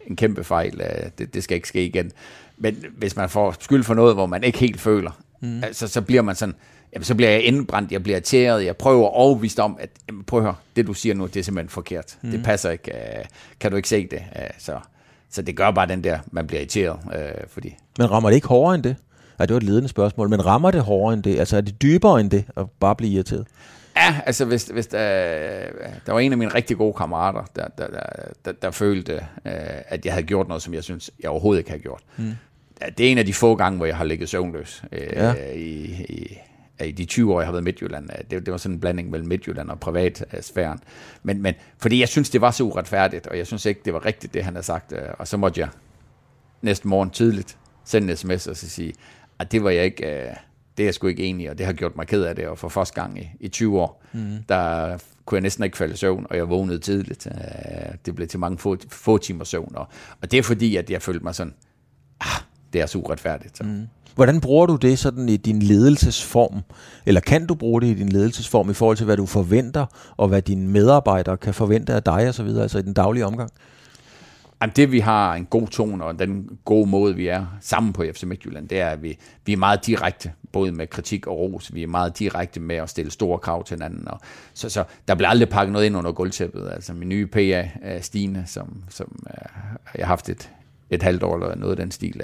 en 0.07 0.17
kæmpe 0.17 0.45
fejl, 0.45 0.81
øh, 0.81 1.11
det, 1.19 1.35
det 1.35 1.45
skal 1.45 1.55
ikke 1.55 1.69
ske 1.69 1.85
igen. 1.85 2.13
Men 2.59 2.85
hvis 2.97 3.17
man 3.17 3.29
får 3.29 3.57
skyld 3.61 3.85
for 3.85 3.95
noget, 3.95 4.15
hvor 4.15 4.27
man 4.27 4.45
ikke 4.45 4.59
helt 4.59 4.81
føler, 4.81 5.11
mm. 5.43 5.65
altså, 5.65 5.89
så 5.89 6.01
bliver 6.01 6.23
man 6.23 6.35
sådan, 6.35 6.55
jamen, 6.93 7.05
så 7.05 7.15
bliver 7.15 7.31
jeg 7.31 7.43
indbrændt, 7.43 7.93
jeg 7.93 8.03
bliver 8.03 8.17
irriteret, 8.17 8.65
jeg 8.65 8.77
prøver 8.77 9.09
overbevist 9.09 9.61
om, 9.61 9.77
at 9.81 9.91
jamen, 10.09 10.25
prøv 10.25 10.39
at 10.39 10.45
høre, 10.45 10.55
det 10.77 10.87
du 10.87 10.95
siger 10.95 11.15
nu, 11.15 11.27
det 11.27 11.37
er 11.37 11.43
simpelthen 11.43 11.69
forkert. 11.69 12.19
Mm. 12.23 12.31
Det 12.31 12.45
passer 12.45 12.71
ikke. 12.71 12.93
Uh, 12.95 13.25
kan 13.61 13.71
du 13.71 13.77
ikke 13.77 13.89
se 13.89 14.07
det? 14.11 14.23
Uh, 14.37 14.43
så, 14.59 14.79
så 15.31 15.43
det 15.43 15.57
gør 15.57 15.71
bare 15.71 15.87
den 15.87 16.05
der, 16.05 16.19
man 16.31 16.47
bliver 16.47 16.61
irriteret. 16.61 16.99
Uh, 17.05 17.49
fordi 17.49 17.77
Men 17.99 18.11
rammer 18.11 18.31
det 18.31 18.35
ikke 18.35 18.49
hårdere 18.49 18.75
end 18.75 18.83
det? 18.83 18.97
Ja, 19.39 19.45
det 19.45 19.51
var 19.51 19.57
et 19.57 19.63
ledende 19.63 19.89
spørgsmål, 19.89 20.29
men 20.29 20.47
rammer 20.47 20.71
det 20.71 20.83
hårdere 20.83 21.15
end 21.15 21.23
det? 21.23 21.39
Altså 21.39 21.57
er 21.57 21.61
det 21.61 21.83
dybere 21.83 22.21
end 22.21 22.31
det 22.31 22.45
at 22.57 22.71
bare 22.81 22.97
blive 22.97 23.13
irriteret? 23.13 23.47
Ja, 23.97 24.21
altså 24.27 24.45
hvis, 24.45 24.65
hvis 24.65 24.87
der, 24.87 24.99
der 26.07 26.13
var 26.13 26.21
en 26.21 26.33
af 26.33 26.39
mine 26.39 26.55
rigtig 26.55 26.77
gode 26.77 26.93
kammerater, 26.93 27.45
der, 27.57 27.69
der, 27.79 27.87
der, 27.87 28.01
der, 28.45 28.53
der 28.53 28.71
følte, 28.71 29.13
øh, 29.47 29.53
at 29.89 30.05
jeg 30.05 30.13
havde 30.13 30.27
gjort 30.27 30.49
noget, 30.49 30.63
som 30.63 30.75
jeg 30.75 30.85
synes, 30.85 31.11
jeg 31.23 31.31
overhovedet 31.31 31.61
ikke 31.61 31.71
havde 31.71 31.83
gjort. 31.83 32.03
Mm. 32.17 32.33
Det 32.99 33.07
er 33.07 33.11
en 33.11 33.19
af 33.19 33.27
de 33.27 33.35
få 33.35 33.55
gange, 33.55 33.77
hvor 33.77 33.87
jeg 33.87 33.97
har 33.97 34.05
ligget 34.05 34.29
søvnløs 34.29 34.83
øh, 34.93 35.09
ja. 35.13 35.35
i, 35.55 35.85
i, 36.09 36.39
i 36.85 36.93
de 36.93 37.05
20 37.05 37.35
år, 37.35 37.41
jeg 37.41 37.47
har 37.47 37.53
været 37.53 37.63
i 37.63 37.65
Midtjylland. 37.65 38.09
Det, 38.31 38.47
det 38.47 38.53
var 38.53 38.57
sådan 38.57 38.75
en 38.75 38.81
blanding 38.81 39.11
mellem 39.11 39.29
Midtjylland 39.29 39.71
og 39.71 39.81
privatsfæren. 39.81 40.79
Men, 41.23 41.43
men 41.43 41.55
fordi 41.79 42.01
jeg 42.01 42.09
synes, 42.09 42.31
det 42.31 42.41
var 42.41 42.51
så 42.51 42.65
uretfærdigt, 42.65 43.27
og 43.27 43.39
jeg 43.39 43.47
synes 43.47 43.67
ikke, 43.67 43.81
det 43.85 43.95
var 43.95 44.07
rigtigt, 44.07 44.35
det 44.35 44.45
han 44.45 44.55
har 44.55 44.63
sagt. 44.63 44.93
Øh, 44.93 44.99
og 45.19 45.29
så 45.29 45.37
måtte 45.37 45.61
jeg 45.61 45.69
næsten 46.63 46.91
morgen 46.91 47.11
tidligt 47.11 47.59
sende 47.85 48.11
en 48.11 48.17
sms 48.17 48.47
og 48.47 48.57
så 48.57 48.69
sige, 48.69 48.95
at 49.39 49.53
det 49.53 49.65
var 49.65 49.71
jeg 49.71 49.85
ikke... 49.85 50.07
Øh, 50.07 50.35
det 50.77 50.83
er 50.83 50.87
jeg 50.87 50.95
sgu 50.95 51.07
ikke 51.07 51.25
enig 51.25 51.51
og 51.51 51.59
det 51.59 51.67
har 51.67 51.73
gjort 51.73 51.97
mig 51.97 52.07
ked 52.07 52.23
af 52.23 52.37
det, 52.37 52.49
og 52.49 52.59
for 52.59 52.69
første 52.69 53.01
gang 53.01 53.19
i, 53.19 53.31
i 53.41 53.49
20 53.49 53.81
år, 53.81 54.03
mm. 54.13 54.39
der 54.49 54.99
kunne 55.25 55.37
jeg 55.37 55.43
næsten 55.43 55.65
ikke 55.65 55.77
falde 55.77 55.95
i 55.95 55.97
søvn, 55.97 56.27
og 56.31 56.37
jeg 56.37 56.49
vågnede 56.49 56.79
tidligt. 56.79 57.27
Øh, 57.27 57.95
det 58.07 58.15
blev 58.15 58.29
til 58.29 58.39
mange 58.39 58.59
få, 58.59 58.77
få 58.89 59.19
timer 59.19 59.45
søvn, 59.45 59.73
og, 59.77 59.89
og 60.23 60.31
det 60.31 60.39
er 60.39 60.43
fordi, 60.43 60.77
at 60.77 60.91
jeg 60.91 61.03
følte 61.03 61.25
mig 61.25 61.35
sådan, 61.35 61.55
ah, 62.21 62.41
det 62.73 62.81
er 62.81 62.87
så 62.87 62.99
uretfærdigt. 62.99 63.57
Så. 63.57 63.65
Mm. 63.65 63.87
Hvordan 64.17 64.41
bruger 64.41 64.67
du 64.67 64.77
det 64.77 64.99
sådan 64.99 65.29
i 65.29 65.37
din 65.37 65.63
ledelsesform? 65.63 66.61
Eller 67.07 67.21
kan 67.21 67.47
du 67.47 67.55
bruge 67.55 67.81
det 67.81 67.87
i 67.87 67.95
din 67.95 68.09
ledelsesform 68.09 68.71
i 68.71 68.75
forhold 68.75 68.97
til, 68.97 69.07
hvad 69.07 69.17
du 69.17 69.27
forventer, 69.27 69.87
og 70.17 70.29
hvad 70.29 70.43
dine 70.43 70.69
medarbejdere 70.69 71.37
kan 71.37 71.55
forvente 71.55 71.93
af 71.93 72.03
dig 72.03 72.29
osv., 72.29 72.47
altså 72.47 72.79
i 72.79 72.83
den 72.83 72.93
daglige 72.93 73.27
omgang? 73.27 73.51
Jamen 74.61 74.73
det, 74.77 74.93
vi 74.93 75.01
har 75.01 75.35
en 75.35 75.45
god 75.45 75.69
tone, 75.69 76.05
og 76.05 76.19
den 76.19 76.59
gode 76.65 76.91
måde, 76.91 77.15
vi 77.15 77.27
er 77.27 77.47
sammen 77.61 77.93
på 77.93 78.05
FC 78.15 78.23
Midtjylland, 78.23 78.69
det 78.69 78.81
er, 78.81 78.89
at 78.89 79.03
vi, 79.03 79.19
vi 79.45 79.53
er 79.53 79.57
meget 79.57 79.87
direkte, 79.87 80.33
både 80.53 80.73
med 80.73 80.87
kritik 80.87 81.27
og 81.27 81.39
ros. 81.39 81.75
Vi 81.75 81.83
er 81.83 81.87
meget 81.87 82.19
direkte 82.19 82.61
med 82.61 82.77
at 82.77 82.91
stille 82.91 83.11
store 83.11 83.39
krav 83.39 83.65
til 83.65 83.75
hinanden. 83.75 84.09
Og 84.09 84.21
så, 84.55 84.69
så 84.69 84.85
der 85.09 85.15
bliver 85.15 85.29
aldrig 85.29 85.49
pakket 85.49 85.73
noget 85.73 85.87
ind 85.87 85.97
under 85.97 86.13
gulvtæppet. 86.13 86.71
Altså 86.73 86.93
min 86.93 87.09
nye 87.09 87.27
PA, 87.27 87.69
Stine, 88.01 88.45
som, 88.47 88.83
som 88.89 89.27
jeg 89.95 90.07
har 90.07 90.07
haft 90.07 90.29
et, 90.29 90.51
et 90.91 91.03
halvt 91.03 91.23
år 91.23 91.35
eller 91.35 91.57
noget 91.57 91.73
af 91.73 91.77
den 91.77 91.91
stil, 91.91 92.23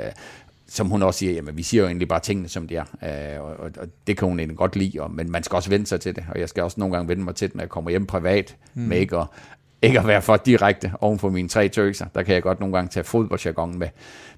som 0.73 0.91
hun 0.91 1.03
også 1.03 1.19
siger, 1.19 1.33
jamen 1.33 1.57
vi 1.57 1.63
siger 1.63 1.81
jo 1.81 1.87
egentlig 1.87 2.09
bare 2.09 2.21
tingene, 2.21 2.49
som 2.49 2.69
de 2.69 2.77
er, 2.77 3.39
uh, 3.39 3.45
og, 3.45 3.71
og 3.77 3.89
det 4.07 4.17
kan 4.17 4.29
hun 4.29 4.39
egentlig 4.39 4.59
godt 4.59 4.77
lide, 4.77 5.01
og, 5.01 5.11
men 5.11 5.31
man 5.31 5.43
skal 5.43 5.57
også 5.57 5.71
vende 5.71 5.87
sig 5.87 6.01
til 6.01 6.17
det, 6.17 6.25
og 6.29 6.41
jeg 6.41 6.49
skal 6.49 6.63
også 6.63 6.81
nogle 6.81 6.95
gange 6.95 7.09
vende 7.09 7.25
mig 7.25 7.35
til 7.35 7.49
det, 7.49 7.55
når 7.55 7.63
jeg 7.63 7.69
kommer 7.69 7.91
hjem 7.91 8.07
privat, 8.07 8.57
mm. 8.75 8.83
med 8.83 8.99
ikke 8.99 9.17
at, 9.17 9.27
ikke 9.83 10.01
at 10.01 10.07
være 10.07 10.23
for 10.23 10.37
direkte 10.37 10.93
oven 11.01 11.19
for 11.19 11.31
mine 11.31 11.49
tre 11.49 11.69
tøser. 11.69 12.07
Der 12.15 12.23
kan 12.23 12.35
jeg 12.35 12.43
godt 12.43 12.61
nogle 12.61 12.75
gange 12.75 12.89
tage 12.89 13.05
fodboldjargon 13.05 13.79
med. 13.79 13.89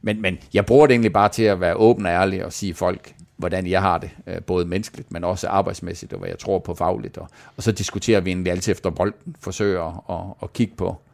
Men, 0.02 0.22
men 0.22 0.38
jeg 0.54 0.66
bruger 0.66 0.86
det 0.86 0.94
egentlig 0.94 1.12
bare 1.12 1.28
til 1.28 1.42
at 1.42 1.60
være 1.60 1.74
åben 1.74 2.06
og 2.06 2.12
ærlig 2.12 2.44
og 2.44 2.52
sige 2.52 2.74
folk, 2.74 3.14
hvordan 3.36 3.66
jeg 3.66 3.82
har 3.82 3.98
det, 3.98 4.10
øh, 4.26 4.42
både 4.42 4.66
menneskeligt, 4.66 5.12
men 5.12 5.24
også 5.24 5.48
arbejdsmæssigt, 5.48 6.12
og 6.12 6.18
hvad 6.18 6.28
jeg 6.28 6.38
tror 6.38 6.58
på 6.58 6.74
fagligt. 6.74 7.18
Og, 7.18 7.28
og 7.56 7.62
så 7.62 7.72
diskuterer 7.72 8.20
vi 8.20 8.30
egentlig 8.30 8.50
altid 8.50 8.72
efter 8.72 8.90
bolden, 8.90 9.36
forsøger 9.40 10.10
at, 10.10 10.34
at 10.42 10.52
kigge 10.52 10.74
på, 10.76 10.88
øh, 10.88 11.13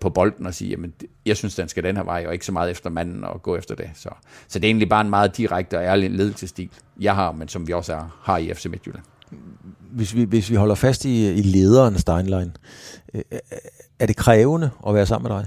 på 0.00 0.10
bolden 0.10 0.46
og 0.46 0.54
sige, 0.54 0.70
jamen, 0.70 0.92
jeg 1.26 1.36
synes, 1.36 1.54
den 1.54 1.68
skal 1.68 1.84
den 1.84 1.96
her 1.96 2.04
vej, 2.04 2.24
og 2.26 2.32
ikke 2.32 2.46
så 2.46 2.52
meget 2.52 2.70
efter 2.70 2.90
manden 2.90 3.24
og 3.24 3.42
gå 3.42 3.56
efter 3.56 3.74
det. 3.74 3.90
Så, 3.94 4.08
så 4.48 4.58
det 4.58 4.64
er 4.64 4.68
egentlig 4.68 4.88
bare 4.88 5.00
en 5.00 5.10
meget 5.10 5.36
direkte 5.36 5.78
og 5.78 5.84
ærlig 5.84 6.10
ledelsesstil, 6.10 6.70
jeg 7.00 7.14
har, 7.14 7.32
men 7.32 7.48
som 7.48 7.68
vi 7.68 7.72
også 7.72 7.94
er, 7.94 8.20
har 8.22 8.38
i 8.38 8.54
FC 8.54 8.66
Midtjylland 8.66 9.04
hvis 9.92 10.14
vi, 10.14 10.24
hvis 10.24 10.50
vi 10.50 10.54
holder 10.54 10.74
fast 10.74 11.04
i, 11.04 11.32
i 11.32 11.42
lederen 11.42 11.98
Steinlein, 11.98 12.56
øh, 13.14 13.22
er 13.98 14.06
det 14.06 14.16
krævende 14.16 14.70
at 14.86 14.94
være 14.94 15.06
sammen 15.06 15.32
med 15.32 15.38
dig? 15.38 15.46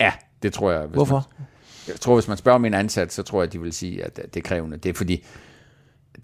Ja, 0.00 0.12
det 0.42 0.52
tror 0.52 0.70
jeg. 0.70 0.86
Hvorfor? 0.86 1.28
Man, 1.38 1.46
jeg 1.88 2.00
tror, 2.00 2.14
hvis 2.14 2.28
man 2.28 2.36
spørger 2.36 2.58
min 2.58 2.74
ansat, 2.74 3.12
så 3.12 3.22
tror 3.22 3.42
jeg, 3.42 3.52
de 3.52 3.60
vil 3.60 3.72
sige, 3.72 4.04
at 4.04 4.16
det 4.16 4.36
er 4.36 4.40
krævende. 4.48 4.76
Det 4.76 4.88
er 4.88 4.94
fordi, 4.94 5.24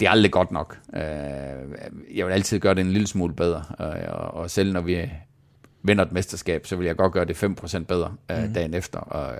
det 0.00 0.06
er 0.06 0.10
aldrig 0.10 0.32
godt 0.32 0.50
nok. 0.50 0.78
Øh, 0.94 1.02
jeg 2.14 2.26
vil 2.26 2.32
altid 2.32 2.58
gøre 2.58 2.74
det 2.74 2.80
en 2.80 2.92
lille 2.92 3.06
smule 3.06 3.34
bedre, 3.34 3.62
og 4.32 4.50
selv 4.50 4.72
når 4.72 4.80
vi 4.80 5.10
vinder 5.82 6.04
et 6.04 6.12
mesterskab, 6.12 6.66
så 6.66 6.76
vil 6.76 6.86
jeg 6.86 6.96
godt 6.96 7.12
gøre 7.12 7.24
det 7.24 7.42
5% 7.42 7.84
bedre 7.84 8.14
mm. 8.30 8.54
dagen 8.54 8.74
efter. 8.74 8.98
Og, 8.98 9.34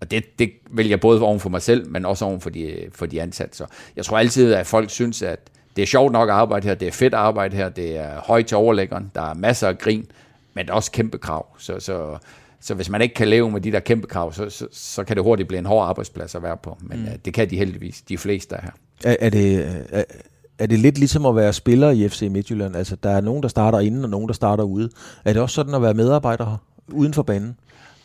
og 0.00 0.10
det, 0.10 0.38
det 0.38 0.52
vil 0.70 0.88
jeg 0.88 1.00
både 1.00 1.22
oven 1.22 1.40
for 1.40 1.48
mig 1.48 1.62
selv, 1.62 1.90
men 1.90 2.06
også 2.06 2.24
oven 2.24 2.40
for 2.40 2.50
de, 2.50 2.88
for 2.92 3.06
de 3.06 3.22
ansatte. 3.22 3.56
Så 3.56 3.66
jeg 3.96 4.04
tror 4.04 4.18
altid, 4.18 4.54
at 4.54 4.66
folk 4.66 4.90
synes, 4.90 5.22
at 5.22 5.38
det 5.76 5.82
er 5.82 5.86
sjovt 5.86 6.12
nok 6.12 6.28
at 6.28 6.34
arbejde 6.34 6.68
her, 6.68 6.74
det 6.74 6.88
er 6.88 6.92
fedt 6.92 7.14
at 7.14 7.20
arbejde 7.20 7.56
her, 7.56 7.68
det 7.68 7.98
er 7.98 8.20
højt 8.20 8.46
til 8.46 8.56
overlæggeren, 8.56 9.10
der 9.14 9.22
er 9.22 9.34
masser 9.34 9.68
af 9.68 9.78
grin, 9.78 10.06
men 10.54 10.66
der 10.66 10.72
er 10.72 10.76
også 10.76 10.90
kæmpe 10.90 11.18
krav. 11.18 11.46
Så, 11.58 11.80
så, 11.80 12.18
så 12.60 12.74
hvis 12.74 12.90
man 12.90 13.02
ikke 13.02 13.14
kan 13.14 13.28
leve 13.28 13.50
med 13.50 13.60
de 13.60 13.72
der 13.72 13.80
kæmpe 13.80 14.06
krav, 14.06 14.32
så, 14.32 14.50
så, 14.50 14.66
så 14.72 15.04
kan 15.04 15.16
det 15.16 15.24
hurtigt 15.24 15.48
blive 15.48 15.58
en 15.58 15.66
hård 15.66 15.88
arbejdsplads 15.88 16.34
at 16.34 16.42
være 16.42 16.56
på. 16.56 16.78
Men 16.80 16.98
mm. 16.98 17.04
uh, 17.04 17.10
det 17.24 17.34
kan 17.34 17.50
de 17.50 17.56
heldigvis, 17.56 18.02
de 18.02 18.18
fleste 18.18 18.54
der 18.54 18.60
her. 18.62 18.70
Er, 19.04 19.16
er, 19.20 19.30
det, 19.30 19.84
er, 19.90 20.04
er 20.60 20.66
det 20.66 20.78
lidt 20.78 20.98
ligesom 20.98 21.26
at 21.26 21.36
være 21.36 21.52
spiller 21.52 21.90
i 21.90 22.08
FC 22.08 22.28
Midtjylland? 22.30 22.76
Altså, 22.76 22.96
der 22.96 23.10
er 23.10 23.20
nogen, 23.20 23.42
der 23.42 23.48
starter 23.48 23.78
inden, 23.78 24.04
og 24.04 24.10
nogen, 24.10 24.28
der 24.28 24.34
starter 24.34 24.64
ude. 24.64 24.90
Er 25.24 25.32
det 25.32 25.42
også 25.42 25.54
sådan 25.54 25.74
at 25.74 25.82
være 25.82 25.94
medarbejder 25.94 26.44
her, 26.44 26.56
uden 26.88 27.14
for 27.14 27.22
banen? 27.22 27.56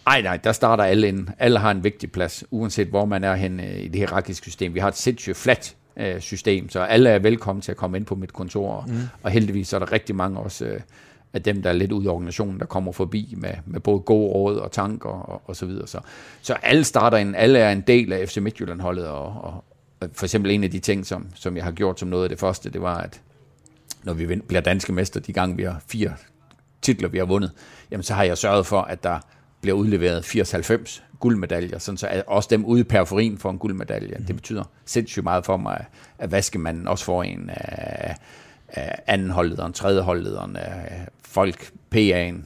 Nej, 0.06 0.22
nej, 0.22 0.38
der 0.38 0.52
starter 0.52 0.84
alle 0.84 1.08
inden. 1.08 1.30
Alle 1.40 1.60
har 1.60 1.72
en 1.72 1.84
vigtig 1.84 2.12
plads, 2.12 2.44
uanset 2.52 2.88
hvor 2.88 3.06
man 3.06 3.24
er 3.24 3.36
hen 3.36 3.60
i 3.60 3.88
det 3.88 3.96
hierarkiske 3.96 4.44
system. 4.44 4.74
Vi 4.74 4.80
har 4.80 4.88
et 4.88 4.98
sindssygt 4.98 5.38
flat 5.38 5.76
øh, 5.98 6.20
system, 6.20 6.70
så 6.70 6.80
alle 6.80 7.10
er 7.10 7.20
velkommen 7.20 7.62
til 7.62 7.72
at 7.72 7.78
komme 7.78 7.98
ind 7.98 8.06
på 8.06 8.16
mit 8.16 8.34
kontor, 8.34 8.86
mm. 8.88 8.94
og 9.24 9.32
heldigvis 9.32 9.74
er 9.74 9.80
der 9.80 9.92
rigtig 9.92 10.16
mange 10.16 10.40
også 10.40 10.66
øh, 10.66 10.80
af 11.34 11.44
dem, 11.44 11.62
der 11.62 11.70
er 11.70 11.74
lidt 11.74 11.92
ude 11.92 12.10
af 12.10 12.14
organisationen, 12.14 12.60
der 12.60 12.66
kommer 12.66 12.92
forbi 12.92 13.34
med, 13.38 13.54
med 13.66 13.80
både 13.80 14.00
gode 14.00 14.34
råd 14.34 14.58
og 14.58 14.72
tanker 14.72 15.10
og, 15.10 15.42
og 15.46 15.56
så 15.56 15.66
videre. 15.66 15.88
Så, 15.88 16.00
så 16.42 16.54
alle 16.54 16.84
starter 16.84 17.18
ind, 17.18 17.36
alle 17.36 17.60
er 17.60 17.72
en 17.72 17.82
del 17.82 18.14
af 18.14 18.30
FC 18.30 18.38
Midtjylland-holdet, 18.38 19.08
og, 19.08 19.26
og, 19.26 19.54
og 19.54 19.75
for 20.14 20.26
eksempel 20.26 20.52
en 20.52 20.64
af 20.64 20.72
de 20.72 20.80
ting, 20.80 21.06
som, 21.06 21.28
som 21.36 21.58
jeg 21.58 21.64
har 21.64 21.72
gjort 21.72 22.00
som 22.00 22.10
noget 22.10 22.24
af 22.24 22.30
det 22.30 22.40
første, 22.40 22.70
det 22.70 22.82
var, 22.82 22.98
at 22.98 23.22
når 24.04 24.14
vi 24.14 24.36
bliver 24.48 24.62
danske 24.62 24.94
mester, 24.94 25.20
de 25.20 25.34
gange 25.34 25.56
vi 25.56 25.64
har 25.64 25.82
fire 25.88 26.14
titler, 26.82 27.08
vi 27.08 27.18
har 27.18 27.26
vundet, 27.26 27.52
jamen 27.92 28.04
så 28.04 28.14
har 28.14 28.24
jeg 28.24 28.38
sørget 28.38 28.66
for, 28.66 28.82
at 28.82 29.04
der 29.04 29.20
bliver 29.62 29.78
udleveret 29.78 30.36
80-90 30.36 31.02
guldmedaljer, 31.20 31.80
sådan 31.80 31.98
så 31.98 32.24
også 32.28 32.48
dem 32.52 32.66
ude 32.66 32.80
i 32.80 32.84
periferien 32.84 33.38
får 33.38 33.50
en 33.50 33.58
guldmedalje. 33.58 34.16
Mm. 34.20 34.26
Det 34.26 34.36
betyder 34.36 34.64
sindssygt 34.86 35.24
meget 35.24 35.46
for 35.46 35.58
mig, 35.58 35.86
at 36.20 36.32
vaskemanden 36.32 36.88
også 36.88 37.06
får 37.06 37.24
en 37.24 37.50
af, 37.54 38.16
af 38.68 39.00
anden 39.08 39.30
holdlederen, 39.30 39.74
tredje 39.74 40.02
holdlederen, 40.02 40.58
folk, 41.22 41.72
PA'en, 41.96 42.46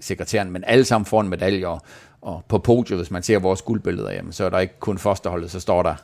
sekretæren, 0.00 0.50
men 0.50 0.64
alle 0.66 0.84
sammen 0.84 1.06
får 1.06 1.20
en 1.20 1.28
medalje, 1.28 1.66
og, 1.66 1.82
og 2.20 2.44
på 2.48 2.58
podiet, 2.58 2.98
hvis 2.98 3.10
man 3.10 3.22
ser 3.22 3.38
vores 3.38 3.62
guldbilleder, 3.62 4.12
jamen, 4.12 4.32
så 4.32 4.44
er 4.44 4.50
der 4.50 4.58
ikke 4.58 4.78
kun 4.80 4.98
fosterholdet, 4.98 5.50
så 5.50 5.60
står 5.60 5.82
der 5.82 5.94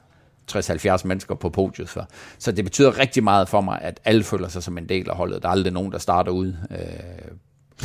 60-70 0.53 1.07
mennesker 1.07 1.35
på 1.35 1.49
podiet. 1.49 1.89
For. 1.89 2.09
Så 2.39 2.53
det 2.53 2.65
betyder 2.65 2.99
rigtig 2.99 3.25
meget 3.25 3.49
for 3.49 3.61
mig, 3.61 3.79
at 3.83 4.01
alle 4.05 4.25
føler 4.25 4.49
sig 4.49 4.63
som 4.63 4.79
en 4.79 4.89
del 4.89 5.11
af 5.11 5.17
holdet. 5.17 5.43
Der 5.43 5.49
er 5.49 5.53
aldrig 5.53 5.73
nogen, 5.73 5.93
der 5.93 5.99
starter 5.99 6.33
ud 6.33 6.55
øh, 6.71 6.79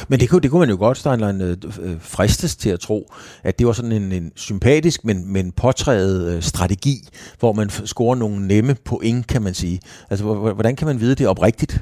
men 0.08 0.20
det 0.20 0.30
kunne, 0.30 0.42
det 0.42 0.52
kunne 0.52 0.60
man 0.60 0.70
jo 0.70 0.76
godt, 0.78 0.98
Steinlein, 0.98 1.42
øh, 1.42 1.58
øh, 1.82 2.02
fristes 2.02 2.56
til 2.56 2.70
at 2.70 2.80
tro, 2.80 3.14
at 3.44 3.60
det 3.60 3.68
var 3.68 3.74
sådan 3.74 3.92
en, 3.92 4.12
en 4.12 4.32
sympatisk, 4.36 5.06
men, 5.06 5.34
men 5.34 5.52
påtrædet 5.52 6.36
øh, 6.36 6.42
strategi, 6.42 7.08
hvor 7.40 7.54
man 7.54 7.70
scorer 7.70 8.16
nogle 8.16 8.48
nemme 8.48 8.76
point, 8.86 9.28
kan 9.28 9.42
man 9.42 9.54
sige. 9.54 9.80
Altså, 10.10 10.34
hvordan 10.34 10.76
kan 10.76 10.88
man 10.88 11.00
vide 11.00 11.16
det 11.16 11.28
oprigtigt? 11.28 11.82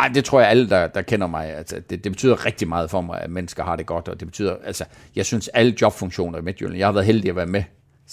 Ej, 0.00 0.08
det 0.08 0.24
tror 0.24 0.40
jeg 0.40 0.48
alle, 0.48 0.68
der, 0.68 0.86
der 0.86 1.02
kender 1.02 1.26
mig, 1.26 1.56
altså, 1.56 1.76
det, 1.90 2.04
det 2.04 2.12
betyder 2.12 2.46
rigtig 2.46 2.68
meget 2.68 2.90
for 2.90 3.00
mig, 3.00 3.20
at 3.20 3.30
mennesker 3.30 3.64
har 3.64 3.76
det 3.76 3.86
godt, 3.86 4.08
og 4.08 4.20
det 4.20 4.28
betyder, 4.28 4.56
altså, 4.64 4.84
jeg 5.16 5.26
synes 5.26 5.48
alle 5.48 5.74
jobfunktioner 5.80 6.38
i 6.38 6.42
Midtjylland, 6.42 6.78
jeg 6.78 6.86
har 6.86 6.92
været 6.92 7.06
heldig 7.06 7.30
at 7.30 7.36
være 7.36 7.46
med 7.46 7.62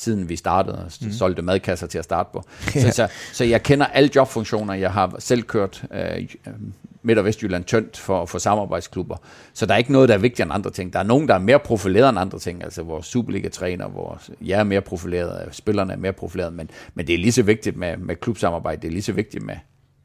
siden 0.01 0.29
vi 0.29 0.35
startede 0.35 0.77
og 0.77 0.91
mm. 1.01 1.11
solgte 1.11 1.41
madkasser 1.41 1.87
til 1.87 1.97
at 1.97 2.03
starte 2.03 2.29
på. 2.33 2.43
Ja. 2.75 2.81
Så, 2.81 2.91
så, 2.91 3.07
så 3.33 3.43
jeg 3.43 3.63
kender 3.63 3.85
alle 3.85 4.09
jobfunktioner. 4.15 4.73
Jeg 4.73 4.91
har 4.91 5.15
selv 5.19 5.43
kørt 5.43 5.83
øh, 5.93 6.27
Midt- 7.03 7.17
og 7.17 7.25
Vestjylland 7.25 7.63
tyndt 7.63 7.97
for, 7.97 8.25
for 8.25 8.37
samarbejdsklubber. 8.37 9.15
Så 9.53 9.65
der 9.65 9.73
er 9.73 9.77
ikke 9.77 9.91
noget, 9.91 10.09
der 10.09 10.15
er 10.15 10.19
vigtigere 10.19 10.45
end 10.45 10.53
andre 10.53 10.71
ting. 10.71 10.93
Der 10.93 10.99
er 10.99 11.03
nogen, 11.03 11.27
der 11.27 11.33
er 11.33 11.39
mere 11.39 11.59
profileret 11.59 12.09
end 12.09 12.19
andre 12.19 12.39
ting. 12.39 12.63
Altså 12.63 12.83
vores 12.83 13.05
Superliga-træner, 13.05 13.87
hvor 13.87 14.21
jeg 14.41 14.59
er 14.59 14.63
mere 14.63 14.81
profileret, 14.81 15.55
spillerne 15.55 15.93
er 15.93 15.97
mere 15.97 16.13
profileret, 16.13 16.53
men, 16.53 16.69
men 16.93 17.07
det 17.07 17.15
er 17.15 17.17
lige 17.17 17.31
så 17.31 17.43
vigtigt 17.43 17.77
med, 17.77 17.97
med 17.97 18.15
klubsamarbejde. 18.15 18.81
Det 18.81 18.87
er 18.87 18.91
lige 18.91 19.01
så 19.01 19.13
vigtigt 19.13 19.43
med, 19.43 19.55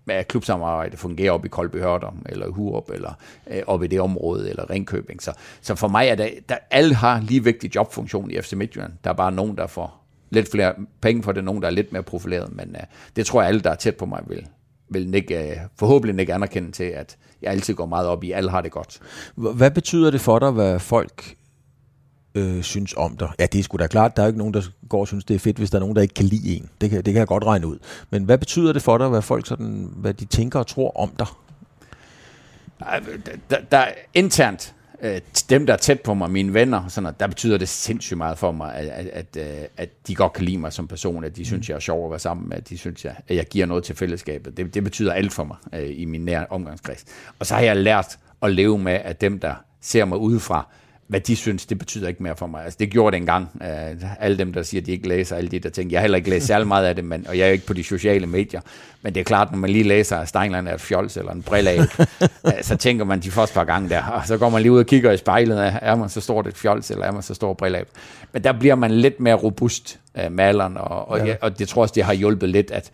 med 0.06 0.14
at 0.14 0.28
klubsamarbejde 0.28 0.96
fungerer 0.96 1.32
op 1.32 1.44
i 1.44 1.48
Koldby 1.48 1.76
Hørdom, 1.76 2.22
eller 2.28 2.48
Hurup, 2.48 2.90
eller 2.90 3.12
øh, 3.46 3.62
op 3.66 3.82
i 3.82 3.86
det 3.86 4.00
område, 4.00 4.50
eller 4.50 4.70
Ringkøbing. 4.70 5.22
Så, 5.22 5.32
så 5.60 5.74
for 5.74 5.88
mig 5.88 6.08
er 6.08 6.14
det, 6.14 6.34
der, 6.48 6.56
alle 6.70 6.94
har 6.94 7.20
lige 7.20 7.44
vigtig 7.44 7.74
jobfunktion 7.74 8.30
i 8.30 8.40
FC 8.40 8.52
Midtjylland. 8.52 8.92
Der 9.04 9.10
er 9.10 9.14
bare 9.14 9.32
nogen, 9.32 9.56
der 9.56 9.66
får 9.66 10.02
lidt 10.30 10.50
flere 10.50 10.74
penge 11.00 11.22
for 11.22 11.32
det, 11.32 11.44
nogen, 11.44 11.62
der 11.62 11.68
er 11.68 11.72
lidt 11.72 11.92
mere 11.92 12.02
profileret, 12.02 12.56
men 12.56 12.76
øh, 12.76 12.82
det 13.16 13.26
tror 13.26 13.40
jeg 13.40 13.48
alle, 13.48 13.60
der 13.60 13.70
er 13.70 13.74
tæt 13.74 13.96
på 13.96 14.06
mig, 14.06 14.22
vil, 14.26 14.46
vil 14.88 15.14
ikke, 15.14 15.50
øh, 15.50 15.56
forhåbentlig 15.78 16.20
ikke 16.20 16.34
anerkende 16.34 16.72
til, 16.72 16.84
at 16.84 17.16
jeg 17.42 17.50
altid 17.50 17.74
går 17.74 17.86
meget 17.86 18.08
op 18.08 18.24
i, 18.24 18.32
alle 18.32 18.50
har 18.50 18.60
det 18.60 18.72
godt. 18.72 19.00
Hvad 19.34 19.70
betyder 19.70 20.10
det 20.10 20.20
for 20.20 20.38
dig, 20.38 20.50
hvad 20.50 20.78
folk 20.78 21.36
øh, 22.36 22.62
synes 22.62 22.94
om 22.96 23.16
dig? 23.16 23.28
Ja, 23.38 23.46
det 23.46 23.58
er 23.58 23.62
sgu 23.62 23.76
da 23.76 23.86
klart, 23.86 24.16
der 24.16 24.22
er 24.22 24.26
ikke 24.26 24.38
nogen, 24.38 24.54
der 24.54 24.62
går 24.88 25.00
og 25.00 25.06
synes, 25.06 25.24
det 25.24 25.34
er 25.34 25.38
fedt, 25.38 25.56
hvis 25.56 25.70
der 25.70 25.78
er 25.78 25.80
nogen, 25.80 25.96
der 25.96 26.02
ikke 26.02 26.14
kan 26.14 26.24
lide 26.24 26.56
en. 26.56 26.68
Det 26.80 26.90
kan, 26.90 26.96
det 26.96 27.12
kan 27.12 27.18
jeg 27.18 27.26
godt 27.26 27.44
regne 27.44 27.66
ud. 27.66 27.78
Men 28.10 28.24
hvad 28.24 28.38
betyder 28.38 28.72
det 28.72 28.82
for 28.82 28.98
dig, 28.98 29.08
hvad 29.08 29.22
folk 29.22 29.46
sådan, 29.46 29.88
hvad 29.96 30.14
de 30.14 30.24
tænker 30.24 30.58
og 30.58 30.66
tror 30.66 30.96
om 30.96 31.10
dig? 31.18 31.26
Der, 32.78 33.32
der, 33.50 33.56
der 33.70 33.84
internt 34.14 34.74
øh, 35.02 35.20
dem, 35.50 35.66
der 35.66 35.72
er 35.72 35.76
tæt 35.76 36.00
på 36.00 36.14
mig, 36.14 36.30
mine 36.30 36.54
venner, 36.54 36.88
sådan 36.88 37.02
noget, 37.02 37.20
der 37.20 37.26
betyder 37.26 37.58
det 37.58 37.68
sindssygt 37.68 38.18
meget 38.18 38.38
for 38.38 38.52
mig, 38.52 38.74
at, 38.74 38.86
at, 38.86 39.06
at, 39.06 39.60
øh, 39.60 39.66
at 39.76 39.88
de 40.08 40.14
godt 40.14 40.32
kan 40.32 40.44
lide 40.44 40.58
mig 40.58 40.72
som 40.72 40.88
person, 40.88 41.24
at 41.24 41.36
de 41.36 41.44
synes, 41.44 41.68
jeg 41.68 41.74
er 41.76 41.80
sjov 41.80 42.04
at 42.04 42.10
være 42.10 42.18
sammen 42.18 42.48
med, 42.48 42.56
at 42.56 42.68
de 42.68 42.78
synes, 42.78 43.04
at 43.04 43.36
jeg 43.36 43.46
giver 43.46 43.66
noget 43.66 43.84
til 43.84 43.96
fællesskabet. 43.96 44.56
Det, 44.56 44.74
det 44.74 44.84
betyder 44.84 45.12
alt 45.12 45.32
for 45.32 45.44
mig 45.44 45.56
øh, 45.72 45.90
i 45.94 46.04
min 46.04 46.24
nære 46.24 46.46
omgangskreds. 46.50 47.04
Og 47.38 47.46
så 47.46 47.54
har 47.54 47.62
jeg 47.62 47.76
lært 47.76 48.18
at 48.42 48.52
leve 48.52 48.78
med, 48.78 48.92
at 48.92 49.20
dem, 49.20 49.38
der 49.38 49.54
ser 49.80 50.04
mig 50.04 50.18
udefra, 50.18 50.68
hvad 51.08 51.20
de 51.20 51.36
synes, 51.36 51.66
det 51.66 51.78
betyder 51.78 52.08
ikke 52.08 52.22
mere 52.22 52.36
for 52.36 52.46
mig. 52.46 52.64
Altså, 52.64 52.76
det 52.80 52.90
gjorde 52.90 53.14
det 53.14 53.20
engang. 53.20 53.48
Uh, 53.54 54.24
alle 54.24 54.38
dem, 54.38 54.52
der 54.52 54.62
siger, 54.62 54.80
at 54.80 54.86
de 54.86 54.92
ikke 54.92 55.08
læser, 55.08 55.36
alle 55.36 55.50
de 55.50 55.58
der 55.58 55.68
ting. 55.68 55.90
Jeg 55.90 55.98
har 55.98 56.02
heller 56.02 56.16
ikke 56.16 56.30
læst 56.30 56.46
særlig 56.46 56.68
meget 56.68 56.84
af 56.86 56.94
det, 56.94 57.04
men, 57.04 57.26
og 57.28 57.38
jeg 57.38 57.48
er 57.48 57.52
ikke 57.52 57.66
på 57.66 57.72
de 57.72 57.84
sociale 57.84 58.26
medier. 58.26 58.60
Men 59.02 59.14
det 59.14 59.20
er 59.20 59.24
klart, 59.24 59.50
når 59.50 59.58
man 59.58 59.70
lige 59.70 59.84
læser, 59.84 60.16
at 60.16 60.28
Steinlein 60.28 60.66
er 60.66 60.74
et 60.74 60.80
fjols 60.80 61.16
eller 61.16 61.32
en 61.32 61.42
brille 61.42 61.88
uh, 61.98 62.50
så 62.62 62.76
tænker 62.76 63.04
man 63.04 63.20
de 63.20 63.30
første 63.30 63.54
par 63.54 63.64
gange 63.64 63.88
der, 63.88 64.02
og 64.02 64.26
så 64.26 64.36
går 64.36 64.48
man 64.48 64.62
lige 64.62 64.72
ud 64.72 64.78
og 64.78 64.86
kigger 64.86 65.12
i 65.12 65.16
spejlet, 65.16 65.72
er 65.82 65.94
man 65.94 66.08
så 66.08 66.20
stort 66.20 66.46
et 66.46 66.56
fjols, 66.56 66.90
eller 66.90 67.04
er 67.04 67.12
man 67.12 67.22
så 67.22 67.34
stor 67.34 67.54
brille 67.54 67.84
Men 68.32 68.44
der 68.44 68.52
bliver 68.52 68.74
man 68.74 68.90
lidt 68.90 69.20
mere 69.20 69.34
robust, 69.34 69.98
uh, 70.14 70.32
maleren, 70.32 70.76
og, 70.76 71.08
og, 71.08 71.18
ja. 71.18 71.24
jeg, 71.26 71.38
og 71.40 71.58
det 71.58 71.68
tror 71.68 71.82
også, 71.82 71.92
det 71.94 72.04
har 72.04 72.12
hjulpet 72.12 72.48
lidt, 72.48 72.70
at 72.70 72.90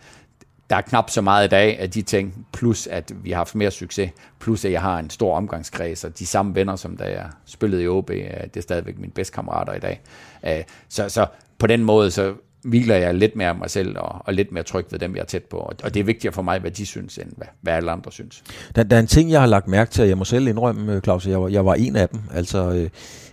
der 0.73 0.77
er 0.77 0.81
knap 0.81 1.09
så 1.09 1.21
meget 1.21 1.45
i 1.45 1.49
dag 1.49 1.79
af 1.79 1.89
de 1.89 2.01
ting, 2.01 2.47
plus 2.53 2.87
at 2.87 3.11
vi 3.23 3.29
har 3.29 3.37
haft 3.37 3.55
mere 3.55 3.71
succes, 3.71 4.11
plus 4.39 4.65
at 4.65 4.71
jeg 4.71 4.81
har 4.81 4.99
en 4.99 5.09
stor 5.09 5.35
omgangskreds, 5.35 6.03
og 6.03 6.19
de 6.19 6.25
samme 6.25 6.55
venner, 6.55 6.75
som 6.75 6.97
da 6.97 7.03
jeg 7.03 7.25
spillede 7.45 7.83
i 7.83 7.87
OB, 7.87 8.07
det 8.09 8.57
er 8.57 8.61
stadigvæk 8.61 8.99
mine 8.99 9.11
bedste 9.11 9.33
kammerater 9.33 9.73
i 9.73 9.79
dag. 9.79 10.01
Øh, 10.45 10.63
så, 10.89 11.09
så 11.09 11.25
på 11.59 11.67
den 11.67 11.83
måde, 11.83 12.11
så 12.11 12.33
hviler 12.63 12.95
jeg 12.95 13.15
lidt 13.15 13.35
mere 13.35 13.47
af 13.47 13.55
mig 13.55 13.69
selv, 13.69 13.97
og, 13.97 14.21
og 14.25 14.33
lidt 14.33 14.51
mere 14.51 14.63
tryg 14.63 14.85
ved 14.91 14.99
dem, 14.99 15.15
jeg 15.15 15.21
er 15.21 15.25
tæt 15.25 15.43
på. 15.43 15.57
Og 15.57 15.93
det 15.93 15.99
er 15.99 16.03
vigtigere 16.03 16.33
for 16.33 16.41
mig, 16.41 16.59
hvad 16.59 16.71
de 16.71 16.85
synes, 16.85 17.17
end 17.17 17.31
hvad, 17.37 17.47
hvad 17.61 17.73
alle 17.73 17.91
andre 17.91 18.11
synes. 18.11 18.43
Der, 18.75 18.83
der 18.83 18.95
er 18.95 18.99
en 18.99 19.07
ting, 19.07 19.31
jeg 19.31 19.39
har 19.39 19.47
lagt 19.47 19.67
mærke 19.67 19.91
til, 19.91 20.01
og 20.01 20.09
jeg 20.09 20.17
må 20.17 20.23
selv 20.25 20.47
indrømme, 20.47 20.93
øh, 20.93 21.01
Claus, 21.01 21.27
jeg 21.27 21.41
var, 21.41 21.47
jeg 21.47 21.65
var 21.65 21.73
en 21.73 21.95
af 21.95 22.09
dem. 22.09 22.19
Altså, 22.33 22.71
øh, 22.71 22.89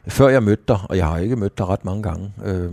før 0.08 0.28
jeg 0.28 0.42
mødte 0.42 0.62
dig, 0.68 0.78
og 0.88 0.96
jeg 0.96 1.06
har 1.06 1.18
ikke 1.18 1.36
mødt 1.36 1.58
dig 1.58 1.68
ret 1.68 1.84
mange 1.84 2.02
gange, 2.02 2.32
øh, 2.44 2.72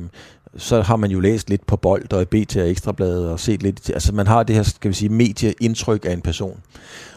så 0.57 0.81
har 0.81 0.95
man 0.95 1.11
jo 1.11 1.19
læst 1.19 1.49
lidt 1.49 1.65
på 1.65 1.75
Bold 1.75 2.13
og 2.13 2.21
i 2.21 2.25
BT 2.25 2.57
og 2.57 2.69
Ekstrabladet 2.69 3.29
og 3.29 3.39
set 3.39 3.63
lidt, 3.63 3.89
altså 3.89 4.13
man 4.13 4.27
har 4.27 4.43
det 4.43 4.55
her, 4.55 4.63
skal 4.63 4.89
vi 4.89 4.95
sige, 4.95 5.09
medieindtryk 5.09 6.05
af 6.05 6.13
en 6.13 6.21
person. 6.21 6.59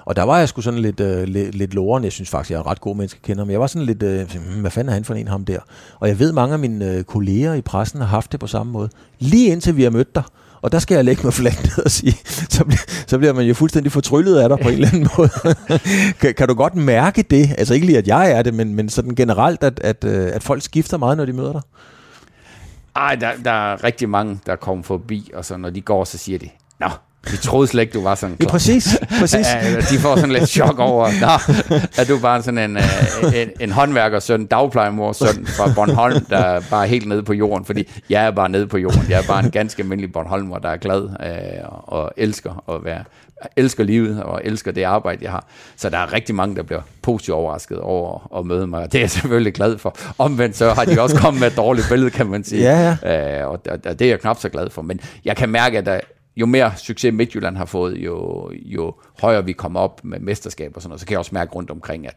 Og 0.04 0.16
der 0.16 0.22
var 0.22 0.38
jeg 0.38 0.48
sgu 0.48 0.60
sådan 0.60 0.80
lidt, 0.80 1.00
øh, 1.00 1.28
lidt, 1.28 1.54
lidt 1.54 1.74
loren. 1.74 2.04
Jeg 2.04 2.12
synes 2.12 2.30
faktisk, 2.30 2.50
jeg 2.50 2.58
er 2.58 2.66
ret 2.70 2.80
god 2.80 2.96
menneske 2.96 3.20
kender, 3.22 3.44
men 3.44 3.52
jeg 3.52 3.60
var 3.60 3.66
sådan 3.66 3.86
lidt, 3.86 4.02
øh, 4.02 4.20
hmm, 4.20 4.60
hvad 4.60 4.70
fanden 4.70 4.88
er 4.88 4.94
han 4.94 5.04
for 5.04 5.14
en 5.14 5.28
ham 5.28 5.44
der? 5.44 5.58
Og 6.00 6.08
jeg 6.08 6.18
ved, 6.18 6.32
mange 6.32 6.52
af 6.52 6.58
mine 6.58 6.94
øh, 6.94 7.04
kolleger 7.04 7.54
i 7.54 7.60
pressen 7.60 8.00
har 8.00 8.06
haft 8.06 8.32
det 8.32 8.40
på 8.40 8.46
samme 8.46 8.72
måde. 8.72 8.88
Lige 9.18 9.52
indtil 9.52 9.76
vi 9.76 9.82
har 9.82 9.90
mødt 9.90 10.14
dig. 10.14 10.22
Og 10.62 10.72
der 10.72 10.78
skal 10.78 10.94
jeg 10.94 11.04
lægge 11.04 11.22
mig 11.24 11.32
fladt 11.32 11.62
ned 11.62 11.84
og 11.84 11.90
sige, 11.90 12.16
så, 12.56 12.64
bliver, 12.64 12.80
så 13.06 13.18
bliver 13.18 13.32
man 13.32 13.44
jo 13.46 13.54
fuldstændig 13.54 13.92
fortryllet 13.92 14.38
af 14.38 14.48
dig 14.48 14.58
på 14.62 14.68
en 14.68 14.74
eller 14.74 14.88
anden 14.88 15.08
måde. 15.18 15.30
kan, 16.20 16.34
kan 16.34 16.48
du 16.48 16.54
godt 16.54 16.74
mærke 16.74 17.22
det? 17.22 17.50
Altså 17.58 17.74
ikke 17.74 17.86
lige, 17.86 17.98
at 17.98 18.08
jeg 18.08 18.30
er 18.30 18.42
det, 18.42 18.54
men, 18.54 18.74
men 18.74 18.88
sådan 18.88 19.14
generelt, 19.14 19.64
at, 19.64 19.80
at, 19.84 20.04
øh, 20.04 20.30
at 20.32 20.42
folk 20.42 20.62
skifter 20.62 20.96
meget, 20.96 21.16
når 21.16 21.24
de 21.24 21.32
møder 21.32 21.52
dig? 21.52 21.62
Ej, 22.96 23.14
der, 23.14 23.30
der 23.44 23.72
er 23.72 23.84
rigtig 23.84 24.08
mange, 24.08 24.38
der 24.46 24.56
kommer 24.56 24.84
forbi, 24.84 25.30
og 25.34 25.44
så 25.44 25.56
når 25.56 25.70
de 25.70 25.80
går, 25.80 26.04
så 26.04 26.18
siger 26.18 26.38
de, 26.38 26.48
Nå, 26.80 26.88
vi 27.30 27.36
troede 27.36 27.66
slet 27.66 27.82
ikke, 27.82 27.92
du 27.92 28.02
var 28.02 28.14
sådan 28.14 28.36
Ja, 28.42 28.46
præcis, 28.48 28.98
præcis. 29.20 29.46
De 29.90 29.98
får 29.98 30.16
sådan 30.16 30.32
lidt 30.32 30.48
chok 30.48 30.78
over, 30.78 31.08
Nå, 31.20 31.26
er 31.98 32.04
du 32.08 32.18
bare 32.18 32.42
sådan 32.42 32.70
en, 32.70 32.76
øh, 32.76 32.82
en, 33.34 33.48
en 33.60 33.72
håndværkersøn, 33.72 34.46
dagplejemors 34.46 35.16
søn 35.16 35.46
fra 35.46 35.72
Bornholm, 35.74 36.24
der 36.24 36.38
er 36.38 36.60
bare 36.70 36.86
helt 36.86 37.08
nede 37.08 37.22
på 37.22 37.32
jorden, 37.32 37.64
fordi 37.64 37.88
jeg 38.10 38.24
er 38.24 38.30
bare 38.30 38.48
nede 38.48 38.66
på 38.66 38.78
jorden. 38.78 39.06
Jeg 39.08 39.18
er 39.18 39.26
bare 39.26 39.44
en 39.44 39.50
ganske 39.50 39.82
almindelig 39.82 40.12
Bornholmer, 40.12 40.58
der 40.58 40.68
er 40.68 40.76
glad 40.76 41.02
øh, 41.26 41.68
og 41.68 42.12
elsker 42.16 42.64
at 42.74 42.84
være 42.84 43.04
elsker 43.56 43.84
livet 43.84 44.22
og 44.22 44.40
elsker 44.44 44.72
det 44.72 44.82
arbejde, 44.82 45.24
jeg 45.24 45.30
har. 45.30 45.46
Så 45.76 45.90
der 45.90 45.98
er 45.98 46.12
rigtig 46.12 46.34
mange, 46.34 46.56
der 46.56 46.62
bliver 46.62 46.80
positivt 47.02 47.34
overrasket 47.34 47.78
over 47.78 48.38
at 48.38 48.46
møde 48.46 48.66
mig, 48.66 48.92
det 48.92 48.98
er 48.98 49.02
jeg 49.02 49.10
selvfølgelig 49.10 49.54
glad 49.54 49.78
for. 49.78 49.96
Omvendt 50.18 50.56
så 50.56 50.70
har 50.70 50.84
de 50.84 51.00
også 51.00 51.16
kommet 51.16 51.40
med 51.40 51.48
et 51.50 51.56
dårligt 51.56 51.86
billede, 51.88 52.10
kan 52.10 52.26
man 52.26 52.44
sige. 52.44 52.62
Ja, 52.62 52.96
ja. 53.02 53.40
Øh, 53.42 53.48
og, 53.48 53.60
og 53.84 53.98
det 53.98 54.02
er 54.02 54.08
jeg 54.08 54.20
knap 54.20 54.40
så 54.40 54.48
glad 54.48 54.70
for. 54.70 54.82
Men 54.82 55.00
jeg 55.24 55.36
kan 55.36 55.48
mærke, 55.48 55.78
at 55.78 55.86
der, 55.86 56.00
jo 56.36 56.46
mere 56.46 56.72
succes 56.76 57.14
Midtjylland 57.14 57.56
har 57.56 57.64
fået, 57.64 57.96
jo, 57.96 58.50
jo 58.52 58.94
højere 59.20 59.44
vi 59.44 59.52
kommer 59.52 59.80
op 59.80 60.04
med 60.04 60.20
mesterskab 60.20 60.72
og 60.74 60.82
sådan 60.82 60.90
noget, 60.90 61.00
så 61.00 61.06
kan 61.06 61.12
jeg 61.12 61.18
også 61.18 61.34
mærke 61.34 61.52
rundt 61.52 61.70
omkring, 61.70 62.06
at 62.06 62.14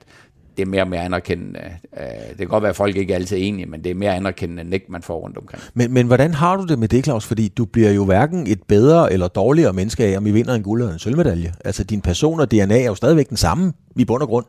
det 0.58 0.62
er 0.64 0.66
mere 0.66 0.82
og 0.82 0.88
mere 0.88 1.02
anerkendende. 1.02 1.60
Øh, 1.98 2.30
det 2.30 2.38
kan 2.38 2.48
godt 2.48 2.64
være, 2.64 2.70
at 2.70 2.76
folk 2.76 2.96
ikke 2.96 3.14
er 3.14 3.18
altid 3.18 3.38
enige, 3.40 3.66
men 3.66 3.84
det 3.84 3.90
er 3.90 3.96
mere 3.96 4.16
anerkendende 4.16 4.64
nik, 4.64 4.90
man 4.90 5.02
får 5.02 5.20
rundt 5.20 5.38
omkring. 5.38 5.64
Men, 5.74 5.94
men 5.94 6.08
hvordan 6.08 6.34
har 6.34 6.58
du 6.58 6.66
det 6.66 6.80
med 6.80 6.88
det, 6.88 7.04
Claus? 7.04 7.26
Fordi 7.26 7.48
du 7.48 7.66
bliver 7.66 7.92
jo 7.92 8.06
hverken 8.06 8.48
et 8.48 8.64
bedre 8.68 9.14
eller 9.14 9.28
dårligere 9.28 9.74
menneske 9.74 10.04
af, 10.06 10.18
om 10.18 10.28
I 10.28 10.32
vinder 10.32 10.54
en 10.54 10.64
guld 10.64 10.82
eller 10.82 10.94
en 10.94 11.00
sølvmedalje. 11.00 11.54
Altså 11.66 11.84
din 11.84 12.02
person 12.02 12.40
og 12.40 12.52
DNA 12.52 12.82
er 12.82 12.86
jo 12.86 12.96
stadigvæk 12.96 13.30
den 13.30 13.38
samme 13.38 13.74
i 13.96 14.06
bund 14.06 14.22
og 14.22 14.28
grund. 14.28 14.46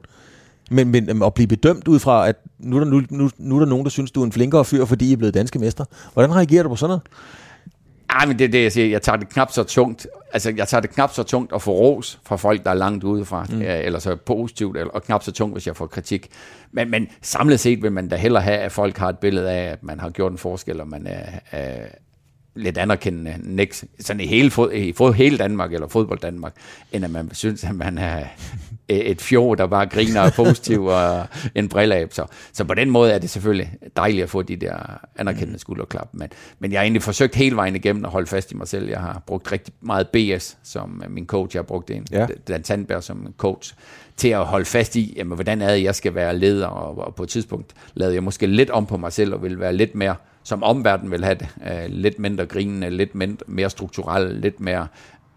Men, 0.71 0.89
men 0.89 1.11
øhm, 1.11 1.23
at 1.23 1.35
blive 1.35 1.47
bedømt 1.47 1.89
ud 1.89 1.99
fra, 1.99 2.29
at 2.29 2.37
nu 2.59 2.77
er, 2.77 2.81
der, 2.81 2.91
nu, 2.91 3.03
nu, 3.11 3.31
nu 3.39 3.55
er 3.55 3.61
der 3.61 3.67
nogen, 3.67 3.85
der 3.85 3.91
synes, 3.91 4.11
du 4.11 4.21
er 4.21 4.25
en 4.25 4.33
flinkere 4.33 4.65
fyr, 4.65 4.85
fordi 4.85 5.09
I 5.09 5.13
er 5.13 5.17
blevet 5.17 5.35
danske 5.35 5.59
mester. 5.59 5.85
Hvordan 6.13 6.35
reagerer 6.35 6.63
du 6.63 6.69
på 6.69 6.77
sådan 6.77 6.89
noget? 6.89 7.03
Ej, 8.15 8.27
men 8.27 8.39
det 8.39 8.45
er 8.45 8.49
det, 8.49 8.63
jeg 8.63 8.73
siger. 8.73 8.89
Jeg 8.89 9.03
tager 9.03 9.17
det 9.17 9.29
knap 9.29 9.53
så 9.53 9.63
tungt. 9.63 10.07
Altså, 10.33 10.53
jeg 10.57 10.69
tager 10.69 10.81
det 10.81 10.91
knap 10.91 11.13
så 11.13 11.23
tungt 11.23 11.53
at 11.53 11.63
få 11.63 11.73
ros 11.73 12.21
fra 12.25 12.37
folk, 12.37 12.65
der 12.65 12.71
er 12.71 12.75
langt 12.75 13.05
udefra, 13.05 13.47
mm. 13.51 13.63
eller 13.63 13.99
så 13.99 14.17
positivt, 14.17 14.77
eller, 14.77 14.91
og 14.93 15.03
knap 15.03 15.23
så 15.23 15.33
tungt, 15.33 15.55
hvis 15.55 15.67
jeg 15.67 15.77
får 15.77 15.87
kritik. 15.87 16.29
Men, 16.73 16.91
men 16.91 17.09
samlet 17.23 17.61
set 17.61 17.83
vil 17.83 17.93
man 17.93 18.09
da 18.09 18.17
hellere 18.17 18.43
have, 18.43 18.59
at 18.59 18.73
folk 18.73 18.97
har 18.99 19.09
et 19.09 19.19
billede 19.19 19.51
af, 19.51 19.73
at 19.73 19.83
man 19.83 20.01
har 20.01 20.11
gjort 20.11 20.33
en 20.33 20.39
forskel, 20.39 20.81
og 20.81 20.89
man 20.89 21.07
er, 21.07 21.25
er 21.51 21.87
lidt 22.57 22.79
anerkendende 22.79 23.35
next, 23.43 23.85
sådan 24.01 24.21
i 24.21 24.27
hele, 24.27 24.51
fod, 24.51 24.73
i 24.73 24.93
fod, 24.93 25.15
hele 25.15 25.39
Danmark, 25.39 25.73
eller 25.73 25.89
fodbold 25.89 26.19
Danmark, 26.19 26.55
end 26.93 27.05
at 27.05 27.11
man 27.11 27.31
synes, 27.33 27.65
at 27.65 27.75
man 27.75 27.99
er 27.99 28.25
et 28.89 29.23
fjord, 29.23 29.59
der 29.59 29.67
bare 29.67 29.87
griner 29.87 30.21
og 30.21 30.33
positiv 30.33 30.85
og 30.85 31.27
en 31.55 31.69
brilleab. 31.69 32.13
Så, 32.13 32.27
så 32.53 32.65
på 32.65 32.75
den 32.75 32.91
måde 32.91 33.13
er 33.13 33.19
det 33.19 33.31
selvfølgelig 33.31 33.73
dejligt 33.97 34.23
at 34.23 34.31
få 34.31 34.43
de 34.43 34.57
der 34.57 35.01
anerkendende 35.17 35.59
skulderklap. 35.59 36.09
Men, 36.13 36.29
men 36.59 36.73
jeg 36.73 36.81
har 36.81 36.83
egentlig 36.83 37.03
forsøgt 37.03 37.35
hele 37.35 37.57
vejen 37.57 37.77
igennem 37.77 38.05
at 38.05 38.11
holde 38.11 38.27
fast 38.27 38.53
i 38.53 38.55
mig 38.55 38.69
selv. 38.69 38.89
Jeg 38.89 39.01
har 39.01 39.23
brugt 39.27 39.53
rigtig 39.53 39.75
meget 39.81 40.09
BS 40.09 40.57
som 40.63 41.03
min 41.09 41.27
coach. 41.27 41.57
Jeg 41.57 41.61
har 41.61 41.67
brugt 41.67 41.91
en, 41.91 42.07
ja. 42.11 42.27
Dan 42.49 42.65
Sandberg 42.65 43.03
som 43.03 43.35
coach 43.37 43.75
til 44.17 44.29
at 44.29 44.45
holde 44.45 44.65
fast 44.65 44.97
i, 44.97 45.15
jamen, 45.17 45.35
hvordan 45.35 45.63
er 45.63 45.75
det, 45.75 45.83
jeg 45.83 45.95
skal 45.95 46.15
være 46.15 46.39
leder. 46.39 46.67
Og, 46.67 47.07
og 47.07 47.15
på 47.15 47.23
et 47.23 47.29
tidspunkt 47.29 47.75
lavede 47.95 48.15
jeg 48.15 48.23
måske 48.23 48.47
lidt 48.47 48.71
om 48.71 48.87
på 48.87 48.97
mig 48.97 49.13
selv 49.13 49.35
og 49.35 49.43
ville 49.43 49.61
være 49.61 49.73
lidt 49.73 49.95
mere 49.95 50.15
som 50.45 50.63
omverdenen 50.63 51.11
vil 51.11 51.25
have 51.25 51.35
det. 51.35 51.49
Uh, 51.57 51.85
lidt 51.89 52.19
mindre 52.19 52.47
grinende, 52.47 52.91
lidt 52.91 53.15
mindre, 53.15 53.45
mere 53.47 53.71
strukturelt, 53.71 54.41
lidt 54.41 54.61
mere 54.61 54.87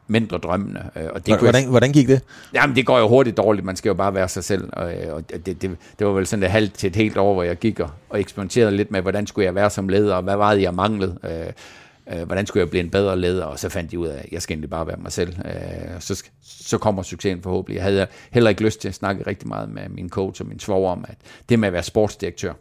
mindre 0.07 0.37
drømmende. 0.37 0.83
Uh, 0.95 1.01
og 1.13 1.25
det 1.25 1.39
hvordan, 1.39 1.61
jeg, 1.61 1.69
hvordan 1.69 1.91
gik 1.91 2.07
det? 2.07 2.21
Jamen, 2.53 2.75
det 2.75 2.85
går 2.85 2.99
jo 2.99 3.07
hurtigt 3.07 3.37
dårligt. 3.37 3.65
Man 3.65 3.75
skal 3.75 3.89
jo 3.89 3.93
bare 3.93 4.13
være 4.13 4.27
sig 4.27 4.43
selv. 4.43 4.69
Og, 4.73 4.91
og 5.11 5.29
det, 5.29 5.61
det, 5.61 5.77
det 5.99 6.07
var 6.07 6.13
vel 6.13 6.27
sådan 6.27 6.43
et 6.43 6.49
halvt 6.49 6.73
til 6.73 6.87
et 6.87 6.95
helt 6.95 7.17
år, 7.17 7.33
hvor 7.33 7.43
jeg 7.43 7.55
gik 7.55 7.79
og, 7.79 7.89
og 8.09 8.19
eksperimenterede 8.19 8.71
lidt 8.71 8.91
med, 8.91 9.01
hvordan 9.01 9.27
skulle 9.27 9.45
jeg 9.45 9.55
være 9.55 9.69
som 9.69 9.89
leder, 9.89 10.15
og 10.15 10.23
hvad 10.23 10.35
var 10.35 10.53
det, 10.53 10.61
jeg 10.61 10.73
manglede. 10.73 11.17
Uh, 11.23 12.17
uh, 12.19 12.23
hvordan 12.23 12.45
skulle 12.45 12.61
jeg 12.61 12.69
blive 12.69 12.83
en 12.83 12.89
bedre 12.89 13.19
leder, 13.19 13.45
og 13.45 13.59
så 13.59 13.69
fandt 13.69 13.91
jeg 13.91 13.99
ud 13.99 14.07
af, 14.07 14.17
at 14.17 14.31
jeg 14.31 14.41
skal 14.41 14.53
egentlig 14.53 14.69
bare 14.69 14.87
være 14.87 14.97
mig 14.97 15.11
selv. 15.11 15.35
Uh, 15.39 15.99
så, 15.99 16.23
så 16.43 16.77
kommer 16.77 17.03
succesen 17.03 17.41
forhåbentlig. 17.41 17.75
Jeg 17.75 17.83
havde 17.83 18.07
heller 18.31 18.49
ikke 18.49 18.63
lyst 18.63 18.81
til 18.81 18.87
at 18.87 18.95
snakke 18.95 19.27
rigtig 19.27 19.47
meget 19.47 19.69
med 19.69 19.89
min 19.89 20.09
coach 20.09 20.41
og 20.41 20.47
min 20.47 20.59
svoger 20.59 20.91
om, 20.91 21.05
at 21.07 21.17
det 21.49 21.59
med 21.59 21.67
at 21.67 21.73
være 21.73 21.83
sportsdirektør, 21.83 22.53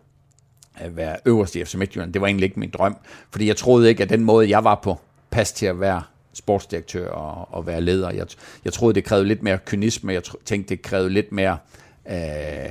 at 0.76 0.96
være 0.96 1.16
øverst 1.24 1.56
i 1.56 1.64
FC 1.64 1.74
Midtjylland. 1.74 2.12
Det 2.12 2.20
var 2.20 2.26
egentlig 2.26 2.44
ikke 2.44 2.60
min 2.60 2.70
drøm, 2.70 2.96
fordi 3.30 3.46
jeg 3.46 3.56
troede 3.56 3.88
ikke, 3.88 4.02
at 4.02 4.08
den 4.08 4.24
måde, 4.24 4.50
jeg 4.50 4.64
var 4.64 4.74
på, 4.74 5.00
passede 5.30 5.58
til 5.58 5.66
at 5.66 5.80
være 5.80 6.02
sportsdirektør 6.32 7.08
og, 7.08 7.54
og 7.54 7.66
være 7.66 7.80
leder. 7.80 8.10
Jeg, 8.10 8.26
jeg 8.64 8.72
troede, 8.72 8.94
det 8.94 9.04
krævede 9.04 9.28
lidt 9.28 9.42
mere 9.42 9.58
kynisme. 9.66 10.12
Jeg 10.12 10.22
tænkte, 10.44 10.68
det 10.68 10.82
krævede 10.82 11.10
lidt 11.10 11.32
mere, 11.32 11.58
øh, 12.10 12.70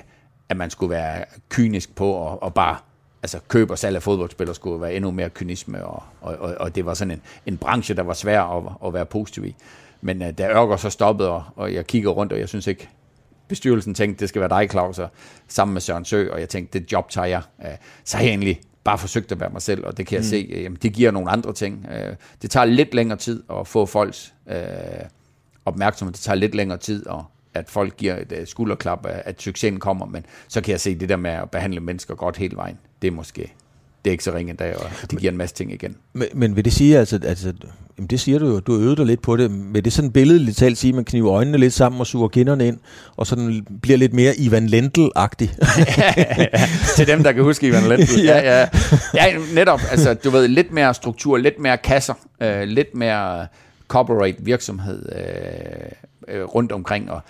at 0.49 0.57
man 0.57 0.69
skulle 0.69 0.89
være 0.89 1.25
kynisk 1.49 1.95
på 1.95 2.11
og, 2.11 2.43
og 2.43 2.53
bare 2.53 2.77
altså 3.23 3.39
køb 3.47 3.71
og 3.71 3.77
salg 3.79 3.95
af 3.95 4.03
fodboldspillere 4.03 4.55
skulle 4.55 4.81
være 4.81 4.93
endnu 4.93 5.11
mere 5.11 5.29
kynisme, 5.29 5.85
og, 5.85 6.03
og, 6.21 6.35
og, 6.35 6.55
og 6.59 6.75
det 6.75 6.85
var 6.85 6.93
sådan 6.93 7.11
en, 7.11 7.21
en 7.45 7.57
branche, 7.57 7.95
der 7.95 8.03
var 8.03 8.13
svær 8.13 8.41
at, 8.41 8.63
at 8.85 8.93
være 8.93 9.05
positiv 9.05 9.45
i. 9.45 9.55
Men 10.01 10.21
uh, 10.21 10.27
da 10.37 10.49
Ørger 10.49 10.77
så 10.77 10.89
stoppede, 10.89 11.29
og, 11.29 11.43
og 11.55 11.73
jeg 11.73 11.87
kigger 11.87 12.09
rundt, 12.09 12.33
og 12.33 12.39
jeg 12.39 12.49
synes 12.49 12.67
ikke, 12.67 12.89
bestyrelsen 13.47 13.93
tænkte, 13.93 14.19
det 14.19 14.29
skal 14.29 14.39
være 14.39 14.49
dig, 14.49 14.69
Claus, 14.71 14.99
og 14.99 15.09
sammen 15.47 15.73
med 15.73 15.81
Søren 15.81 16.05
Sø, 16.05 16.29
og 16.31 16.39
jeg 16.39 16.49
tænkte, 16.49 16.79
det 16.79 16.91
job 16.91 17.09
tager 17.09 17.27
jeg. 17.27 17.41
Øh, 17.65 17.71
så 18.03 18.17
har 18.17 18.23
jeg 18.23 18.29
egentlig 18.29 18.61
bare 18.83 18.97
forsøgt 18.97 19.31
at 19.31 19.39
være 19.39 19.49
mig 19.49 19.61
selv, 19.61 19.85
og 19.85 19.97
det 19.97 20.07
kan 20.07 20.15
jeg 20.15 20.21
mm. 20.21 20.29
se, 20.29 20.47
øh, 20.49 20.63
jamen, 20.63 20.77
det 20.81 20.93
giver 20.93 21.11
nogle 21.11 21.29
andre 21.31 21.53
ting. 21.53 21.87
Øh, 21.91 22.15
det 22.41 22.51
tager 22.51 22.65
lidt 22.65 22.93
længere 22.93 23.17
tid 23.17 23.43
at 23.59 23.67
få 23.67 23.85
folks 23.85 24.33
opmærksomhed, 25.65 26.13
det 26.13 26.21
tager 26.21 26.35
lidt 26.35 26.55
længere 26.55 26.77
tid 26.77 27.07
at 27.09 27.19
at 27.55 27.69
folk 27.69 27.97
giver 27.97 28.15
et 28.15 28.47
skulderklap, 28.47 29.05
at 29.09 29.41
succesen 29.41 29.79
kommer, 29.79 30.05
men 30.05 30.25
så 30.47 30.61
kan 30.61 30.71
jeg 30.71 30.79
se 30.79 30.95
det 30.95 31.09
der 31.09 31.15
med 31.15 31.31
at 31.31 31.51
behandle 31.51 31.79
mennesker 31.79 32.15
godt 32.15 32.37
hele 32.37 32.55
vejen. 32.55 32.79
Det 33.01 33.07
er 33.07 33.11
måske 33.11 33.53
det 34.05 34.09
er 34.09 34.11
ikke 34.11 34.23
så 34.23 34.33
ringe 34.33 34.49
endda, 34.49 34.73
og 34.75 35.11
det 35.11 35.19
giver 35.19 35.31
en 35.31 35.37
masse 35.37 35.55
ting 35.55 35.73
igen. 35.73 35.95
Men, 36.13 36.27
men 36.33 36.55
vil 36.55 36.65
det 36.65 36.73
sige, 36.73 36.97
altså, 36.97 37.19
altså 37.23 37.53
jamen 37.97 38.07
det 38.07 38.19
siger 38.19 38.39
du 38.39 38.47
jo, 38.47 38.59
du 38.59 38.73
har 38.73 38.79
øvet 38.79 38.97
dig 38.97 39.05
lidt 39.05 39.21
på 39.21 39.37
det, 39.37 39.73
vil 39.73 39.85
det 39.85 39.93
sådan 39.93 40.11
billedeligt 40.11 40.57
talt 40.57 40.77
sige, 40.77 40.89
at 40.89 40.95
man 40.95 41.05
kniver 41.05 41.33
øjnene 41.33 41.57
lidt 41.57 41.73
sammen 41.73 41.99
og 41.99 42.07
suger 42.07 42.27
kinderne 42.27 42.67
ind, 42.67 42.77
og 43.17 43.27
sådan 43.27 43.65
bliver 43.81 43.97
lidt 43.97 44.13
mere 44.13 44.37
Ivan 44.37 44.67
Lendl-agtig? 44.67 45.49
ja, 45.97 46.13
ja, 46.53 46.67
til 46.95 47.07
dem, 47.07 47.23
der 47.23 47.31
kan 47.31 47.43
huske 47.43 47.67
Ivan 47.67 47.83
Lendl. 47.83 48.19
ja. 48.25 48.37
ja, 48.37 48.59
ja. 48.59 48.67
ja, 49.13 49.37
netop, 49.53 49.81
altså 49.91 50.13
du 50.13 50.29
ved, 50.29 50.47
lidt 50.47 50.71
mere 50.71 50.93
struktur, 50.93 51.37
lidt 51.37 51.59
mere 51.59 51.77
kasser, 51.77 52.13
øh, 52.41 52.63
lidt 52.63 52.95
mere 52.95 53.47
corporate 53.87 54.37
virksomhed 54.39 55.09
øh, 55.15 56.35
øh, 56.37 56.43
rundt 56.43 56.71
omkring, 56.71 57.11
og 57.11 57.21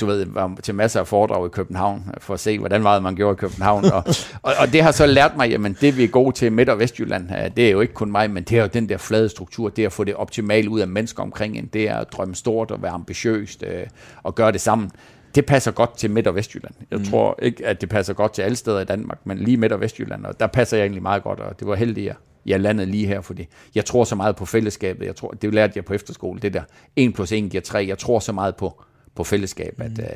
du 0.00 0.06
ved, 0.06 0.26
var 0.26 0.56
til 0.62 0.74
masser 0.74 1.00
af 1.00 1.06
foredrag 1.06 1.46
i 1.46 1.48
København, 1.48 2.04
for 2.18 2.34
at 2.34 2.40
se, 2.40 2.58
hvordan 2.58 2.82
meget 2.82 3.02
man 3.02 3.14
gjorde 3.14 3.32
i 3.32 3.40
København. 3.40 3.84
Og, 3.84 4.04
og, 4.42 4.52
og 4.58 4.72
det 4.72 4.82
har 4.82 4.90
så 4.90 5.06
lært 5.06 5.36
mig, 5.36 5.50
jamen 5.50 5.76
det 5.80 5.96
vi 5.96 6.04
er 6.04 6.08
gode 6.08 6.36
til 6.36 6.52
Midt- 6.52 6.68
og 6.68 6.78
Vestjylland, 6.78 7.28
det 7.56 7.66
er 7.66 7.70
jo 7.70 7.80
ikke 7.80 7.94
kun 7.94 8.12
mig, 8.12 8.30
men 8.30 8.42
det 8.42 8.58
er 8.58 8.62
jo 8.62 8.68
den 8.72 8.88
der 8.88 8.96
flade 8.96 9.28
struktur, 9.28 9.68
det 9.68 9.82
er 9.82 9.86
at 9.86 9.92
få 9.92 10.04
det 10.04 10.14
optimalt 10.14 10.68
ud 10.68 10.80
af 10.80 10.88
mennesker 10.88 11.22
omkring 11.22 11.58
en, 11.58 11.66
det 11.72 11.88
er 11.88 11.96
at 11.96 12.12
drømme 12.12 12.34
stort 12.34 12.70
og 12.70 12.82
være 12.82 12.92
ambitiøst 12.92 13.62
øh, 13.62 13.86
og 14.22 14.34
gøre 14.34 14.52
det 14.52 14.60
sammen 14.60 14.90
det 15.34 15.46
passer 15.46 15.70
godt 15.70 15.96
til 15.96 16.10
Midt- 16.10 16.26
og 16.26 16.34
Vestjylland. 16.34 16.74
Jeg 16.90 16.98
mm. 16.98 17.04
tror 17.04 17.38
ikke, 17.42 17.66
at 17.66 17.80
det 17.80 17.88
passer 17.88 18.14
godt 18.14 18.32
til 18.32 18.42
alle 18.42 18.56
steder 18.56 18.80
i 18.80 18.84
Danmark, 18.84 19.18
men 19.24 19.38
lige 19.38 19.56
Midt- 19.56 19.72
og 19.72 19.80
Vestjylland, 19.80 20.26
og 20.26 20.40
der 20.40 20.46
passer 20.46 20.76
jeg 20.76 20.84
egentlig 20.84 21.02
meget 21.02 21.22
godt, 21.22 21.40
og 21.40 21.58
det 21.58 21.68
var 21.68 21.74
heldigt, 21.74 22.10
at 22.10 22.16
jeg 22.46 22.60
landede 22.60 22.90
lige 22.90 23.06
her, 23.06 23.20
fordi 23.20 23.46
jeg 23.74 23.84
tror 23.84 24.04
så 24.04 24.14
meget 24.14 24.36
på 24.36 24.46
fællesskabet. 24.46 25.06
Jeg 25.06 25.16
tror, 25.16 25.30
det 25.30 25.54
lærte 25.54 25.72
jeg 25.76 25.84
på 25.84 25.94
efterskole, 25.94 26.40
det 26.40 26.54
der 26.54 26.62
1 26.96 27.14
plus 27.14 27.32
1 27.32 27.50
giver 27.50 27.60
3. 27.60 27.84
Jeg 27.88 27.98
tror 27.98 28.18
så 28.18 28.32
meget 28.32 28.56
på, 28.56 28.82
på 29.18 29.24
fællesskab, 29.24 29.74
mm. 29.78 29.84
at, 29.84 29.98
øh, 29.98 30.06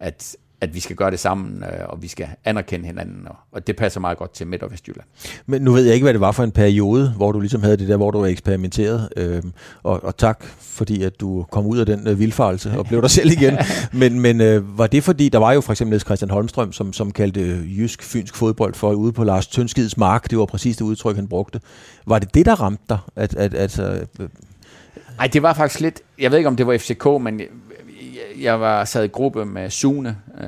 at, 0.00 0.36
at 0.60 0.74
vi 0.74 0.80
skal 0.80 0.96
gøre 0.96 1.10
det 1.10 1.20
sammen, 1.20 1.62
øh, 1.62 1.88
og 1.88 2.02
vi 2.02 2.08
skal 2.08 2.28
anerkende 2.44 2.86
hinanden, 2.86 3.28
og, 3.28 3.36
og 3.52 3.66
det 3.66 3.76
passer 3.76 4.00
meget 4.00 4.18
godt 4.18 4.34
til 4.34 4.46
Midt- 4.46 4.62
og 4.62 4.72
Vestjylland. 4.72 5.06
Men 5.46 5.62
nu 5.62 5.72
ved 5.72 5.84
jeg 5.84 5.94
ikke, 5.94 6.04
hvad 6.04 6.12
det 6.12 6.20
var 6.20 6.32
for 6.32 6.44
en 6.44 6.52
periode, 6.52 7.12
hvor 7.16 7.32
du 7.32 7.40
ligesom 7.40 7.62
havde 7.62 7.76
det 7.76 7.88
der, 7.88 7.96
hvor 7.96 8.10
du 8.10 8.24
eksperimenteret, 8.24 9.08
øh, 9.16 9.42
og, 9.82 10.04
og 10.04 10.16
tak 10.16 10.44
fordi, 10.60 11.02
at 11.02 11.20
du 11.20 11.46
kom 11.50 11.66
ud 11.66 11.78
af 11.78 11.86
den 11.86 12.08
øh, 12.08 12.18
vildfarelse 12.18 12.78
og 12.78 12.86
blev 12.86 13.02
dig 13.02 13.10
selv 13.10 13.30
igen. 13.30 13.58
men 14.00 14.20
men 14.20 14.40
øh, 14.40 14.78
var 14.78 14.86
det 14.86 15.04
fordi, 15.04 15.28
der 15.28 15.38
var 15.38 15.52
jo 15.52 15.60
for 15.60 15.72
eksempel 15.72 16.00
Christian 16.00 16.30
Holmstrøm, 16.30 16.72
som, 16.72 16.92
som 16.92 17.10
kaldte 17.12 17.40
jysk 17.78 18.02
fynsk 18.02 18.36
fodbold 18.36 18.74
for 18.74 18.92
ude 18.92 19.12
på 19.12 19.24
Lars 19.24 19.46
Tønskids 19.46 19.96
mark, 19.96 20.30
det 20.30 20.38
var 20.38 20.46
præcis 20.46 20.76
det 20.76 20.84
udtryk, 20.84 21.16
han 21.16 21.28
brugte. 21.28 21.60
Var 22.06 22.18
det 22.18 22.34
det, 22.34 22.46
der 22.46 22.54
ramte 22.54 22.84
dig? 22.88 22.98
At, 23.16 23.34
at, 23.34 23.54
at, 23.54 23.78
øh, 23.78 24.28
Nej, 25.18 25.26
det 25.26 25.42
var 25.42 25.52
faktisk 25.52 25.80
lidt, 25.80 26.00
jeg 26.18 26.30
ved 26.30 26.38
ikke 26.38 26.48
om 26.48 26.56
det 26.56 26.66
var 26.66 26.78
FCK, 26.78 27.06
men 27.20 27.40
jeg 28.40 28.60
var 28.60 28.84
sad 28.84 29.04
i 29.04 29.08
gruppe 29.08 29.44
med 29.44 29.70
Sune, 29.70 30.16
øh, 30.40 30.46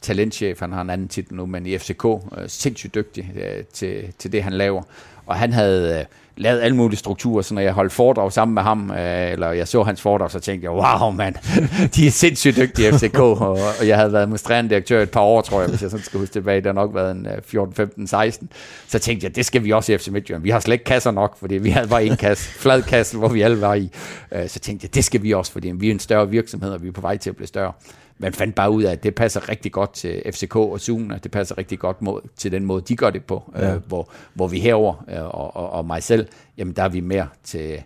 talentchef, 0.00 0.60
han 0.60 0.72
har 0.72 0.80
en 0.82 0.90
anden 0.90 1.08
titel 1.08 1.34
nu, 1.34 1.46
men 1.46 1.66
i 1.66 1.78
FCK, 1.78 2.04
øh, 2.04 2.20
sindssygt 2.46 2.94
dygtig 2.94 3.32
øh, 3.36 3.64
til, 3.64 4.12
til 4.18 4.32
det, 4.32 4.42
han 4.42 4.52
laver. 4.52 4.82
Og 5.26 5.36
han 5.36 5.52
havde 5.52 5.98
øh, 5.98 6.04
lavet 6.38 6.60
alle 6.60 6.76
mulige 6.76 6.98
strukturer, 6.98 7.42
så 7.42 7.54
når 7.54 7.62
jeg 7.62 7.72
holdt 7.72 7.92
foredrag 7.92 8.32
sammen 8.32 8.54
med 8.54 8.62
ham, 8.62 8.90
øh, 8.90 9.32
eller 9.32 9.52
jeg 9.52 9.68
så 9.68 9.82
hans 9.82 10.00
foredrag, 10.00 10.30
så 10.30 10.40
tænkte 10.40 10.64
jeg, 10.64 10.72
wow 10.72 11.10
mand, 11.10 11.34
de 11.94 12.06
er 12.06 12.10
sindssygt 12.10 12.56
dygtige 12.56 12.92
FCK, 12.92 13.18
og, 13.18 13.58
og 13.80 13.88
jeg 13.88 13.96
havde 13.96 14.12
været 14.12 14.22
administrerende 14.22 14.70
direktør 14.70 15.02
et 15.02 15.10
par 15.10 15.20
år, 15.20 15.40
tror 15.40 15.60
jeg, 15.60 15.70
hvis 15.70 15.82
jeg 15.82 15.90
sådan 15.90 16.04
skal 16.04 16.20
huske 16.20 16.32
tilbage, 16.32 16.56
det 16.56 16.66
har 16.66 16.72
nok 16.72 16.94
været 16.94 17.10
en 17.10 17.26
14, 17.44 17.74
15, 17.74 18.06
16, 18.06 18.50
så 18.88 18.98
tænkte 18.98 19.24
jeg, 19.24 19.36
det 19.36 19.46
skal 19.46 19.64
vi 19.64 19.72
også 19.72 19.92
i 19.92 19.98
FC 19.98 20.08
Midtjylland. 20.08 20.42
Vi 20.42 20.50
har 20.50 20.60
slet 20.60 20.72
ikke 20.72 20.84
kasser 20.84 21.10
nok, 21.10 21.38
fordi 21.38 21.54
vi 21.54 21.70
havde 21.70 21.88
bare 21.88 22.04
en 22.04 22.16
kasse, 22.16 22.50
flad 22.62 22.82
kasse, 22.82 23.18
hvor 23.18 23.28
vi 23.28 23.42
alle 23.42 23.60
var 23.60 23.74
i. 23.74 23.90
Øh, 24.32 24.48
så 24.48 24.58
tænkte 24.58 24.84
jeg, 24.84 24.94
det 24.94 25.04
skal 25.04 25.22
vi 25.22 25.32
også, 25.32 25.52
fordi 25.52 25.70
vi 25.74 25.88
er 25.88 25.92
en 25.92 25.98
større 25.98 26.30
virksomhed, 26.30 26.70
og 26.70 26.82
vi 26.82 26.88
er 26.88 26.92
på 26.92 27.00
vej 27.00 27.16
til 27.16 27.30
at 27.30 27.36
blive 27.36 27.46
større 27.46 27.72
man 28.18 28.32
fandt 28.32 28.54
bare 28.54 28.70
ud 28.70 28.82
af, 28.82 28.92
at 28.92 29.02
det 29.02 29.14
passer 29.14 29.48
rigtig 29.48 29.72
godt 29.72 29.92
til 29.92 30.22
FCK 30.32 30.56
og 30.56 30.80
Zoom, 30.80 31.12
det 31.22 31.30
passer 31.30 31.58
rigtig 31.58 31.78
godt 31.78 32.02
mod, 32.02 32.20
til 32.36 32.52
den 32.52 32.64
måde, 32.64 32.82
de 32.82 32.96
gør 32.96 33.10
det 33.10 33.24
på, 33.24 33.52
ja. 33.56 33.74
øh, 33.74 33.82
hvor, 33.86 34.10
hvor 34.34 34.48
vi 34.48 34.60
herover 34.60 35.04
øh, 35.08 35.24
og, 35.24 35.56
og, 35.56 35.70
og 35.70 35.84
mig 35.84 36.02
selv, 36.02 36.28
jamen 36.56 36.76
der 36.76 36.82
er 36.82 36.88
vi 36.88 37.00
mere 37.00 37.28
til, 37.44 37.82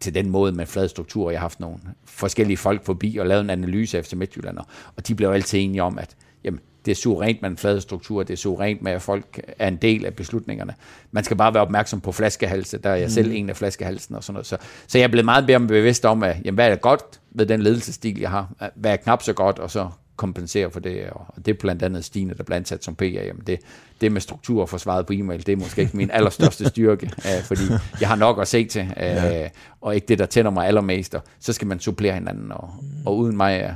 til 0.00 0.14
den 0.14 0.30
måde 0.30 0.52
med 0.52 0.66
flad 0.66 0.88
struktur. 0.88 1.30
Jeg 1.30 1.40
har 1.40 1.44
haft 1.44 1.60
nogle 1.60 1.78
forskellige 2.04 2.56
folk 2.56 2.84
forbi 2.84 3.16
og 3.16 3.26
lavet 3.26 3.40
en 3.40 3.50
analyse 3.50 3.98
efter 3.98 4.16
Midtjylland, 4.16 4.58
og 4.96 5.08
de 5.08 5.14
blev 5.14 5.30
altid 5.30 5.58
enige 5.58 5.82
om, 5.82 5.98
at 5.98 6.16
jamen, 6.44 6.60
det 6.84 6.90
er 6.90 6.96
suverænt 6.96 7.42
med 7.42 7.50
en 7.50 7.56
flad 7.56 7.80
struktur, 7.80 8.22
det 8.22 8.32
er 8.32 8.36
suverænt 8.36 8.82
med, 8.82 8.92
at 8.92 9.02
folk 9.02 9.40
er 9.58 9.68
en 9.68 9.76
del 9.76 10.06
af 10.06 10.14
beslutningerne. 10.14 10.74
Man 11.12 11.24
skal 11.24 11.36
bare 11.36 11.54
være 11.54 11.62
opmærksom 11.62 12.00
på 12.00 12.12
flaskehalse, 12.12 12.78
der 12.78 12.90
er 12.90 12.96
jeg 12.96 13.06
mm. 13.06 13.10
selv 13.10 13.32
en 13.32 13.50
af 13.50 13.56
flaskehalsen 13.56 14.14
og 14.14 14.24
sådan 14.24 14.34
noget. 14.34 14.46
Så, 14.46 14.56
så 14.86 14.98
jeg 14.98 15.04
er 15.04 15.08
blevet 15.08 15.24
meget 15.24 15.46
mere 15.46 15.60
bevidst 15.60 16.04
om, 16.04 16.22
at, 16.22 16.36
jamen, 16.44 16.54
hvad 16.54 16.70
er 16.70 16.76
godt 16.76 17.20
ved 17.30 17.46
den 17.46 17.62
ledelsesstil, 17.62 18.20
jeg 18.20 18.30
har? 18.30 18.70
Hvad 18.74 18.92
er 18.92 18.96
knap 18.96 19.22
så 19.22 19.32
godt, 19.32 19.58
og 19.58 19.70
så 19.70 19.88
kompensere 20.20 20.70
for 20.70 20.80
det, 20.80 21.10
og 21.10 21.26
det 21.36 21.48
er 21.48 21.58
blandt 21.60 21.82
andet 21.82 22.04
Stine, 22.04 22.34
der 22.34 22.42
bliver 22.42 22.56
ansat 22.56 22.84
som 22.84 22.94
PR, 22.94 23.04
jamen 23.04 23.42
det, 23.46 23.60
det 24.00 24.12
med 24.12 24.20
struktur 24.20 24.62
og 24.62 24.68
forsvaret 24.68 25.06
på 25.06 25.12
e-mail, 25.12 25.46
det 25.46 25.52
er 25.52 25.56
måske 25.56 25.80
ikke 25.82 25.96
min 25.96 26.10
allerstørste 26.10 26.68
styrke, 26.68 27.06
øh, 27.28 27.44
fordi 27.44 27.62
jeg 28.00 28.08
har 28.08 28.16
nok 28.16 28.40
at 28.40 28.48
se 28.48 28.64
til, 28.64 28.82
øh, 28.82 29.02
ja. 29.02 29.48
og 29.80 29.94
ikke 29.94 30.06
det, 30.06 30.18
der 30.18 30.26
tænder 30.26 30.50
mig 30.50 30.66
allermest, 30.66 31.14
og 31.14 31.22
så 31.40 31.52
skal 31.52 31.66
man 31.66 31.80
supplere 31.80 32.14
hinanden, 32.14 32.52
og, 32.52 32.70
og 33.06 33.16
uden 33.16 33.36
mig, 33.36 33.74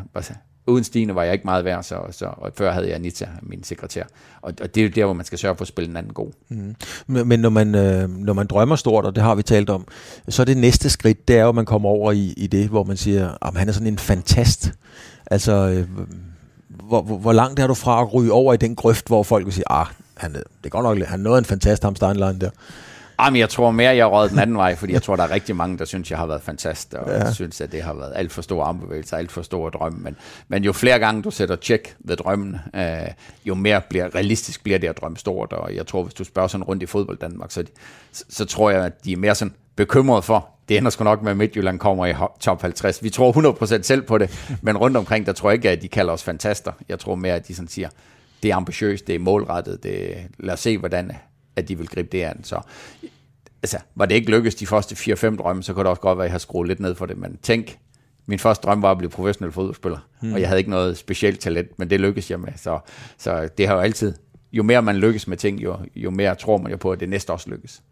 uden 0.67 0.85
Stine 0.85 1.15
var 1.15 1.23
jeg 1.23 1.33
ikke 1.33 1.45
meget 1.45 1.65
værd, 1.65 1.83
så, 1.83 1.99
så, 2.11 2.25
og 2.37 2.53
før 2.57 2.73
havde 2.73 2.87
jeg 2.87 2.95
Anita, 2.95 3.29
min 3.43 3.65
sekretær. 3.65 4.03
Og, 4.43 4.53
og 4.61 4.75
det 4.75 4.81
er 4.81 4.85
jo 4.85 4.91
der, 4.95 5.05
hvor 5.05 5.15
man 5.15 5.27
skal 5.27 5.39
sørge 5.39 5.57
for 5.57 5.63
at 5.63 5.69
spille 5.69 5.91
en 5.91 5.97
anden 5.97 6.13
god. 6.13 6.31
Mm. 6.49 6.75
Men, 7.07 7.29
men 7.29 7.41
når, 7.41 7.49
man, 7.49 7.75
øh, 7.75 8.09
når 8.09 8.33
man 8.33 8.47
drømmer 8.47 8.77
stort, 8.77 9.05
og 9.05 9.15
det 9.15 9.23
har 9.23 9.35
vi 9.35 9.43
talt 9.43 9.71
om, 9.71 9.87
så 10.29 10.43
er 10.43 10.47
det 10.47 10.57
næste 10.57 10.91
skridt, 10.91 11.29
det 11.29 11.37
er 11.37 11.43
jo, 11.43 11.49
at 11.49 11.55
man 11.55 11.65
kommer 11.65 11.89
over 11.89 12.13
i, 12.13 12.35
i 12.37 12.47
det, 12.47 12.69
hvor 12.69 12.85
man 12.85 12.97
siger, 12.97 13.47
at 13.47 13.57
han 13.57 13.69
er 13.69 13.73
sådan 13.73 13.89
en 13.89 13.99
fantast. 13.99 14.73
Altså, 15.27 15.53
øh, 15.53 15.89
hvor, 16.69 17.03
hvor, 17.03 17.19
hvor 17.19 17.33
langt 17.33 17.61
er 17.61 17.67
du 17.67 17.75
fra 17.75 18.03
at 18.03 18.15
ryge 18.15 18.33
over 18.33 18.55
i 18.55 18.57
den 18.57 18.77
grøft, 18.77 19.07
hvor 19.07 19.23
folk 19.23 19.45
vil 19.45 19.53
sige, 19.53 19.65
ah, 19.71 19.87
han, 20.15 20.37
øh, 20.37 20.39
det 20.39 20.65
er 20.65 20.69
godt 20.69 20.85
nok, 20.85 21.09
han 21.09 21.21
nåede 21.21 21.39
en 21.39 21.45
fantast, 21.45 21.83
ham 21.83 21.97
Steinlein 21.97 22.41
der. 22.41 22.51
Jamen, 23.25 23.41
jeg 23.41 23.49
tror 23.49 23.71
mere, 23.71 23.97
jeg 23.97 24.07
råd 24.07 24.29
den 24.29 24.39
anden 24.39 24.57
vej, 24.57 24.77
fordi 24.77 24.93
jeg 24.93 25.03
tror, 25.07 25.17
der 25.17 25.23
er 25.23 25.31
rigtig 25.31 25.57
mange, 25.57 25.79
der 25.79 25.85
synes, 25.85 26.11
jeg 26.11 26.19
har 26.19 26.27
været 26.27 26.43
fantastisk, 26.43 26.95
og 27.03 27.09
ja. 27.09 27.33
synes, 27.33 27.61
at 27.61 27.73
det 27.73 27.83
har 27.83 27.95
været 27.95 28.13
alt 28.17 28.33
for 28.33 28.43
stor 28.43 28.65
armbevægelse, 28.65 29.17
alt 29.17 29.33
for 29.33 29.43
store 29.43 29.71
drømme. 29.71 29.99
Men, 29.99 30.17
men 30.49 30.65
jo 30.65 30.73
flere 30.73 30.99
gange 30.99 31.23
du 31.23 31.31
sætter 31.31 31.57
tjek 31.57 31.97
ved 31.99 32.17
drømmen, 32.17 32.57
øh, 32.75 32.83
jo 33.45 33.55
mere 33.55 33.81
bliver, 33.81 34.15
realistisk 34.15 34.63
bliver 34.63 34.79
det 34.79 34.89
at 34.89 35.01
drømme 35.01 35.17
stort. 35.17 35.53
Og 35.53 35.75
jeg 35.75 35.87
tror, 35.87 36.03
hvis 36.03 36.15
du 36.15 36.25
spørger 36.25 36.49
sådan 36.49 36.65
rundt 36.65 36.83
i 36.83 36.87
fodbold 36.87 37.19
Danmark, 37.19 37.51
så, 37.51 37.65
så, 38.13 38.25
så 38.29 38.45
tror 38.45 38.71
jeg, 38.71 38.85
at 38.85 39.05
de 39.05 39.13
er 39.13 39.17
mere 39.17 39.35
sådan 39.35 39.55
bekymret 39.77 40.25
for, 40.25 40.49
det 40.69 40.77
ender 40.77 40.91
sgu 40.91 41.05
nok 41.05 41.23
med, 41.23 41.31
at 41.31 41.37
Midtjylland 41.37 41.79
kommer 41.79 42.07
i 42.07 42.15
top 42.41 42.63
50. 42.63 43.03
Vi 43.03 43.11
tror 43.11 43.53
100% 43.79 43.83
selv 43.83 44.03
på 44.03 44.19
det, 44.19 44.59
men 44.63 44.77
rundt 44.77 44.97
omkring, 44.97 45.27
der 45.27 45.33
tror 45.33 45.51
jeg 45.51 45.55
ikke, 45.55 45.71
at 45.71 45.83
de 45.83 45.89
kalder 45.89 46.13
os 46.13 46.23
fantaster. 46.23 46.73
Jeg 46.89 46.99
tror 46.99 47.15
mere, 47.15 47.35
at 47.35 47.49
de 47.49 47.55
sådan 47.55 47.69
siger, 47.69 47.89
det 48.43 48.51
er 48.51 48.57
ambitiøst, 48.57 49.07
det 49.07 49.15
er 49.15 49.19
målrettet, 49.19 49.83
det, 49.83 50.17
lad 50.39 50.55
os 50.55 50.61
se, 50.61 50.79
hvordan 50.79 51.13
at 51.57 51.69
de 51.69 51.79
vil 51.79 51.89
gribe 51.89 52.09
det 52.13 52.23
an. 52.23 52.45
Så 52.45 52.61
altså, 53.65 53.79
var 53.95 54.07
det 54.07 54.15
ikke 54.15 54.31
lykkedes 54.31 54.55
de 54.55 54.67
første 54.67 55.13
4-5 55.13 55.37
drømme, 55.37 55.63
så 55.63 55.73
kunne 55.73 55.83
det 55.83 55.91
også 55.91 56.03
godt 56.03 56.19
være, 56.19 56.25
at 56.25 56.29
jeg 56.29 56.33
har 56.33 56.39
skruet 56.39 56.69
lidt 56.69 56.81
ned 56.81 56.95
for 56.95 57.07
det. 57.07 57.19
Men 57.19 57.39
tænk, 57.43 57.79
min 58.27 58.39
første 58.39 58.67
drøm 58.67 58.83
var 58.83 58.91
at 58.91 58.99
blive 58.99 59.11
professionel 59.11 59.53
fodboldspiller, 59.53 59.99
hmm. 60.21 60.33
og 60.33 60.41
jeg 60.41 60.49
havde 60.49 60.59
ikke 60.59 60.71
noget 60.71 60.97
specielt 60.97 61.41
talent, 61.41 61.79
men 61.79 61.91
det 61.91 62.01
lykkedes 62.01 62.31
jeg 62.31 62.41
med. 62.41 62.53
Så, 62.57 62.79
så 63.19 63.49
det 63.59 63.67
har 63.69 63.75
jo 63.75 63.81
altid, 63.81 64.15
jo 64.55 64.63
mere 64.63 64.83
man 64.83 64.97
lykkes 64.97 65.29
med 65.29 65.37
ting, 65.37 65.63
jo, 65.63 65.77
jo 65.97 66.11
mere 66.11 66.35
tror 66.35 66.59
man 66.59 66.71
jo 66.71 66.77
på, 66.77 66.91
at 66.91 67.01
det 67.01 67.09
næste 67.09 67.31
også 67.31 67.51
lykkes. 67.51 67.83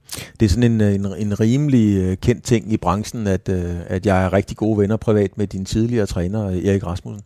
Det 0.40 0.46
er 0.46 0.50
sådan 0.50 0.72
en, 0.72 0.80
en, 0.80 1.06
en 1.18 1.40
rimelig 1.40 1.96
øh, 1.96 2.16
kendt 2.16 2.44
ting 2.44 2.72
i 2.72 2.76
branchen, 2.76 3.26
at, 3.26 3.48
øh, 3.48 3.74
at 3.86 4.06
jeg 4.06 4.24
er 4.24 4.32
rigtig 4.32 4.56
gode 4.56 4.78
venner 4.78 4.96
privat 4.96 5.38
med 5.38 5.46
din 5.46 5.64
tidligere 5.64 6.06
træner, 6.06 6.46
øh, 6.46 6.56
Erik 6.56 6.86
Rasmussen. 6.86 7.24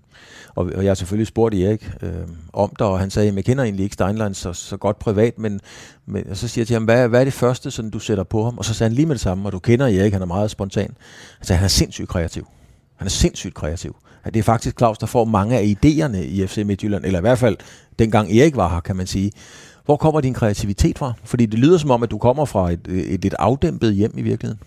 Og, 0.55 0.71
og 0.75 0.83
jeg 0.83 0.91
har 0.91 0.95
selvfølgelig 0.95 1.27
spurgt 1.27 1.55
Erik 1.55 1.91
øh, 2.03 2.11
om 2.53 2.73
dig, 2.79 2.87
og 2.87 3.01
han 3.01 3.11
sagde, 3.11 3.29
at 3.29 3.37
jeg 3.37 3.45
kender 3.45 3.65
egentlig 3.65 3.85
ikke 3.85 3.95
Steinlein 3.95 4.35
så, 4.35 4.53
så 4.53 4.77
godt 4.77 4.99
privat, 4.99 5.39
men, 5.39 5.61
men 6.07 6.25
og 6.31 6.37
så 6.37 6.49
siger 6.49 6.63
jeg 6.63 6.67
til 6.67 6.75
ham, 6.75 6.85
hvad, 6.85 7.09
hvad 7.09 7.21
er 7.21 7.25
det 7.25 7.33
første, 7.33 7.71
sådan, 7.71 7.91
du 7.91 7.99
sætter 7.99 8.25
på 8.25 8.45
ham? 8.45 8.59
Og 8.59 8.65
så 8.65 8.75
sagde 8.75 8.89
han 8.89 8.97
lige 8.97 9.07
med 9.07 9.15
det 9.15 9.23
samme, 9.23 9.49
og 9.49 9.53
du 9.53 9.59
kender 9.59 9.87
Erik, 9.87 10.13
han 10.13 10.23
er 10.23 10.27
meget 10.27 10.51
spontan. 10.51 10.97
Han 11.39 11.47
sagde, 11.47 11.59
han 11.59 11.65
er 11.65 11.69
sindssygt 11.69 12.09
kreativ. 12.09 12.47
Han 12.97 13.07
er 13.07 13.11
sindssygt 13.11 13.55
kreativ. 13.55 13.97
At 14.27 14.35
det 14.35 14.41
er 14.41 14.45
faktisk 14.45 14.79
Claus, 14.79 14.99
der 14.99 15.07
får 15.07 15.25
mange 15.25 15.59
af 15.59 15.77
idéerne 15.77 16.17
i 16.17 16.47
FC 16.47 16.63
Midtjylland, 16.67 17.05
eller 17.05 17.19
i 17.19 17.21
hvert 17.21 17.39
fald 17.39 17.57
dengang 17.99 18.31
Erik 18.31 18.57
var 18.57 18.69
her, 18.75 18.81
kan 18.81 18.97
man 18.97 19.07
sige. 19.07 19.33
Hvor 19.85 19.97
kommer 19.97 20.21
din 20.21 20.35
kreativitet 20.35 20.99
fra? 20.99 21.13
Fordi 21.25 21.47
det 21.47 21.59
lyder 21.59 21.79
som 21.79 21.91
om, 21.91 22.03
at 22.03 22.11
du 22.11 22.19
kommer 22.19 22.45
fra 22.45 22.71
et, 22.71 22.89
et, 22.89 23.23
lidt 23.23 23.35
afdæmpet 23.39 23.95
hjem 23.95 24.13
i 24.17 24.23
virkeligheden. 24.23 24.63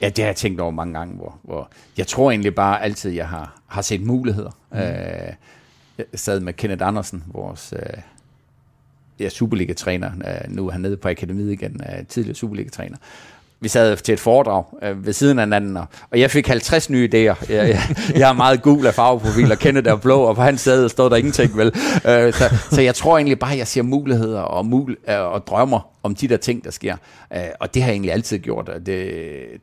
Ja, 0.00 0.08
det 0.08 0.18
har 0.18 0.26
jeg 0.26 0.36
tænkt 0.36 0.60
over 0.60 0.70
mange 0.70 0.98
gange, 0.98 1.14
hvor, 1.16 1.38
hvor 1.42 1.70
jeg 1.98 2.06
tror 2.06 2.30
egentlig 2.30 2.54
bare 2.54 2.82
altid, 2.82 3.10
jeg 3.10 3.28
har, 3.28 3.60
har 3.66 3.82
set 3.82 4.02
muligheder. 4.02 4.50
Mm. 4.72 4.78
Øh, 4.78 5.32
jeg 5.98 6.06
sad 6.14 6.40
med 6.40 6.52
Kenneth 6.52 6.86
Andersen, 6.86 7.24
vores 7.26 7.74
øh, 7.76 8.02
ja, 9.20 9.28
Superliga-træner, 9.28 10.10
øh, 10.10 10.54
nu 10.54 10.66
er 10.66 10.72
han 10.72 10.80
nede 10.80 10.96
på 10.96 11.08
akademiet 11.08 11.52
igen, 11.52 11.80
øh, 11.80 12.06
tidligere 12.06 12.34
Superliga-træner, 12.34 12.96
vi 13.60 13.68
sad 13.68 13.96
til 13.96 14.12
et 14.12 14.20
foredrag 14.20 14.64
øh, 14.82 15.06
ved 15.06 15.12
siden 15.12 15.38
af 15.38 15.46
hinanden, 15.46 15.76
og, 15.76 15.86
og 16.10 16.20
jeg 16.20 16.30
fik 16.30 16.46
50 16.46 16.90
nye 16.90 17.08
idéer. 17.14 17.18
Jeg, 17.18 17.36
jeg, 17.48 17.96
jeg 18.14 18.28
er 18.28 18.32
meget 18.32 18.62
gul 18.62 18.86
af 18.86 18.94
farveprofil, 18.94 19.52
og 19.52 19.58
kender 19.58 19.80
der 19.80 19.96
blå, 19.96 20.22
og 20.22 20.36
på 20.36 20.42
hans 20.42 20.60
sæde 20.60 20.88
stod 20.88 21.10
der 21.10 21.16
ingenting 21.16 21.56
vel. 21.56 21.66
Øh, 22.06 22.32
så, 22.32 22.54
så 22.70 22.80
jeg 22.80 22.94
tror 22.94 23.18
egentlig 23.18 23.38
bare, 23.38 23.52
at 23.52 23.58
jeg 23.58 23.66
ser 23.66 23.82
muligheder 23.82 24.40
og, 24.40 24.66
mul 24.66 24.96
øh, 25.08 25.20
og 25.20 25.46
drømmer 25.46 25.90
om 26.02 26.14
de 26.14 26.28
der 26.28 26.36
ting, 26.36 26.64
der 26.64 26.70
sker. 26.70 26.96
Øh, 27.34 27.42
og 27.60 27.74
det 27.74 27.82
har 27.82 27.88
jeg 27.88 27.94
egentlig 27.94 28.12
altid 28.12 28.38
gjort, 28.38 28.68
og 28.68 28.86
det, 28.86 29.12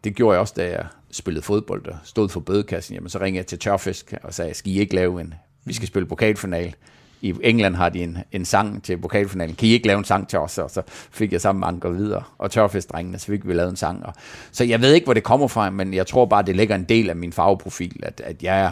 det 0.03 0.15
gjorde 0.15 0.33
jeg 0.33 0.41
også, 0.41 0.53
da 0.57 0.69
jeg 0.69 0.85
spillede 1.11 1.45
fodbold 1.45 1.87
og 1.87 1.95
stod 2.03 2.29
for 2.29 2.39
bødekassen. 2.39 2.95
Jamen, 2.95 3.09
så 3.09 3.19
ringede 3.19 3.37
jeg 3.37 3.47
til 3.47 3.59
Tørfisk 3.59 4.13
og 4.23 4.33
sagde, 4.33 4.53
skal 4.53 4.71
I 4.71 4.79
ikke 4.79 4.95
lave 4.95 5.21
en, 5.21 5.33
vi 5.65 5.73
skal 5.73 5.87
spille 5.87 6.07
pokalfinal 6.07 6.73
i 7.22 7.34
England 7.43 7.76
har 7.76 7.89
de 7.89 8.03
en, 8.03 8.18
en 8.32 8.45
sang 8.45 8.84
til 8.84 8.97
pokalfinalen. 8.97 9.55
Kan 9.55 9.68
I 9.68 9.72
ikke 9.72 9.88
lave 9.88 9.97
en 9.97 10.05
sang 10.05 10.28
til 10.28 10.39
os? 10.39 10.57
Og 10.57 10.70
så 10.70 10.82
fik 11.11 11.34
jeg 11.34 11.41
sammen 11.41 11.59
med 11.59 11.68
Anker 11.68 11.89
videre 11.89 12.24
og 12.38 12.51
tørfestdrengene, 12.51 13.20
så 13.20 13.26
fik 13.26 13.47
vi 13.47 13.53
lavet 13.53 13.70
en 13.70 13.76
sang. 13.76 14.05
Og, 14.05 14.13
så 14.51 14.63
jeg 14.63 14.82
ved 14.82 14.93
ikke, 14.93 15.05
hvor 15.05 15.13
det 15.13 15.24
kommer 15.24 15.47
fra, 15.47 15.70
men 15.70 15.93
jeg 15.93 16.07
tror 16.07 16.26
bare, 16.26 16.43
det 16.43 16.55
ligger 16.55 16.76
en 16.76 16.84
del 16.84 17.09
af 17.09 17.15
min 17.15 17.34
farveprofil, 17.34 17.99
at, 18.03 18.22
at 18.26 18.43
jeg, 18.43 18.61
er, 18.61 18.72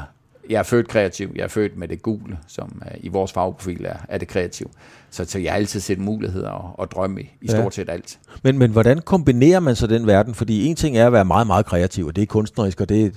jeg 0.50 0.60
er 0.60 0.64
født 0.64 0.88
kreativ. 0.88 1.32
Jeg 1.36 1.44
er 1.44 1.48
født 1.48 1.78
med 1.78 1.88
det 1.88 2.02
gule, 2.02 2.38
som 2.48 2.82
uh, 2.82 3.04
i 3.04 3.08
vores 3.08 3.32
farveprofil 3.34 3.86
er, 3.86 3.98
er 4.10 4.18
det 4.18 4.28
kreativ. 4.28 4.72
Så, 5.12 5.26
så 5.26 5.40
jeg 5.40 5.52
har 5.52 5.58
altid 5.58 5.80
set 5.80 6.00
muligheder 6.00 6.50
og, 6.50 6.80
og 6.80 6.92
drømme 6.92 7.22
i, 7.22 7.30
i 7.42 7.48
stort 7.48 7.76
set 7.76 7.90
alt. 7.90 8.20
Men, 8.44 8.58
men 8.58 8.72
hvordan 8.72 9.00
kombinerer 9.00 9.60
man 9.60 9.76
så 9.76 9.88
den 9.88 10.08
verden? 10.08 10.34
Fordi 10.34 10.66
en 10.66 10.76
ting 10.76 10.98
er 10.98 11.08
at 11.08 11.14
være 11.14 11.26
meget, 11.26 11.48
meget 11.48 11.66
kreativ, 11.66 12.06
og 12.06 12.16
det 12.16 12.22
er 12.22 12.26
kunstnerisk, 12.26 12.82
og 12.82 12.90
det, 12.90 13.14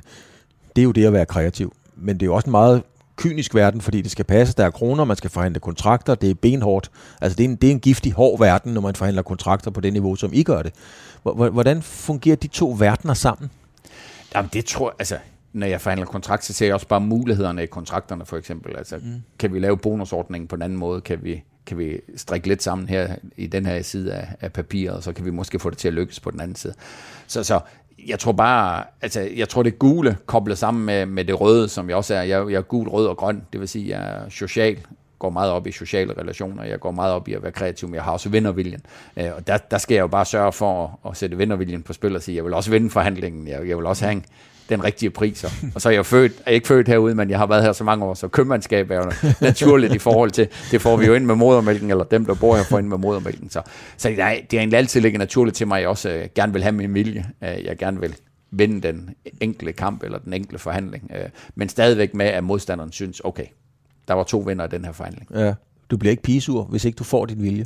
det 0.76 0.82
er 0.82 0.84
jo 0.84 0.92
det 0.92 1.06
at 1.06 1.12
være 1.12 1.26
kreativ. 1.26 1.72
Men 1.96 2.16
det 2.16 2.22
er 2.22 2.26
jo 2.26 2.34
også 2.34 2.46
en 2.46 2.50
meget 2.50 2.82
kynisk 3.18 3.54
verden, 3.54 3.80
fordi 3.80 4.02
det 4.02 4.10
skal 4.10 4.24
passe. 4.24 4.54
Der 4.56 4.64
er 4.64 4.70
kroner, 4.70 5.04
man 5.04 5.16
skal 5.16 5.30
forhandle 5.30 5.60
kontrakter, 5.60 6.14
det 6.14 6.30
er 6.30 6.34
benhårdt. 6.34 6.90
Altså 7.20 7.36
det 7.36 7.44
er 7.44 7.48
en, 7.48 7.56
det 7.56 7.66
er 7.66 7.70
en 7.70 7.80
giftig, 7.80 8.12
hård 8.12 8.38
verden, 8.38 8.74
når 8.74 8.80
man 8.80 8.94
forhandler 8.94 9.22
kontrakter 9.22 9.70
på 9.70 9.80
det 9.80 9.92
niveau, 9.92 10.16
som 10.16 10.30
I 10.32 10.42
gør 10.42 10.62
det. 10.62 10.74
Hvordan 11.22 11.82
fungerer 11.82 12.36
de 12.36 12.46
to 12.46 12.76
verdener 12.78 13.14
sammen? 13.14 13.50
Jamen 14.34 14.50
det 14.52 14.64
tror 14.64 14.88
jeg, 14.88 14.94
altså 14.98 15.18
når 15.52 15.66
jeg 15.66 15.80
forhandler 15.80 16.06
kontrakt, 16.06 16.44
så 16.44 16.52
ser 16.52 16.66
jeg 16.66 16.74
også 16.74 16.88
bare 16.88 17.00
mulighederne 17.00 17.62
i 17.62 17.66
kontrakterne 17.66 18.26
for 18.26 18.36
eksempel. 18.36 18.76
Altså, 18.76 18.96
mm. 18.96 19.22
kan 19.38 19.54
vi 19.54 19.58
lave 19.58 19.76
bonusordningen 19.76 20.48
på 20.48 20.56
en 20.56 20.62
anden 20.62 20.78
måde? 20.78 21.00
Kan 21.00 21.18
vi, 21.22 21.42
kan 21.66 21.78
vi 21.78 22.00
strikke 22.16 22.48
lidt 22.48 22.62
sammen 22.62 22.88
her 22.88 23.14
i 23.36 23.46
den 23.46 23.66
her 23.66 23.82
side 23.82 24.14
af, 24.14 24.28
af 24.40 24.52
papiret, 24.52 24.96
og 24.96 25.02
så 25.02 25.12
kan 25.12 25.24
vi 25.24 25.30
måske 25.30 25.58
få 25.58 25.70
det 25.70 25.78
til 25.78 25.88
at 25.88 25.94
lykkes 25.94 26.20
på 26.20 26.30
den 26.30 26.40
anden 26.40 26.56
side. 26.56 26.74
Så, 27.26 27.44
så 27.44 27.60
jeg 28.06 28.18
tror 28.18 28.32
bare, 28.32 28.84
altså 29.02 29.28
jeg 29.36 29.48
tror 29.48 29.62
det 29.62 29.78
gule 29.78 30.16
koblet 30.26 30.58
sammen 30.58 30.86
med, 30.86 31.06
med 31.06 31.24
det 31.24 31.40
røde, 31.40 31.68
som 31.68 31.88
jeg 31.88 31.96
også 31.96 32.14
er. 32.14 32.22
Jeg, 32.22 32.50
jeg 32.50 32.56
er 32.56 32.62
gul, 32.62 32.88
rød 32.88 33.06
og 33.06 33.16
grøn, 33.16 33.42
det 33.52 33.60
vil 33.60 33.68
sige, 33.68 33.88
jeg 33.88 34.08
er 34.08 34.28
social, 34.28 34.78
går 35.18 35.30
meget 35.30 35.52
op 35.52 35.66
i 35.66 35.72
sociale 35.72 36.14
relationer, 36.18 36.64
jeg 36.64 36.80
går 36.80 36.90
meget 36.90 37.12
op 37.12 37.28
i 37.28 37.32
at 37.32 37.42
være 37.42 37.52
kreativ, 37.52 37.88
men 37.88 37.94
jeg 37.94 38.04
har 38.04 38.12
også 38.12 38.28
vinderviljen. 38.28 38.80
Øh, 39.16 39.30
og 39.36 39.46
der, 39.46 39.56
der 39.56 39.78
skal 39.78 39.94
jeg 39.94 40.02
jo 40.02 40.06
bare 40.06 40.24
sørge 40.24 40.52
for 40.52 41.00
at, 41.04 41.10
at 41.10 41.16
sætte 41.16 41.36
vinderviljen 41.36 41.82
på 41.82 41.92
spil 41.92 42.16
og 42.16 42.22
sige, 42.22 42.36
jeg 42.36 42.44
vil 42.44 42.54
også 42.54 42.70
vinde 42.70 42.90
forhandlingen, 42.90 43.48
jeg, 43.48 43.68
jeg 43.68 43.76
vil 43.76 43.86
også 43.86 44.04
have 44.04 44.12
en, 44.12 44.24
den 44.68 44.84
rigtige 44.84 45.10
pris. 45.10 45.44
Og 45.74 45.80
så 45.80 45.88
er 45.88 45.92
jeg 45.92 46.06
født, 46.06 46.32
er 46.46 46.50
ikke 46.50 46.68
født 46.68 46.88
herude, 46.88 47.14
men 47.14 47.30
jeg 47.30 47.38
har 47.38 47.46
været 47.46 47.62
her 47.62 47.72
så 47.72 47.84
mange 47.84 48.04
år, 48.04 48.14
så 48.14 48.28
købmandskab 48.28 48.90
er 48.90 48.96
jo 48.96 49.32
naturligt 49.40 49.94
i 49.94 49.98
forhold 49.98 50.30
til, 50.30 50.48
det 50.70 50.82
får 50.82 50.96
vi 50.96 51.06
jo 51.06 51.14
ind 51.14 51.24
med 51.24 51.34
modermælken, 51.34 51.90
eller 51.90 52.04
dem, 52.04 52.24
der 52.24 52.34
bor 52.34 52.56
her, 52.56 52.62
får 52.62 52.78
ind 52.78 52.88
med 52.88 52.98
modermælken. 52.98 53.50
Så, 53.50 53.62
så 53.96 54.08
det 54.08 54.20
er 54.20 54.40
egentlig 54.52 54.78
altid 54.78 55.00
ligger 55.00 55.18
naturligt 55.18 55.56
til 55.56 55.68
mig, 55.68 55.76
at 55.76 55.80
jeg 55.80 55.88
også 55.88 56.10
øh, 56.10 56.28
gerne 56.34 56.52
vil 56.52 56.62
have 56.62 56.72
min 56.72 56.94
vilje. 56.94 57.26
Øh, 57.42 57.64
jeg 57.64 57.78
gerne 57.78 58.00
vil 58.00 58.16
vinde 58.50 58.88
den 58.88 59.10
enkelte 59.40 59.72
kamp, 59.72 60.02
eller 60.02 60.18
den 60.18 60.32
enkelte 60.32 60.58
forhandling. 60.58 61.10
Øh, 61.14 61.28
men 61.54 61.68
stadigvæk 61.68 62.14
med, 62.14 62.26
at 62.26 62.44
modstanderen 62.44 62.92
synes, 62.92 63.20
okay, 63.24 63.46
der 64.08 64.14
var 64.14 64.22
to 64.22 64.38
vinder 64.38 64.64
i 64.64 64.68
den 64.68 64.84
her 64.84 64.92
forhandling. 64.92 65.28
Ja, 65.34 65.54
du 65.90 65.96
bliver 65.96 66.10
ikke 66.10 66.22
pisur, 66.22 66.64
hvis 66.64 66.84
ikke 66.84 66.96
du 66.96 67.04
får 67.04 67.26
din 67.26 67.42
vilje. 67.42 67.64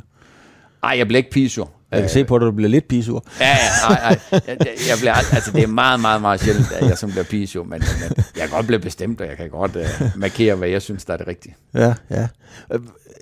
Nej, 0.83 0.97
jeg 0.97 1.07
bliver 1.07 1.17
ikke 1.17 1.31
pisur. 1.31 1.69
Jeg 1.91 2.01
kan 2.01 2.09
se 2.09 2.25
på 2.25 2.39
dig, 2.39 2.45
at 2.45 2.51
du 2.51 2.55
bliver 2.55 2.69
lidt 2.69 2.87
pisur. 2.87 3.25
Ja, 3.39 3.47
ja, 3.47 3.55
nej, 3.89 4.17
nej. 4.31 4.41
Jeg, 4.47 4.57
jeg 4.59 4.97
bliver, 4.99 5.13
altså, 5.13 5.51
det 5.51 5.63
er 5.63 5.67
meget, 5.67 5.99
meget, 5.99 6.21
meget 6.21 6.39
sjældent, 6.39 6.71
at 6.71 6.89
jeg 6.89 6.97
som 6.97 7.11
bliver 7.11 7.23
pisur, 7.23 7.63
men, 7.63 7.71
men 7.71 8.17
jeg 8.17 8.41
kan 8.41 8.49
godt 8.49 8.67
blive 8.67 8.79
bestemt, 8.79 9.21
og 9.21 9.27
jeg 9.27 9.37
kan 9.37 9.49
godt 9.49 9.75
uh, 9.75 9.81
markere, 10.15 10.55
hvad 10.55 10.69
jeg 10.69 10.81
synes, 10.81 11.05
der 11.05 11.13
er 11.13 11.17
det 11.17 11.27
rigtige. 11.27 11.55
Ja, 11.73 11.93
ja. 12.09 12.27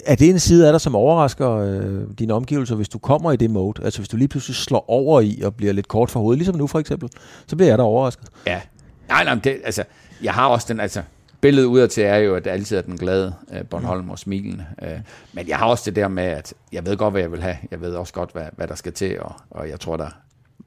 Er 0.05 0.15
det 0.15 0.29
en 0.29 0.39
side 0.39 0.67
af 0.67 0.73
dig, 0.73 0.81
som 0.81 0.95
overrasker 0.95 1.51
øh, 1.51 2.01
dine 2.19 2.33
omgivelser, 2.33 2.75
hvis 2.75 2.89
du 2.89 2.97
kommer 2.97 3.31
i 3.31 3.35
det 3.35 3.49
mode? 3.49 3.83
Altså 3.83 3.99
hvis 3.99 4.09
du 4.09 4.17
lige 4.17 4.27
pludselig 4.27 4.55
slår 4.55 4.85
over 4.89 5.21
i 5.21 5.41
og 5.43 5.55
bliver 5.55 5.73
lidt 5.73 5.87
kort 5.87 6.11
for 6.11 6.19
hovedet, 6.19 6.37
ligesom 6.37 6.55
nu 6.55 6.67
for 6.67 6.79
eksempel, 6.79 7.09
så 7.47 7.55
bliver 7.55 7.69
jeg 7.69 7.77
da 7.77 7.83
overrasket. 7.83 8.27
Ja. 8.47 8.61
Nej, 9.09 9.23
nej, 9.23 9.35
det, 9.35 9.57
altså, 9.63 9.83
jeg 10.23 10.33
har 10.33 10.47
også 10.47 10.65
den, 10.69 10.79
altså, 10.79 11.01
billedet 11.41 11.67
udadtil 11.67 12.03
er 12.03 12.15
jo, 12.15 12.35
at 12.35 12.45
det 12.45 12.51
altid 12.51 12.77
er 12.77 12.81
den 12.81 12.97
glade 12.97 13.33
uh, 13.47 13.67
Bornholm 13.69 14.09
og 14.09 14.19
smilen. 14.19 14.61
Øh, 14.81 14.99
men 15.33 15.47
jeg 15.47 15.57
har 15.57 15.65
også 15.65 15.83
det 15.85 15.95
der 15.95 16.07
med, 16.07 16.23
at 16.23 16.53
jeg 16.71 16.85
ved 16.85 16.97
godt, 16.97 17.13
hvad 17.13 17.21
jeg 17.21 17.31
vil 17.31 17.41
have. 17.41 17.57
Jeg 17.71 17.81
ved 17.81 17.95
også 17.95 18.13
godt, 18.13 18.31
hvad, 18.31 18.45
hvad 18.55 18.67
der 18.67 18.75
skal 18.75 18.93
til, 18.93 19.19
og, 19.19 19.33
og 19.49 19.69
jeg 19.69 19.79
tror, 19.79 19.97
der 19.97 20.09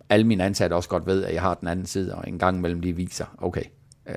alle 0.08 0.26
mine 0.26 0.44
ansatte 0.44 0.74
også 0.74 0.88
godt 0.88 1.06
ved, 1.06 1.24
at 1.24 1.34
jeg 1.34 1.42
har 1.42 1.54
den 1.54 1.68
anden 1.68 1.86
side, 1.86 2.14
og 2.14 2.24
en 2.28 2.38
gang 2.38 2.56
imellem 2.58 2.80
lige 2.80 2.96
viser, 2.96 3.24
okay, 3.38 3.64
øh, 4.08 4.14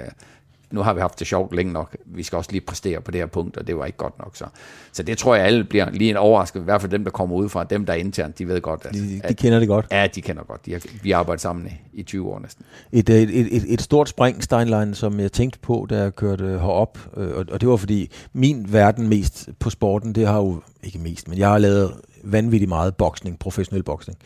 nu 0.72 0.82
har 0.82 0.94
vi 0.94 1.00
haft 1.00 1.20
det 1.20 1.28
sjovt 1.28 1.56
længe 1.56 1.74
nok, 1.74 1.98
vi 2.06 2.24
skal 2.24 2.38
også 2.38 2.52
lige 2.52 2.62
præstere 2.62 3.02
på 3.02 3.12
det 3.12 3.22
her 3.22 3.26
punkt, 3.26 3.58
og 3.58 3.68
det 3.68 3.78
var 3.78 3.86
ikke 3.86 3.98
godt 3.98 4.20
nok. 4.20 4.36
Så, 4.36 4.46
så 4.92 5.04
det 5.04 5.18
tror 5.18 5.36
jeg, 5.36 5.46
alle 5.46 5.64
bliver 5.64 5.90
lige 5.90 6.10
en 6.10 6.18
overrasket, 6.18 6.60
i 6.60 6.64
hvert 6.64 6.82
fald 6.82 6.92
dem, 6.92 7.04
der 7.04 7.12
kommer 7.12 7.36
ud 7.36 7.50
fra, 7.50 7.64
dem, 7.64 7.86
der 7.86 7.94
er 7.94 7.98
internt, 7.98 8.40
de 8.40 8.48
ved 8.48 8.62
godt. 8.62 8.86
At, 8.86 8.94
de, 8.94 9.00
de 9.00 9.22
at, 9.24 9.38
kender 9.38 9.60
det 9.60 9.68
godt. 9.68 9.86
Ja, 9.92 10.08
de 10.16 10.22
kender 10.22 10.44
godt. 10.44 10.66
De 10.66 10.72
har, 10.72 10.82
vi 11.04 11.12
har 11.12 11.20
arbejdet 11.20 11.42
sammen 11.42 11.68
i, 11.68 12.00
i 12.00 12.04
20 12.04 12.30
år 12.30 12.40
næsten. 12.40 12.66
Et, 12.92 13.10
et, 13.10 13.56
et, 13.56 13.74
et 13.74 13.82
stort 13.82 14.10
spring, 14.10 14.44
Steinlein, 14.44 14.94
som 14.94 15.20
jeg 15.20 15.32
tænkte 15.32 15.60
på, 15.60 15.88
da 15.90 16.02
jeg 16.02 16.16
kørte 16.16 16.44
herop, 16.44 17.00
øh, 17.18 17.38
og, 17.38 17.46
og 17.52 17.62
det 17.62 17.70
var 17.70 17.76
fordi, 17.76 18.12
min 18.34 18.66
verden 18.70 19.08
mest 19.08 19.50
på 19.60 19.70
sporten, 19.70 20.16
det 20.16 20.28
har 20.28 20.38
jo, 20.38 20.62
ikke 20.84 21.00
mest, 21.00 21.28
men 21.28 21.38
jeg 21.38 21.50
har 21.50 21.58
lavet 21.58 21.94
vanvittigt 22.32 22.70
meget 22.70 22.96
boksning, 22.96 23.40
professionel 23.40 23.84
boksning. 23.84 24.20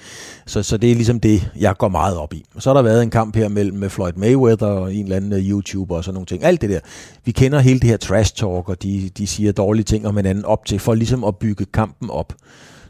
Så, 0.46 0.64
så 0.64 0.78
det 0.78 0.92
er 0.92 0.96
ligesom 0.96 1.20
det, 1.20 1.52
jeg 1.60 1.78
går 1.78 1.90
meget 1.90 2.18
op 2.18 2.34
i. 2.34 2.46
Så 2.60 2.70
har 2.70 2.74
der 2.74 2.82
været 2.82 3.04
en 3.04 3.10
kamp 3.10 3.36
her 3.36 3.50
mellem 3.50 3.78
med 3.78 3.90
Floyd 3.90 4.14
Mayweather 4.16 4.68
og 4.68 4.96
en 4.96 5.04
eller 5.04 5.16
anden 5.16 5.34
øh, 5.34 5.50
YouTuber 5.50 5.96
og 5.96 6.04
sådan 6.04 6.14
nogle 6.14 6.26
ting. 6.26 6.44
Alt 6.44 6.62
det 6.62 6.70
der. 6.70 6.80
Vi 7.26 7.32
kender 7.32 7.60
hele 7.60 7.80
det 7.80 7.90
her 7.90 7.98
trash 7.98 8.36
talk, 8.36 8.70
og 8.70 8.84
de, 8.84 9.10
de 9.18 9.28
siger 9.28 9.52
dårlige 9.52 9.84
ting 9.84 10.08
om 10.08 10.16
hinanden 10.16 10.46
op 10.46 10.66
til, 10.66 10.80
for 10.80 10.94
ligesom 10.94 11.24
at 11.24 11.36
bygge 11.36 11.66
kampen 11.66 12.10
op. 12.10 12.34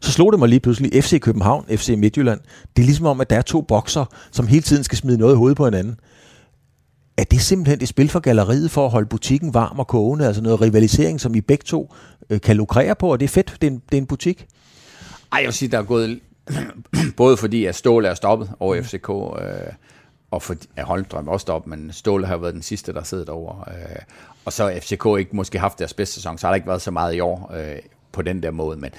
Så 0.01 0.11
slog 0.11 0.31
det 0.31 0.39
mig 0.39 0.49
lige 0.49 0.59
pludselig, 0.59 1.03
FC 1.03 1.19
København, 1.19 1.65
FC 1.69 1.89
Midtjylland. 1.97 2.39
Det 2.75 2.81
er 2.81 2.85
ligesom 2.85 3.05
om, 3.05 3.21
at 3.21 3.29
der 3.29 3.35
er 3.35 3.41
to 3.41 3.61
bokser, 3.61 4.05
som 4.31 4.47
hele 4.47 4.61
tiden 4.61 4.83
skal 4.83 4.97
smide 4.97 5.17
noget 5.17 5.33
i 5.33 5.37
hovedet 5.37 5.57
på 5.57 5.65
hinanden. 5.65 5.95
Er 7.17 7.23
det 7.23 7.41
simpelthen 7.41 7.81
et 7.81 7.87
spil 7.87 8.09
for 8.09 8.19
galleriet 8.19 8.71
for 8.71 8.85
at 8.85 8.91
holde 8.91 9.07
butikken 9.07 9.53
varm 9.53 9.79
og 9.79 9.87
kogende? 9.87 10.27
Altså 10.27 10.41
noget 10.41 10.61
rivalisering, 10.61 11.21
som 11.21 11.35
I 11.35 11.41
begge 11.41 11.63
to 11.63 11.93
øh, 12.29 12.41
kan 12.41 12.55
lukrere 12.55 12.95
på, 12.95 13.11
og 13.11 13.19
det 13.19 13.25
er 13.25 13.29
fedt, 13.29 13.57
det 13.61 13.67
er 13.67 13.71
en, 13.71 13.81
det 13.91 13.97
er 13.97 14.01
en 14.01 14.05
butik? 14.05 14.47
Ej, 15.31 15.37
jeg 15.37 15.45
vil 15.45 15.53
sige, 15.53 15.71
der 15.71 15.77
er 15.77 15.83
gået... 15.83 16.19
både 17.17 17.37
fordi, 17.37 17.65
at 17.65 17.75
Ståle 17.75 18.07
er 18.07 18.13
stoppet 18.13 18.51
over 18.59 18.75
mm. 18.75 18.83
FCK, 18.83 19.09
øh, 19.09 19.73
og 20.31 20.41
for, 20.41 20.55
at 20.75 20.83
Holmstrøm 20.85 21.27
også 21.27 21.41
stoppet, 21.41 21.69
men 21.69 21.91
Ståle 21.93 22.25
har 22.25 22.37
været 22.37 22.53
den 22.53 22.61
sidste, 22.61 22.93
der 22.93 23.03
sidder 23.03 23.33
over. 23.33 23.69
Øh, 23.69 24.01
og 24.45 24.53
så 24.53 24.79
FCK 24.81 25.05
ikke 25.19 25.35
måske 25.35 25.59
haft 25.59 25.79
deres 25.79 25.93
bedste 25.93 26.15
sæson, 26.15 26.37
så 26.37 26.47
har 26.47 26.51
der 26.51 26.55
ikke 26.55 26.67
været 26.67 26.81
så 26.81 26.91
meget 26.91 27.15
i 27.15 27.19
år 27.19 27.51
øh, 27.55 27.79
på 28.11 28.21
den 28.21 28.43
der 28.43 28.51
måde. 28.51 28.77
Men, 28.77 28.91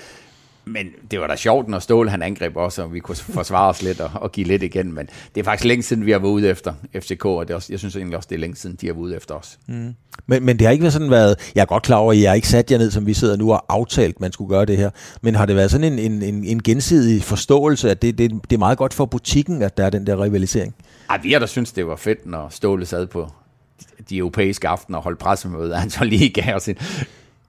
men 0.64 0.86
det 1.10 1.20
var 1.20 1.26
da 1.26 1.36
sjovt, 1.36 1.68
når 1.68 1.78
Ståle 1.78 2.10
han 2.10 2.22
angreb 2.22 2.56
også, 2.56 2.82
og 2.82 2.94
vi 2.94 3.00
kunne 3.00 3.16
forsvare 3.16 3.68
os 3.68 3.82
lidt 3.82 4.00
og, 4.00 4.10
og 4.14 4.32
give 4.32 4.46
lidt 4.46 4.62
igen. 4.62 4.92
Men 4.92 5.08
det 5.34 5.40
er 5.40 5.44
faktisk 5.44 5.64
længe 5.64 5.82
siden, 5.82 6.06
vi 6.06 6.10
har 6.10 6.18
været 6.18 6.30
ude 6.30 6.48
efter 6.48 6.74
FCK, 6.94 7.24
og 7.24 7.48
det 7.48 7.52
er 7.52 7.56
også, 7.56 7.72
jeg 7.72 7.78
synes 7.78 7.96
egentlig 7.96 8.16
også, 8.16 8.26
det 8.30 8.34
er 8.34 8.40
længe 8.40 8.56
siden, 8.56 8.76
de 8.80 8.86
har 8.86 8.92
været 8.92 9.02
ude 9.02 9.16
efter 9.16 9.34
os. 9.34 9.58
Mm. 9.66 9.94
Men, 10.26 10.44
men 10.44 10.58
det 10.58 10.66
har 10.66 10.72
ikke 10.72 10.82
været 10.82 10.92
sådan 10.92 11.10
været, 11.10 11.52
jeg 11.54 11.62
er 11.62 11.66
godt 11.66 11.82
klar 11.82 11.96
over, 11.96 12.12
at 12.12 12.20
jeg 12.20 12.30
har 12.30 12.34
ikke 12.34 12.48
sat 12.48 12.70
jer 12.70 12.78
ned, 12.78 12.90
som 12.90 13.06
vi 13.06 13.14
sidder 13.14 13.36
nu 13.36 13.52
og 13.52 13.64
aftalt, 13.68 14.20
man 14.20 14.32
skulle 14.32 14.48
gøre 14.48 14.64
det 14.64 14.76
her. 14.76 14.90
Men 15.22 15.34
har 15.34 15.46
det 15.46 15.56
været 15.56 15.70
sådan 15.70 15.92
en, 15.92 15.98
en, 15.98 16.22
en, 16.22 16.44
en 16.44 16.62
gensidig 16.62 17.22
forståelse, 17.22 17.90
at 17.90 18.02
det, 18.02 18.18
det, 18.18 18.30
det 18.50 18.56
er 18.56 18.58
meget 18.58 18.78
godt 18.78 18.94
for 18.94 19.06
butikken, 19.06 19.62
at 19.62 19.76
der 19.76 19.84
er 19.84 19.90
den 19.90 20.06
der 20.06 20.22
rivalisering? 20.22 20.74
Ej, 21.10 21.20
vi 21.22 21.32
har 21.32 21.38
da 21.38 21.46
synes 21.46 21.72
det 21.72 21.86
var 21.86 21.96
fedt, 21.96 22.26
når 22.26 22.48
Ståle 22.50 22.86
sad 22.86 23.06
på 23.06 23.30
de 24.10 24.16
europæiske 24.16 24.68
aftener 24.68 24.98
og 24.98 25.04
holdt 25.04 25.18
pressemøde, 25.18 25.74
han 25.74 25.90
så 25.90 26.04
lige 26.04 26.30
gav 26.30 26.54
os 26.54 26.68
en, 26.68 26.76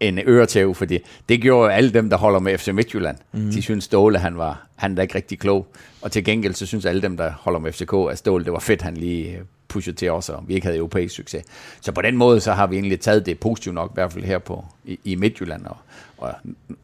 en 0.07 0.19
øretæv, 0.19 0.75
fordi 0.75 0.99
det 1.29 1.41
gjorde 1.41 1.73
alle 1.73 1.93
dem, 1.93 2.09
der 2.09 2.17
holder 2.17 2.39
med 2.39 2.57
FC 2.57 2.67
Midtjylland. 2.67 3.17
Mm. 3.31 3.51
De 3.51 3.61
synes 3.61 3.83
Ståle, 3.83 4.19
han 4.19 4.37
var 4.37 4.67
han 4.83 4.97
er 4.97 5.01
ikke 5.01 5.15
rigtig 5.15 5.39
klog. 5.39 5.67
Og 6.01 6.11
til 6.11 6.23
gengæld, 6.23 6.53
så 6.53 6.65
synes 6.65 6.85
alle 6.85 7.01
dem, 7.01 7.17
der 7.17 7.31
holder 7.31 7.59
med 7.59 7.71
FCK, 7.71 7.93
at 8.11 8.17
Ståle, 8.17 8.45
det 8.45 8.53
var 8.53 8.59
fedt, 8.59 8.81
han 8.81 8.97
lige 8.97 9.39
pushede 9.67 9.95
til 9.95 10.11
os, 10.11 10.29
og 10.29 10.43
vi 10.47 10.53
ikke 10.53 10.65
havde 10.65 10.77
europæisk 10.77 11.15
succes. 11.15 11.43
Så 11.81 11.91
på 11.91 12.01
den 12.01 12.17
måde, 12.17 12.39
så 12.39 12.53
har 12.53 12.67
vi 12.67 12.75
egentlig 12.75 12.99
taget 12.99 13.25
det 13.25 13.39
positivt 13.39 13.75
nok, 13.75 13.91
i 13.91 13.93
hvert 13.93 14.13
fald 14.13 14.23
her 14.23 14.37
på, 14.37 14.65
i, 14.85 14.99
i 15.03 15.15
Midtjylland, 15.15 15.65
og, 15.65 15.77
og 16.17 16.33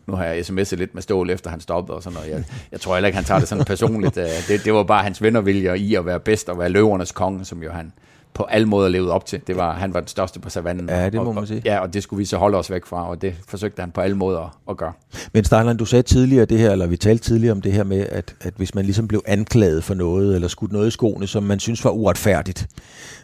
nu 0.07 0.15
har 0.15 0.25
jeg 0.25 0.39
sms'et 0.39 0.75
lidt 0.75 0.93
med 0.93 1.01
Ståle, 1.01 1.33
efter 1.33 1.49
han 1.49 1.59
stoppede 1.59 1.95
og 1.95 2.03
sådan 2.03 2.15
noget. 2.15 2.29
Jeg, 2.31 2.43
jeg 2.71 2.81
tror 2.81 2.95
heller 2.95 3.07
ikke, 3.07 3.15
han 3.15 3.25
tager 3.25 3.39
det 3.39 3.47
sådan 3.47 3.65
personligt. 3.65 4.15
Det, 4.47 4.65
det 4.65 4.73
var 4.73 4.83
bare 4.83 5.03
hans 5.03 5.21
vennervilje 5.21 5.77
i 5.77 5.95
at 5.95 6.05
være 6.05 6.19
bedst 6.19 6.49
og 6.49 6.59
være 6.59 6.69
løvernes 6.69 7.11
konge, 7.11 7.45
som 7.45 7.63
jo 7.63 7.71
han, 7.71 7.91
på 8.33 8.43
alle 8.43 8.67
måder 8.67 8.89
levede 8.89 9.11
op 9.11 9.25
til. 9.25 9.41
Det 9.47 9.55
var, 9.55 9.73
han 9.73 9.93
var 9.93 9.99
den 9.99 10.07
største 10.07 10.39
på 10.39 10.49
savannen. 10.49 10.89
Ja, 10.89 11.05
det 11.09 11.13
må 11.23 11.31
man 11.31 11.47
sige. 11.47 11.61
Ja, 11.65 11.79
og 11.79 11.93
det 11.93 12.03
skulle 12.03 12.17
vi 12.17 12.25
så 12.25 12.37
holde 12.37 12.57
os 12.57 12.71
væk 12.71 12.85
fra, 12.85 13.09
og 13.09 13.21
det 13.21 13.35
forsøgte 13.47 13.79
han 13.79 13.91
på 13.91 14.01
alle 14.01 14.17
måder 14.17 14.59
at 14.69 14.77
gøre. 14.77 14.93
Men 15.33 15.43
Steinlein, 15.43 15.77
du 15.77 15.85
sagde 15.85 16.03
tidligere 16.03 16.45
det 16.45 16.59
her, 16.59 16.71
eller 16.71 16.87
vi 16.87 16.97
talte 16.97 17.23
tidligere 17.23 17.51
om 17.51 17.61
det 17.61 17.71
her 17.71 17.83
med, 17.83 18.05
at, 18.09 18.35
at 18.41 18.53
hvis 18.57 18.75
man 18.75 18.85
ligesom 18.85 19.07
blev 19.07 19.21
anklaget 19.25 19.83
for 19.83 19.93
noget, 19.93 20.35
eller 20.35 20.47
skudt 20.47 20.71
noget 20.71 20.87
i 20.87 20.91
skoene, 20.91 21.27
som 21.27 21.43
man 21.43 21.59
synes 21.59 21.83
var 21.85 21.91
uretfærdigt. 21.91 22.67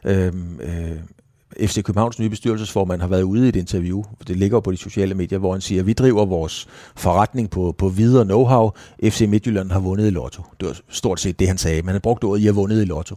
Øhm, 0.05 0.59
øh, 0.59 0.97
FC 1.59 1.83
Københavns 1.83 2.19
nye 2.19 2.29
bestyrelsesformand 2.29 3.01
har 3.01 3.07
været 3.07 3.23
ude 3.23 3.45
i 3.45 3.49
et 3.49 3.55
interview, 3.55 4.03
det 4.27 4.37
ligger 4.37 4.59
på 4.59 4.71
de 4.71 4.77
sociale 4.77 5.13
medier, 5.13 5.39
hvor 5.39 5.51
han 5.51 5.61
siger, 5.61 5.81
at 5.81 5.87
vi 5.87 5.93
driver 5.93 6.25
vores 6.25 6.67
forretning 6.95 7.49
på, 7.49 7.75
på 7.77 7.89
videre 7.89 8.25
know-how. 8.25 8.71
FC 9.09 9.21
Midtjylland 9.29 9.71
har 9.71 9.79
vundet 9.79 10.07
i 10.07 10.09
lotto. 10.09 10.43
Det 10.59 10.67
var 10.67 10.77
stort 10.89 11.19
set 11.19 11.39
det, 11.39 11.47
han 11.47 11.57
sagde. 11.57 11.81
Man 11.81 11.93
har 11.93 11.99
brugt 11.99 12.23
ordet, 12.23 12.41
I 12.41 12.45
har 12.45 12.53
vundet 12.53 12.81
i 12.81 12.85
lotto. 12.85 13.15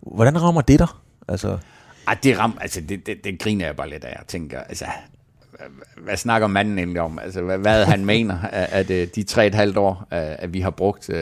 Hvordan 0.00 0.42
rammer 0.42 0.60
det 0.60 0.78
dig? 0.78 0.88
Altså... 1.28 1.58
Ej, 2.06 2.16
det, 2.22 2.38
ram, 2.38 2.58
altså, 2.60 2.80
det, 2.80 3.06
det, 3.06 3.24
det 3.24 3.38
griner 3.38 3.66
jeg 3.66 3.76
bare 3.76 3.90
lidt 3.90 4.04
af. 4.04 4.16
Jeg 4.18 4.26
tænker, 4.26 4.60
altså, 4.60 4.84
hvad 5.96 6.16
snakker 6.16 6.48
manden 6.48 6.78
egentlig 6.78 7.00
om? 7.00 7.18
Altså, 7.18 7.42
hvad, 7.42 7.58
hvad 7.58 7.84
han 7.84 8.04
mener, 8.04 8.38
at, 8.42 8.68
at 8.72 8.90
øh, 8.90 9.08
de 9.14 9.22
tre 9.22 9.46
et 9.46 9.54
halvt 9.54 9.76
år, 9.76 10.06
at 10.10 10.54
vi 10.54 10.60
har 10.60 10.70
brugt 10.70 11.08
uh, 11.08 11.16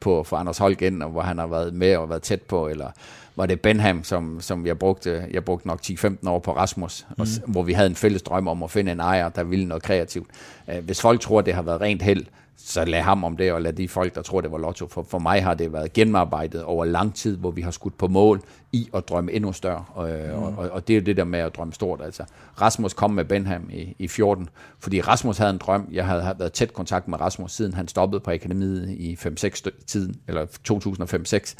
på 0.00 0.24
for 0.24 0.36
Anders 0.36 0.58
Holk 0.58 0.82
ind, 0.82 1.02
og 1.02 1.10
hvor 1.10 1.22
han 1.22 1.38
har 1.38 1.46
været 1.46 1.74
med 1.74 1.96
og 1.96 2.10
været 2.10 2.22
tæt 2.22 2.42
på, 2.42 2.68
eller 2.68 2.90
var 3.36 3.46
det 3.46 3.60
Benham, 3.60 4.04
som, 4.04 4.40
som 4.40 4.66
jeg 4.66 4.78
brugte, 4.78 5.28
jeg 5.30 5.44
brugte 5.44 5.66
nok 5.66 5.80
10-15 5.86 6.28
år 6.28 6.38
på 6.38 6.56
Rasmus, 6.56 7.06
mm. 7.08 7.20
og, 7.20 7.26
hvor 7.46 7.62
vi 7.62 7.72
havde 7.72 7.88
en 7.88 7.94
fælles 7.94 8.22
drøm 8.22 8.48
om 8.48 8.62
at 8.62 8.70
finde 8.70 8.92
en 8.92 9.00
ejer, 9.00 9.28
der 9.28 9.44
ville 9.44 9.68
noget 9.68 9.82
kreativt. 9.82 10.26
Uh, 10.68 10.84
hvis 10.84 11.00
folk 11.00 11.20
tror, 11.20 11.40
det 11.40 11.54
har 11.54 11.62
været 11.62 11.80
rent 11.80 12.02
held, 12.02 12.26
så 12.56 12.84
lad 12.84 13.00
ham 13.00 13.24
om 13.24 13.36
det, 13.36 13.52
og 13.52 13.62
lad 13.62 13.72
de 13.72 13.88
folk, 13.88 14.14
der 14.14 14.22
tror, 14.22 14.40
det 14.40 14.52
var 14.52 14.58
lotto. 14.58 14.88
For, 14.88 15.02
for 15.02 15.18
mig 15.18 15.42
har 15.42 15.54
det 15.54 15.72
været 15.72 15.92
gennemarbejdet 15.92 16.62
over 16.62 16.84
lang 16.84 17.14
tid, 17.14 17.36
hvor 17.36 17.50
vi 17.50 17.62
har 17.62 17.70
skudt 17.70 17.98
på 17.98 18.06
mål 18.08 18.40
i 18.72 18.88
at 18.94 19.08
drømme 19.08 19.32
endnu 19.32 19.52
større. 19.52 19.84
Og, 19.88 20.08
mm. 20.08 20.42
og, 20.42 20.54
og, 20.56 20.70
og 20.70 20.88
det 20.88 20.94
er 20.94 21.00
jo 21.00 21.04
det 21.04 21.16
der 21.16 21.24
med 21.24 21.38
at 21.38 21.56
drømme 21.56 21.72
stort. 21.72 22.00
Altså, 22.04 22.24
Rasmus 22.60 22.92
kom 22.92 23.10
med 23.10 23.24
Benham 23.24 23.70
i, 23.72 23.96
i 23.98 24.08
14, 24.08 24.48
fordi 24.78 25.00
Rasmus 25.00 25.38
havde 25.38 25.50
en 25.50 25.58
drøm. 25.58 25.88
Jeg 25.92 26.06
havde, 26.06 26.22
havde 26.22 26.38
været 26.38 26.52
tæt 26.52 26.72
kontakt 26.72 27.08
med 27.08 27.20
Rasmus, 27.20 27.52
siden 27.52 27.74
han 27.74 27.88
stoppede 27.88 28.20
på 28.20 28.30
akademiet 28.30 28.90
i 28.90 29.14
5-6 29.14 29.84
tiden, 29.86 30.14
eller 30.28 30.46
2005-6. 30.70 31.54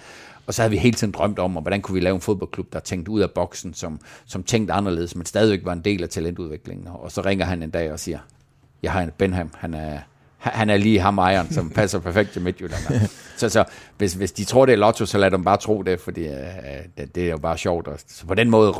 Og 0.46 0.54
så 0.54 0.62
havde 0.62 0.70
vi 0.70 0.76
hele 0.76 0.96
tiden 0.96 1.12
drømt 1.12 1.38
om, 1.38 1.52
hvordan 1.52 1.82
kunne 1.82 1.94
vi 1.94 2.00
lave 2.00 2.14
en 2.14 2.20
fodboldklub, 2.20 2.72
der 2.72 2.80
tænkte 2.80 3.10
ud 3.10 3.20
af 3.20 3.30
boksen, 3.30 3.74
som, 3.74 4.00
som 4.26 4.42
tænkte 4.42 4.74
anderledes, 4.74 5.16
men 5.16 5.26
stadigvæk 5.26 5.64
var 5.64 5.72
en 5.72 5.80
del 5.80 6.02
af 6.02 6.08
talentudviklingen. 6.08 6.88
Og 6.88 7.12
så 7.12 7.20
ringer 7.20 7.44
han 7.44 7.62
en 7.62 7.70
dag 7.70 7.92
og 7.92 8.00
siger, 8.00 8.18
jeg 8.82 8.92
har 8.92 9.02
en 9.02 9.10
Benham, 9.18 9.50
han 9.56 9.74
er, 9.74 9.98
han 10.38 10.70
er 10.70 10.76
lige 10.76 11.00
ham 11.00 11.18
ejeren, 11.18 11.52
som 11.52 11.70
passer 11.80 11.98
perfekt 11.98 12.30
til 12.30 12.42
Midtjylland. 12.42 13.08
så, 13.36 13.48
så 13.48 13.64
hvis, 13.98 14.14
hvis 14.14 14.32
de 14.32 14.44
tror, 14.44 14.66
det 14.66 14.72
er 14.72 14.76
lotto, 14.76 15.06
så 15.06 15.18
lad 15.18 15.30
dem 15.30 15.44
bare 15.44 15.56
tro 15.56 15.82
det, 15.82 16.00
fordi 16.00 16.28
uh, 16.28 16.34
det, 16.98 17.14
det 17.14 17.24
er 17.24 17.30
jo 17.30 17.38
bare 17.38 17.58
sjovt. 17.58 17.88
Og, 17.88 17.98
så 18.06 18.26
på 18.26 18.34
den 18.34 18.50
måde 18.50 18.72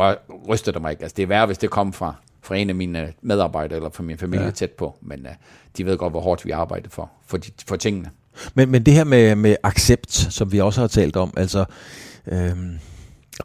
ryster 0.48 0.72
det 0.72 0.82
mig 0.82 0.90
ikke. 0.90 1.02
Altså, 1.02 1.14
det 1.14 1.22
er 1.22 1.26
værre, 1.26 1.46
hvis 1.46 1.58
det 1.58 1.70
kommer 1.70 1.92
fra, 1.92 2.14
fra 2.42 2.56
en 2.56 2.68
af 2.68 2.74
mine 2.74 3.12
medarbejdere 3.22 3.76
eller 3.76 3.90
fra 3.90 4.02
min 4.02 4.18
familie 4.18 4.44
ja. 4.44 4.50
tæt 4.50 4.70
på, 4.70 4.96
men 5.00 5.20
uh, 5.20 5.32
de 5.76 5.86
ved 5.86 5.98
godt, 5.98 6.12
hvor 6.12 6.20
hårdt 6.20 6.44
vi 6.44 6.50
arbejder 6.50 6.90
for, 6.90 7.10
for, 7.26 7.36
de, 7.36 7.50
for 7.66 7.76
tingene. 7.76 8.10
Men, 8.54 8.70
men 8.70 8.86
det 8.86 8.94
her 8.94 9.04
med, 9.04 9.36
med 9.36 9.56
accept, 9.62 10.12
som 10.12 10.52
vi 10.52 10.60
også 10.60 10.80
har 10.80 10.88
talt 10.88 11.16
om, 11.16 11.32
altså... 11.36 11.64
Øhm, 12.26 12.78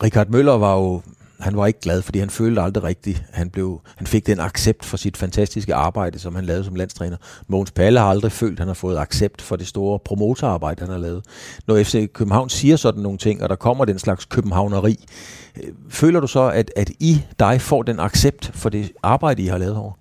Richard 0.04 0.30
Møller 0.30 0.54
var 0.54 0.76
jo 0.76 1.02
han 1.40 1.58
var 1.58 1.68
ikke 1.68 1.80
glad, 1.80 2.02
fordi 2.02 2.20
han 2.20 2.30
følte 2.30 2.62
aldrig 2.62 2.84
rigtigt, 2.84 3.24
han, 3.32 3.50
blev, 3.50 3.82
han 3.96 4.08
fik 4.08 4.28
den 4.28 4.40
accept 4.40 4.86
for 4.86 4.98
sit 4.98 5.18
fantastiske 5.18 5.76
arbejde, 5.76 6.20
som 6.20 6.36
han 6.36 6.46
lavede 6.46 6.64
som 6.64 6.76
landstræner. 6.76 7.18
Mogens 7.48 7.72
Palle 7.72 8.00
har 8.00 8.08
aldrig 8.08 8.32
følt, 8.32 8.54
at 8.54 8.60
han 8.60 8.68
har 8.68 8.74
fået 8.74 8.98
accept 8.98 9.42
for 9.42 9.56
det 9.56 9.68
store 9.68 10.00
promotorarbejde, 10.00 10.82
han 10.82 10.90
har 10.90 10.98
lavet. 10.98 11.26
Når 11.68 11.84
FC 11.84 12.12
København 12.14 12.50
siger 12.50 12.76
sådan 12.76 13.02
nogle 13.02 13.18
ting, 13.18 13.44
og 13.44 13.50
der 13.50 13.56
kommer 13.56 13.86
den 13.86 14.00
slags 14.00 14.26
københavneri, 14.26 15.06
øh, 15.58 15.74
føler 15.90 16.20
du 16.20 16.28
så, 16.28 16.50
at, 16.50 16.72
at 16.76 16.90
I 17.00 17.22
dig 17.40 17.62
får 17.62 17.84
den 17.84 18.00
accept 18.00 18.52
for 18.54 18.70
det 18.70 18.92
arbejde, 19.04 19.42
I 19.42 19.48
har 19.48 19.58
lavet 19.58 19.76
over? 19.76 19.92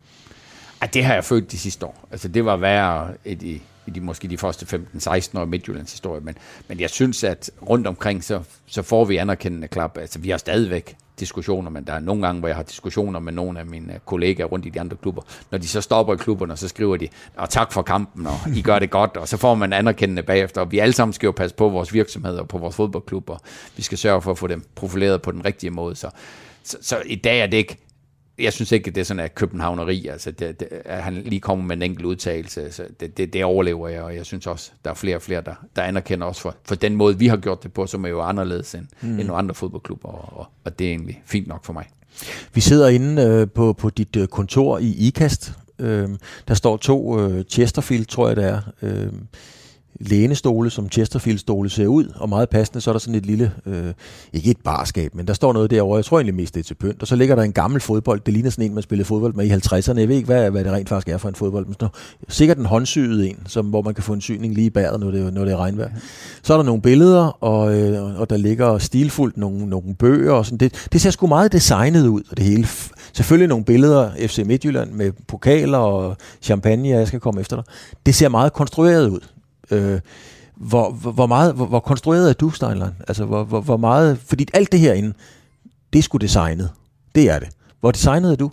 Ja, 0.82 0.86
det 0.86 1.05
har 1.05 1.14
jeg 1.14 1.24
følt 1.24 1.53
de 1.53 1.59
sidste 1.59 1.86
år. 1.86 2.09
Altså, 2.12 2.28
det 2.28 2.45
var 2.45 2.57
værre 2.57 3.09
et, 3.24 3.43
i, 3.43 3.62
i 3.89 3.91
de, 3.91 4.01
måske 4.01 4.28
de 4.28 4.39
første 4.39 4.80
15-16 4.95 5.39
år 5.39 5.43
i 5.43 5.47
Midtjyllands 5.47 5.93
historie, 5.93 6.20
men, 6.20 6.34
men 6.68 6.80
jeg 6.80 6.91
synes, 6.91 7.24
at 7.24 7.51
rundt 7.68 7.86
omkring, 7.86 8.24
så, 8.24 8.43
så 8.66 8.82
får 8.82 9.05
vi 9.05 9.16
anerkendende 9.16 9.68
klap. 9.68 9.99
Altså, 9.99 10.18
vi 10.18 10.30
har 10.30 10.39
stadigvæk 10.39 10.97
diskussioner, 11.20 11.70
men 11.70 11.84
der 11.84 11.93
er 11.93 12.01
nogle 12.01 12.26
gange, 12.26 12.39
hvor 12.39 12.49
jeg 12.49 12.57
har 12.57 12.62
diskussioner 12.62 13.20
med 13.20 13.32
nogle 13.32 13.59
af 13.59 13.66
mine 13.66 14.01
kollegaer 14.05 14.47
rundt 14.47 14.66
i 14.66 14.68
de 14.68 14.80
andre 14.80 14.97
klubber. 14.97 15.22
Når 15.51 15.59
de 15.59 15.68
så 15.68 15.80
stopper 15.80 16.14
i 16.14 16.16
klubberne, 16.16 16.57
så 16.57 16.68
skriver 16.68 16.97
de, 16.97 17.09
og 17.36 17.51
tak 17.51 17.72
for 17.72 17.82
kampen, 17.82 18.26
og 18.26 18.36
I 18.57 18.62
gør 18.62 18.78
det 18.78 18.91
godt, 18.91 19.16
og 19.16 19.28
så 19.28 19.36
får 19.36 19.55
man 19.55 19.72
anerkendende 19.72 20.22
bagefter. 20.22 20.61
Og 20.61 20.72
vi 20.72 20.78
alle 20.78 20.93
sammen 20.93 21.12
skal 21.12 21.26
jo 21.26 21.32
passe 21.32 21.57
på 21.57 21.68
vores 21.68 21.95
virksomheder 21.95 22.41
og 22.41 22.49
på 22.49 22.59
vores 22.59 22.76
fodboldklubber. 22.76 23.39
Vi 23.76 23.82
skal 23.82 23.99
sørge 23.99 24.22
for 24.22 24.30
at 24.30 24.39
få 24.39 24.47
dem 24.47 24.64
profileret 24.74 25.22
på 25.22 25.32
den 25.32 25.45
rigtige 25.45 25.70
måde. 25.70 25.97
Så, 25.97 26.11
så, 26.62 26.76
så 26.80 27.03
i 27.07 27.14
dag 27.14 27.41
er 27.41 27.47
det 27.47 27.57
ikke 27.57 27.76
jeg 28.39 28.53
synes 28.53 28.72
ikke, 28.72 28.89
at 28.89 28.95
det 28.95 29.01
er 29.01 29.05
sådan 29.05 29.24
en 29.24 29.30
københavneri. 29.34 30.07
Altså, 30.07 30.30
det, 30.30 30.61
det, 30.61 30.68
at 30.84 31.03
han 31.03 31.14
lige 31.14 31.41
kommer 31.41 31.64
med 31.64 31.76
en 31.76 31.82
enkelt 31.82 32.07
udtalelse. 32.07 32.72
Så 32.72 32.84
det, 33.01 33.16
det, 33.16 33.32
det 33.32 33.45
overlever 33.45 33.89
jeg, 33.89 34.03
og 34.03 34.14
jeg 34.14 34.26
synes 34.26 34.47
også, 34.47 34.70
der 34.84 34.91
er 34.91 34.95
flere 34.95 35.16
og 35.16 35.22
flere, 35.22 35.41
der, 35.41 35.55
der 35.76 35.82
anerkender 35.82 36.26
os 36.26 36.41
for, 36.41 36.57
for 36.64 36.74
den 36.74 36.97
måde, 36.97 37.18
vi 37.18 37.26
har 37.26 37.36
gjort 37.36 37.62
det 37.62 37.72
på, 37.72 37.86
som 37.86 38.05
er 38.05 38.09
jo 38.09 38.20
anderledes 38.20 38.74
end, 38.74 38.86
mm. 39.01 39.18
end 39.18 39.26
nogle 39.26 39.39
andre 39.39 39.55
fodboldklubber, 39.55 40.09
og, 40.09 40.39
og, 40.39 40.47
og 40.64 40.78
det 40.78 40.86
er 40.86 40.91
egentlig 40.91 41.22
fint 41.26 41.49
nok 41.49 41.64
for 41.64 41.72
mig. 41.72 41.86
Vi 42.55 42.61
sidder 42.61 42.89
inde 42.89 43.22
øh, 43.22 43.49
på, 43.51 43.72
på 43.72 43.91
dit 43.91 44.16
øh, 44.16 44.26
kontor 44.26 44.78
i 44.78 45.07
IKAST. 45.07 45.53
Øh, 45.78 46.09
der 46.49 46.55
står 46.55 46.76
to 46.76 47.20
øh, 47.20 47.45
Chesterfield, 47.45 48.07
tror 48.07 48.28
jeg 48.28 48.36
det 48.36 48.45
er. 48.45 48.61
Øh, 48.82 49.12
lænestole, 50.01 50.70
som 50.70 50.89
Chesterfield-stole 50.93 51.70
ser 51.70 51.86
ud, 51.86 52.12
og 52.16 52.28
meget 52.28 52.49
passende, 52.49 52.80
så 52.80 52.91
er 52.91 52.93
der 52.93 52.99
sådan 52.99 53.14
et 53.14 53.26
lille, 53.26 53.53
øh, 53.66 53.93
ikke 54.32 54.51
et 54.51 54.57
barskab, 54.64 55.14
men 55.14 55.26
der 55.26 55.32
står 55.32 55.53
noget 55.53 55.70
derovre, 55.70 55.97
jeg 55.97 56.05
tror 56.05 56.18
egentlig 56.18 56.34
mest 56.34 56.55
det 56.55 56.61
er 56.61 56.64
til 56.64 56.74
pynt, 56.74 57.03
og 57.03 57.09
så 57.09 57.16
ligger 57.16 57.34
der 57.34 57.43
en 57.43 57.53
gammel 57.53 57.80
fodbold, 57.80 58.20
det 58.20 58.34
ligner 58.34 58.51
sådan 58.51 58.64
en, 58.64 58.74
man 58.74 58.82
spillede 58.82 59.07
fodbold 59.07 59.34
med 59.34 59.47
i 59.47 59.51
50'erne, 59.51 60.01
jeg 60.01 60.09
ved 60.09 60.16
ikke, 60.16 60.26
hvad, 60.26 60.51
hvad 60.51 60.64
det 60.64 60.72
rent 60.72 60.89
faktisk 60.89 61.14
er 61.14 61.18
for 61.18 61.28
en 61.28 61.34
fodbold, 61.34 61.66
men 61.66 61.74
sådan, 61.74 61.89
sikkert 62.28 62.59
en 62.59 62.66
håndsyet 62.66 63.28
en, 63.28 63.39
som, 63.47 63.66
hvor 63.66 63.82
man 63.82 63.95
kan 63.95 64.05
få 64.05 64.12
en 64.12 64.20
syning 64.20 64.55
lige 64.55 64.66
i 64.66 64.70
bæret, 64.70 65.01
når 65.01 65.11
det, 65.11 65.34
når 65.34 65.45
det 65.45 65.53
er 65.53 65.57
regnvejr. 65.57 65.91
Så 66.43 66.53
er 66.53 66.57
der 66.57 66.64
nogle 66.64 66.82
billeder, 66.82 67.45
og, 67.45 67.80
øh, 67.80 68.20
og 68.20 68.30
der 68.30 68.36
ligger 68.36 68.78
stilfuldt 68.78 69.36
nogle, 69.36 69.66
nogle 69.66 69.95
bøger, 69.95 70.32
og 70.32 70.45
sådan. 70.47 70.59
Det, 70.59 70.89
det 70.93 71.01
ser 71.01 71.11
sgu 71.11 71.26
meget 71.26 71.53
designet 71.53 72.07
ud, 72.07 72.22
og 72.30 72.36
det 72.36 72.45
hele. 72.45 72.68
Selvfølgelig 73.12 73.49
nogle 73.49 73.64
billeder, 73.64 74.11
FC 74.26 74.43
Midtjylland 74.47 74.93
med 74.93 75.12
pokaler 75.28 75.78
og 75.78 76.16
champagne, 76.43 76.89
jeg 76.89 77.07
skal 77.07 77.20
komme 77.20 77.41
efter 77.41 77.57
dig. 77.57 77.64
Det 78.07 78.14
ser 78.14 78.28
meget 78.28 78.53
konstrueret 78.53 79.09
ud. 79.09 79.20
Øh, 79.71 80.01
hvor, 80.57 80.91
hvor, 80.91 81.11
hvor, 81.11 81.27
meget, 81.27 81.55
hvor, 81.55 81.66
hvor 81.66 81.81
konstrueret 81.81 82.29
er 82.29 82.33
du, 82.33 82.51
Steinlein? 82.51 82.93
Altså, 83.09 83.25
hvor, 83.25 83.45
hvor, 83.45 83.61
hvor 83.61 83.77
meget... 83.77 84.19
Fordi 84.19 84.47
alt 84.55 84.73
det 84.73 84.81
herinde, 84.81 85.14
det 85.93 86.05
sgu 86.05 86.19
designet. 86.19 86.71
Det 87.14 87.31
er 87.31 87.39
det. 87.39 87.49
Hvor 87.81 87.91
designet 87.91 88.33
er 88.33 88.37
du? 88.37 88.51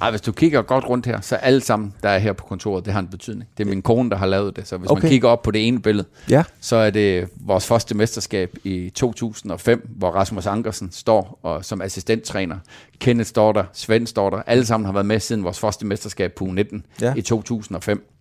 Ej, 0.00 0.10
hvis 0.10 0.20
du 0.20 0.32
kigger 0.32 0.62
godt 0.62 0.88
rundt 0.88 1.06
her, 1.06 1.20
så 1.20 1.36
alle 1.36 1.60
sammen, 1.60 1.94
der 2.02 2.08
er 2.08 2.18
her 2.18 2.32
på 2.32 2.44
kontoret, 2.44 2.84
det 2.84 2.92
har 2.92 3.00
en 3.00 3.08
betydning. 3.08 3.50
Det 3.58 3.64
er 3.64 3.68
min 3.68 3.82
kone, 3.82 4.10
der 4.10 4.16
har 4.16 4.26
lavet 4.26 4.56
det. 4.56 4.68
Så 4.68 4.76
hvis 4.76 4.90
okay. 4.90 5.02
man 5.02 5.10
kigger 5.10 5.28
op 5.28 5.42
på 5.42 5.50
det 5.50 5.68
ene 5.68 5.82
billede, 5.82 6.06
ja. 6.30 6.44
så 6.60 6.76
er 6.76 6.90
det 6.90 7.28
vores 7.36 7.66
første 7.66 7.94
mesterskab 7.94 8.56
i 8.64 8.90
2005, 8.90 9.88
hvor 9.96 10.10
Rasmus 10.10 10.46
Ankersen 10.46 10.92
står 10.92 11.38
og, 11.42 11.64
som 11.64 11.82
assistenttræner. 11.82 12.56
Kenneth 12.98 13.28
står 13.28 13.52
der, 13.52 13.64
Svend 13.72 14.06
står 14.06 14.30
der. 14.30 14.42
Alle 14.46 14.66
sammen 14.66 14.84
har 14.84 14.92
været 14.92 15.06
med 15.06 15.20
siden 15.20 15.44
vores 15.44 15.58
første 15.58 15.86
mesterskab 15.86 16.32
på 16.32 16.44
U19 16.44 16.80
ja. 17.00 17.14
i 17.16 17.22
2005. 17.22 18.15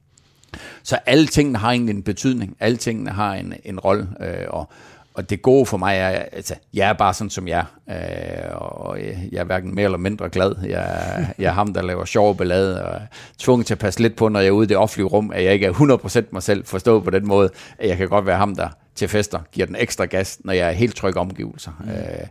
Så 0.84 0.97
alle 1.06 1.28
tingene 1.28 1.58
har 1.58 1.72
egentlig 1.72 1.95
en 1.95 2.03
betydning. 2.03 2.58
Alle 2.60 2.78
tingene 2.78 3.10
har 3.10 3.34
en, 3.34 3.53
en 3.64 3.80
rolle. 3.80 4.08
Øh, 4.22 4.45
og, 4.49 4.70
og 5.14 5.30
det 5.30 5.41
gode 5.41 5.66
for 5.66 5.78
mig 5.78 5.97
er, 5.97 6.08
altså, 6.08 6.56
jeg 6.74 6.89
er 6.89 6.93
bare 6.93 7.14
sådan, 7.14 7.30
som 7.30 7.47
jeg 7.47 7.66
er. 7.88 8.49
Øh, 8.49 8.62
og 8.62 8.99
jeg 9.32 9.39
er 9.39 9.43
hverken 9.43 9.76
mere 9.76 9.86
eller 9.86 9.97
mindre 9.97 10.30
glad. 10.30 10.56
Jeg, 10.64 11.28
jeg 11.39 11.45
er 11.45 11.51
ham, 11.51 11.74
der 11.74 11.82
laver 11.82 12.06
sjov 12.06 12.38
ballade, 12.38 12.86
og 12.86 12.95
er 12.95 12.99
tvunget 13.38 13.68
til 13.68 13.74
at 13.74 13.80
passe 13.80 14.01
lidt 14.01 14.16
på, 14.16 14.30
når 14.30 14.39
jeg 14.39 14.47
er 14.47 14.51
ude 14.51 14.66
i 14.66 14.68
det 14.68 14.78
offentlige 14.78 15.08
rum, 15.08 15.32
at 15.32 15.43
jeg 15.43 15.53
ikke 15.53 15.66
er 15.66 15.74
100% 15.74 16.22
mig 16.32 16.43
selv 16.43 16.66
forstået 16.66 17.03
på 17.03 17.10
den 17.10 17.28
måde, 17.28 17.49
at 17.78 17.89
jeg 17.89 17.97
kan 17.97 18.10
godt 18.10 18.26
være 18.26 18.38
ham, 18.38 18.56
der 18.56 18.70
til 18.95 19.08
fester 19.08 19.39
giver 19.51 19.68
den 19.68 19.76
ekstra 19.76 20.06
gas, 20.06 20.39
når 20.43 20.53
jeg 20.53 20.68
er 20.68 20.72
helt 20.72 20.95
tryg 20.95 21.18
omgivelser. 21.18 21.72
Mm. 21.80 21.89
Øh, 21.89 22.28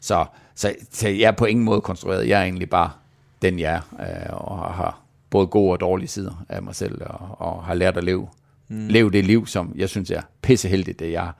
så, 0.00 0.24
så, 0.54 0.74
så 0.92 1.08
jeg 1.08 1.26
er 1.26 1.32
på 1.32 1.44
ingen 1.44 1.64
måde 1.64 1.80
konstrueret. 1.80 2.28
Jeg 2.28 2.40
er 2.40 2.44
egentlig 2.44 2.70
bare 2.70 2.90
den, 3.42 3.58
jeg 3.58 3.72
er, 3.72 3.80
øh, 4.00 4.48
og 4.48 4.74
har 4.74 5.00
både 5.32 5.46
gode 5.46 5.72
og 5.72 5.80
dårlige 5.80 6.08
sider 6.08 6.44
af 6.48 6.62
mig 6.62 6.74
selv, 6.74 7.02
og, 7.06 7.40
og 7.40 7.64
har 7.64 7.74
lært 7.74 7.96
at 7.96 8.04
leve, 8.04 8.28
mm. 8.68 8.88
leve 8.88 9.10
det 9.10 9.24
liv, 9.24 9.46
som 9.46 9.72
jeg 9.76 9.88
synes 9.88 10.10
er 10.10 10.22
pisseheldigt, 10.42 10.98
det 10.98 11.12
jeg 11.12 11.32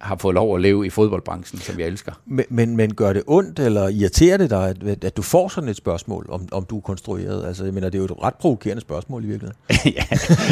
har 0.00 0.16
fået 0.16 0.34
lov 0.34 0.54
at 0.54 0.60
leve 0.60 0.86
i 0.86 0.90
fodboldbranchen, 0.90 1.60
som 1.60 1.78
jeg 1.78 1.86
elsker. 1.86 2.12
Men, 2.26 2.44
men, 2.48 2.76
men 2.76 2.94
gør 2.94 3.12
det 3.12 3.22
ondt, 3.26 3.58
eller 3.58 3.88
irriterer 3.88 4.36
det 4.36 4.50
dig, 4.50 4.68
at, 4.68 5.04
at 5.04 5.16
du 5.16 5.22
får 5.22 5.48
sådan 5.48 5.68
et 5.68 5.76
spørgsmål, 5.76 6.26
om, 6.30 6.48
om 6.52 6.64
du 6.64 6.76
er 6.76 6.80
konstrueret? 6.80 7.46
Altså, 7.46 7.64
jeg 7.64 7.74
mener, 7.74 7.88
det 7.88 7.98
er 7.98 7.98
jo 7.98 8.04
et 8.04 8.22
ret 8.22 8.34
provokerende 8.34 8.80
spørgsmål 8.80 9.24
i 9.24 9.26
virkeligheden. 9.26 9.58
ja, 9.98 10.04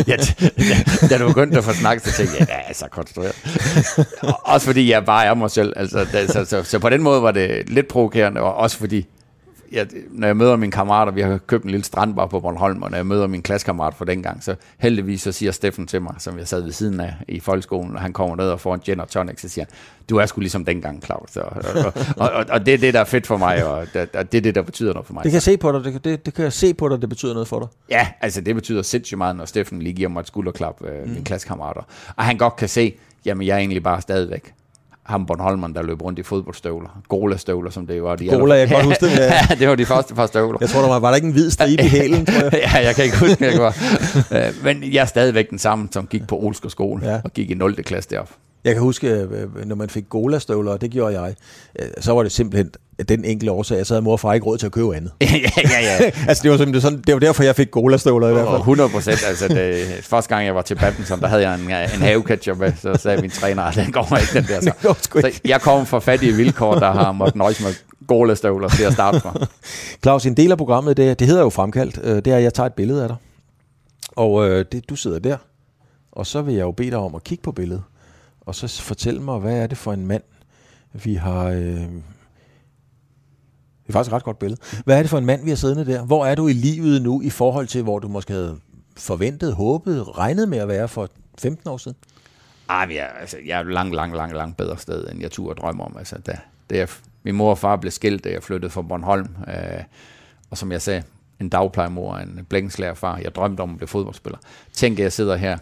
ja, 0.08 0.16
da, 0.16 1.06
da 1.08 1.18
du 1.18 1.28
begyndte 1.28 1.58
at 1.58 1.64
få 1.64 1.72
snakket, 1.72 2.06
så 2.06 2.16
tænkte 2.16 2.36
jeg, 2.38 2.48
ja, 2.48 2.60
altså 2.68 2.88
konstrueret. 2.90 3.34
også 4.44 4.66
fordi 4.66 4.90
jeg 4.90 5.04
bare 5.04 5.24
er 5.24 5.34
mig 5.34 5.50
selv. 5.50 5.72
Altså, 5.76 6.06
da, 6.12 6.26
så, 6.26 6.44
så, 6.44 6.62
så, 6.62 6.78
på 6.78 6.88
den 6.88 7.02
måde 7.02 7.22
var 7.22 7.30
det 7.30 7.70
lidt 7.70 7.88
provokerende, 7.88 8.40
og 8.40 8.54
også 8.54 8.76
fordi 8.76 9.06
jeg, 9.74 9.86
når 10.10 10.26
jeg 10.26 10.36
møder 10.36 10.56
mine 10.56 10.72
kammerater, 10.72 11.12
vi 11.12 11.20
har 11.20 11.38
købt 11.38 11.64
en 11.64 11.70
lille 11.70 11.84
strandbar 11.84 12.26
på 12.26 12.40
Bornholm, 12.40 12.82
og 12.82 12.90
når 12.90 12.98
jeg 12.98 13.06
møder 13.06 13.26
min 13.26 13.42
klassekammerat 13.42 13.94
fra 13.94 14.04
dengang, 14.04 14.42
så 14.42 14.54
heldigvis 14.78 15.22
så 15.22 15.32
siger 15.32 15.52
Steffen 15.52 15.86
til 15.86 16.02
mig, 16.02 16.14
som 16.18 16.38
jeg 16.38 16.48
sad 16.48 16.60
ved 16.60 16.72
siden 16.72 17.00
af 17.00 17.14
i 17.28 17.40
folkeskolen, 17.40 17.94
og 17.94 18.00
han 18.00 18.12
kommer 18.12 18.36
ned 18.36 18.48
og 18.48 18.60
får 18.60 18.74
en 18.74 18.80
gin 18.80 19.00
og 19.00 19.08
tonic, 19.08 19.40
så 19.40 19.48
siger 19.48 19.64
han, 19.64 19.74
du 20.10 20.16
er 20.16 20.26
sgu 20.26 20.40
ligesom 20.40 20.64
dengang, 20.64 21.02
Claus. 21.02 21.36
Og, 21.36 21.44
og, 21.44 21.92
og, 22.16 22.30
og, 22.30 22.44
og 22.48 22.66
det 22.66 22.74
er 22.74 22.78
det, 22.78 22.94
der 22.94 23.00
er 23.00 23.04
fedt 23.04 23.26
for 23.26 23.36
mig, 23.36 23.66
og 23.66 23.86
det, 23.94 24.16
og 24.16 24.32
det 24.32 24.38
er 24.38 24.42
det, 24.42 24.54
der 24.54 24.62
betyder 24.62 24.92
noget 24.92 25.06
for 25.06 25.14
mig. 25.14 25.24
Det 25.24 25.30
kan 25.30 25.34
jeg 25.34 25.42
se 25.42 25.56
på 25.56 25.72
dig, 25.72 25.84
det, 25.84 26.04
det, 26.04 26.26
det 26.26 26.34
kan 26.34 26.44
jeg 26.44 26.52
se 26.52 26.74
på 26.74 26.88
dig, 26.88 27.00
det 27.00 27.08
betyder 27.08 27.32
noget 27.32 27.48
for 27.48 27.58
dig. 27.58 27.68
Ja, 27.90 28.08
altså 28.20 28.40
det 28.40 28.54
betyder 28.54 28.82
sindssygt 28.82 29.18
meget, 29.18 29.36
når 29.36 29.44
Steffen 29.44 29.82
lige 29.82 29.92
giver 29.92 30.08
mig 30.08 30.20
et 30.20 30.26
skulderklap, 30.26 30.82
øh, 30.84 31.06
mm. 31.06 31.10
min 31.12 31.24
klassekammerater. 31.24 31.82
Og 32.16 32.24
han 32.24 32.38
godt 32.38 32.56
kan 32.56 32.68
se, 32.68 32.94
jamen 33.24 33.46
jeg 33.46 33.54
er 33.54 33.58
egentlig 33.58 33.82
bare 33.82 34.00
stadigvæk 34.00 34.54
ham 35.04 35.26
Bornholmeren, 35.26 35.74
der 35.74 35.82
løb 35.82 36.02
rundt 36.02 36.18
i 36.18 36.22
fodboldstøvler. 36.22 37.02
Gola-støvler, 37.08 37.70
som 37.70 37.86
det 37.86 38.02
var. 38.02 38.16
De 38.16 38.28
Gola, 38.28 38.54
jeg 38.54 38.68
kan 38.68 38.76
godt 38.76 38.86
huske 38.86 39.06
det. 39.06 39.18
Ja. 39.24 39.46
ja, 39.50 39.54
det 39.54 39.68
var 39.68 39.74
de 39.74 39.86
første 39.86 40.14
par 40.14 40.26
støvler. 40.26 40.58
Jeg 40.60 40.68
tror, 40.68 40.80
der 40.80 40.88
var, 40.88 40.98
var 40.98 41.08
der 41.08 41.16
ikke 41.16 41.26
en 41.26 41.32
hvid 41.32 41.50
stribe 41.50 41.82
i 41.82 41.88
hælen, 41.88 42.26
tror 42.26 42.42
jeg. 42.42 42.52
ja, 42.74 42.78
jeg 42.84 42.94
kan 42.94 43.04
ikke 43.04 43.18
huske, 43.18 43.44
jeg 43.44 43.60
var. 43.60 43.76
Øh, 44.32 44.64
men 44.64 44.92
jeg 44.92 45.00
er 45.00 45.04
stadigvæk 45.04 45.50
den 45.50 45.58
samme, 45.58 45.88
som 45.92 46.06
gik 46.06 46.26
på 46.26 46.36
Olsker 46.38 46.68
skole 46.68 47.10
ja. 47.10 47.20
og 47.24 47.32
gik 47.32 47.50
i 47.50 47.54
0. 47.54 47.74
klasse 47.74 48.10
deroppe. 48.10 48.34
Jeg 48.64 48.72
kan 48.74 48.82
huske, 48.82 49.08
øh, 49.08 49.66
når 49.66 49.76
man 49.76 49.90
fik 49.90 50.08
Gola-støvler, 50.08 50.72
og 50.72 50.80
det 50.80 50.90
gjorde 50.90 51.20
jeg, 51.20 51.34
øh, 51.78 51.88
så 52.00 52.12
var 52.12 52.22
det 52.22 52.32
simpelthen 52.32 52.70
den 53.08 53.24
enkelte 53.24 53.52
årsag, 53.52 53.78
at 53.78 53.86
så 53.86 53.94
havde 53.94 54.02
mor 54.02 54.12
og 54.12 54.20
far 54.20 54.32
ikke 54.32 54.46
råd 54.46 54.58
til 54.58 54.66
at 54.66 54.72
købe 54.72 54.96
andet. 54.96 55.12
ja, 55.20 55.26
ja, 55.62 55.80
ja. 55.80 56.10
altså, 56.28 56.42
det 56.42 56.50
var, 56.50 56.56
simpelthen 56.56 56.80
sådan, 56.80 57.02
det 57.06 57.14
var 57.14 57.20
derfor, 57.20 57.42
jeg 57.42 57.56
fik 57.56 57.70
Gola-støvler 57.70 58.28
i 58.28 58.32
hvert 58.32 58.46
fald. 58.46 58.58
100 58.58 58.90
procent. 58.90 59.24
Altså, 59.28 59.48
det, 59.48 59.86
første 60.02 60.34
gang, 60.34 60.46
jeg 60.46 60.54
var 60.54 60.62
til 60.62 60.74
badminton, 60.74 61.20
der 61.20 61.26
havde 61.26 61.48
jeg 61.48 61.54
en, 61.54 61.60
en 61.60 62.02
haveketcher 62.02 62.54
med, 62.54 62.72
så 62.82 62.94
sagde 62.94 63.20
min 63.20 63.30
træner, 63.30 63.62
at 63.62 63.74
den 63.74 63.92
går 63.92 64.16
ikke, 64.16 64.34
den 64.34 64.44
der. 64.44 64.60
Så. 64.82 64.94
så 65.20 65.40
jeg 65.44 65.60
kom 65.60 65.86
fra 65.86 65.98
fattige 65.98 66.32
vilkår, 66.32 66.74
der 66.74 66.92
har 66.92 67.12
måttet 67.12 67.36
nøjes 67.36 67.60
med 67.60 67.70
Gola-støvler 68.06 68.68
til 68.68 68.84
at 68.84 68.92
starte 68.92 69.20
fra. 69.20 69.46
Claus, 70.02 70.26
en 70.26 70.36
del 70.36 70.52
af 70.52 70.58
programmet, 70.58 70.96
det, 70.96 71.18
det 71.18 71.26
hedder 71.26 71.42
jo 71.42 71.50
Fremkaldt. 71.50 72.00
Øh, 72.02 72.16
det 72.16 72.26
er, 72.26 72.36
at 72.36 72.42
jeg 72.42 72.54
tager 72.54 72.66
et 72.66 72.74
billede 72.74 73.02
af 73.02 73.08
dig. 73.08 73.16
Og 74.16 74.48
øh, 74.48 74.64
det, 74.72 74.88
du 74.88 74.96
sidder 74.96 75.18
der 75.18 75.36
Og 76.12 76.26
så 76.26 76.42
vil 76.42 76.54
jeg 76.54 76.62
jo 76.62 76.70
bede 76.70 76.90
dig 76.90 76.98
om 76.98 77.14
at 77.14 77.24
kigge 77.24 77.42
på 77.42 77.52
billedet, 77.52 77.82
og 78.46 78.54
så 78.54 78.82
fortæl 78.82 79.20
mig, 79.20 79.38
hvad 79.38 79.62
er 79.62 79.66
det 79.66 79.78
for 79.78 79.92
en 79.92 80.06
mand, 80.06 80.22
vi 80.92 81.14
har... 81.14 81.44
Øh, 81.44 81.88
det 83.86 83.88
er 83.88 83.92
faktisk 83.92 84.10
et 84.10 84.12
ret 84.12 84.24
godt 84.24 84.38
billede. 84.38 84.60
Hvad 84.84 84.98
er 84.98 85.02
det 85.02 85.10
for 85.10 85.18
en 85.18 85.26
mand, 85.26 85.44
vi 85.44 85.50
har 85.50 85.56
siddende 85.56 85.92
der? 85.92 86.04
Hvor 86.04 86.26
er 86.26 86.34
du 86.34 86.48
i 86.48 86.52
livet 86.52 87.02
nu 87.02 87.20
i 87.22 87.30
forhold 87.30 87.66
til, 87.66 87.82
hvor 87.82 87.98
du 87.98 88.08
måske 88.08 88.32
havde 88.32 88.58
forventet, 88.96 89.54
håbet, 89.54 90.18
regnet 90.18 90.48
med 90.48 90.58
at 90.58 90.68
være 90.68 90.88
for 90.88 91.08
15 91.38 91.68
år 91.70 91.76
siden? 91.76 91.96
Ah, 92.68 92.94
jeg, 92.94 93.10
altså, 93.20 93.36
jeg 93.46 93.58
er 93.58 93.62
langt, 93.62 93.94
langt, 93.94 94.16
langt, 94.16 94.36
langt 94.36 94.56
bedre 94.56 94.78
sted, 94.78 95.08
end 95.10 95.20
jeg 95.20 95.30
turde 95.30 95.60
drømme 95.60 95.84
om. 95.84 95.96
Altså, 95.98 96.18
da, 96.18 96.38
da 96.70 96.76
jeg, 96.76 96.88
min 97.22 97.34
mor 97.34 97.50
og 97.50 97.58
far 97.58 97.76
blev 97.76 97.90
skilt, 97.90 98.24
da 98.24 98.30
jeg 98.30 98.42
flyttede 98.42 98.70
fra 98.70 98.82
Bornholm. 98.82 99.28
Øh, 99.48 99.84
og 100.50 100.58
som 100.58 100.72
jeg 100.72 100.82
sagde, 100.82 101.02
en 101.40 101.48
dagplejemor, 101.48 102.16
en 102.16 102.46
blænkslærerfar. 102.48 103.16
Jeg 103.16 103.34
drømte 103.34 103.60
om 103.60 103.70
at 103.70 103.76
blive 103.76 103.88
fodboldspiller. 103.88 104.38
Tænk, 104.72 104.98
at 104.98 105.02
jeg 105.02 105.12
sidder 105.12 105.36
her 105.36 105.58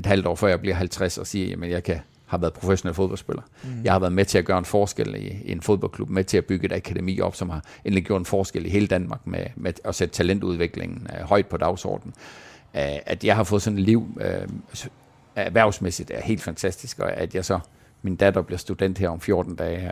et 0.00 0.06
halvt 0.06 0.26
år 0.26 0.34
før 0.34 0.48
jeg 0.48 0.60
bliver 0.60 0.74
50 0.74 1.18
og 1.18 1.26
siger, 1.26 1.56
at 1.62 1.70
jeg 1.70 1.82
kan 1.82 2.00
har 2.30 2.38
været 2.38 2.52
professionel 2.52 2.94
fodboldspiller. 2.94 3.42
Mm. 3.64 3.84
Jeg 3.84 3.92
har 3.92 3.98
været 3.98 4.12
med 4.12 4.24
til 4.24 4.38
at 4.38 4.44
gøre 4.44 4.58
en 4.58 4.64
forskel 4.64 5.14
i, 5.14 5.42
i 5.44 5.52
en 5.52 5.60
fodboldklub, 5.60 6.08
med 6.08 6.24
til 6.24 6.38
at 6.38 6.44
bygge 6.44 6.66
et 6.66 6.72
akademi 6.72 7.20
op, 7.20 7.36
som 7.36 7.50
har 7.50 7.64
endelig 7.84 8.04
gjort 8.04 8.20
en 8.20 8.24
forskel 8.24 8.66
i 8.66 8.68
hele 8.68 8.86
Danmark 8.86 9.26
med, 9.26 9.44
med 9.56 9.72
at 9.84 9.94
sætte 9.94 10.14
talentudviklingen 10.14 11.06
uh, 11.12 11.28
højt 11.28 11.46
på 11.46 11.56
dagsordenen. 11.56 12.14
Uh, 12.74 12.80
at 13.06 13.24
jeg 13.24 13.36
har 13.36 13.44
fået 13.44 13.62
sådan 13.62 13.78
et 13.78 13.84
liv 13.84 14.06
uh, 14.16 14.84
erhvervsmæssigt 15.36 16.10
er 16.14 16.20
helt 16.20 16.42
fantastisk, 16.42 16.98
og 16.98 17.12
at 17.12 17.34
jeg 17.34 17.44
så 17.44 17.58
min 18.02 18.16
datter 18.16 18.42
bliver 18.42 18.58
student 18.58 18.98
her 18.98 19.08
om 19.08 19.20
14 19.20 19.54
dage. 19.54 19.90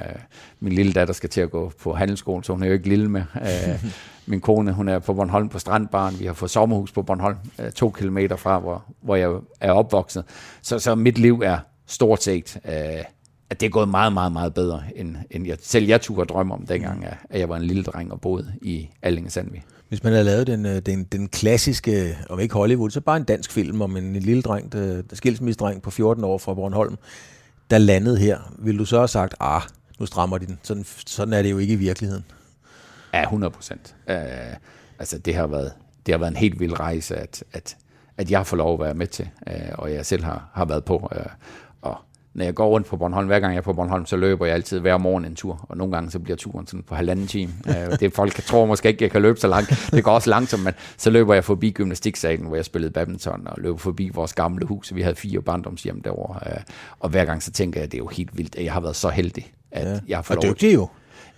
Min 0.60 0.72
lille 0.72 0.92
datter 0.92 1.14
skal 1.14 1.30
til 1.30 1.40
at 1.40 1.50
gå 1.50 1.72
på 1.82 1.92
handelsskolen, 1.92 2.44
så 2.44 2.52
hun 2.52 2.62
er 2.62 2.66
jo 2.66 2.72
ikke 2.72 2.88
lille 2.88 3.08
med. 3.08 3.22
Min 4.26 4.40
kone, 4.40 4.72
hun 4.72 4.88
er 4.88 4.98
på 4.98 5.14
Bornholm 5.14 5.48
på 5.48 5.58
Strandbaren. 5.58 6.20
Vi 6.20 6.26
har 6.26 6.32
fået 6.32 6.50
sommerhus 6.50 6.92
på 6.92 7.02
Bornholm, 7.02 7.36
to 7.74 7.90
kilometer 7.90 8.36
fra, 8.36 8.58
hvor, 8.58 8.84
hvor 9.00 9.16
jeg 9.16 9.30
er 9.60 9.72
opvokset. 9.72 10.24
Så, 10.62 10.78
så 10.78 10.94
mit 10.94 11.18
liv 11.18 11.42
er 11.44 11.58
stort 11.86 12.22
set, 12.22 12.58
at 13.50 13.60
det 13.60 13.66
er 13.66 13.70
gået 13.70 13.88
meget, 13.88 14.12
meget, 14.12 14.32
meget 14.32 14.54
bedre, 14.54 14.82
end, 14.96 15.16
end 15.30 15.46
jeg, 15.46 15.56
selv 15.62 15.86
jeg 15.86 16.00
turde 16.00 16.26
drømme 16.26 16.54
om 16.54 16.66
dengang, 16.66 17.04
at 17.30 17.40
jeg 17.40 17.48
var 17.48 17.56
en 17.56 17.62
lille 17.62 17.82
dreng 17.82 18.12
og 18.12 18.20
boede 18.20 18.52
i 18.62 18.88
Allinge 19.02 19.30
Sandvig. 19.30 19.64
Hvis 19.88 20.04
man 20.04 20.12
havde 20.12 20.24
lavet 20.24 20.46
den, 20.46 20.64
den, 20.64 21.04
den 21.04 21.28
klassiske, 21.28 22.18
om 22.30 22.40
ikke 22.40 22.54
Hollywood, 22.54 22.90
så 22.90 23.00
bare 23.00 23.16
en 23.16 23.24
dansk 23.24 23.52
film 23.52 23.82
om 23.82 23.96
en, 23.96 24.16
lille 24.16 24.42
dreng, 24.42 24.72
der, 24.72 25.02
skilsmissedreng 25.12 25.82
på 25.82 25.90
14 25.90 26.24
år 26.24 26.38
fra 26.38 26.54
Bornholm, 26.54 26.96
der 27.70 27.78
landede 27.78 28.18
her, 28.18 28.38
vil 28.58 28.78
du 28.78 28.84
så 28.84 28.98
have 28.98 29.08
sagt, 29.08 29.34
ah, 29.40 29.62
nu 29.98 30.06
strammer 30.06 30.38
de 30.38 30.46
den. 30.46 30.58
Sådan, 30.62 30.84
sådan 31.06 31.34
er 31.34 31.42
det 31.42 31.50
jo 31.50 31.58
ikke 31.58 31.72
i 31.72 31.76
virkeligheden. 31.76 32.24
Ja, 33.14 33.22
100 33.22 33.50
procent. 33.50 33.94
Uh, 34.08 34.14
altså, 34.98 35.18
det 35.18 35.34
har, 35.34 35.46
været, 35.46 35.72
det 36.06 36.12
har 36.12 36.18
været 36.18 36.30
en 36.30 36.36
helt 36.36 36.60
vild 36.60 36.80
rejse, 36.80 37.16
at, 37.16 37.44
at, 37.52 37.76
at 38.16 38.30
jeg 38.30 38.46
får 38.46 38.56
lov 38.56 38.74
at 38.74 38.80
være 38.80 38.94
med 38.94 39.06
til, 39.06 39.28
uh, 39.46 39.78
og 39.78 39.92
jeg 39.92 40.06
selv 40.06 40.24
har, 40.24 40.50
har 40.54 40.64
været 40.64 40.84
på. 40.84 40.96
Uh, 40.96 41.26
når 42.38 42.44
jeg 42.44 42.54
går 42.54 42.68
rundt 42.68 42.86
på 42.86 42.96
Bornholm, 42.96 43.26
hver 43.26 43.40
gang 43.40 43.52
jeg 43.52 43.58
er 43.58 43.62
på 43.62 43.72
Bornholm, 43.72 44.06
så 44.06 44.16
løber 44.16 44.46
jeg 44.46 44.54
altid 44.54 44.80
hver 44.80 44.98
morgen 44.98 45.24
en 45.24 45.34
tur, 45.34 45.66
og 45.68 45.76
nogle 45.76 45.92
gange 45.92 46.10
så 46.10 46.18
bliver 46.18 46.36
turen 46.36 46.66
sådan 46.66 46.82
på 46.82 46.94
halvanden 46.94 47.26
time. 47.26 47.52
Uh, 47.68 47.98
det 48.00 48.12
folk 48.12 48.34
tror 48.34 48.66
måske 48.66 48.88
ikke, 48.88 49.04
jeg 49.04 49.10
kan 49.10 49.22
løbe 49.22 49.40
så 49.40 49.48
langt. 49.48 49.88
Det 49.90 50.04
går 50.04 50.12
også 50.12 50.30
langsomt, 50.30 50.64
men 50.64 50.74
så 50.96 51.10
løber 51.10 51.34
jeg 51.34 51.44
forbi 51.44 51.70
gymnastiksalen, 51.70 52.46
hvor 52.46 52.56
jeg 52.56 52.64
spillede 52.64 52.92
badminton, 52.92 53.46
og 53.46 53.54
løber 53.58 53.78
forbi 53.78 54.10
vores 54.14 54.32
gamle 54.32 54.66
hus. 54.66 54.94
Vi 54.94 55.02
havde 55.02 55.16
fire 55.16 55.42
barndomshjem 55.42 56.02
derovre, 56.02 56.40
uh, 56.46 56.62
og 57.00 57.08
hver 57.10 57.24
gang 57.24 57.42
så 57.42 57.50
tænker 57.50 57.80
jeg, 57.80 57.84
at 57.84 57.92
det 57.92 57.98
er 57.98 58.02
jo 58.02 58.08
helt 58.08 58.38
vildt, 58.38 58.56
at 58.56 58.64
jeg 58.64 58.72
har 58.72 58.80
været 58.80 58.96
så 58.96 59.08
heldig, 59.08 59.52
at 59.70 59.86
ja. 59.86 60.00
jeg 60.08 60.16
har 60.16 60.22
fået 60.22 60.36
og 60.36 60.42
dygtig 60.42 60.74
jo. 60.74 60.88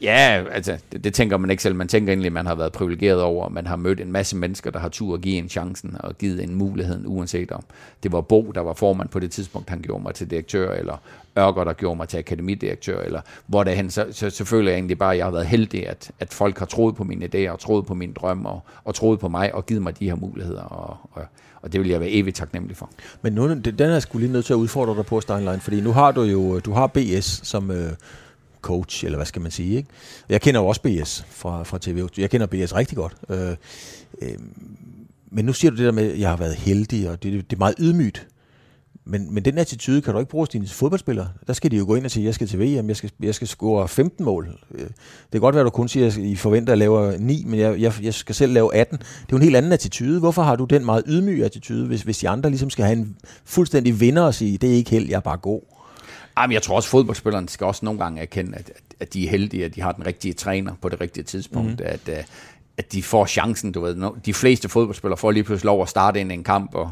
Ja, 0.02 0.44
altså, 0.52 0.78
det, 0.92 1.04
det 1.04 1.14
tænker 1.14 1.36
man 1.36 1.50
ikke 1.50 1.62
selv. 1.62 1.74
Man 1.74 1.88
tænker 1.88 2.12
egentlig, 2.12 2.26
at 2.26 2.32
man 2.32 2.46
har 2.46 2.54
været 2.54 2.72
privilegeret 2.72 3.22
over, 3.22 3.46
at 3.46 3.52
man 3.52 3.66
har 3.66 3.76
mødt 3.76 4.00
en 4.00 4.12
masse 4.12 4.36
mennesker, 4.36 4.70
der 4.70 4.78
har 4.78 4.88
tur 4.88 5.14
at 5.14 5.20
give 5.20 5.36
en 5.36 5.48
chancen 5.48 5.96
og 6.00 6.18
givet 6.18 6.42
en 6.42 6.54
mulighed, 6.54 7.02
uanset 7.06 7.52
om 7.52 7.62
det 8.02 8.12
var 8.12 8.20
Bo, 8.20 8.52
der 8.54 8.60
var 8.60 8.72
formand 8.72 9.08
på 9.08 9.18
det 9.18 9.30
tidspunkt, 9.30 9.70
han 9.70 9.80
gjorde 9.82 10.02
mig 10.02 10.14
til 10.14 10.30
direktør, 10.30 10.72
eller 10.72 10.96
Ørger, 11.38 11.64
der 11.64 11.72
gjorde 11.72 11.96
mig 11.96 12.08
til 12.08 12.18
akademidirektør, 12.18 13.00
eller 13.02 13.20
hvor 13.46 13.64
det 13.64 13.76
hen, 13.76 13.90
så, 13.90 14.06
så 14.30 14.44
føler 14.44 14.70
jeg 14.70 14.76
egentlig 14.76 14.98
bare, 14.98 15.12
at 15.12 15.18
jeg 15.18 15.26
har 15.26 15.30
været 15.30 15.46
heldig, 15.46 15.88
at, 15.88 16.10
at 16.20 16.32
folk 16.32 16.58
har 16.58 16.66
troet 16.66 16.96
på 16.96 17.04
mine 17.04 17.28
idéer, 17.34 17.50
og 17.50 17.58
troet 17.58 17.86
på 17.86 17.94
mine 17.94 18.12
drømme, 18.12 18.48
og, 18.48 18.60
og 18.84 18.94
troet 18.94 19.20
på 19.20 19.28
mig, 19.28 19.54
og 19.54 19.66
givet 19.66 19.82
mig 19.82 19.98
de 19.98 20.08
her 20.08 20.14
muligheder, 20.14 20.62
og, 20.62 20.96
og, 21.12 21.22
og 21.62 21.72
det 21.72 21.80
vil 21.80 21.88
jeg 21.88 22.00
være 22.00 22.10
evigt 22.10 22.36
taknemmelig 22.36 22.76
for. 22.76 22.90
Men 23.22 23.32
nu, 23.32 23.54
den 23.54 23.80
er 23.80 23.92
jeg 23.92 24.02
skulle 24.02 24.26
lige 24.26 24.32
nødt 24.32 24.44
til 24.44 24.52
at 24.52 24.56
udfordre 24.56 24.96
dig 24.96 25.06
på, 25.06 25.20
Steinlein, 25.20 25.60
fordi 25.60 25.80
nu 25.80 25.92
har 25.92 26.12
du 26.12 26.22
jo, 26.22 26.58
du 26.58 26.72
har 26.72 26.86
BS 26.86 27.40
som, 27.48 27.70
øh, 27.70 27.92
coach, 28.60 29.04
eller 29.04 29.18
hvad 29.18 29.26
skal 29.26 29.42
man 29.42 29.50
sige. 29.50 29.76
Ikke? 29.76 29.88
Jeg 30.28 30.40
kender 30.40 30.60
jo 30.60 30.66
også 30.66 30.82
BS 30.82 31.24
fra, 31.30 31.62
fra 31.62 31.78
TV. 31.78 32.08
Jeg 32.18 32.30
kender 32.30 32.46
BS 32.46 32.74
rigtig 32.74 32.96
godt. 32.96 33.16
Øh, 33.28 33.56
øh, 34.22 34.38
men 35.32 35.44
nu 35.44 35.52
siger 35.52 35.70
du 35.70 35.76
det 35.76 35.86
der 35.86 35.92
med, 35.92 36.12
at 36.12 36.18
jeg 36.18 36.28
har 36.28 36.36
været 36.36 36.54
heldig, 36.54 37.10
og 37.10 37.22
det, 37.22 37.50
det 37.50 37.56
er 37.56 37.58
meget 37.58 37.74
ydmygt. 37.78 38.26
Men, 39.04 39.34
men 39.34 39.44
den 39.44 39.58
attitude 39.58 40.02
kan 40.02 40.12
du 40.12 40.18
ikke 40.18 40.30
bruge 40.30 40.42
hos 40.42 40.48
dine 40.48 40.66
fodboldspillere. 40.66 41.28
Der 41.46 41.52
skal 41.52 41.70
de 41.70 41.76
jo 41.76 41.84
gå 41.86 41.94
ind 41.94 42.04
og 42.04 42.10
sige, 42.10 42.24
jeg 42.24 42.34
skal 42.34 42.48
til 42.48 42.58
VM, 42.60 42.88
jeg 42.88 42.96
skal, 42.96 43.10
jeg 43.22 43.34
skal 43.34 43.48
score 43.48 43.88
15 43.88 44.24
mål. 44.24 44.58
Øh, 44.74 44.80
det 44.80 44.92
kan 45.32 45.40
godt 45.40 45.54
være, 45.54 45.60
at 45.60 45.64
du 45.64 45.70
kun 45.70 45.88
siger, 45.88 46.06
at 46.06 46.16
I 46.16 46.36
forventer 46.36 46.72
at 46.72 46.78
lave 46.78 47.18
9, 47.18 47.44
men 47.46 47.60
jeg, 47.60 47.80
jeg, 47.80 47.92
jeg 48.02 48.14
skal 48.14 48.34
selv 48.34 48.52
lave 48.52 48.74
18. 48.74 48.98
Det 48.98 49.04
er 49.04 49.26
jo 49.32 49.36
en 49.36 49.42
helt 49.42 49.56
anden 49.56 49.72
attitude. 49.72 50.18
Hvorfor 50.18 50.42
har 50.42 50.56
du 50.56 50.64
den 50.64 50.84
meget 50.84 51.02
ydmyge 51.06 51.44
attitude, 51.44 51.86
hvis, 51.86 52.02
hvis 52.02 52.18
de 52.18 52.28
andre 52.28 52.50
ligesom 52.50 52.70
skal 52.70 52.84
have 52.84 52.98
en 52.98 53.16
fuldstændig 53.44 54.00
vinder 54.00 54.22
og 54.22 54.34
sige, 54.34 54.58
det 54.58 54.70
er 54.70 54.74
ikke 54.74 54.90
held, 54.90 55.08
jeg 55.08 55.16
er 55.16 55.20
bare 55.20 55.36
god? 55.36 55.62
Jamen, 56.40 56.54
jeg 56.54 56.62
tror 56.62 56.76
også, 56.76 56.86
at 56.86 56.90
fodboldspillerne 56.90 57.48
skal 57.48 57.66
også 57.66 57.84
nogle 57.84 58.00
gange 58.00 58.20
erkende, 58.20 58.58
at, 58.58 58.70
at 59.00 59.14
de 59.14 59.26
er 59.26 59.30
heldige, 59.30 59.64
at 59.64 59.74
de 59.74 59.80
har 59.80 59.92
den 59.92 60.06
rigtige 60.06 60.34
træner 60.34 60.72
på 60.82 60.88
det 60.88 61.00
rigtige 61.00 61.24
tidspunkt, 61.24 61.80
mm. 61.80 61.86
at, 61.86 62.08
øh, 62.08 62.24
at 62.76 62.92
de 62.92 63.02
får 63.02 63.26
chancen, 63.26 63.72
du 63.72 63.80
ved. 63.80 64.20
De 64.26 64.34
fleste 64.34 64.68
fodboldspillere 64.68 65.16
får 65.16 65.30
lige 65.30 65.44
pludselig 65.44 65.66
lov 65.66 65.82
at 65.82 65.88
starte 65.88 66.20
ind 66.20 66.30
i 66.32 66.34
en 66.34 66.44
kamp, 66.44 66.74
og 66.74 66.90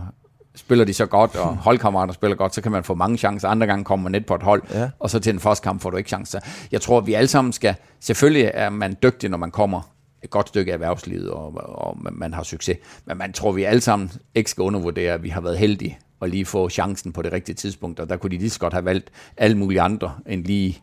spiller 0.56 0.84
de 0.84 0.94
så 0.94 1.06
godt, 1.06 1.36
og 1.36 1.56
holdkammerater 1.66 2.12
spiller 2.12 2.36
godt, 2.36 2.54
så 2.54 2.60
kan 2.60 2.72
man 2.72 2.84
få 2.84 2.94
mange 2.94 3.18
chancer. 3.18 3.48
Andre 3.48 3.66
gange 3.66 3.84
kommer 3.84 4.02
man 4.02 4.12
net 4.12 4.26
på 4.26 4.34
et 4.34 4.42
hold, 4.42 4.62
ja. 4.74 4.90
og 4.98 5.10
så 5.10 5.18
til 5.18 5.32
den 5.32 5.40
første 5.40 5.64
kamp 5.64 5.82
får 5.82 5.90
du 5.90 5.96
ikke 5.96 6.08
chancer. 6.08 6.40
Jeg 6.72 6.80
tror, 6.80 6.98
at 6.98 7.06
vi 7.06 7.14
alle 7.14 7.28
sammen 7.28 7.52
skal... 7.52 7.74
Selvfølgelig 8.00 8.50
er 8.54 8.70
man 8.70 8.96
dygtig, 9.02 9.30
når 9.30 9.38
man 9.38 9.50
kommer 9.50 9.80
et 10.22 10.30
godt 10.30 10.48
stykke 10.48 10.72
af 10.72 10.74
erhvervslivet, 10.74 11.30
og, 11.30 11.54
og 11.54 11.98
man 12.12 12.34
har 12.34 12.42
succes. 12.42 12.76
Men 13.04 13.18
man 13.18 13.32
tror, 13.32 13.52
vi 13.52 13.64
alle 13.64 13.80
sammen 13.80 14.10
ikke 14.34 14.50
skal 14.50 14.62
undervurdere, 14.62 15.12
at 15.12 15.22
vi 15.22 15.28
har 15.28 15.40
været 15.40 15.58
heldige 15.58 15.98
og 16.20 16.28
lige 16.28 16.44
få 16.44 16.68
chancen 16.68 17.12
på 17.12 17.22
det 17.22 17.32
rigtige 17.32 17.54
tidspunkt, 17.54 18.00
og 18.00 18.08
der 18.08 18.16
kunne 18.16 18.30
de 18.30 18.38
lige 18.38 18.50
så 18.50 18.60
godt 18.60 18.72
have 18.72 18.84
valgt 18.84 19.10
alle 19.36 19.58
mulige 19.58 19.80
andre 19.80 20.12
end 20.26 20.44
lige, 20.44 20.78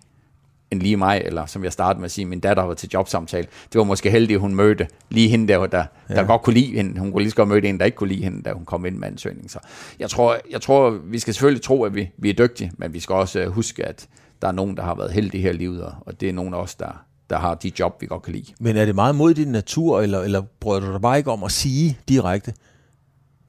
end 0.72 0.82
lige 0.82 0.98
mig, 0.98 1.22
eller 1.26 1.46
som 1.46 1.64
jeg 1.64 1.74
startede 1.74 2.00
med 2.00 2.06
at 2.06 2.12
sige, 2.12 2.26
min 2.26 2.40
datter 2.40 2.64
var 2.64 2.74
til 2.74 2.90
jobsamtale. 2.94 3.48
Det 3.74 3.80
var 3.80 3.84
måske 3.84 4.12
heldigt, 4.12 4.38
at 4.38 4.42
hun 4.42 4.56
mødte 4.56 4.88
lige 5.10 5.30
hende 5.30 5.54
der, 5.54 5.66
der, 5.66 5.86
ja. 6.10 6.16
der 6.16 6.24
godt 6.24 6.42
kunne 6.42 6.54
lide 6.54 6.76
hende. 6.76 7.00
Hun 7.00 7.12
kunne 7.12 7.22
lige 7.22 7.32
så 7.32 7.36
godt 7.36 7.50
møde 7.50 7.68
en, 7.68 7.80
der 7.80 7.86
ikke 7.86 7.96
kunne 7.96 8.10
lide 8.10 8.24
hende, 8.24 8.44
da 8.44 8.54
hun 8.54 8.66
kom 8.66 8.86
ind 8.86 8.98
med 8.98 9.08
ansøgning. 9.08 9.52
Så 9.52 9.60
jeg 10.00 10.10
tror, 10.10 10.38
jeg 10.52 10.62
tror, 10.62 10.90
vi 10.90 11.20
skal 11.20 11.34
selvfølgelig 11.34 11.62
tro, 11.62 11.84
at 11.84 11.96
vi, 11.96 12.10
vi 12.18 12.30
er 12.30 12.34
dygtige, 12.34 12.72
men 12.78 12.94
vi 12.94 13.00
skal 13.00 13.16
også 13.16 13.40
øh, 13.40 13.48
huske, 13.48 13.86
at 13.86 14.08
der 14.42 14.48
er 14.48 14.52
nogen, 14.52 14.78
der 14.78 14.84
har 14.84 14.96
været 14.96 15.12
heldige 15.12 15.42
her 15.42 15.50
i 15.50 15.58
livet, 15.58 15.96
og 16.02 16.22
det 16.22 16.30
er 16.30 16.34
nogen 16.34 16.54
af 16.54 16.58
os, 16.58 16.76
der, 16.76 17.06
der 17.30 17.38
har 17.38 17.56
de 17.56 17.72
job, 17.80 18.02
vi 18.02 18.08
godt 18.08 18.24
kan 18.24 18.34
lide. 18.34 18.54
Men 18.60 18.78
er 18.78 18.86
det 18.86 18.96
meget 18.96 19.16
mod 19.16 19.34
din 19.34 19.48
natur, 19.48 20.02
eller, 20.02 20.22
eller 20.22 20.42
prøver 20.60 20.80
du 20.80 20.92
dig 20.92 21.02
bare 21.02 21.18
ikke 21.18 21.32
om 21.32 21.44
at 21.44 21.52
sige 21.52 21.98
direkte, 22.10 22.54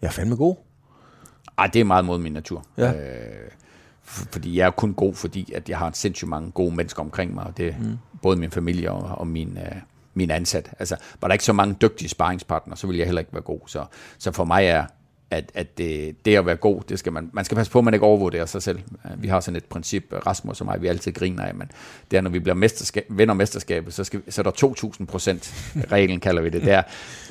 jeg 0.02 0.08
er 0.08 0.12
fandme 0.12 0.36
god? 0.36 0.65
Ej, 1.58 1.66
det 1.66 1.80
er 1.80 1.84
meget 1.84 2.04
mod 2.04 2.18
min 2.18 2.32
natur. 2.32 2.64
Ja. 2.76 2.92
Øh, 2.92 3.50
fordi 4.06 4.58
jeg 4.58 4.66
er 4.66 4.70
kun 4.70 4.94
god, 4.94 5.14
fordi 5.14 5.52
at 5.52 5.68
jeg 5.68 5.78
har 5.78 5.90
sindssygt 5.94 6.28
mange 6.28 6.50
gode 6.50 6.74
mennesker 6.74 7.02
omkring 7.02 7.34
mig, 7.34 7.44
og 7.44 7.56
det 7.56 7.76
mm. 7.80 7.98
både 8.22 8.36
min 8.36 8.50
familie 8.50 8.92
og, 8.92 9.18
og 9.18 9.26
min, 9.26 9.58
øh, 9.58 9.76
min 10.14 10.30
ansat. 10.30 10.70
Altså, 10.78 10.96
var 11.20 11.28
der 11.28 11.32
ikke 11.32 11.44
så 11.44 11.52
mange 11.52 11.76
dygtige 11.82 12.08
sparringspartnere, 12.08 12.76
så 12.76 12.86
ville 12.86 12.98
jeg 12.98 13.06
heller 13.06 13.20
ikke 13.20 13.32
være 13.32 13.42
god. 13.42 13.60
Så, 13.66 13.84
så 14.18 14.32
for 14.32 14.44
mig 14.44 14.64
er, 14.64 14.86
at, 15.30 15.52
at 15.54 15.78
det, 15.78 16.24
det 16.24 16.36
at 16.36 16.46
være 16.46 16.56
god, 16.56 16.82
det 16.88 16.98
skal 16.98 17.12
man, 17.12 17.30
man 17.32 17.44
skal 17.44 17.56
passe 17.56 17.72
på, 17.72 17.78
at 17.78 17.84
man 17.84 17.94
ikke 17.94 18.06
overvurderer 18.06 18.46
sig 18.46 18.62
selv. 18.62 18.78
Vi 19.16 19.28
har 19.28 19.40
sådan 19.40 19.56
et 19.56 19.64
princip, 19.64 20.04
Rasmus 20.26 20.60
og 20.60 20.66
mig, 20.66 20.82
vi 20.82 20.86
altid 20.86 21.12
griner 21.12 21.42
af, 21.42 21.54
men 21.54 21.70
det 22.10 22.16
er, 22.16 22.20
når 22.20 22.30
vi 22.30 22.38
bliver 22.38 22.54
mesterskab, 22.54 23.06
vinder 23.08 23.34
mesterskabet, 23.34 23.94
så, 23.94 24.04
skal, 24.04 24.22
så 24.28 24.40
er 24.40 24.42
der 24.42 24.94
2.000 25.00 25.04
procent, 25.04 25.54
reglen 25.92 26.20
kalder 26.20 26.42
vi 26.42 26.48
det 26.48 26.62
der. 26.62 26.82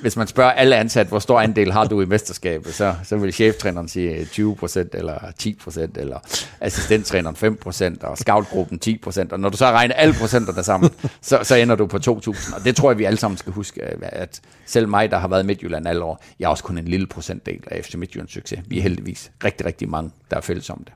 Hvis 0.01 0.15
man 0.17 0.27
spørger 0.27 0.51
alle 0.51 0.75
ansatte, 0.75 1.09
hvor 1.09 1.19
stor 1.19 1.39
andel 1.39 1.71
har 1.71 1.85
du 1.85 2.01
i 2.01 2.05
mesterskabet, 2.05 2.73
så, 2.73 2.95
så 3.03 3.17
vil 3.17 3.33
cheftræneren 3.33 3.87
sige 3.87 4.15
øh, 4.15 4.25
20 4.25 4.55
procent, 4.55 4.95
eller 4.95 5.31
10 5.37 5.53
procent, 5.63 5.97
eller 5.97 6.19
assistenttræneren 6.61 7.35
5 7.35 7.55
procent, 7.55 8.03
og 8.03 8.17
scoutgruppen 8.17 8.79
10 8.79 8.97
procent, 8.97 9.33
og 9.33 9.39
når 9.39 9.49
du 9.49 9.57
så 9.57 9.65
regner 9.65 9.95
alle 9.95 10.13
procenterne 10.13 10.63
sammen, 10.63 10.89
så, 11.21 11.39
så 11.43 11.55
ender 11.55 11.75
du 11.75 11.85
på 11.85 11.97
2.000, 11.97 12.55
og 12.55 12.65
det 12.65 12.75
tror 12.75 12.91
jeg, 12.91 12.97
vi 12.97 13.03
alle 13.03 13.19
sammen 13.19 13.37
skal 13.37 13.53
huske, 13.53 13.81
at 14.01 14.41
selv 14.65 14.87
mig, 14.87 15.11
der 15.11 15.17
har 15.17 15.27
været 15.27 15.43
i 15.43 15.45
Midtjylland 15.45 15.87
alle 15.87 16.03
år, 16.03 16.23
jeg 16.39 16.45
er 16.45 16.49
også 16.49 16.63
kun 16.63 16.77
en 16.77 16.85
lille 16.85 17.07
procentdel 17.07 17.63
af 17.67 17.84
FC 17.85 17.95
Midtjyllands 17.95 18.31
succes. 18.31 18.59
Vi 18.67 18.77
er 18.77 18.81
heldigvis 18.81 19.31
rigtig, 19.43 19.65
rigtig 19.65 19.89
mange, 19.89 20.11
der 20.31 20.37
er 20.37 20.41
fælles 20.41 20.69
om 20.69 20.83
det. 20.85 20.93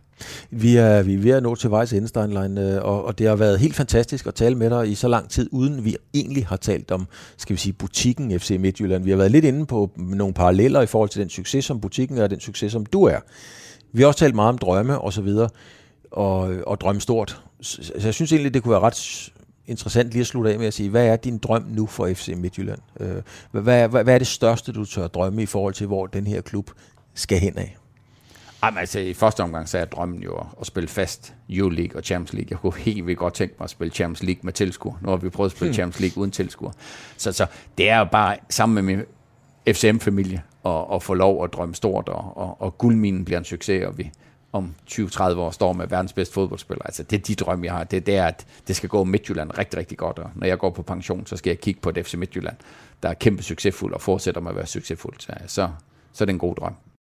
Vi 0.49 0.75
er, 0.75 1.01
vi 1.01 1.13
er 1.13 1.17
ved 1.17 1.31
at 1.31 1.43
nå 1.43 1.55
til 1.55 1.69
vejs 1.69 1.93
Steinlein, 2.05 2.57
øh, 2.57 2.83
og, 2.83 3.05
og 3.05 3.19
det 3.19 3.27
har 3.27 3.35
været 3.35 3.59
helt 3.59 3.75
fantastisk 3.75 4.27
at 4.27 4.35
tale 4.35 4.55
med 4.55 4.69
dig 4.69 4.91
i 4.91 4.95
så 4.95 5.07
lang 5.07 5.29
tid, 5.29 5.49
uden 5.51 5.85
vi 5.85 5.95
egentlig 6.13 6.47
har 6.47 6.55
talt 6.55 6.91
om, 6.91 7.07
skal 7.37 7.53
vi 7.53 7.59
sige, 7.59 7.73
butikken 7.73 8.39
FC 8.39 8.57
Midtjylland. 8.59 9.03
Vi 9.03 9.09
har 9.09 9.17
været 9.17 9.31
lidt 9.31 9.45
inde 9.45 9.65
på 9.65 9.91
nogle 9.97 10.33
paralleller 10.33 10.81
i 10.81 10.85
forhold 10.85 11.09
til 11.09 11.21
den 11.21 11.29
succes, 11.29 11.65
som 11.65 11.81
butikken 11.81 12.17
er, 12.17 12.23
og 12.23 12.29
den 12.29 12.39
succes, 12.39 12.71
som 12.71 12.85
du 12.85 13.03
er. 13.03 13.19
Vi 13.93 14.01
har 14.01 14.07
også 14.07 14.19
talt 14.19 14.35
meget 14.35 14.49
om 14.49 14.57
drømme 14.57 15.01
og 15.01 15.13
så 15.13 15.21
videre, 15.21 15.49
og, 16.11 16.39
og 16.67 16.81
drømme 16.81 17.01
stort. 17.01 17.41
Så 17.61 17.91
jeg 18.03 18.13
synes 18.13 18.31
egentlig, 18.31 18.53
det 18.53 18.63
kunne 18.63 18.71
være 18.71 18.79
ret 18.79 19.31
interessant 19.69 20.11
lige 20.11 20.21
at 20.21 20.27
slutte 20.27 20.51
af 20.51 20.59
med 20.59 20.67
at 20.67 20.73
sige, 20.73 20.89
hvad 20.89 21.07
er 21.07 21.15
din 21.15 21.37
drøm 21.37 21.65
nu 21.69 21.85
for 21.85 22.07
FC 22.13 22.33
Midtjylland? 22.37 22.79
Øh, 22.99 23.15
hvad, 23.51 23.61
hvad, 23.61 24.03
hvad 24.03 24.13
er 24.13 24.17
det 24.17 24.27
største, 24.27 24.71
du 24.71 24.85
tør 24.85 25.07
drømme 25.07 25.43
i 25.43 25.45
forhold 25.45 25.73
til, 25.73 25.87
hvor 25.87 26.07
den 26.07 26.27
her 26.27 26.41
klub 26.41 26.71
skal 27.13 27.39
hen 27.39 27.57
af? 27.57 27.77
Jamen, 28.63 28.77
altså, 28.77 28.99
i 28.99 29.13
første 29.13 29.43
omgang 29.43 29.69
så 29.69 29.77
er 29.77 29.85
drømmen 29.85 30.23
jo 30.23 30.37
at 30.61 30.67
spille 30.67 30.89
fast 30.89 31.33
Euroleague 31.49 31.99
og 31.99 32.03
Champions 32.03 32.33
League. 32.33 32.47
Jeg 32.49 32.59
kunne 32.59 32.75
helt 32.77 33.05
vildt 33.05 33.19
godt 33.19 33.33
tænke 33.33 33.55
mig 33.59 33.63
at 33.63 33.69
spille 33.69 33.93
Champions 33.93 34.23
League 34.23 34.39
med 34.43 34.53
tilskuer. 34.53 34.93
Nu 35.01 35.09
har 35.09 35.17
vi 35.17 35.29
prøvet 35.29 35.49
at 35.49 35.57
spille 35.57 35.69
hmm. 35.69 35.73
Champions 35.73 35.99
League 35.99 36.21
uden 36.21 36.31
tilskuer. 36.31 36.71
Så, 37.17 37.31
så 37.31 37.45
det 37.77 37.89
er 37.89 37.97
jo 37.97 38.05
bare 38.11 38.37
sammen 38.49 38.75
med 38.75 38.95
min 38.95 39.05
FCM-familie 39.75 40.41
og, 40.63 40.89
og 40.89 41.03
få 41.03 41.13
lov 41.13 41.43
at 41.43 41.53
drømme 41.53 41.75
stort, 41.75 42.09
og, 42.09 42.37
og, 42.37 42.61
og 42.61 42.77
guldminen 42.77 43.25
bliver 43.25 43.37
en 43.37 43.45
succes, 43.45 43.85
og 43.85 43.97
vi 43.97 44.11
om 44.51 44.75
20-30 44.91 45.21
år 45.21 45.51
står 45.51 45.73
med 45.73 45.87
verdens 45.87 46.13
bedste 46.13 46.33
fodboldspiller. 46.33 46.85
Altså, 46.85 47.03
det 47.03 47.19
er 47.19 47.23
de 47.23 47.35
drømme, 47.35 47.65
jeg 47.65 47.73
har. 47.73 47.83
Det, 47.83 47.91
det 47.91 48.07
der, 48.07 48.25
at 48.25 48.45
det 48.67 48.75
skal 48.75 48.89
gå 48.89 49.03
Midtjylland 49.03 49.57
rigtig, 49.57 49.79
rigtig 49.79 49.97
godt, 49.97 50.19
og 50.19 50.29
når 50.35 50.47
jeg 50.47 50.57
går 50.57 50.69
på 50.69 50.81
pension, 50.81 51.25
så 51.25 51.37
skal 51.37 51.49
jeg 51.49 51.59
kigge 51.59 51.81
på 51.81 51.89
et 51.89 52.05
FC 52.05 52.13
Midtjylland, 52.13 52.55
der 53.03 53.09
er 53.09 53.13
kæmpe 53.13 53.43
succesfuld 53.43 53.93
og 53.93 54.01
fortsætter 54.01 54.41
med 54.41 54.51
at 54.51 54.55
være 54.55 54.65
succesfuld. 54.65 55.15
Så, 55.19 55.33
så, 55.47 55.69
så 56.13 56.23
er 56.23 56.25
det 56.25 56.33
en 56.33 56.39
god 56.39 56.55
drøm. 56.55 56.75